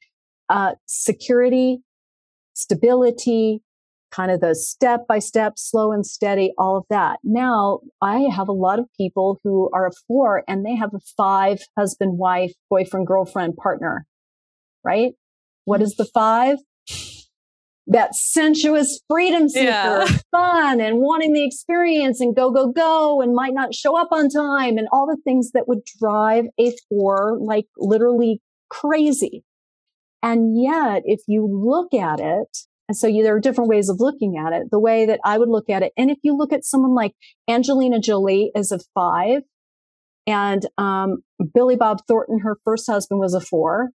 uh, 0.50 0.74
security, 0.86 1.80
stability, 2.54 3.62
kind 4.12 4.32
of 4.32 4.42
the 4.42 4.54
step 4.56 5.08
by 5.08 5.20
step, 5.20 5.54
slow 5.56 5.92
and 5.92 6.06
steady, 6.06 6.52
all 6.58 6.78
of 6.78 6.84
that. 6.90 7.20
Now 7.24 7.80
I 8.02 8.22
have 8.36 8.50
a 8.50 8.54
lot 8.54 8.80
of 8.80 8.86
people 8.98 9.40
who 9.44 9.70
are 9.74 9.88
a 9.88 9.92
four 10.08 10.44
and 10.48 10.66
they 10.66 10.76
have 10.76 10.94
a 10.94 11.00
five 11.16 11.62
husband, 11.78 12.18
wife, 12.18 12.52
boyfriend, 12.70 13.08
girlfriend, 13.08 13.56
partner, 13.56 14.06
right? 14.84 15.14
What 15.66 15.82
is 15.82 15.96
the 15.96 16.06
five? 16.14 16.58
That 17.92 18.14
sensuous 18.14 19.02
freedom 19.10 19.50
seeker, 19.50 19.66
Yeah. 19.66 20.06
fun 20.32 20.80
and 20.80 21.00
wanting 21.00 21.34
the 21.34 21.44
experience 21.44 22.22
and 22.22 22.36
go, 22.36 22.52
go, 22.52 22.72
go 22.72 23.22
and 23.22 23.34
might 23.34 23.54
not 23.54 23.74
show 23.74 24.00
up 24.00 24.10
on 24.12 24.30
time 24.30 24.78
and 24.78 24.88
all 24.92 25.08
the 25.08 25.18
things 25.24 25.52
that 25.54 25.68
would 25.68 25.80
drive 26.00 26.46
a 26.60 26.72
four 26.88 27.38
like 27.42 27.66
literally 27.78 28.42
crazy. 28.70 29.44
And 30.22 30.62
yet, 30.62 31.02
if 31.06 31.22
you 31.28 31.48
look 31.48 31.94
at 31.94 32.20
it, 32.20 32.58
and 32.88 32.98
so 32.98 33.08
you, 33.08 33.24
there 33.24 33.36
are 33.36 33.40
different 33.40 33.70
ways 33.70 33.90
of 33.90 33.98
looking 34.00 34.38
at 34.38 34.54
it. 34.54 34.70
The 34.72 34.80
way 34.80 35.06
that 35.06 35.20
I 35.24 35.38
would 35.38 35.50
look 35.50 35.70
at 35.70 35.84
it, 35.84 35.94
and 35.98 36.10
if 36.12 36.18
you 36.24 36.36
look 36.36 36.52
at 36.52 36.66
someone 36.66 36.94
like 36.94 37.14
Angelina 37.48 38.00
Jolie 38.00 38.52
as 38.56 38.72
a 38.72 38.80
five, 38.94 39.42
and 40.28 40.66
um, 40.78 41.24
Billy 41.54 41.76
Bob 41.76 42.00
Thornton, 42.08 42.40
her 42.40 42.58
first 42.64 42.86
husband 42.88 43.20
was 43.20 43.34
a 43.34 43.42
four, 43.42 43.90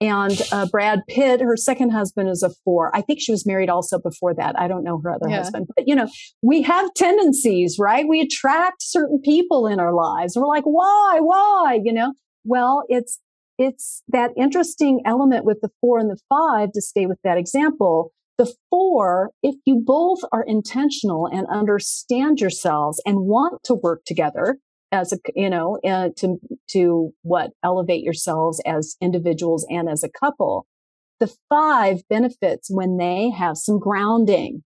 and 0.00 0.40
uh, 0.52 0.66
Brad 0.70 1.00
Pitt, 1.08 1.40
her 1.40 1.56
second 1.56 1.90
husband, 1.90 2.28
is 2.28 2.42
a 2.42 2.50
four. 2.64 2.94
I 2.94 3.00
think 3.02 3.20
she 3.20 3.32
was 3.32 3.44
married 3.44 3.68
also 3.68 3.98
before 3.98 4.34
that. 4.34 4.58
I 4.58 4.68
don't 4.68 4.84
know 4.84 5.00
her 5.02 5.10
other 5.10 5.28
Yeah. 5.28 5.38
husband, 5.38 5.66
but 5.74 5.88
you 5.88 5.94
know, 5.94 6.08
we 6.42 6.62
have 6.62 6.94
tendencies, 6.94 7.76
right? 7.80 8.06
We 8.08 8.20
attract 8.20 8.82
certain 8.82 9.20
people 9.20 9.66
in 9.66 9.80
our 9.80 9.92
lives. 9.92 10.36
We're 10.36 10.46
like, 10.46 10.64
why, 10.64 11.18
why? 11.20 11.80
You 11.82 11.92
know, 11.92 12.12
well, 12.44 12.84
it's 12.88 13.18
it's 13.58 14.04
that 14.08 14.30
interesting 14.36 15.00
element 15.04 15.44
with 15.44 15.58
the 15.62 15.70
four 15.80 15.98
and 15.98 16.08
the 16.08 16.18
five 16.28 16.70
to 16.72 16.80
stay 16.80 17.06
with 17.06 17.18
that 17.24 17.36
example. 17.36 18.12
The 18.38 18.54
four, 18.70 19.32
if 19.42 19.56
you 19.66 19.82
both 19.84 20.20
are 20.30 20.44
intentional 20.44 21.26
and 21.26 21.44
understand 21.48 22.38
yourselves 22.38 23.02
and 23.04 23.22
want 23.22 23.64
to 23.64 23.74
work 23.74 24.04
together 24.06 24.58
as 24.92 25.12
a, 25.12 25.18
you 25.34 25.50
know, 25.50 25.78
uh, 25.84 26.10
to, 26.16 26.38
to 26.70 27.12
what 27.22 27.50
elevate 27.62 28.02
yourselves 28.02 28.60
as 28.66 28.96
individuals 29.00 29.66
and 29.68 29.88
as 29.88 30.02
a 30.02 30.08
couple, 30.08 30.66
the 31.20 31.32
five 31.48 32.00
benefits 32.08 32.68
when 32.70 32.96
they 32.96 33.30
have 33.30 33.56
some 33.56 33.78
grounding, 33.78 34.62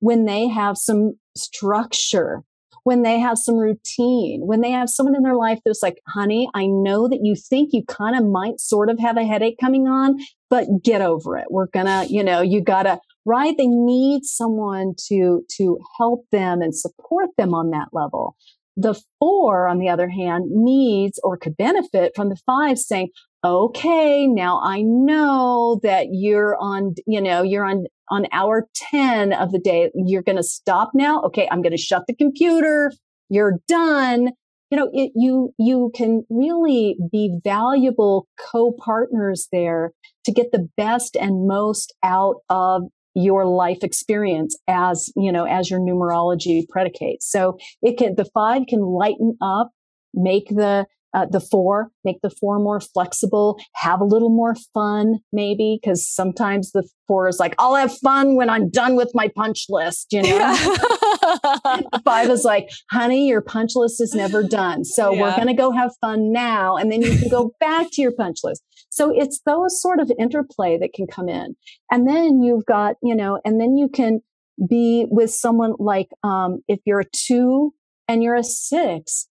when 0.00 0.24
they 0.24 0.48
have 0.48 0.76
some 0.76 1.18
structure, 1.36 2.42
when 2.84 3.02
they 3.02 3.18
have 3.18 3.36
some 3.36 3.56
routine, 3.56 4.42
when 4.46 4.60
they 4.60 4.70
have 4.70 4.88
someone 4.88 5.16
in 5.16 5.22
their 5.22 5.34
life 5.34 5.58
that's 5.64 5.82
like, 5.82 5.98
honey, 6.06 6.48
I 6.54 6.66
know 6.66 7.08
that 7.08 7.20
you 7.22 7.34
think 7.34 7.70
you 7.72 7.84
kind 7.84 8.16
of 8.16 8.24
might 8.24 8.60
sort 8.60 8.88
of 8.88 8.98
have 9.00 9.16
a 9.16 9.24
headache 9.24 9.58
coming 9.60 9.88
on, 9.88 10.18
but 10.48 10.68
get 10.82 11.02
over 11.02 11.36
it. 11.36 11.46
We're 11.50 11.66
gonna, 11.66 12.06
you 12.08 12.22
know, 12.22 12.40
you 12.40 12.60
gotta, 12.60 13.00
right? 13.24 13.56
They 13.58 13.66
need 13.66 14.24
someone 14.24 14.94
to, 15.08 15.44
to 15.56 15.78
help 15.98 16.26
them 16.30 16.62
and 16.62 16.76
support 16.76 17.30
them 17.36 17.54
on 17.54 17.70
that 17.70 17.88
level. 17.92 18.36
The 18.76 19.00
four, 19.18 19.66
on 19.68 19.78
the 19.78 19.88
other 19.88 20.08
hand, 20.08 20.50
needs 20.50 21.18
or 21.22 21.36
could 21.36 21.56
benefit 21.56 22.12
from 22.14 22.28
the 22.28 22.36
five 22.46 22.78
saying, 22.78 23.08
okay, 23.42 24.26
now 24.26 24.60
I 24.62 24.82
know 24.82 25.80
that 25.82 26.08
you're 26.10 26.56
on, 26.60 26.94
you 27.06 27.20
know, 27.20 27.42
you're 27.42 27.64
on, 27.64 27.86
on 28.10 28.26
hour 28.32 28.68
10 28.74 29.32
of 29.32 29.52
the 29.52 29.58
day. 29.58 29.90
You're 29.94 30.22
going 30.22 30.36
to 30.36 30.42
stop 30.42 30.90
now. 30.94 31.22
Okay. 31.22 31.48
I'm 31.50 31.62
going 31.62 31.76
to 31.76 31.82
shut 31.82 32.04
the 32.06 32.14
computer. 32.14 32.92
You're 33.28 33.60
done. 33.68 34.30
You 34.70 34.78
know, 34.78 34.90
it, 34.92 35.12
you, 35.14 35.54
you 35.58 35.92
can 35.94 36.24
really 36.28 36.96
be 37.12 37.38
valuable 37.44 38.26
co-partners 38.50 39.48
there 39.52 39.92
to 40.24 40.32
get 40.32 40.50
the 40.50 40.68
best 40.76 41.16
and 41.16 41.46
most 41.46 41.94
out 42.02 42.36
of 42.50 42.82
your 43.16 43.46
life 43.46 43.78
experience 43.82 44.56
as, 44.68 45.10
you 45.16 45.32
know, 45.32 45.44
as 45.44 45.70
your 45.70 45.80
numerology 45.80 46.68
predicates. 46.68 47.28
So 47.28 47.56
it 47.80 47.96
can, 47.96 48.14
the 48.14 48.26
five 48.26 48.64
can 48.68 48.82
lighten 48.82 49.38
up, 49.40 49.70
make 50.12 50.48
the, 50.50 50.86
uh, 51.16 51.26
the 51.26 51.40
four, 51.40 51.90
make 52.04 52.20
the 52.22 52.30
four 52.30 52.58
more 52.58 52.80
flexible, 52.80 53.58
have 53.74 54.00
a 54.00 54.04
little 54.04 54.28
more 54.28 54.54
fun, 54.72 55.18
maybe, 55.32 55.80
because 55.80 56.08
sometimes 56.08 56.72
the 56.72 56.88
four 57.08 57.26
is 57.26 57.40
like, 57.40 57.54
I'll 57.58 57.74
have 57.74 57.96
fun 57.98 58.36
when 58.36 58.50
I'm 58.50 58.68
done 58.68 58.94
with 58.94 59.10
my 59.14 59.28
punch 59.34 59.66
list, 59.68 60.12
you 60.12 60.22
know? 60.22 60.76
The 61.26 62.02
five 62.04 62.30
is 62.30 62.44
like, 62.44 62.68
honey, 62.90 63.26
your 63.26 63.40
punch 63.40 63.72
list 63.74 64.00
is 64.00 64.14
never 64.14 64.44
done. 64.44 64.84
So 64.84 65.12
we're 65.12 65.34
going 65.34 65.48
to 65.48 65.54
go 65.54 65.72
have 65.72 65.90
fun 66.00 66.30
now. 66.30 66.76
And 66.76 66.92
then 66.92 67.02
you 67.02 67.18
can 67.18 67.28
go 67.28 67.52
back 67.60 67.88
to 67.92 68.02
your 68.02 68.12
punch 68.12 68.38
list. 68.44 68.62
So 68.90 69.10
it's 69.12 69.40
those 69.44 69.80
sort 69.82 69.98
of 69.98 70.10
interplay 70.20 70.78
that 70.78 70.92
can 70.94 71.08
come 71.08 71.28
in. 71.28 71.56
And 71.90 72.06
then 72.06 72.42
you've 72.42 72.64
got, 72.66 72.94
you 73.02 73.14
know, 73.14 73.40
and 73.44 73.60
then 73.60 73.76
you 73.76 73.88
can, 73.88 74.20
be 74.68 75.06
with 75.10 75.30
someone 75.30 75.74
like 75.78 76.08
um, 76.22 76.62
if 76.68 76.80
you're 76.84 77.00
a 77.00 77.10
two 77.12 77.74
and 78.08 78.22
you're 78.22 78.36
a 78.36 78.44
six, 78.44 79.28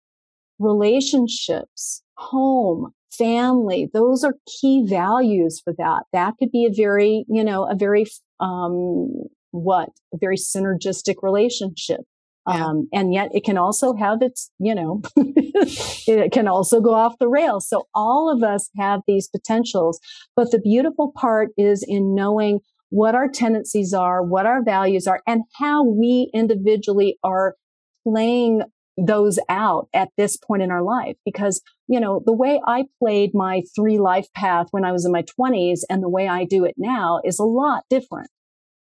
relationships, 0.61 2.03
home, 2.17 2.93
family, 3.11 3.89
those 3.93 4.23
are 4.23 4.35
key 4.59 4.85
values 4.87 5.61
for 5.63 5.73
that. 5.77 6.03
That 6.13 6.35
could 6.39 6.51
be 6.51 6.65
a 6.65 6.73
very, 6.73 7.25
you 7.27 7.43
know, 7.43 7.69
a 7.69 7.75
very, 7.75 8.05
um, 8.39 9.11
what, 9.51 9.89
a 10.13 10.17
very 10.17 10.37
synergistic 10.37 11.15
relationship. 11.21 12.01
Yeah. 12.47 12.65
Um, 12.65 12.89
and 12.91 13.13
yet 13.13 13.29
it 13.33 13.43
can 13.43 13.57
also 13.57 13.93
have 13.95 14.19
its, 14.21 14.49
you 14.59 14.73
know, 14.73 15.01
it 15.15 16.31
can 16.31 16.47
also 16.47 16.81
go 16.81 16.93
off 16.93 17.19
the 17.19 17.27
rails. 17.27 17.67
So 17.67 17.87
all 17.93 18.31
of 18.35 18.41
us 18.43 18.69
have 18.77 19.01
these 19.07 19.27
potentials. 19.27 19.99
But 20.35 20.51
the 20.51 20.59
beautiful 20.59 21.11
part 21.15 21.49
is 21.57 21.85
in 21.87 22.15
knowing 22.15 22.59
what 22.89 23.13
our 23.13 23.29
tendencies 23.29 23.93
are, 23.93 24.23
what 24.23 24.45
our 24.45 24.63
values 24.63 25.05
are, 25.05 25.21
and 25.27 25.43
how 25.59 25.85
we 25.85 26.31
individually 26.33 27.17
are 27.23 27.55
playing 28.03 28.63
those 28.97 29.39
out 29.49 29.87
at 29.93 30.09
this 30.17 30.37
point 30.37 30.61
in 30.61 30.71
our 30.71 30.81
life. 30.81 31.15
Because, 31.25 31.61
you 31.87 31.99
know, 31.99 32.21
the 32.25 32.33
way 32.33 32.61
I 32.65 32.85
played 32.99 33.31
my 33.33 33.61
three 33.75 33.99
life 33.99 34.27
path 34.35 34.67
when 34.71 34.85
I 34.85 34.91
was 34.91 35.05
in 35.05 35.11
my 35.11 35.23
20s 35.23 35.81
and 35.89 36.03
the 36.03 36.09
way 36.09 36.27
I 36.27 36.45
do 36.45 36.65
it 36.65 36.75
now 36.77 37.19
is 37.23 37.39
a 37.39 37.43
lot 37.43 37.83
different. 37.89 38.29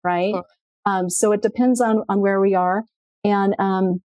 Right. 0.04 0.34
Um, 0.84 1.10
so 1.10 1.32
it 1.32 1.42
depends 1.42 1.80
on, 1.80 2.04
on 2.08 2.20
where 2.20 2.40
we 2.40 2.54
are. 2.54 2.84
And 3.24 3.54
um, 3.58 4.02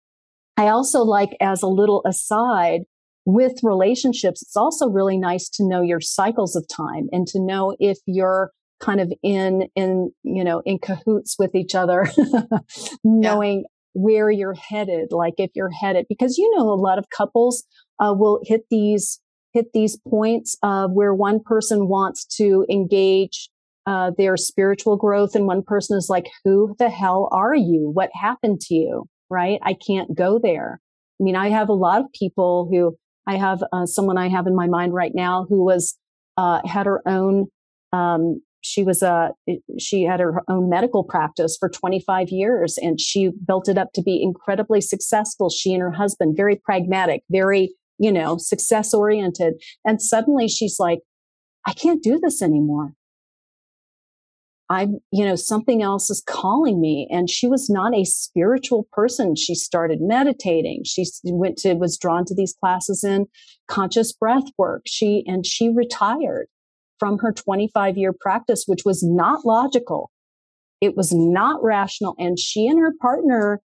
I 0.56 0.68
also 0.68 1.02
like, 1.02 1.36
as 1.40 1.62
a 1.62 1.68
little 1.68 2.02
aside, 2.06 2.82
with 3.26 3.62
relationships, 3.62 4.42
it's 4.42 4.56
also 4.56 4.88
really 4.88 5.18
nice 5.18 5.48
to 5.50 5.68
know 5.68 5.82
your 5.82 6.00
cycles 6.00 6.56
of 6.56 6.66
time 6.68 7.08
and 7.12 7.26
to 7.28 7.40
know 7.40 7.76
if 7.78 7.98
you're 8.06 8.50
kind 8.80 9.00
of 9.00 9.12
in 9.22 9.68
in 9.76 10.10
you 10.22 10.42
know 10.42 10.62
in 10.64 10.78
cahoots 10.78 11.36
with 11.38 11.54
each 11.54 11.74
other 11.74 12.06
knowing 13.04 13.64
where 13.92 14.30
you're 14.30 14.54
headed, 14.54 15.08
like 15.10 15.34
if 15.38 15.50
you're 15.54 15.70
headed, 15.70 16.06
because 16.08 16.38
you 16.38 16.50
know, 16.56 16.68
a 16.68 16.74
lot 16.74 16.98
of 16.98 17.06
couples 17.10 17.64
uh, 17.98 18.14
will 18.16 18.40
hit 18.44 18.62
these, 18.70 19.20
hit 19.52 19.66
these 19.74 19.98
points 20.08 20.56
of 20.62 20.92
where 20.92 21.14
one 21.14 21.40
person 21.44 21.88
wants 21.88 22.24
to 22.36 22.64
engage 22.70 23.50
uh, 23.86 24.12
their 24.16 24.36
spiritual 24.36 24.96
growth 24.96 25.34
and 25.34 25.46
one 25.46 25.62
person 25.62 25.96
is 25.96 26.08
like, 26.08 26.26
who 26.44 26.74
the 26.78 26.90
hell 26.90 27.28
are 27.32 27.54
you? 27.54 27.90
What 27.92 28.10
happened 28.14 28.60
to 28.62 28.74
you? 28.74 29.06
Right. 29.28 29.58
I 29.62 29.74
can't 29.74 30.14
go 30.14 30.38
there. 30.42 30.80
I 31.20 31.24
mean, 31.24 31.36
I 31.36 31.50
have 31.50 31.68
a 31.68 31.74
lot 31.74 32.00
of 32.00 32.06
people 32.12 32.68
who 32.70 32.96
I 33.26 33.36
have 33.36 33.62
uh, 33.72 33.86
someone 33.86 34.18
I 34.18 34.28
have 34.28 34.46
in 34.46 34.54
my 34.54 34.66
mind 34.66 34.94
right 34.94 35.12
now 35.14 35.46
who 35.48 35.64
was, 35.64 35.96
uh, 36.36 36.60
had 36.64 36.86
her 36.86 37.02
own, 37.06 37.46
um, 37.92 38.40
she 38.62 38.82
was 38.84 39.02
uh, 39.02 39.30
a 39.48 39.60
she 39.78 40.02
had 40.04 40.20
her 40.20 40.42
own 40.48 40.68
medical 40.68 41.04
practice 41.04 41.56
for 41.58 41.68
25 41.68 42.28
years 42.28 42.78
and 42.78 43.00
she 43.00 43.30
built 43.46 43.68
it 43.68 43.78
up 43.78 43.92
to 43.94 44.02
be 44.02 44.22
incredibly 44.22 44.80
successful. 44.80 45.50
She 45.50 45.72
and 45.72 45.82
her 45.82 45.92
husband 45.92 46.36
very 46.36 46.56
pragmatic 46.56 47.22
very 47.30 47.74
you 47.98 48.12
know 48.12 48.36
success 48.36 48.92
oriented 48.94 49.54
and 49.84 50.00
suddenly 50.00 50.48
she's 50.48 50.76
like 50.78 51.00
i 51.66 51.72
can't 51.72 52.02
do 52.02 52.18
this 52.18 52.42
anymore. 52.42 52.94
I'm 54.70 55.00
you 55.10 55.24
know 55.24 55.34
something 55.34 55.82
else 55.82 56.10
is 56.10 56.22
calling 56.26 56.80
me. 56.80 57.08
And 57.10 57.28
she 57.28 57.48
was 57.48 57.68
not 57.68 57.94
a 57.94 58.04
spiritual 58.04 58.86
person. 58.92 59.34
She 59.34 59.54
started 59.54 59.98
meditating. 60.00 60.84
She 60.84 61.04
went 61.24 61.58
to 61.58 61.74
was 61.74 61.98
drawn 61.98 62.24
to 62.26 62.34
these 62.34 62.54
classes 62.54 63.02
in 63.02 63.26
conscious 63.68 64.12
breath 64.12 64.46
work. 64.56 64.82
She 64.86 65.24
and 65.26 65.44
she 65.44 65.70
retired 65.70 66.46
from 67.00 67.18
her 67.18 67.32
25 67.32 67.96
year 67.96 68.14
practice, 68.20 68.64
which 68.66 68.84
was 68.84 69.02
not 69.02 69.44
logical. 69.44 70.12
It 70.80 70.96
was 70.96 71.12
not 71.12 71.62
rational. 71.62 72.14
And 72.18 72.38
she 72.38 72.68
and 72.68 72.78
her 72.78 72.92
partner 73.00 73.60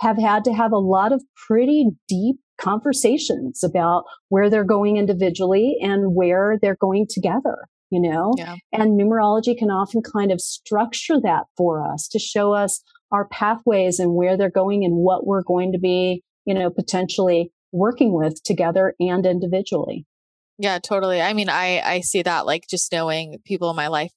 have 0.00 0.18
had 0.18 0.44
to 0.44 0.52
have 0.52 0.72
a 0.72 0.78
lot 0.78 1.12
of 1.12 1.24
pretty 1.46 1.90
deep 2.08 2.36
conversations 2.60 3.64
about 3.64 4.04
where 4.28 4.48
they're 4.48 4.64
going 4.64 4.96
individually 4.96 5.76
and 5.80 6.14
where 6.14 6.58
they're 6.60 6.76
going 6.80 7.06
together, 7.08 7.66
you 7.90 8.00
know? 8.00 8.32
Yeah. 8.36 8.56
And 8.72 9.00
numerology 9.00 9.56
can 9.56 9.70
often 9.70 10.02
kind 10.02 10.30
of 10.30 10.40
structure 10.40 11.20
that 11.22 11.44
for 11.56 11.82
us 11.82 12.08
to 12.08 12.18
show 12.18 12.52
us 12.52 12.82
our 13.10 13.28
pathways 13.28 13.98
and 13.98 14.14
where 14.14 14.36
they're 14.36 14.50
going 14.50 14.84
and 14.84 14.94
what 14.96 15.26
we're 15.26 15.42
going 15.42 15.72
to 15.72 15.78
be, 15.78 16.22
you 16.44 16.54
know, 16.54 16.70
potentially 16.70 17.50
working 17.72 18.12
with 18.12 18.42
together 18.42 18.94
and 19.00 19.26
individually. 19.26 20.06
Yeah, 20.58 20.78
totally. 20.78 21.20
I 21.20 21.32
mean, 21.32 21.48
I 21.48 21.80
I 21.80 22.00
see 22.00 22.22
that 22.22 22.46
like 22.46 22.66
just 22.68 22.92
knowing 22.92 23.38
people 23.44 23.70
in 23.70 23.76
my 23.76 23.88
life 23.88 24.12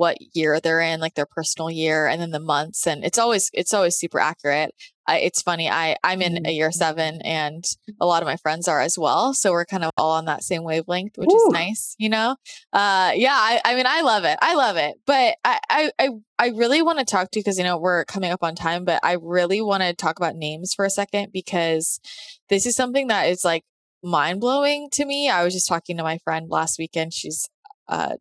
what 0.00 0.16
year 0.34 0.60
they're 0.60 0.80
in, 0.80 0.98
like 0.98 1.14
their 1.14 1.26
personal 1.26 1.70
year, 1.70 2.06
and 2.06 2.22
then 2.22 2.30
the 2.30 2.40
months, 2.40 2.86
and 2.86 3.04
it's 3.04 3.18
always 3.18 3.50
it's 3.52 3.74
always 3.74 3.96
super 3.96 4.18
accurate. 4.18 4.74
I, 5.06 5.18
it's 5.18 5.42
funny. 5.42 5.68
I 5.68 5.96
I'm 6.02 6.22
in 6.22 6.46
a 6.46 6.50
year 6.50 6.68
mm-hmm. 6.68 6.78
seven, 6.78 7.20
and 7.22 7.62
a 8.00 8.06
lot 8.06 8.22
of 8.22 8.26
my 8.26 8.36
friends 8.36 8.66
are 8.66 8.80
as 8.80 8.96
well, 8.98 9.34
so 9.34 9.52
we're 9.52 9.66
kind 9.66 9.84
of 9.84 9.90
all 9.98 10.12
on 10.12 10.24
that 10.24 10.42
same 10.42 10.64
wavelength, 10.64 11.18
which 11.18 11.30
Ooh. 11.30 11.36
is 11.36 11.52
nice, 11.52 11.96
you 11.98 12.08
know. 12.08 12.36
Uh, 12.72 13.12
yeah. 13.14 13.34
I, 13.34 13.60
I 13.62 13.74
mean, 13.74 13.86
I 13.86 14.00
love 14.00 14.24
it. 14.24 14.38
I 14.40 14.54
love 14.54 14.76
it, 14.78 14.94
but 15.06 15.36
I 15.44 15.90
I 15.98 16.08
I 16.38 16.48
really 16.48 16.80
want 16.80 16.98
to 17.00 17.04
talk 17.04 17.30
to 17.32 17.38
you 17.38 17.42
because 17.42 17.58
you 17.58 17.64
know 17.64 17.76
we're 17.76 18.06
coming 18.06 18.30
up 18.30 18.42
on 18.42 18.54
time, 18.54 18.86
but 18.86 19.00
I 19.02 19.18
really 19.20 19.60
want 19.60 19.82
to 19.82 19.92
talk 19.92 20.18
about 20.18 20.34
names 20.34 20.72
for 20.74 20.86
a 20.86 20.90
second 20.90 21.30
because 21.30 22.00
this 22.48 22.64
is 22.64 22.74
something 22.74 23.08
that 23.08 23.28
is 23.28 23.44
like 23.44 23.64
mind 24.02 24.40
blowing 24.40 24.88
to 24.92 25.04
me. 25.04 25.28
I 25.28 25.44
was 25.44 25.54
just 25.54 25.68
talking 25.68 25.96
to 25.96 26.02
my 26.02 26.18
friend 26.18 26.48
last 26.48 26.78
weekend. 26.78 27.12
She's 27.12 27.48
uh, 27.88 28.16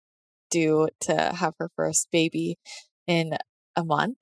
due 0.49 0.89
to 1.01 1.33
have 1.35 1.53
her 1.59 1.69
first 1.75 2.09
baby 2.11 2.57
in 3.07 3.37
a 3.75 3.83
month. 3.83 4.17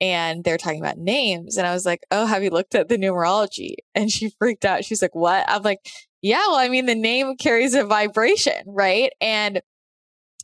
And 0.00 0.42
they're 0.42 0.58
talking 0.58 0.80
about 0.80 0.98
names. 0.98 1.56
And 1.56 1.66
I 1.66 1.72
was 1.72 1.86
like, 1.86 2.00
Oh, 2.10 2.26
have 2.26 2.42
you 2.42 2.50
looked 2.50 2.74
at 2.74 2.88
the 2.88 2.96
numerology? 2.96 3.76
And 3.94 4.10
she 4.10 4.30
freaked 4.38 4.64
out. 4.64 4.84
She's 4.84 5.02
like, 5.02 5.14
What? 5.14 5.44
I'm 5.48 5.62
like, 5.62 5.78
Yeah, 6.22 6.42
well, 6.48 6.56
I 6.56 6.68
mean, 6.68 6.86
the 6.86 6.94
name 6.94 7.36
carries 7.36 7.74
a 7.74 7.84
vibration, 7.84 8.64
right? 8.66 9.12
And 9.20 9.62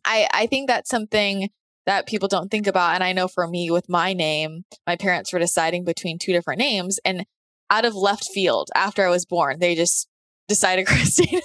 I, 0.04 0.28
I 0.32 0.46
think 0.46 0.68
that's 0.68 0.90
something 0.90 1.50
that 1.86 2.06
people 2.06 2.28
don't 2.28 2.50
think 2.50 2.66
about. 2.66 2.94
And 2.94 3.02
I 3.02 3.12
know 3.12 3.28
for 3.28 3.48
me 3.48 3.70
with 3.70 3.88
my 3.88 4.12
name, 4.12 4.64
my 4.86 4.94
parents 4.94 5.32
were 5.32 5.38
deciding 5.38 5.84
between 5.84 6.18
two 6.18 6.32
different 6.32 6.60
names. 6.60 7.00
And 7.04 7.24
out 7.70 7.84
of 7.84 7.94
left 7.94 8.28
field, 8.32 8.68
after 8.74 9.04
I 9.04 9.10
was 9.10 9.26
born, 9.26 9.58
they 9.58 9.74
just 9.74 10.06
decided 10.48 10.86
Christina. 10.88 11.40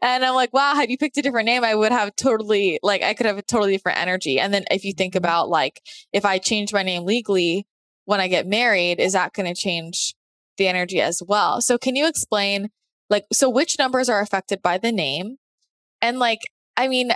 and 0.00 0.24
I'm 0.24 0.34
like, 0.34 0.52
wow, 0.52 0.74
had 0.74 0.90
you 0.90 0.96
picked 0.96 1.18
a 1.18 1.22
different 1.22 1.46
name, 1.46 1.64
I 1.64 1.74
would 1.74 1.92
have 1.92 2.16
totally, 2.16 2.78
like, 2.82 3.02
I 3.02 3.14
could 3.14 3.26
have 3.26 3.38
a 3.38 3.42
totally 3.42 3.72
different 3.72 3.98
energy. 3.98 4.40
And 4.40 4.54
then 4.54 4.64
if 4.70 4.84
you 4.84 4.92
think 4.92 5.12
mm-hmm. 5.12 5.18
about, 5.18 5.48
like, 5.48 5.82
if 6.12 6.24
I 6.24 6.38
change 6.38 6.72
my 6.72 6.82
name 6.82 7.04
legally 7.04 7.66
when 8.04 8.20
I 8.20 8.28
get 8.28 8.46
married, 8.46 9.00
is 9.00 9.12
that 9.12 9.32
going 9.32 9.52
to 9.52 9.60
change 9.60 10.14
the 10.56 10.68
energy 10.68 11.00
as 11.00 11.22
well? 11.26 11.60
So 11.60 11.76
can 11.76 11.96
you 11.96 12.06
explain, 12.06 12.70
like, 13.10 13.24
so 13.32 13.50
which 13.50 13.78
numbers 13.78 14.08
are 14.08 14.20
affected 14.20 14.62
by 14.62 14.78
the 14.78 14.92
name? 14.92 15.36
And, 16.00 16.18
like, 16.18 16.40
I 16.76 16.88
mean, 16.88 17.12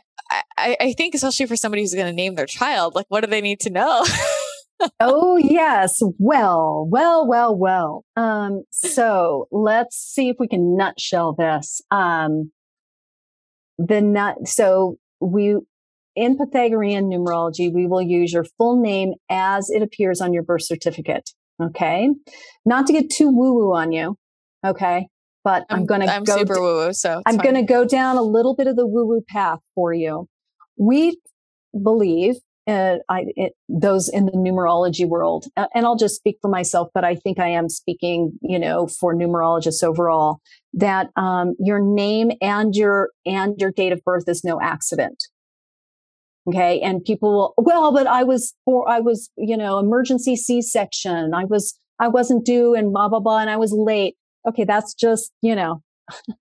I, 0.58 0.76
I 0.80 0.92
think 0.92 1.14
especially 1.14 1.46
for 1.46 1.56
somebody 1.56 1.82
who's 1.82 1.94
going 1.94 2.06
to 2.06 2.12
name 2.12 2.34
their 2.34 2.46
child, 2.46 2.94
like, 2.94 3.06
what 3.08 3.22
do 3.22 3.30
they 3.30 3.40
need 3.40 3.60
to 3.60 3.70
know? 3.70 4.04
oh 5.00 5.36
yes. 5.36 6.00
Well 6.18 6.86
well 6.90 7.26
well 7.26 7.56
well. 7.56 8.04
Um 8.16 8.64
so 8.70 9.48
let's 9.50 9.96
see 9.96 10.28
if 10.28 10.36
we 10.38 10.48
can 10.48 10.76
nutshell 10.76 11.34
this. 11.34 11.80
Um 11.90 12.50
the 13.78 14.00
nut 14.00 14.46
so 14.46 14.96
we 15.20 15.56
in 16.14 16.38
pythagorean 16.38 17.10
numerology 17.10 17.72
we 17.72 17.86
will 17.86 18.00
use 18.00 18.32
your 18.32 18.44
full 18.56 18.80
name 18.80 19.12
as 19.30 19.68
it 19.70 19.82
appears 19.82 20.20
on 20.20 20.32
your 20.32 20.42
birth 20.42 20.62
certificate 20.62 21.30
okay? 21.62 22.08
Not 22.64 22.86
to 22.86 22.92
get 22.92 23.10
too 23.10 23.28
woo 23.28 23.54
woo 23.54 23.74
on 23.74 23.92
you 23.92 24.16
okay? 24.64 25.08
But 25.44 25.64
i'm, 25.70 25.80
I'm 25.80 25.86
gonna 25.86 26.06
I'm 26.06 26.24
go 26.24 26.38
super 26.38 26.60
woo 26.60 26.86
woo 26.86 26.92
so 26.92 27.22
i'm 27.26 27.36
fine. 27.36 27.44
gonna 27.44 27.62
go 27.64 27.84
down 27.84 28.16
a 28.16 28.22
little 28.22 28.56
bit 28.56 28.66
of 28.66 28.76
the 28.76 28.86
woo 28.86 29.06
woo 29.06 29.22
path 29.28 29.60
for 29.74 29.92
you. 29.92 30.26
We 30.78 31.20
believe 31.82 32.36
uh, 32.66 32.96
I, 33.08 33.26
it, 33.36 33.52
those 33.68 34.08
in 34.08 34.26
the 34.26 34.32
numerology 34.32 35.06
world. 35.06 35.46
And 35.56 35.86
I'll 35.86 35.96
just 35.96 36.16
speak 36.16 36.38
for 36.42 36.48
myself, 36.48 36.88
but 36.94 37.04
I 37.04 37.14
think 37.14 37.38
I 37.38 37.48
am 37.48 37.68
speaking, 37.68 38.32
you 38.42 38.58
know, 38.58 38.86
for 38.86 39.14
numerologists 39.14 39.84
overall. 39.84 40.40
That 40.72 41.10
um, 41.16 41.54
your 41.58 41.80
name 41.80 42.32
and 42.40 42.74
your 42.74 43.10
and 43.24 43.54
your 43.58 43.70
date 43.70 43.92
of 43.92 44.02
birth 44.04 44.24
is 44.28 44.44
no 44.44 44.60
accident. 44.60 45.24
Okay, 46.48 46.80
and 46.80 47.04
people 47.04 47.54
will, 47.56 47.64
well, 47.64 47.92
but 47.92 48.06
I 48.06 48.22
was, 48.22 48.54
for 48.64 48.88
I 48.88 49.00
was, 49.00 49.30
you 49.36 49.56
know, 49.56 49.78
emergency 49.78 50.36
C-section. 50.36 51.34
I 51.34 51.44
was, 51.44 51.76
I 51.98 52.06
wasn't 52.06 52.44
due, 52.44 52.74
and 52.74 52.92
blah 52.92 53.08
blah 53.08 53.20
blah, 53.20 53.38
and 53.38 53.50
I 53.50 53.56
was 53.56 53.72
late. 53.72 54.16
Okay, 54.46 54.64
that's 54.64 54.94
just, 54.94 55.32
you 55.42 55.54
know. 55.54 55.82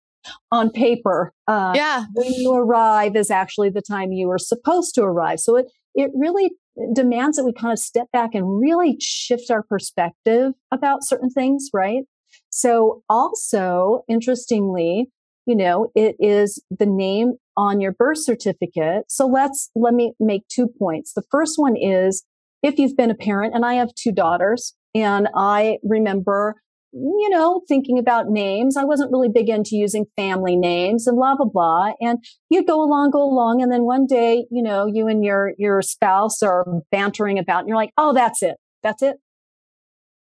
on 0.50 0.70
paper. 0.70 1.32
Uh, 1.46 1.72
yeah. 1.74 2.04
When 2.14 2.32
you 2.32 2.52
arrive 2.52 3.16
is 3.16 3.30
actually 3.30 3.70
the 3.70 3.82
time 3.82 4.12
you 4.12 4.28
were 4.28 4.38
supposed 4.38 4.94
to 4.96 5.02
arrive. 5.02 5.40
So 5.40 5.56
it, 5.56 5.66
it 5.96 6.10
really 6.14 6.50
demands 6.94 7.36
that 7.36 7.44
we 7.44 7.52
kind 7.52 7.72
of 7.72 7.78
step 7.78 8.06
back 8.12 8.34
and 8.34 8.60
really 8.60 8.96
shift 9.00 9.50
our 9.50 9.62
perspective 9.62 10.52
about 10.70 11.02
certain 11.02 11.30
things, 11.30 11.70
right? 11.72 12.04
So 12.50 13.02
also, 13.08 14.04
interestingly, 14.08 15.10
you 15.46 15.56
know, 15.56 15.90
it 15.94 16.16
is 16.20 16.62
the 16.70 16.86
name 16.86 17.34
on 17.56 17.80
your 17.80 17.92
birth 17.92 18.18
certificate. 18.18 19.04
So 19.08 19.26
let's, 19.26 19.70
let 19.74 19.94
me 19.94 20.12
make 20.20 20.46
two 20.48 20.68
points. 20.78 21.14
The 21.14 21.24
first 21.30 21.54
one 21.56 21.76
is 21.76 22.24
if 22.62 22.78
you've 22.78 22.96
been 22.96 23.10
a 23.10 23.14
parent, 23.14 23.54
and 23.54 23.64
I 23.64 23.74
have 23.74 23.94
two 23.94 24.12
daughters, 24.12 24.74
and 24.94 25.28
I 25.34 25.78
remember 25.82 26.56
you 26.98 27.28
know, 27.28 27.60
thinking 27.68 27.98
about 27.98 28.30
names. 28.30 28.76
I 28.76 28.84
wasn't 28.84 29.12
really 29.12 29.28
big 29.28 29.50
into 29.50 29.76
using 29.76 30.06
family 30.16 30.56
names 30.56 31.06
and 31.06 31.16
blah, 31.16 31.36
blah, 31.36 31.46
blah. 31.46 31.92
And 32.00 32.24
you 32.48 32.64
go 32.64 32.82
along, 32.82 33.10
go 33.10 33.22
along. 33.22 33.60
And 33.60 33.70
then 33.70 33.82
one 33.82 34.06
day, 34.06 34.46
you 34.50 34.62
know, 34.62 34.86
you 34.86 35.06
and 35.06 35.22
your, 35.22 35.52
your 35.58 35.82
spouse 35.82 36.42
are 36.42 36.64
bantering 36.90 37.38
about 37.38 37.60
and 37.60 37.68
you're 37.68 37.76
like, 37.76 37.92
oh, 37.98 38.14
that's 38.14 38.42
it. 38.42 38.56
That's 38.82 39.02
it. 39.02 39.16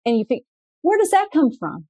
And 0.05 0.17
you 0.17 0.23
think, 0.23 0.43
where 0.83 0.99
does 0.99 1.09
that 1.11 1.29
come 1.33 1.49
from? 1.57 1.87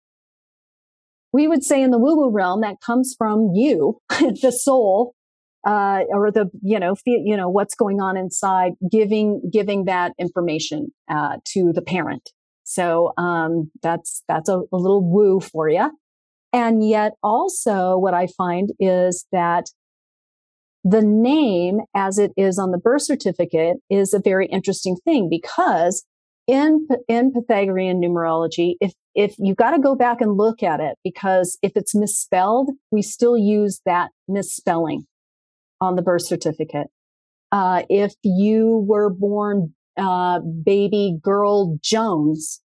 We 1.34 1.48
would 1.48 1.64
say 1.64 1.82
in 1.82 1.92
the 1.92 2.00
woo 2.00 2.16
woo 2.16 2.32
realm 2.32 2.62
that 2.62 2.76
comes 2.86 3.16
from 3.18 3.52
you, 3.54 4.00
the 4.10 4.52
soul, 4.52 5.16
uh, 5.68 6.02
or 6.10 6.32
the, 6.32 6.50
you 6.62 6.80
know, 6.80 6.96
you 7.06 7.36
know, 7.36 7.50
what's 7.50 7.76
going 7.76 8.00
on 8.00 8.16
inside, 8.16 8.72
giving, 8.90 9.42
giving 9.52 9.86
that 9.86 10.14
information, 10.18 10.94
uh, 11.10 11.38
to 11.54 11.72
the 11.74 11.82
parent. 11.82 12.32
So 12.72 13.12
um, 13.18 13.70
that's 13.84 14.24
that's 14.30 14.48
a, 14.48 14.62
a 14.72 14.78
little 14.78 15.04
woo 15.04 15.42
for 15.42 15.68
you. 15.68 15.92
And 16.54 16.88
yet, 16.88 17.14
also, 17.22 17.98
what 17.98 18.14
I 18.14 18.28
find 18.28 18.72
is 18.80 19.26
that 19.34 19.66
the 20.86 21.02
name, 21.02 21.82
as 21.94 22.18
it 22.18 22.32
is 22.38 22.58
on 22.58 22.72
the 22.72 22.78
birth 22.78 23.02
certificate, 23.02 23.78
is 23.90 24.14
a 24.14 24.22
very 24.24 24.48
interesting 24.48 24.96
thing 25.04 25.28
because 25.30 26.06
in 26.48 26.88
in 27.10 27.34
Pythagorean 27.34 28.02
numerology, 28.02 28.76
if 28.80 28.94
if 29.16 29.36
you 29.38 29.54
got 29.54 29.72
to 29.72 29.80
go 29.80 29.94
back 29.94 30.22
and 30.22 30.38
look 30.38 30.64
at 30.64 30.80
it 30.80 30.98
because 31.04 31.58
if 31.62 31.74
it's 31.76 31.94
misspelled, 31.94 32.70
we 32.90 33.02
still 33.02 33.38
use 33.38 33.82
that 33.86 34.12
misspelling 34.30 35.06
on 35.82 35.98
the 35.98 36.02
birth 36.02 36.26
certificate. 36.26 36.88
Uh, 37.52 37.84
if 37.90 38.14
you 38.24 38.86
were 38.88 39.10
born 39.10 39.74
uh, 39.98 40.40
baby 40.40 41.18
girl 41.22 41.78
Jones 41.82 42.61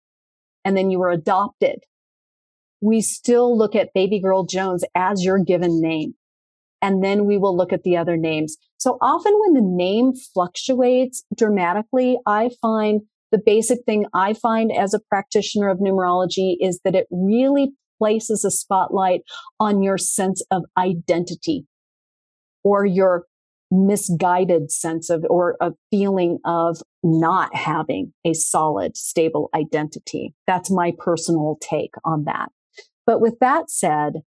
and 0.66 0.76
then 0.76 0.90
you 0.90 1.00
were 1.00 1.10
adopted, 1.10 1.80
we 2.82 3.02
still 3.02 3.58
look 3.58 3.76
at 3.76 3.94
baby 3.94 4.20
girl 4.20 4.46
Jones 4.46 4.84
as 4.96 5.24
your 5.24 5.40
given 5.40 5.82
name. 5.82 6.14
And 6.82 7.02
then 7.02 7.26
we 7.26 7.38
will 7.38 7.56
look 7.56 7.72
at 7.72 7.84
the 7.84 7.96
other 7.96 8.18
names. 8.18 8.58
So 8.78 8.98
often 9.02 9.34
when 9.40 9.54
the 9.54 9.62
name 9.64 10.14
fluctuates 10.34 11.24
dramatically, 11.36 12.18
I 12.26 12.50
find 12.62 13.02
the 13.32 13.42
basic 13.44 13.80
thing 13.86 14.06
I 14.14 14.34
find 14.34 14.72
as 14.72 14.94
a 14.94 15.00
practitioner 15.00 15.70
of 15.70 15.80
numerology 15.80 16.56
is 16.60 16.82
that 16.84 16.94
it 16.94 17.08
really 17.10 17.72
places 17.98 18.44
a 18.44 18.52
spotlight 18.52 19.22
on 19.60 19.82
your 19.82 19.98
sense 19.98 20.44
of 20.52 20.64
identity 20.78 21.66
or 22.64 22.86
your 22.86 23.26
misguided 23.74 24.72
sense 24.72 25.10
of 25.10 25.26
or 25.30 25.58
a 25.60 25.72
feeling 25.90 26.38
of 26.46 26.78
not 27.02 27.54
having 27.56 28.14
a 28.24 28.34
solid, 28.34 28.96
stable 28.96 29.50
identity. 29.56 30.34
That's 30.46 30.70
my 30.70 30.94
personal 30.98 31.58
take 31.60 31.96
on 32.06 32.26
that. 32.26 32.50
But 33.06 33.20
with 33.20 33.40
that 33.40 33.70
said, 33.70 34.22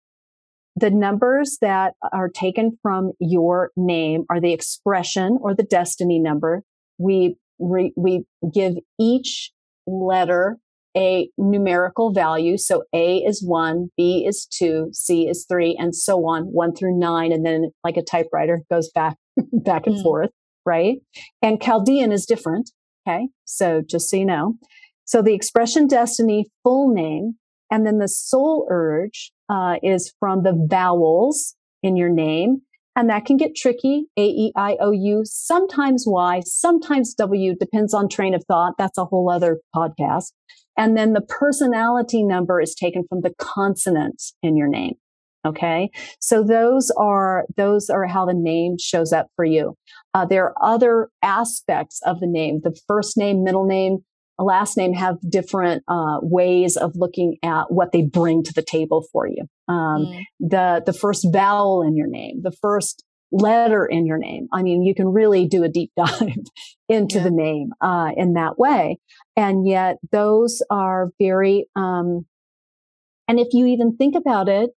the 0.77 0.91
numbers 0.91 1.59
that 1.61 1.95
are 2.13 2.29
taken 2.29 2.79
from 2.83 3.13
your 3.19 3.71
name 3.77 4.25
are 4.31 4.41
the 4.41 4.53
expression 4.53 5.39
or 5.43 5.55
the 5.55 5.65
destiny 5.65 6.19
number. 6.19 6.63
We 6.99 7.37
re, 7.59 7.93
we 7.97 8.25
give 8.55 8.75
each 8.99 9.53
letter 9.87 10.57
a 10.97 11.29
numerical 11.39 12.13
value. 12.13 12.59
So 12.59 12.85
A 12.93 13.19
is 13.19 13.43
one, 13.43 13.89
B 13.97 14.25
is 14.27 14.47
two, 14.47 14.91
C 14.93 15.29
is 15.29 15.47
three, 15.49 15.77
and 15.79 15.95
so 15.95 16.27
on, 16.27 16.45
one 16.45 16.75
through 16.75 16.99
nine. 16.99 17.33
And 17.33 17.45
then 17.45 17.71
like 17.85 17.97
a 17.97 18.03
typewriter 18.03 18.63
goes 18.71 18.91
back, 18.95 19.17
back 19.53 19.87
and 19.87 19.97
mm. 19.97 20.03
forth, 20.03 20.31
right? 20.67 20.97
And 21.41 21.63
Chaldean 21.63 22.13
is 22.13 22.27
different. 22.27 22.71
Okay. 23.07 23.29
So 23.45 23.83
just 23.89 24.11
so 24.11 24.17
you 24.17 24.27
know. 24.27 24.55
So 25.05 25.23
the 25.23 25.35
expression 25.35 25.87
destiny 25.87 26.47
full 26.63 26.93
name 26.93 27.35
and 27.71 27.87
then 27.87 27.99
the 27.99 28.09
soul 28.09 28.67
urge 28.71 29.33
uh, 29.49 29.77
is 29.83 30.13
from 30.21 30.43
the 30.43 30.67
vowels 30.71 31.57
in 31.83 31.97
your 31.97 32.11
name. 32.11 32.63
And 32.95 33.09
that 33.09 33.25
can 33.25 33.39
get 33.39 33.57
tricky. 33.57 34.05
A, 34.19 34.25
E, 34.25 34.53
I, 34.55 34.77
O, 34.81 34.91
U, 34.91 35.23
sometimes 35.25 36.05
Y, 36.07 36.43
sometimes 36.45 37.15
W, 37.15 37.55
depends 37.59 37.95
on 37.95 38.09
train 38.09 38.35
of 38.35 38.45
thought. 38.47 38.75
That's 38.79 38.99
a 38.99 39.07
whole 39.07 39.31
other 39.31 39.61
podcast. 39.75 40.33
And 40.77 40.97
then 40.97 41.13
the 41.13 41.23
personality 41.23 42.23
number 42.23 42.61
is 42.61 42.75
taken 42.75 43.05
from 43.09 43.21
the 43.23 43.33
consonants 43.39 44.35
in 44.43 44.57
your 44.57 44.69
name. 44.69 44.95
Okay. 45.45 45.91
So 46.21 46.45
those 46.45 46.91
are, 46.97 47.47
those 47.57 47.91
are 47.91 48.07
how 48.07 48.27
the 48.27 48.35
name 48.35 48.77
shows 48.79 49.13
up 49.13 49.27
for 49.35 49.45
you. 49.45 49.75
Uh, 50.15 50.25
there 50.25 50.45
are 50.45 50.55
other 50.63 51.09
aspects 51.23 52.01
of 52.07 52.21
the 52.21 52.29
name. 52.29 52.61
The 52.63 52.79
first 52.87 53.17
name, 53.17 53.43
middle 53.43 53.67
name, 53.67 54.05
last 54.45 54.77
name 54.77 54.93
have 54.95 55.19
different 55.29 55.83
uh, 55.89 56.19
ways 56.23 56.77
of 56.77 56.97
looking 56.97 57.37
at 57.43 57.71
what 57.71 57.93
they 57.93 58.03
bring 58.03 58.43
to 58.45 58.53
the 58.53 58.63
table 58.63 59.05
for 59.13 59.27
you. 59.27 59.45
Um, 59.69 60.07
mm. 60.07 60.23
The 60.41 60.83
the 60.85 60.93
first 60.93 61.27
vowel 61.33 61.83
in 61.83 61.97
your 61.97 62.09
name, 62.09 62.43
the 62.43 62.53
first 62.53 63.05
letter 63.33 63.87
in 63.87 64.07
your 64.07 64.19
name. 64.19 64.47
I 64.53 64.63
mean, 64.63 64.83
you 64.83 64.95
can 64.95 65.09
really 65.09 65.47
do 65.47 65.65
a 65.65 65.69
deep 65.69 65.91
dive 65.97 66.37
into 66.89 67.19
yeah. 67.19 67.25
the 67.25 67.31
name 67.31 67.73
uh, 67.81 68.11
in 68.17 68.35
that 68.35 68.59
way. 68.59 68.99
And 69.37 69.67
yet, 69.67 69.97
those 70.11 70.63
are 70.71 71.11
very. 71.19 71.67
Um, 71.75 72.27
and 73.27 73.41
if 73.41 73.49
you 73.53 73.67
even 73.67 73.97
think 73.97 74.15
about 74.15 74.49
it, 74.49 74.71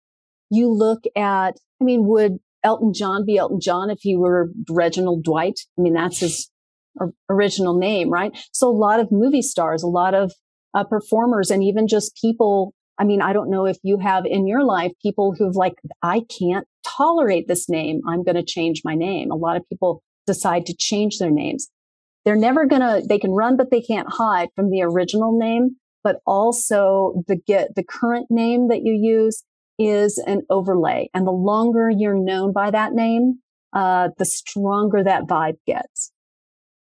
you 0.49 0.71
look 0.71 1.03
at. 1.15 1.57
I 1.81 1.83
mean, 1.83 2.07
would 2.07 2.39
Elton 2.63 2.93
John 2.93 3.25
be 3.25 3.37
Elton 3.37 3.59
John 3.59 3.89
if 3.89 3.99
he 4.01 4.15
were 4.15 4.49
Reginald 4.69 5.23
Dwight? 5.23 5.59
I 5.77 5.81
mean, 5.81 5.93
that's 5.93 6.19
his 6.19 6.49
original 7.29 7.77
name, 7.77 8.09
right? 8.09 8.31
So 8.51 8.69
a 8.69 8.71
lot 8.71 8.99
of 8.99 9.11
movie 9.11 9.41
stars, 9.41 9.83
a 9.83 9.87
lot 9.87 10.13
of 10.13 10.33
uh, 10.73 10.83
performers, 10.83 11.51
and 11.51 11.63
even 11.63 11.87
just 11.87 12.17
people 12.19 12.73
I 12.97 13.03
mean, 13.03 13.21
I 13.21 13.33
don't 13.33 13.49
know 13.49 13.65
if 13.65 13.77
you 13.83 13.97
have 13.97 14.25
in 14.25 14.47
your 14.47 14.63
life 14.63 14.91
people 15.01 15.35
who've 15.37 15.55
like, 15.55 15.73
I 16.01 16.21
can't 16.39 16.65
tolerate 16.85 17.47
this 17.47 17.67
name. 17.67 18.01
I'm 18.07 18.23
going 18.23 18.35
to 18.35 18.43
change 18.43 18.81
my 18.85 18.95
name. 18.95 19.31
A 19.31 19.35
lot 19.35 19.57
of 19.57 19.67
people 19.67 20.01
decide 20.25 20.65
to 20.67 20.75
change 20.75 21.17
their 21.17 21.31
names. 21.31 21.67
They're 22.23 22.35
never 22.35 22.65
going 22.65 22.81
to, 22.81 23.05
they 23.07 23.19
can 23.19 23.31
run, 23.31 23.57
but 23.57 23.69
they 23.69 23.81
can't 23.81 24.07
hide 24.09 24.49
from 24.55 24.71
the 24.71 24.81
original 24.81 25.37
name. 25.37 25.75
But 26.03 26.17
also 26.25 27.23
the 27.27 27.35
get, 27.35 27.75
the 27.75 27.83
current 27.83 28.27
name 28.29 28.69
that 28.69 28.81
you 28.83 28.93
use 28.93 29.43
is 29.77 30.17
an 30.25 30.43
overlay. 30.49 31.09
And 31.13 31.27
the 31.27 31.31
longer 31.31 31.89
you're 31.89 32.17
known 32.17 32.53
by 32.53 32.71
that 32.71 32.93
name, 32.93 33.39
uh, 33.73 34.09
the 34.17 34.25
stronger 34.25 35.03
that 35.03 35.23
vibe 35.23 35.57
gets. 35.67 36.11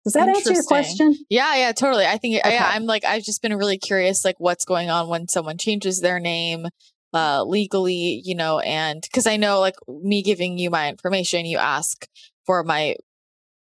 Does 0.05 0.15
that 0.15 0.29
answer 0.29 0.53
your 0.53 0.65
question? 0.65 1.15
Yeah, 1.31 1.55
yeah, 1.57 1.73
totally. 1.73 2.07
I 2.07 2.19
think 2.19 2.45
okay. 2.45 2.59
I, 2.59 2.75
I'm 2.75 2.85
like 2.87 3.05
I've 3.05 3.23
just 3.23 3.41
been 3.41 3.55
really 3.55 3.79
curious, 3.79 4.25
like 4.25 4.37
what's 4.39 4.65
going 4.65 4.91
on 4.91 5.09
when 5.09 5.29
someone 5.29 5.59
changes 5.59 6.01
their 6.01 6.19
name 6.19 6.67
uh, 7.13 7.45
legally, 7.45 8.21
you 8.25 8.35
know, 8.35 8.59
and 8.61 9.03
because 9.03 9.27
I 9.27 9.37
know, 9.37 9.61
like 9.61 9.77
me 9.89 10.23
giving 10.23 10.59
you 10.59 10.71
my 10.71 10.89
information, 10.89 11.47
you 11.47 11.59
ask 11.59 12.07
for 12.47 12.65
my 12.65 12.97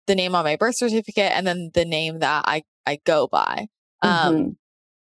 the 0.05 0.15
name 0.15 0.35
on 0.35 0.45
my 0.45 0.55
birth 0.55 0.77
certificate 0.77 1.31
and 1.33 1.45
then 1.45 1.71
the 1.73 1.85
name 1.85 2.19
that 2.19 2.43
I 2.47 2.63
I 2.85 2.99
go 3.05 3.27
by. 3.27 3.67
Um, 4.01 4.11
mm-hmm. 4.11 4.49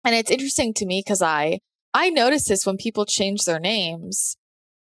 and 0.04 0.16
it's 0.16 0.32
interesting 0.32 0.74
to 0.76 0.86
me 0.86 1.04
because 1.06 1.22
I 1.22 1.60
I 1.94 2.10
notice 2.10 2.48
this 2.48 2.66
when 2.66 2.78
people 2.78 3.06
change 3.06 3.46
their 3.46 3.60
names, 3.60 4.36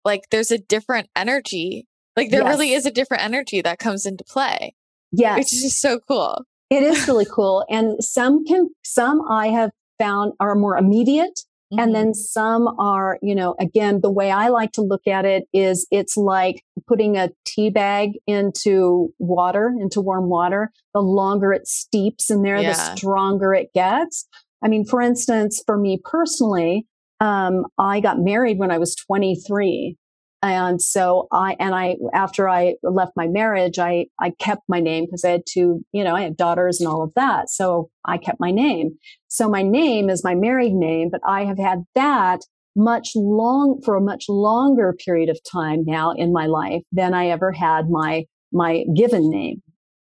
like 0.04 0.22
there's 0.30 0.50
a 0.50 0.58
different 0.58 1.08
energy. 1.14 1.86
Like 2.16 2.30
there 2.30 2.42
yes. 2.42 2.50
really 2.50 2.72
is 2.72 2.86
a 2.86 2.90
different 2.90 3.22
energy 3.22 3.62
that 3.62 3.78
comes 3.78 4.06
into 4.06 4.24
play. 4.24 4.74
Yes. 5.12 5.38
Which 5.38 5.52
is 5.52 5.62
just 5.62 5.80
so 5.80 6.00
cool. 6.00 6.44
It 6.70 6.82
is 6.82 7.06
really 7.08 7.26
cool. 7.30 7.64
And 7.68 8.02
some 8.02 8.44
can, 8.44 8.70
some 8.84 9.22
I 9.30 9.48
have 9.48 9.70
found 9.98 10.32
are 10.40 10.54
more 10.54 10.76
immediate. 10.76 11.40
Mm-hmm. 11.72 11.78
And 11.78 11.94
then 11.94 12.14
some 12.14 12.68
are, 12.78 13.18
you 13.22 13.34
know, 13.34 13.54
again, 13.60 14.00
the 14.02 14.10
way 14.10 14.30
I 14.30 14.48
like 14.48 14.72
to 14.72 14.82
look 14.82 15.06
at 15.06 15.24
it 15.24 15.44
is 15.52 15.86
it's 15.90 16.16
like 16.16 16.62
putting 16.86 17.16
a 17.16 17.30
tea 17.44 17.70
bag 17.70 18.12
into 18.26 19.12
water, 19.18 19.72
into 19.80 20.00
warm 20.00 20.28
water. 20.28 20.70
The 20.92 21.00
longer 21.00 21.52
it 21.52 21.66
steeps 21.66 22.30
in 22.30 22.42
there, 22.42 22.58
yeah. 22.58 22.72
the 22.72 22.96
stronger 22.96 23.54
it 23.54 23.72
gets. 23.74 24.26
I 24.62 24.68
mean, 24.68 24.84
for 24.84 25.00
instance, 25.00 25.62
for 25.66 25.78
me 25.78 26.00
personally, 26.04 26.86
um, 27.20 27.66
I 27.78 28.00
got 28.00 28.18
married 28.18 28.58
when 28.58 28.70
I 28.70 28.78
was 28.78 28.94
23. 28.94 29.96
And 30.44 30.82
so 30.82 31.28
I, 31.30 31.56
and 31.60 31.72
I, 31.72 31.96
after 32.12 32.48
I 32.48 32.74
left 32.82 33.12
my 33.14 33.28
marriage, 33.28 33.78
I, 33.78 34.06
I 34.18 34.30
kept 34.40 34.62
my 34.68 34.80
name 34.80 35.04
because 35.04 35.24
I 35.24 35.30
had 35.30 35.42
two, 35.48 35.84
you 35.92 36.02
know, 36.02 36.16
I 36.16 36.22
had 36.22 36.36
daughters 36.36 36.80
and 36.80 36.88
all 36.88 37.04
of 37.04 37.12
that. 37.14 37.48
So 37.48 37.90
I 38.04 38.18
kept 38.18 38.40
my 38.40 38.50
name. 38.50 38.98
So 39.28 39.48
my 39.48 39.62
name 39.62 40.10
is 40.10 40.24
my 40.24 40.34
married 40.34 40.74
name, 40.74 41.10
but 41.10 41.20
I 41.24 41.44
have 41.44 41.58
had 41.58 41.84
that 41.94 42.40
much 42.74 43.12
long, 43.14 43.80
for 43.84 43.94
a 43.94 44.00
much 44.00 44.24
longer 44.28 44.94
period 45.04 45.28
of 45.28 45.38
time 45.48 45.84
now 45.86 46.10
in 46.10 46.32
my 46.32 46.46
life 46.46 46.82
than 46.90 47.14
I 47.14 47.28
ever 47.28 47.52
had 47.52 47.88
my, 47.88 48.24
my 48.50 48.84
given 48.96 49.30
name. 49.30 49.62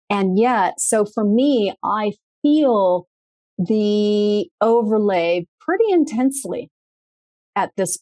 And 0.10 0.38
yet, 0.38 0.82
so 0.82 1.06
for 1.06 1.24
me, 1.24 1.74
I 1.82 2.12
feel 2.42 3.08
the 3.58 4.50
overlay 4.60 5.48
pretty 5.62 5.92
intensely 5.92 6.70
at 7.56 7.72
this. 7.78 7.98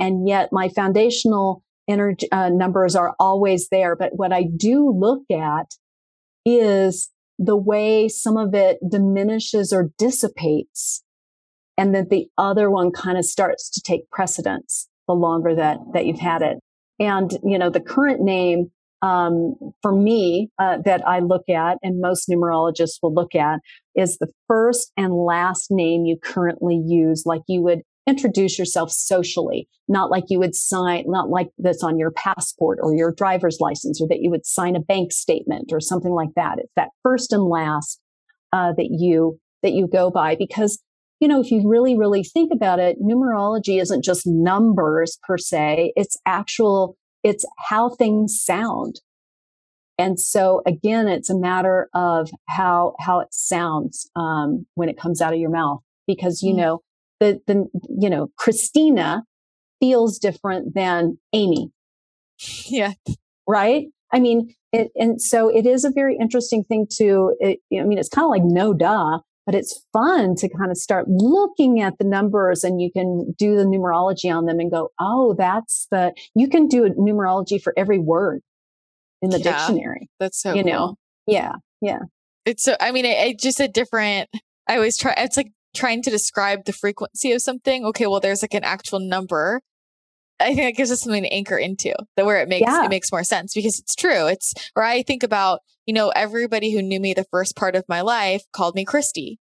And 0.00 0.26
yet 0.26 0.48
my 0.50 0.68
foundational 0.68 1.62
energy 1.88 2.30
uh, 2.32 2.48
numbers 2.48 2.96
are 2.96 3.14
always 3.18 3.68
there. 3.70 3.96
But 3.96 4.12
what 4.16 4.32
I 4.32 4.44
do 4.44 4.90
look 4.90 5.22
at 5.30 5.74
is 6.44 7.10
the 7.38 7.56
way 7.56 8.08
some 8.08 8.36
of 8.36 8.54
it 8.54 8.78
diminishes 8.88 9.72
or 9.72 9.90
dissipates 9.98 11.02
and 11.76 11.94
that 11.94 12.08
the 12.08 12.28
other 12.38 12.70
one 12.70 12.90
kind 12.90 13.18
of 13.18 13.24
starts 13.24 13.68
to 13.70 13.80
take 13.80 14.10
precedence 14.10 14.88
the 15.06 15.14
longer 15.14 15.54
that 15.54 15.78
that 15.92 16.06
you've 16.06 16.20
had 16.20 16.42
it 16.42 16.58
and 16.98 17.38
you 17.44 17.58
know 17.58 17.70
the 17.70 17.80
current 17.80 18.20
name 18.20 18.70
um, 19.02 19.54
for 19.82 19.92
me 19.94 20.48
uh, 20.58 20.78
that 20.84 21.06
i 21.06 21.20
look 21.20 21.48
at 21.48 21.78
and 21.82 22.00
most 22.00 22.28
numerologists 22.28 22.98
will 23.02 23.12
look 23.12 23.34
at 23.34 23.60
is 23.94 24.16
the 24.18 24.32
first 24.48 24.92
and 24.96 25.14
last 25.14 25.66
name 25.70 26.06
you 26.06 26.16
currently 26.22 26.82
use 26.84 27.24
like 27.26 27.42
you 27.46 27.62
would 27.62 27.82
introduce 28.06 28.58
yourself 28.58 28.90
socially 28.90 29.68
not 29.88 30.10
like 30.10 30.24
you 30.28 30.38
would 30.38 30.54
sign 30.54 31.04
not 31.06 31.28
like 31.28 31.48
that's 31.58 31.82
on 31.82 31.98
your 31.98 32.10
passport 32.12 32.78
or 32.80 32.94
your 32.94 33.12
driver's 33.12 33.58
license 33.60 34.00
or 34.00 34.06
that 34.08 34.20
you 34.20 34.30
would 34.30 34.46
sign 34.46 34.76
a 34.76 34.80
bank 34.80 35.12
statement 35.12 35.72
or 35.72 35.80
something 35.80 36.12
like 36.12 36.30
that 36.36 36.58
it's 36.58 36.72
that 36.76 36.90
first 37.02 37.32
and 37.32 37.44
last 37.44 38.00
uh, 38.52 38.72
that 38.76 38.88
you 38.90 39.38
that 39.62 39.72
you 39.72 39.88
go 39.88 40.10
by 40.10 40.36
because 40.36 40.80
you 41.20 41.28
know, 41.28 41.40
if 41.40 41.50
you 41.50 41.62
really, 41.66 41.96
really 41.96 42.22
think 42.22 42.52
about 42.52 42.78
it, 42.78 43.00
numerology 43.00 43.80
isn't 43.80 44.04
just 44.04 44.26
numbers 44.26 45.18
per 45.26 45.38
se. 45.38 45.92
It's 45.96 46.16
actual, 46.26 46.96
it's 47.22 47.44
how 47.68 47.90
things 47.90 48.38
sound. 48.42 49.00
And 49.98 50.20
so 50.20 50.62
again, 50.66 51.08
it's 51.08 51.30
a 51.30 51.38
matter 51.38 51.88
of 51.94 52.30
how, 52.48 52.94
how 53.00 53.20
it 53.20 53.28
sounds, 53.30 54.10
um, 54.14 54.66
when 54.74 54.90
it 54.90 54.98
comes 54.98 55.22
out 55.22 55.32
of 55.32 55.40
your 55.40 55.50
mouth, 55.50 55.80
because, 56.06 56.42
you 56.42 56.52
mm. 56.52 56.58
know, 56.58 56.82
the, 57.20 57.40
the, 57.46 57.66
you 57.98 58.10
know, 58.10 58.28
Christina 58.36 59.24
feels 59.80 60.18
different 60.18 60.74
than 60.74 61.18
Amy. 61.32 61.70
Yeah. 62.66 62.92
Right. 63.46 63.86
I 64.12 64.20
mean, 64.20 64.54
it, 64.72 64.90
and 64.96 65.20
so 65.20 65.48
it 65.48 65.66
is 65.66 65.84
a 65.84 65.90
very 65.90 66.16
interesting 66.20 66.64
thing 66.64 66.86
to, 66.98 67.34
it, 67.40 67.60
I 67.72 67.82
mean, 67.82 67.98
it's 67.98 68.08
kind 68.08 68.24
of 68.24 68.30
like 68.30 68.42
no 68.44 68.74
duh, 68.74 69.18
but 69.46 69.54
it's 69.54 69.84
fun 69.92 70.34
to 70.36 70.48
kind 70.48 70.70
of 70.70 70.76
start 70.76 71.06
looking 71.08 71.80
at 71.80 71.98
the 71.98 72.04
numbers 72.04 72.64
and 72.64 72.80
you 72.80 72.90
can 72.92 73.34
do 73.38 73.56
the 73.56 73.64
numerology 73.64 74.34
on 74.34 74.46
them 74.46 74.58
and 74.58 74.70
go, 74.70 74.90
oh, 75.00 75.34
that's 75.38 75.86
the, 75.90 76.12
you 76.34 76.48
can 76.48 76.68
do 76.68 76.84
a 76.84 76.90
numerology 76.90 77.62
for 77.62 77.72
every 77.76 77.98
word 77.98 78.42
in 79.22 79.30
the 79.30 79.40
yeah, 79.40 79.66
dictionary. 79.66 80.08
That's 80.20 80.40
so, 80.40 80.52
you 80.52 80.62
cool. 80.62 80.72
know, 80.72 80.96
yeah, 81.26 81.52
yeah. 81.80 82.00
It's 82.44 82.62
so, 82.62 82.76
I 82.80 82.92
mean, 82.92 83.04
it, 83.04 83.16
it 83.26 83.38
just 83.38 83.60
a 83.60 83.68
different, 83.68 84.28
I 84.68 84.76
always 84.76 84.96
try, 84.96 85.14
it's 85.16 85.36
like 85.36 85.52
trying 85.76 86.02
to 86.02 86.10
describe 86.10 86.64
the 86.64 86.72
frequency 86.72 87.32
of 87.32 87.42
something. 87.42 87.84
Okay, 87.86 88.06
well, 88.06 88.20
there's 88.20 88.42
like 88.42 88.54
an 88.54 88.64
actual 88.64 89.00
number. 89.00 89.60
I 90.38 90.46
think 90.46 90.58
that 90.58 90.76
gives 90.76 90.90
us 90.90 91.00
something 91.00 91.22
to 91.22 91.32
anchor 91.32 91.56
into 91.56 91.94
that 92.16 92.26
where 92.26 92.40
it 92.42 92.48
makes 92.48 92.66
yeah. 92.66 92.84
it 92.84 92.90
makes 92.90 93.12
more 93.12 93.24
sense 93.24 93.54
because 93.54 93.78
it's 93.78 93.94
true. 93.94 94.26
It's 94.26 94.52
where 94.74 94.84
I 94.84 95.02
think 95.02 95.22
about, 95.22 95.60
you 95.86 95.94
know, 95.94 96.10
everybody 96.10 96.72
who 96.72 96.82
knew 96.82 97.00
me 97.00 97.14
the 97.14 97.26
first 97.30 97.56
part 97.56 97.74
of 97.74 97.84
my 97.88 98.02
life 98.02 98.42
called 98.52 98.74
me 98.74 98.84
Christy. 98.84 99.38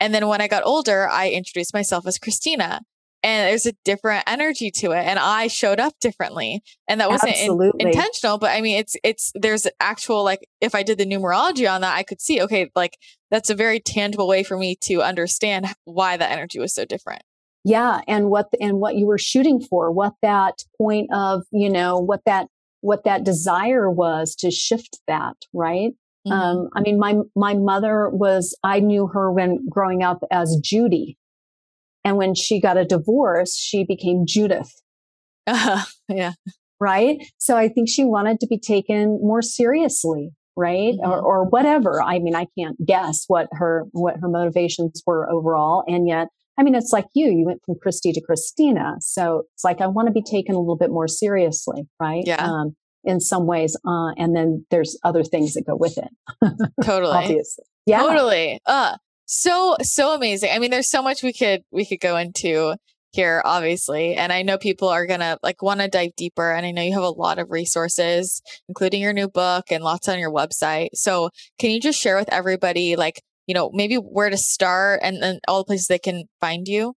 And 0.00 0.14
then 0.14 0.26
when 0.28 0.40
I 0.40 0.48
got 0.48 0.64
older, 0.64 1.08
I 1.08 1.30
introduced 1.30 1.74
myself 1.74 2.06
as 2.06 2.18
Christina. 2.18 2.80
And 3.22 3.48
there's 3.48 3.66
a 3.66 3.72
different 3.84 4.24
energy 4.26 4.70
to 4.70 4.92
it. 4.92 5.04
And 5.04 5.18
I 5.18 5.48
showed 5.48 5.80
up 5.80 5.94
differently. 6.00 6.62
And 6.88 7.00
that 7.00 7.10
wasn't 7.10 7.36
in, 7.36 7.72
intentional, 7.78 8.38
but 8.38 8.50
I 8.50 8.60
mean, 8.60 8.78
it's, 8.78 8.96
it's, 9.02 9.32
there's 9.34 9.66
actual, 9.80 10.22
like, 10.22 10.46
if 10.60 10.74
I 10.74 10.82
did 10.82 10.98
the 10.98 11.06
numerology 11.06 11.70
on 11.70 11.80
that, 11.80 11.96
I 11.96 12.04
could 12.04 12.20
see, 12.20 12.40
okay, 12.42 12.70
like, 12.76 12.96
that's 13.30 13.50
a 13.50 13.54
very 13.54 13.80
tangible 13.80 14.28
way 14.28 14.44
for 14.44 14.56
me 14.56 14.76
to 14.82 15.02
understand 15.02 15.66
why 15.84 16.16
that 16.16 16.30
energy 16.30 16.60
was 16.60 16.74
so 16.74 16.84
different 16.84 17.22
yeah 17.68 18.00
and 18.08 18.30
what 18.30 18.48
and 18.60 18.80
what 18.80 18.96
you 18.96 19.06
were 19.06 19.18
shooting 19.18 19.60
for 19.60 19.90
what 19.90 20.14
that 20.22 20.64
point 20.76 21.10
of 21.12 21.42
you 21.52 21.68
know 21.68 21.98
what 21.98 22.20
that 22.24 22.46
what 22.80 23.04
that 23.04 23.24
desire 23.24 23.90
was 23.90 24.34
to 24.34 24.50
shift 24.50 25.00
that 25.06 25.36
right 25.52 25.92
mm-hmm. 26.26 26.32
um 26.32 26.68
i 26.74 26.80
mean 26.80 26.98
my 26.98 27.16
my 27.34 27.54
mother 27.54 28.08
was 28.08 28.56
i 28.62 28.80
knew 28.80 29.06
her 29.06 29.30
when 29.30 29.66
growing 29.68 30.02
up 30.02 30.22
as 30.30 30.58
judy 30.62 31.17
and 32.04 32.16
when 32.16 32.34
she 32.34 32.60
got 32.60 32.76
a 32.76 32.84
divorce 32.84 33.56
she 33.56 33.84
became 33.84 34.24
judith 34.26 34.72
uh, 35.46 35.82
yeah 36.08 36.32
right 36.80 37.18
so 37.38 37.56
i 37.56 37.68
think 37.68 37.88
she 37.88 38.04
wanted 38.04 38.38
to 38.40 38.46
be 38.46 38.58
taken 38.58 39.18
more 39.22 39.42
seriously 39.42 40.30
right 40.56 40.94
mm-hmm. 40.94 41.10
or, 41.10 41.20
or 41.20 41.44
whatever 41.44 42.02
i 42.02 42.18
mean 42.18 42.34
i 42.34 42.46
can't 42.58 42.76
guess 42.84 43.24
what 43.28 43.48
her 43.52 43.86
what 43.92 44.16
her 44.20 44.28
motivations 44.28 45.02
were 45.06 45.30
overall 45.30 45.84
and 45.86 46.08
yet 46.08 46.28
I 46.58 46.64
mean, 46.64 46.74
it's 46.74 46.92
like 46.92 47.06
you, 47.14 47.26
you 47.26 47.46
went 47.46 47.62
from 47.64 47.76
Christy 47.80 48.12
to 48.12 48.20
Christina. 48.20 48.96
So 48.98 49.44
it's 49.54 49.62
like, 49.62 49.80
I 49.80 49.86
want 49.86 50.08
to 50.08 50.12
be 50.12 50.22
taken 50.22 50.56
a 50.56 50.58
little 50.58 50.76
bit 50.76 50.90
more 50.90 51.06
seriously, 51.06 51.86
right? 52.00 52.24
Yeah. 52.26 52.44
Um, 52.44 52.74
in 53.04 53.20
some 53.20 53.46
ways. 53.46 53.76
Uh, 53.86 54.10
and 54.16 54.34
then 54.34 54.66
there's 54.70 54.98
other 55.04 55.22
things 55.22 55.54
that 55.54 55.64
go 55.64 55.76
with 55.76 55.98
it. 55.98 56.08
totally. 56.84 57.16
Obviously. 57.16 57.64
Yeah. 57.86 58.02
Totally. 58.02 58.60
Uh, 58.66 58.96
so, 59.28 59.76
so 59.82 60.14
amazing. 60.14 60.50
I 60.52 60.58
mean, 60.58 60.70
there's 60.70 60.90
so 60.90 61.02
much 61.02 61.22
we 61.22 61.34
could, 61.34 61.62
we 61.70 61.84
could 61.84 62.00
go 62.00 62.16
into 62.16 62.76
here, 63.12 63.42
obviously. 63.44 64.14
And 64.14 64.32
I 64.32 64.42
know 64.42 64.58
people 64.58 64.88
are 64.88 65.06
to 65.06 65.38
like 65.42 65.62
want 65.62 65.80
to 65.80 65.88
dive 65.88 66.16
deeper. 66.16 66.50
And 66.52 66.64
I 66.64 66.70
know 66.70 66.82
you 66.82 66.94
have 66.94 67.02
a 67.02 67.10
lot 67.10 67.38
of 67.38 67.50
resources, 67.50 68.42
including 68.68 69.02
your 69.02 69.12
new 69.12 69.28
book 69.28 69.66
and 69.70 69.84
lots 69.84 70.08
on 70.08 70.18
your 70.18 70.32
website. 70.32 70.88
So 70.94 71.30
can 71.58 71.70
you 71.70 71.80
just 71.80 72.00
share 72.00 72.16
with 72.16 72.32
everybody, 72.32 72.96
like, 72.96 73.22
you 73.46 73.54
know, 73.54 73.70
maybe 73.72 73.96
where 73.96 74.30
to 74.30 74.36
start 74.36 75.00
and, 75.02 75.18
and 75.18 75.40
all 75.46 75.58
the 75.58 75.64
places 75.64 75.88
they 75.88 75.98
can 75.98 76.24
find 76.40 76.66
you? 76.66 76.94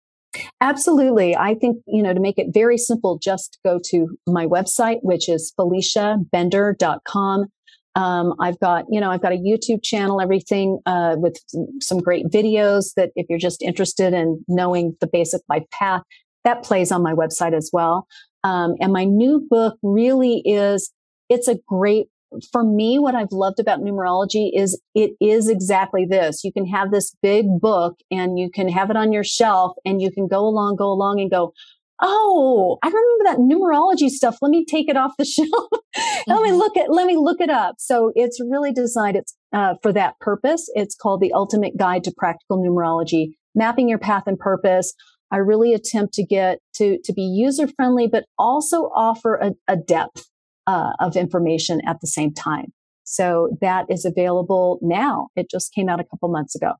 Absolutely. 0.62 1.36
I 1.36 1.56
think, 1.56 1.78
you 1.88 2.04
know, 2.04 2.14
to 2.14 2.20
make 2.20 2.38
it 2.38 2.48
very 2.54 2.78
simple, 2.78 3.18
just 3.18 3.58
go 3.66 3.80
to 3.86 4.18
my 4.28 4.46
website, 4.46 5.00
which 5.02 5.28
is 5.28 5.52
feliciabender.com. 5.60 7.46
Um, 7.96 8.34
I've 8.40 8.60
got, 8.60 8.86
you 8.90 9.00
know, 9.00 9.10
I've 9.10 9.22
got 9.22 9.34
a 9.34 9.38
YouTube 9.38 9.84
channel, 9.84 10.22
everything 10.22 10.80
uh, 10.86 11.16
with 11.18 11.38
some 11.82 12.00
great 12.00 12.28
videos 12.28 12.94
that 12.96 13.12
if 13.16 13.26
you're 13.30 13.40
just 13.40 13.62
interested 13.62 14.14
in 14.14 14.44
knowing 14.48 14.96
the 15.02 15.08
basic 15.08 15.42
life 15.50 15.66
path, 15.72 16.04
that 16.44 16.64
plays 16.64 16.92
on 16.92 17.04
my 17.04 17.14
website 17.14 17.54
as 17.54 17.70
well. 17.74 18.08
Um, 18.44 18.76
and 18.80 18.94
my 18.94 19.04
new 19.04 19.46
book 19.50 19.78
really 19.84 20.42
is, 20.46 20.92
it's 21.30 21.48
a 21.48 21.58
great 21.68 22.08
for 22.52 22.64
me, 22.64 23.00
what 23.00 23.16
I've 23.16 23.32
loved 23.32 23.60
about 23.60 23.80
numerology 23.80 24.52
is 24.54 24.80
it 24.94 25.12
is 25.20 25.50
exactly 25.50 26.06
this. 26.06 26.44
You 26.44 26.54
can 26.54 26.66
have 26.68 26.92
this 26.92 27.16
big 27.22 27.46
book 27.60 28.00
and 28.12 28.38
you 28.38 28.52
can 28.52 28.70
have 28.70 28.90
it 28.90 28.98
on 28.98 29.12
your 29.12 29.24
shelf 29.24 29.74
and 29.86 30.02
you 30.02 30.12
can 30.12 30.28
go 30.28 30.46
along, 30.46 30.76
go 30.76 30.92
along 30.92 31.20
and 31.20 31.32
go, 31.32 31.54
Oh, 32.02 32.78
I 32.82 32.88
remember 32.88 33.24
that 33.26 33.38
numerology 33.40 34.10
stuff. 34.10 34.38
Let 34.42 34.52
me 34.52 34.64
take 34.66 34.90
it 34.90 34.96
off 34.96 35.12
the 35.18 35.26
shelf. 35.26 35.50
mm-hmm. 35.52 36.32
let 36.32 36.42
me 36.42 36.52
look 36.52 36.78
at, 36.78 36.92
let 36.92 37.08
me 37.08 37.18
look 37.18 37.42
it 37.42 37.50
up. 37.50 37.76
So 37.80 38.12
it's 38.16 38.40
really 38.40 38.72
designed 38.72 39.18
it's, 39.18 39.36
uh, 39.54 39.76
for 39.82 39.92
that 39.94 40.20
purpose. 40.20 40.70
It's 40.76 40.96
called 40.96 41.22
the 41.22 41.34
ultimate 41.34 41.78
guide 41.78 42.04
to 42.06 42.14
practical 42.16 42.58
numerology, 42.58 43.34
mapping 43.54 43.90
your 43.90 44.00
path 44.00 44.24
and 44.28 44.40
purpose. 44.40 44.94
I 45.32 45.38
really 45.38 45.74
attempt 45.74 46.14
to 46.16 46.26
get 46.26 46.60
to, 46.76 46.98
to 47.04 47.14
be 47.14 47.22
user 47.22 47.68
friendly, 47.68 48.08
but 48.08 48.26
also 48.38 48.90
offer 48.96 49.36
a, 49.36 49.52
a 49.68 49.76
depth 49.76 50.28
uh, 50.66 50.92
of 51.00 51.16
information 51.16 51.82
at 51.86 51.98
the 52.02 52.08
same 52.08 52.34
time. 52.34 52.74
So 53.04 53.58
that 53.62 53.88
is 53.90 54.06
available 54.06 54.80
now. 54.82 55.30
It 55.36 55.50
just 55.50 55.74
came 55.74 55.90
out 55.90 56.00
a 56.00 56.04
couple 56.04 56.30
months 56.30 56.56
ago. 56.56 56.74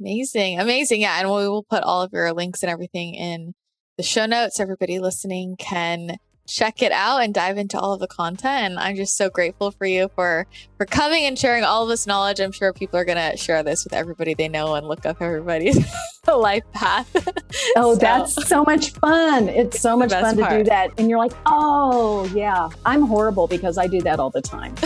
Amazing. 0.00 0.58
Amazing. 0.58 1.02
Yeah. 1.02 1.18
And 1.18 1.28
we 1.28 1.48
will 1.48 1.64
put 1.68 1.82
all 1.82 2.02
of 2.02 2.10
your 2.12 2.32
links 2.32 2.62
and 2.62 2.70
everything 2.70 3.14
in 3.14 3.54
the 3.98 4.04
show 4.04 4.24
notes. 4.24 4.60
Everybody 4.60 5.00
listening 5.00 5.56
can 5.56 6.16
check 6.46 6.80
it 6.80 6.92
out 6.92 7.18
and 7.18 7.34
dive 7.34 7.58
into 7.58 7.78
all 7.78 7.92
of 7.92 8.00
the 8.00 8.06
content. 8.06 8.70
And 8.70 8.78
I'm 8.78 8.96
just 8.96 9.16
so 9.16 9.28
grateful 9.28 9.70
for 9.70 9.84
you 9.86 10.08
for 10.14 10.46
for 10.78 10.86
coming 10.86 11.24
and 11.26 11.38
sharing 11.38 11.64
all 11.64 11.82
of 11.82 11.88
this 11.90 12.06
knowledge. 12.06 12.40
I'm 12.40 12.52
sure 12.52 12.72
people 12.72 12.98
are 12.98 13.04
gonna 13.04 13.36
share 13.36 13.62
this 13.62 13.84
with 13.84 13.92
everybody 13.92 14.34
they 14.34 14.48
know 14.48 14.74
and 14.76 14.88
look 14.88 15.04
up 15.04 15.20
everybody's 15.20 15.78
life 16.26 16.62
path. 16.72 17.10
oh, 17.76 17.94
so, 17.94 17.98
that's 17.98 18.48
so 18.48 18.62
much 18.64 18.92
fun. 18.92 19.48
It's, 19.48 19.74
it's 19.74 19.80
so 19.80 19.96
much 19.96 20.10
fun 20.10 20.38
part. 20.38 20.52
to 20.52 20.58
do 20.58 20.64
that. 20.64 20.90
And 20.96 21.10
you're 21.10 21.18
like, 21.18 21.32
oh 21.46 22.30
yeah. 22.34 22.68
I'm 22.86 23.02
horrible 23.02 23.48
because 23.48 23.78
I 23.78 23.88
do 23.88 24.00
that 24.02 24.18
all 24.18 24.30
the 24.30 24.42
time. 24.42 24.74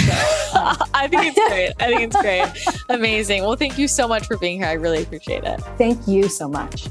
So, 0.53 0.59
um. 0.59 0.77
I 0.93 1.09
think 1.09 1.35
it's 1.35 1.49
great. 1.49 1.73
I 1.81 1.87
think 1.87 2.03
it's 2.03 2.21
great. 2.21 2.85
Amazing. 2.91 3.43
Well, 3.43 3.57
thank 3.57 3.79
you 3.79 3.89
so 3.89 4.07
much 4.07 4.27
for 4.27 4.37
being 4.37 4.59
here. 4.59 4.69
I 4.69 4.75
really 4.75 5.03
appreciate 5.03 5.45
it. 5.45 5.63
Thank 5.79 6.07
you 6.07 6.29
so 6.29 6.47
much. 6.47 6.89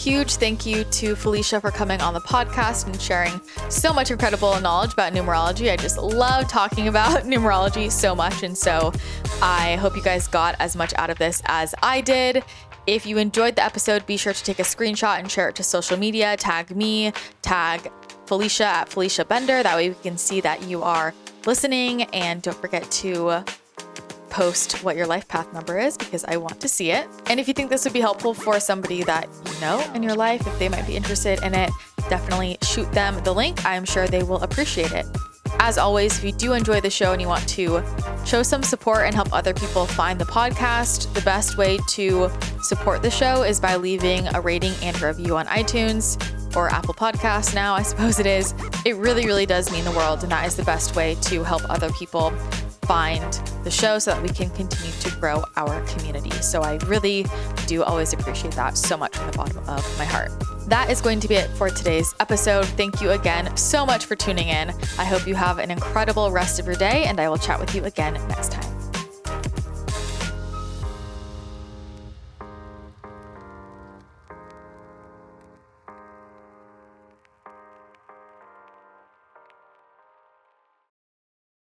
Huge 0.00 0.36
thank 0.36 0.64
you 0.64 0.84
to 0.84 1.14
Felicia 1.14 1.60
for 1.60 1.70
coming 1.70 2.00
on 2.00 2.14
the 2.14 2.20
podcast 2.20 2.86
and 2.86 2.98
sharing 2.98 3.38
so 3.68 3.92
much 3.92 4.10
incredible 4.10 4.58
knowledge 4.58 4.94
about 4.94 5.12
numerology. 5.12 5.70
I 5.70 5.76
just 5.76 5.98
love 5.98 6.48
talking 6.48 6.88
about 6.88 7.24
numerology 7.24 7.90
so 7.90 8.14
much. 8.14 8.42
And 8.42 8.56
so 8.56 8.94
I 9.42 9.76
hope 9.76 9.94
you 9.94 10.02
guys 10.02 10.26
got 10.26 10.56
as 10.58 10.74
much 10.74 10.94
out 10.96 11.10
of 11.10 11.18
this 11.18 11.42
as 11.44 11.74
I 11.82 12.00
did. 12.00 12.42
If 12.86 13.04
you 13.04 13.18
enjoyed 13.18 13.56
the 13.56 13.62
episode, 13.62 14.06
be 14.06 14.16
sure 14.16 14.32
to 14.32 14.42
take 14.42 14.58
a 14.58 14.62
screenshot 14.62 15.18
and 15.18 15.30
share 15.30 15.50
it 15.50 15.54
to 15.56 15.62
social 15.62 15.98
media. 15.98 16.34
Tag 16.38 16.74
me, 16.74 17.12
tag 17.42 17.92
Felicia 18.24 18.64
at 18.64 18.88
Felicia 18.88 19.26
Bender. 19.26 19.62
That 19.62 19.76
way 19.76 19.90
we 19.90 19.96
can 19.96 20.16
see 20.16 20.40
that 20.40 20.62
you 20.62 20.82
are 20.82 21.12
listening. 21.44 22.04
And 22.04 22.40
don't 22.40 22.56
forget 22.56 22.90
to 22.90 23.44
post 24.30 24.82
what 24.84 24.96
your 24.96 25.06
life 25.06 25.28
path 25.28 25.52
number 25.52 25.78
is 25.78 25.96
because 25.98 26.24
I 26.24 26.36
want 26.36 26.60
to 26.60 26.68
see 26.68 26.90
it. 26.90 27.08
And 27.26 27.38
if 27.38 27.48
you 27.48 27.54
think 27.54 27.70
this 27.70 27.84
would 27.84 27.92
be 27.92 28.00
helpful 28.00 28.32
for 28.32 28.60
somebody 28.60 29.02
that 29.04 29.28
you 29.46 29.60
know 29.60 29.84
in 29.94 30.02
your 30.02 30.14
life, 30.14 30.46
if 30.46 30.58
they 30.58 30.68
might 30.68 30.86
be 30.86 30.96
interested 30.96 31.42
in 31.42 31.54
it, 31.54 31.70
definitely 32.08 32.56
shoot 32.62 32.90
them 32.92 33.22
the 33.24 33.34
link. 33.34 33.64
I'm 33.64 33.84
sure 33.84 34.06
they 34.06 34.22
will 34.22 34.42
appreciate 34.42 34.92
it. 34.92 35.06
As 35.58 35.76
always, 35.76 36.16
if 36.16 36.24
you 36.24 36.32
do 36.32 36.52
enjoy 36.54 36.80
the 36.80 36.90
show 36.90 37.12
and 37.12 37.20
you 37.20 37.28
want 37.28 37.46
to 37.50 37.82
show 38.24 38.42
some 38.42 38.62
support 38.62 39.06
and 39.06 39.14
help 39.14 39.32
other 39.32 39.52
people 39.52 39.86
find 39.86 40.18
the 40.18 40.24
podcast. 40.24 41.12
The 41.14 41.20
best 41.22 41.56
way 41.56 41.78
to 41.88 42.30
support 42.62 43.02
the 43.02 43.10
show 43.10 43.42
is 43.42 43.58
by 43.60 43.76
leaving 43.76 44.26
a 44.34 44.40
rating 44.40 44.74
and 44.82 45.00
review 45.00 45.36
on 45.36 45.46
iTunes 45.46 46.16
or 46.56 46.68
Apple 46.68 46.94
Podcasts 46.94 47.54
now, 47.54 47.74
I 47.74 47.82
suppose 47.82 48.18
it 48.18 48.26
is. 48.26 48.54
It 48.84 48.96
really, 48.96 49.26
really 49.26 49.46
does 49.46 49.70
mean 49.70 49.84
the 49.84 49.92
world. 49.92 50.22
And 50.22 50.32
that 50.32 50.46
is 50.46 50.56
the 50.56 50.64
best 50.64 50.96
way 50.96 51.16
to 51.22 51.44
help 51.44 51.68
other 51.70 51.90
people 51.92 52.32
find 52.90 53.32
the 53.62 53.70
show 53.70 54.00
so 54.00 54.10
that 54.10 54.20
we 54.20 54.28
can 54.30 54.50
continue 54.50 54.90
to 54.98 55.10
grow 55.20 55.44
our 55.56 55.80
community. 55.82 56.32
So 56.42 56.62
I 56.62 56.74
really 56.86 57.24
do 57.68 57.84
always 57.84 58.12
appreciate 58.12 58.54
that 58.54 58.76
so 58.76 58.96
much 58.96 59.16
from 59.16 59.30
the 59.30 59.36
bottom 59.36 59.58
of 59.68 59.96
my 59.96 60.04
heart. 60.04 60.32
That 60.66 60.90
is 60.90 61.00
going 61.00 61.20
to 61.20 61.28
be 61.28 61.36
it 61.36 61.50
for 61.50 61.70
today's 61.70 62.12
episode. 62.18 62.66
Thank 62.66 63.00
you 63.00 63.10
again 63.10 63.56
so 63.56 63.86
much 63.86 64.06
for 64.06 64.16
tuning 64.16 64.48
in. 64.48 64.70
I 64.98 65.04
hope 65.04 65.24
you 65.28 65.36
have 65.36 65.60
an 65.60 65.70
incredible 65.70 66.32
rest 66.32 66.58
of 66.58 66.66
your 66.66 66.74
day, 66.74 67.04
and 67.04 67.20
I 67.20 67.28
will 67.28 67.38
chat 67.38 67.60
with 67.60 67.76
you 67.76 67.84
again 67.84 68.14
next 68.26 68.50
time. 68.50 68.69